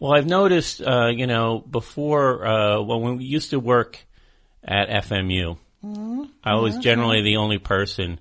Well, 0.05 0.12
I've 0.12 0.26
noticed, 0.26 0.83
uh, 0.83 1.07
you 1.07 1.26
know, 1.26 1.60
before 1.60 2.47
uh, 2.47 2.83
when 2.83 3.16
we 3.16 3.24
used 3.24 3.49
to 3.52 3.58
work 3.58 4.05
at 4.62 4.91
FMU, 4.91 5.57
Mhm. 5.83 6.28
I 6.44 6.57
was 6.57 6.76
generally 6.76 7.23
the 7.23 7.39
only 7.39 7.57
person 7.57 8.20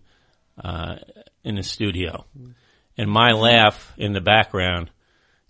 uh, 0.64 0.96
in 1.44 1.56
the 1.56 1.64
studio, 1.64 2.26
and 2.98 3.12
my 3.12 3.34
laugh 3.34 3.92
in 3.98 4.14
the 4.14 4.22
background 4.22 4.92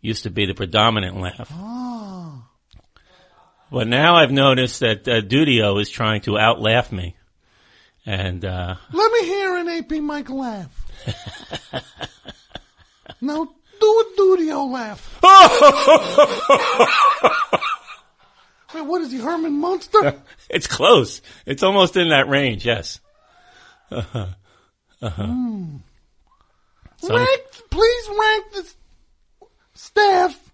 used 0.02 0.24
to 0.24 0.32
be 0.32 0.48
the 0.48 0.56
predominant 0.56 1.22
laugh. 1.22 1.52
Ah, 1.53 2.48
But 3.72 3.88
now 3.88 4.16
I've 4.16 4.32
noticed 4.32 4.80
that 4.80 5.08
uh, 5.08 5.22
Dudio 5.22 5.80
is 5.80 5.92
trying 5.92 6.22
to 6.22 6.40
outlaugh 6.40 6.92
me, 6.92 7.16
and 8.08 8.44
uh, 8.44 8.74
let 8.92 9.12
me 9.12 9.28
hear 9.28 9.56
an 9.58 9.70
AP 9.70 9.92
Mike 10.02 10.32
laugh. 10.32 10.72
now 13.22 13.50
do 13.80 14.00
a 14.00 14.06
Dudio 14.19 14.72
laugh. 14.72 15.19
Wait, 18.74 18.85
what 18.85 19.02
is 19.02 19.11
he, 19.11 19.19
Herman 19.19 19.53
Munster? 19.60 20.16
it's 20.50 20.68
close. 20.68 21.22
It's 21.45 21.61
almost 21.64 21.95
in 21.95 22.10
that 22.10 22.27
range. 22.27 22.66
Yes. 22.66 23.00
Uh-huh. 23.92 24.26
Uh-huh. 25.02 25.27
So- 26.98 27.16
rank, 27.16 27.42
please 27.69 28.10
rank 28.10 28.53
the 28.53 28.74
staff 29.76 30.52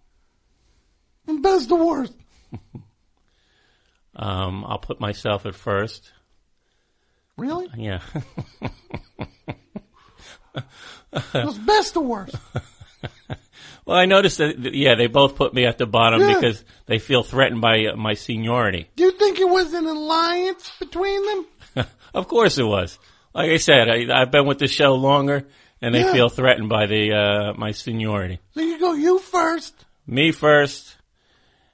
from 1.25 1.41
best 1.41 1.69
to 1.69 1.75
worst. 1.75 2.13
Um, 4.15 4.65
I'll 4.67 4.79
put 4.79 4.99
myself 4.99 5.45
at 5.45 5.55
first. 5.55 6.11
Really? 7.37 7.67
Yeah. 7.77 8.01
it 10.55 10.65
was 11.33 11.57
best 11.59 11.93
to 11.93 12.01
worst. 12.01 12.35
well, 13.85 13.97
I 13.97 14.05
noticed 14.05 14.37
that, 14.39 14.73
yeah, 14.75 14.95
they 14.95 15.07
both 15.07 15.35
put 15.35 15.53
me 15.53 15.65
at 15.65 15.77
the 15.77 15.85
bottom 15.85 16.21
Yeah. 16.21 16.33
because 16.35 16.63
they 16.85 16.99
feel 16.99 17.23
threatened 17.23 17.61
by 17.61 17.85
uh, 17.87 17.95
my 17.95 18.13
seniority. 18.13 18.89
Do 18.95 19.03
you 19.03 19.11
think 19.11 19.39
it 19.39 19.47
was 19.49 19.73
an 19.73 19.85
alliance 19.85 20.71
between 20.79 21.25
them? 21.75 21.85
of 22.13 22.27
course 22.27 22.57
it 22.57 22.63
was. 22.65 22.97
Like 23.33 23.51
I 23.51 23.57
said, 23.57 23.89
I, 23.89 24.21
I've 24.21 24.31
been 24.31 24.47
with 24.47 24.59
the 24.59 24.67
show 24.67 24.95
longer, 24.95 25.45
and 25.81 25.93
they 25.95 26.01
Yeah. 26.01 26.11
feel 26.13 26.29
threatened 26.29 26.67
by 26.69 26.87
the 26.87 27.13
uh, 27.13 27.53
my 27.57 27.71
seniority. 27.71 28.39
So 28.53 28.61
you 28.61 28.79
go 28.79 28.93
you 28.93 29.19
first. 29.19 29.85
Me 30.07 30.31
first, 30.31 30.95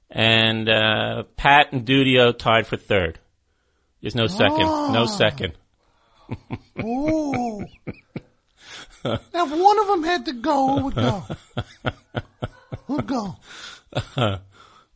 and 0.10 0.68
uh, 0.70 1.24
Pat 1.38 1.72
and 1.72 1.86
Dudio 1.88 2.38
tied 2.38 2.68
for 2.68 2.76
third. 2.78 3.20
There's 4.02 4.16
no 4.16 4.28
second. 4.28 4.60
No 4.60 5.04
Ah. 5.04 5.06
second. 5.06 5.54
Ooh. 6.84 7.66
Now, 9.06 9.20
if 9.34 9.52
one 9.52 9.80
of 9.80 9.88
them 9.88 10.04
had 10.04 10.26
to 10.26 10.34
go, 10.34 10.78
who 10.78 10.86
would 10.86 10.96
go? 10.96 11.24
Who'd 12.88 13.08
go? 13.08 13.38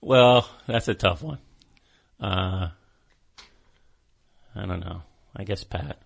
well, 0.02 0.50
that's 0.68 0.88
a 0.88 0.94
tough 0.94 1.22
one. 1.22 1.40
Uh, 2.20 2.70
I 4.56 4.66
don't 4.66 4.80
know. 4.80 5.02
I 5.36 5.44
guess 5.44 5.64
Pat. 5.64 6.02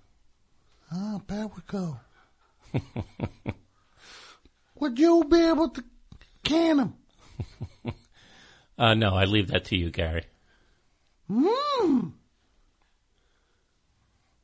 Ah, 0.91 1.19
Pat 1.25 1.53
would 1.55 1.67
go. 1.67 1.99
would 4.75 4.99
you 4.99 5.23
be 5.23 5.41
able 5.47 5.69
to 5.69 5.83
can 6.43 6.79
him? 6.79 6.93
Uh, 8.77 8.93
no, 8.95 9.13
I 9.13 9.25
leave 9.25 9.49
that 9.49 9.65
to 9.65 9.77
you, 9.77 9.91
Gary. 9.91 10.25
Hmm. 11.31 12.09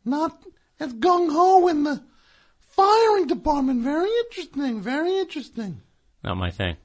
Not 0.05 0.41
as 0.79 0.93
gung 0.93 1.31
ho 1.31 1.67
in 1.67 1.83
the 1.83 2.01
firing 2.79 3.27
department. 3.27 3.81
Very 3.81 4.09
interesting. 4.23 4.81
Very 4.81 5.17
interesting. 5.19 5.81
Not 6.23 6.37
my 6.37 6.49
thing. 6.49 6.77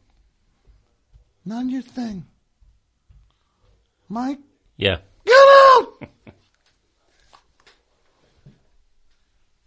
Not 1.45 1.67
your 1.67 1.83
thing. 1.83 2.27
Mike, 4.09 4.41
Yeah. 4.77 4.99
get 5.25 5.35
out! 5.35 6.09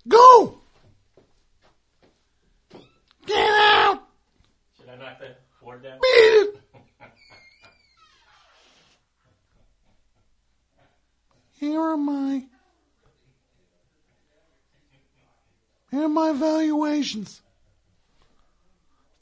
Go! 0.07 0.59
Get 3.25 3.37
out! 3.37 4.03
Should 4.77 4.89
I 4.89 4.95
knock 4.97 5.19
the 5.19 5.35
board 5.61 5.83
down? 5.83 5.99
Beat 6.01 6.09
it! 6.09 6.61
Here 11.59 11.79
are 11.81 11.97
my. 11.97 12.43
Here 15.91 16.03
are 16.03 16.09
my 16.09 16.31
evaluations 16.31 17.41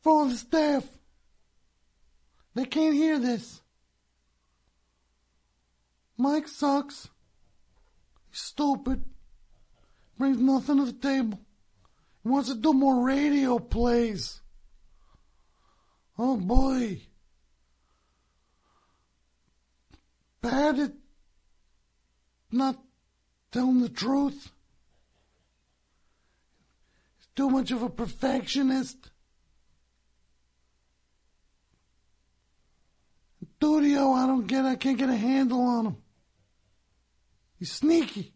for 0.01 0.27
the 0.27 0.35
staff. 0.35 0.83
They 2.55 2.65
can't 2.65 2.95
hear 2.95 3.19
this. 3.19 3.61
Mike 6.17 6.47
sucks. 6.47 7.09
He's 8.31 8.39
stupid. 8.39 9.03
Brings 10.17 10.37
nothing 10.39 10.77
to 10.77 10.85
the 10.85 10.93
table. 10.93 11.39
He 12.23 12.29
wants 12.29 12.49
to 12.49 12.55
do 12.55 12.73
more 12.73 13.03
radio 13.03 13.59
plays. 13.59 14.41
Oh 16.17 16.37
boy. 16.37 17.01
Bad 20.41 20.79
at 20.79 20.91
not 22.51 22.81
telling 23.51 23.81
the 23.81 23.89
truth. 23.89 24.51
Too 27.35 27.49
much 27.49 27.71
of 27.71 27.81
a 27.81 27.89
perfectionist. 27.89 28.97
Dudio, 33.59 34.15
I 34.15 34.27
don't 34.27 34.47
get, 34.47 34.65
I 34.65 34.75
can't 34.75 34.97
get 34.97 35.09
a 35.09 35.15
handle 35.15 35.61
on 35.61 35.85
him. 35.87 35.97
He's 37.57 37.71
sneaky. 37.71 38.33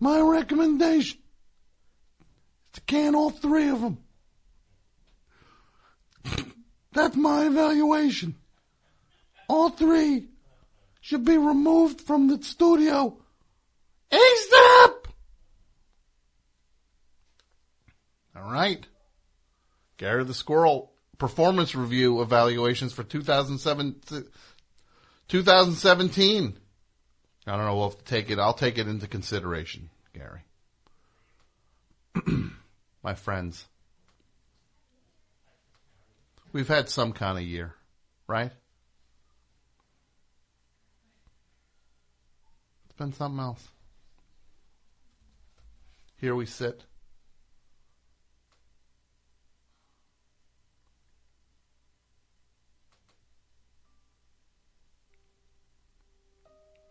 My 0.00 0.20
recommendation 0.20 1.18
is 1.18 2.72
to 2.74 2.80
can 2.82 3.14
all 3.14 3.30
three 3.30 3.68
of 3.68 3.80
them. 3.80 3.98
That's 6.92 7.16
my 7.16 7.46
evaluation. 7.46 8.34
All 9.48 9.70
three 9.70 10.28
should 11.00 11.24
be 11.24 11.38
removed 11.38 12.00
from 12.00 12.28
the 12.28 12.42
studio 12.42 13.16
ASAP! 14.10 14.97
All 18.38 18.50
right. 18.50 18.86
Gary 19.96 20.24
the 20.24 20.34
Squirrel 20.34 20.92
performance 21.18 21.74
review 21.74 22.22
evaluations 22.22 22.92
for 22.92 23.02
2007, 23.02 23.96
2017. 25.28 26.58
I 27.46 27.50
don't 27.56 27.64
know. 27.64 27.76
We'll 27.76 27.90
have 27.90 27.98
to 27.98 28.04
take 28.04 28.30
it. 28.30 28.38
I'll 28.38 28.52
take 28.52 28.78
it 28.78 28.86
into 28.86 29.08
consideration, 29.08 29.90
Gary. 30.14 30.42
My 33.02 33.14
friends. 33.14 33.66
We've 36.52 36.68
had 36.68 36.88
some 36.88 37.12
kind 37.12 37.38
of 37.38 37.44
year, 37.44 37.74
right? 38.26 38.52
It's 42.84 42.96
been 42.96 43.12
something 43.12 43.40
else. 43.40 43.66
Here 46.16 46.34
we 46.34 46.46
sit. 46.46 46.84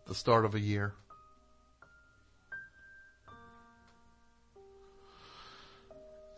The 0.08 0.14
start 0.14 0.46
of 0.46 0.54
a 0.54 0.60
year. 0.60 0.94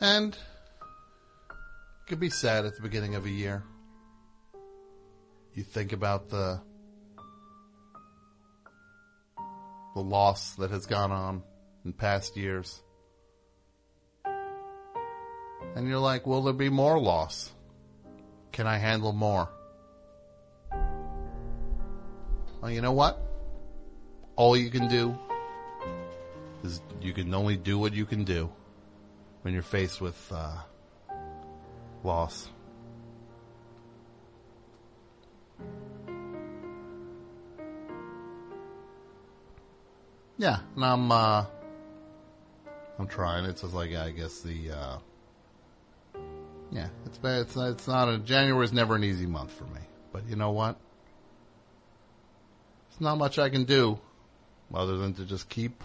And 0.01 0.35
it 0.35 2.09
could 2.09 2.19
be 2.19 2.31
sad 2.31 2.67
at 2.67 2.75
the 2.75 2.83
beginning 2.83 3.15
of 3.15 3.27
a 3.27 3.31
year. 3.31 3.63
You 5.55 5.63
think 5.63 5.93
about 5.93 6.29
the 6.31 6.61
the 9.95 10.01
loss 10.01 10.55
that 10.55 10.71
has 10.71 10.87
gone 10.87 11.13
on 11.13 11.43
in 11.85 11.93
past 11.93 12.37
years. 12.37 12.83
And 15.77 15.87
you're 15.89 15.99
like, 15.99 16.27
will 16.27 16.43
there 16.43 16.53
be 16.53 16.69
more 16.71 16.99
loss? 16.99 17.53
Can 18.53 18.67
I 18.67 18.79
handle 18.79 19.13
more? 19.13 19.49
Well, 22.61 22.71
you 22.71 22.81
know 22.81 22.93
what? 22.93 23.30
All 24.41 24.57
you 24.57 24.71
can 24.71 24.89
do 24.89 25.15
is 26.65 26.81
you 27.03 27.13
can 27.13 27.35
only 27.35 27.59
do 27.59 27.79
what 27.79 27.93
you 27.93 28.07
can 28.07 28.25
do 28.25 28.49
when 29.43 29.53
you're 29.53 29.63
faced 29.63 30.01
with 30.01 30.17
uh, 30.35 30.57
loss. 32.03 32.49
Yeah, 40.39 40.61
and 40.75 40.85
I'm 40.87 41.13
uh, 41.13 41.45
I'm 42.99 43.07
trying. 43.09 43.45
It's 43.45 43.61
just 43.61 43.75
like 43.75 43.95
I 43.95 44.11
guess 44.11 44.41
the 44.41 44.71
uh, 44.71 44.99
yeah, 46.73 46.89
it's 47.05 47.19
bad. 47.19 47.43
It's 47.43 47.57
it's 47.57 47.87
not 47.87 48.09
a 48.09 48.17
January 48.17 48.65
is 48.65 48.73
never 48.73 48.95
an 48.97 49.05
easy 49.05 49.27
month 49.27 49.53
for 49.53 49.65
me. 49.65 49.81
But 50.15 50.27
you 50.31 50.37
know 50.37 50.53
what? 50.53 50.79
There's 52.89 53.03
not 53.03 53.19
much 53.19 53.39
I 53.39 53.51
can 53.51 53.65
do 53.65 53.99
other 54.75 54.97
than 54.97 55.15
to 55.15 55.25
just 55.25 55.49
keep 55.49 55.83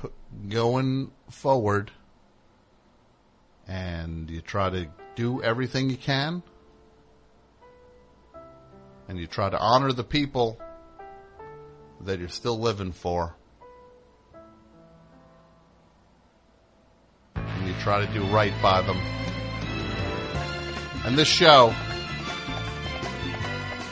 going 0.48 1.12
forward. 1.30 1.92
And 3.68 4.30
you 4.30 4.42
try 4.42 4.70
to 4.70 4.88
do 5.16 5.42
everything 5.42 5.90
you 5.90 5.98
can. 5.98 6.44
And 9.08 9.20
you 9.20 9.28
try 9.28 9.50
to 9.50 9.60
honor 9.60 9.92
the 9.92 10.04
people 10.04 10.60
that 12.02 12.20
you're 12.20 12.28
still 12.28 12.60
living 12.60 12.92
for. 12.92 13.36
And 17.36 17.68
you 17.68 17.74
try 17.80 18.06
to 18.06 18.14
do 18.14 18.24
right 18.26 18.54
by 18.62 18.82
them. 18.82 18.98
And 21.06 21.18
this 21.18 21.28
show, 21.28 21.74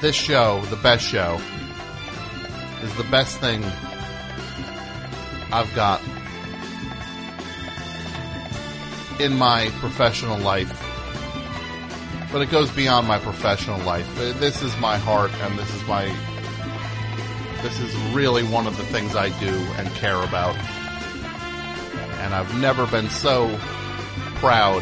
this 0.02 0.16
show, 0.16 0.62
the 0.66 0.76
best 0.78 1.06
show, 1.06 1.40
is 2.82 2.96
the 2.96 3.04
best 3.06 3.40
thing 3.40 3.64
I've 5.54 5.74
got 5.76 6.02
in 9.22 9.38
my 9.38 9.70
professional 9.76 10.40
life. 10.40 10.80
But 12.32 12.42
it 12.42 12.50
goes 12.50 12.72
beyond 12.72 13.08
my 13.08 13.20
professional 13.20 13.80
life. 13.82 14.08
This 14.16 14.64
is 14.64 14.76
my 14.78 14.98
heart 14.98 15.32
and 15.42 15.60
this 15.60 15.72
is 15.76 15.88
my 15.88 16.06
this 17.62 17.80
is 17.80 17.96
really 18.16 18.44
one 18.44 18.66
of 18.66 18.76
the 18.78 18.84
things 18.86 19.16
I 19.16 19.30
do 19.40 19.54
and 19.78 19.88
care 19.94 20.22
about. 20.24 20.56
And 22.22 22.34
I've 22.34 22.60
never 22.60 22.88
been 22.88 23.10
so 23.12 23.56
proud 24.38 24.82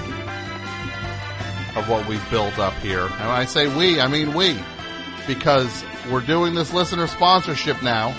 of 1.75 1.90
what 1.90 2.08
we've 2.08 2.27
built 2.32 2.58
up 2.59 2.74
here. 2.75 3.03
And 3.03 3.24
I 3.24 3.43
say 3.43 3.67
we, 3.75 4.00
I 4.00 4.08
mean 4.08 4.33
we. 4.33 4.58
Because 5.27 5.83
we're 6.09 6.22
doing 6.22 6.56
this 6.56 6.74
listener 6.74 7.08
sponsorship 7.08 7.83
now. 7.83 8.16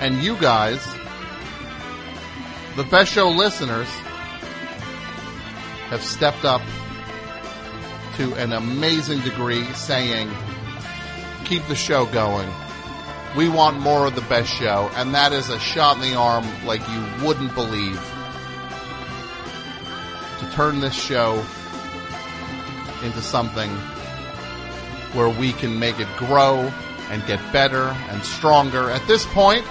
And 0.00 0.20
you 0.20 0.36
guys, 0.36 0.84
the 2.80 2.90
best 2.90 3.12
show 3.12 3.28
listeners, 3.28 3.88
have 5.90 6.02
stepped 6.02 6.46
up 6.46 6.62
to 8.16 8.32
an 8.36 8.54
amazing 8.54 9.20
degree 9.20 9.64
saying, 9.74 10.30
keep 11.44 11.62
the 11.66 11.74
show 11.74 12.06
going. 12.06 12.48
We 13.36 13.50
want 13.50 13.78
more 13.78 14.06
of 14.06 14.14
the 14.14 14.22
best 14.22 14.48
show. 14.48 14.90
And 14.94 15.14
that 15.14 15.34
is 15.34 15.50
a 15.50 15.58
shot 15.58 15.96
in 15.96 16.02
the 16.10 16.14
arm 16.14 16.46
like 16.64 16.80
you 16.88 17.04
wouldn't 17.22 17.54
believe. 17.54 18.00
To 20.38 20.50
turn 20.52 20.80
this 20.80 20.94
show 20.94 21.44
into 23.04 23.20
something 23.20 23.68
where 25.12 25.28
we 25.28 25.52
can 25.52 25.78
make 25.78 26.00
it 26.00 26.08
grow 26.16 26.72
and 27.10 27.26
get 27.26 27.40
better 27.52 27.88
and 28.08 28.22
stronger. 28.22 28.88
At 28.88 29.06
this 29.06 29.26
point, 29.26 29.66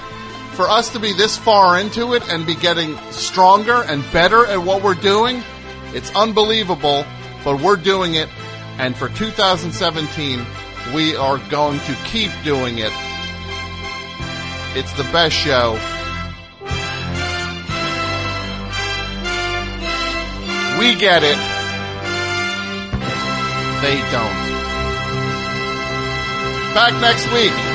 for 0.52 0.70
us 0.70 0.90
to 0.94 1.00
be 1.00 1.14
this 1.14 1.38
far 1.38 1.80
into 1.80 2.14
it 2.14 2.28
and 2.30 2.46
be 2.46 2.56
getting 2.56 2.98
stronger 3.12 3.84
and 3.84 4.04
better 4.12 4.46
at 4.46 4.58
what 4.58 4.84
we're 4.84 4.94
doing, 4.94 5.44
it's 5.94 6.14
unbelievable, 6.16 7.06
but 7.44 7.62
we're 7.62 7.78
doing 7.78 8.16
it. 8.16 8.30
And 8.78 8.96
for 8.96 9.10
2017, 9.10 10.46
we 10.94 11.16
are 11.16 11.38
going 11.50 11.80
to 11.80 11.94
keep 12.06 12.32
doing 12.44 12.78
it. 12.80 12.92
It's 14.76 14.94
the 14.94 15.04
best 15.12 15.36
show. 15.36 15.74
We 20.80 20.96
get 20.96 21.24
it. 21.24 21.38
They 23.82 23.98
don't. 24.12 24.50
Back 26.74 26.94
next 27.02 27.32
week. 27.34 27.69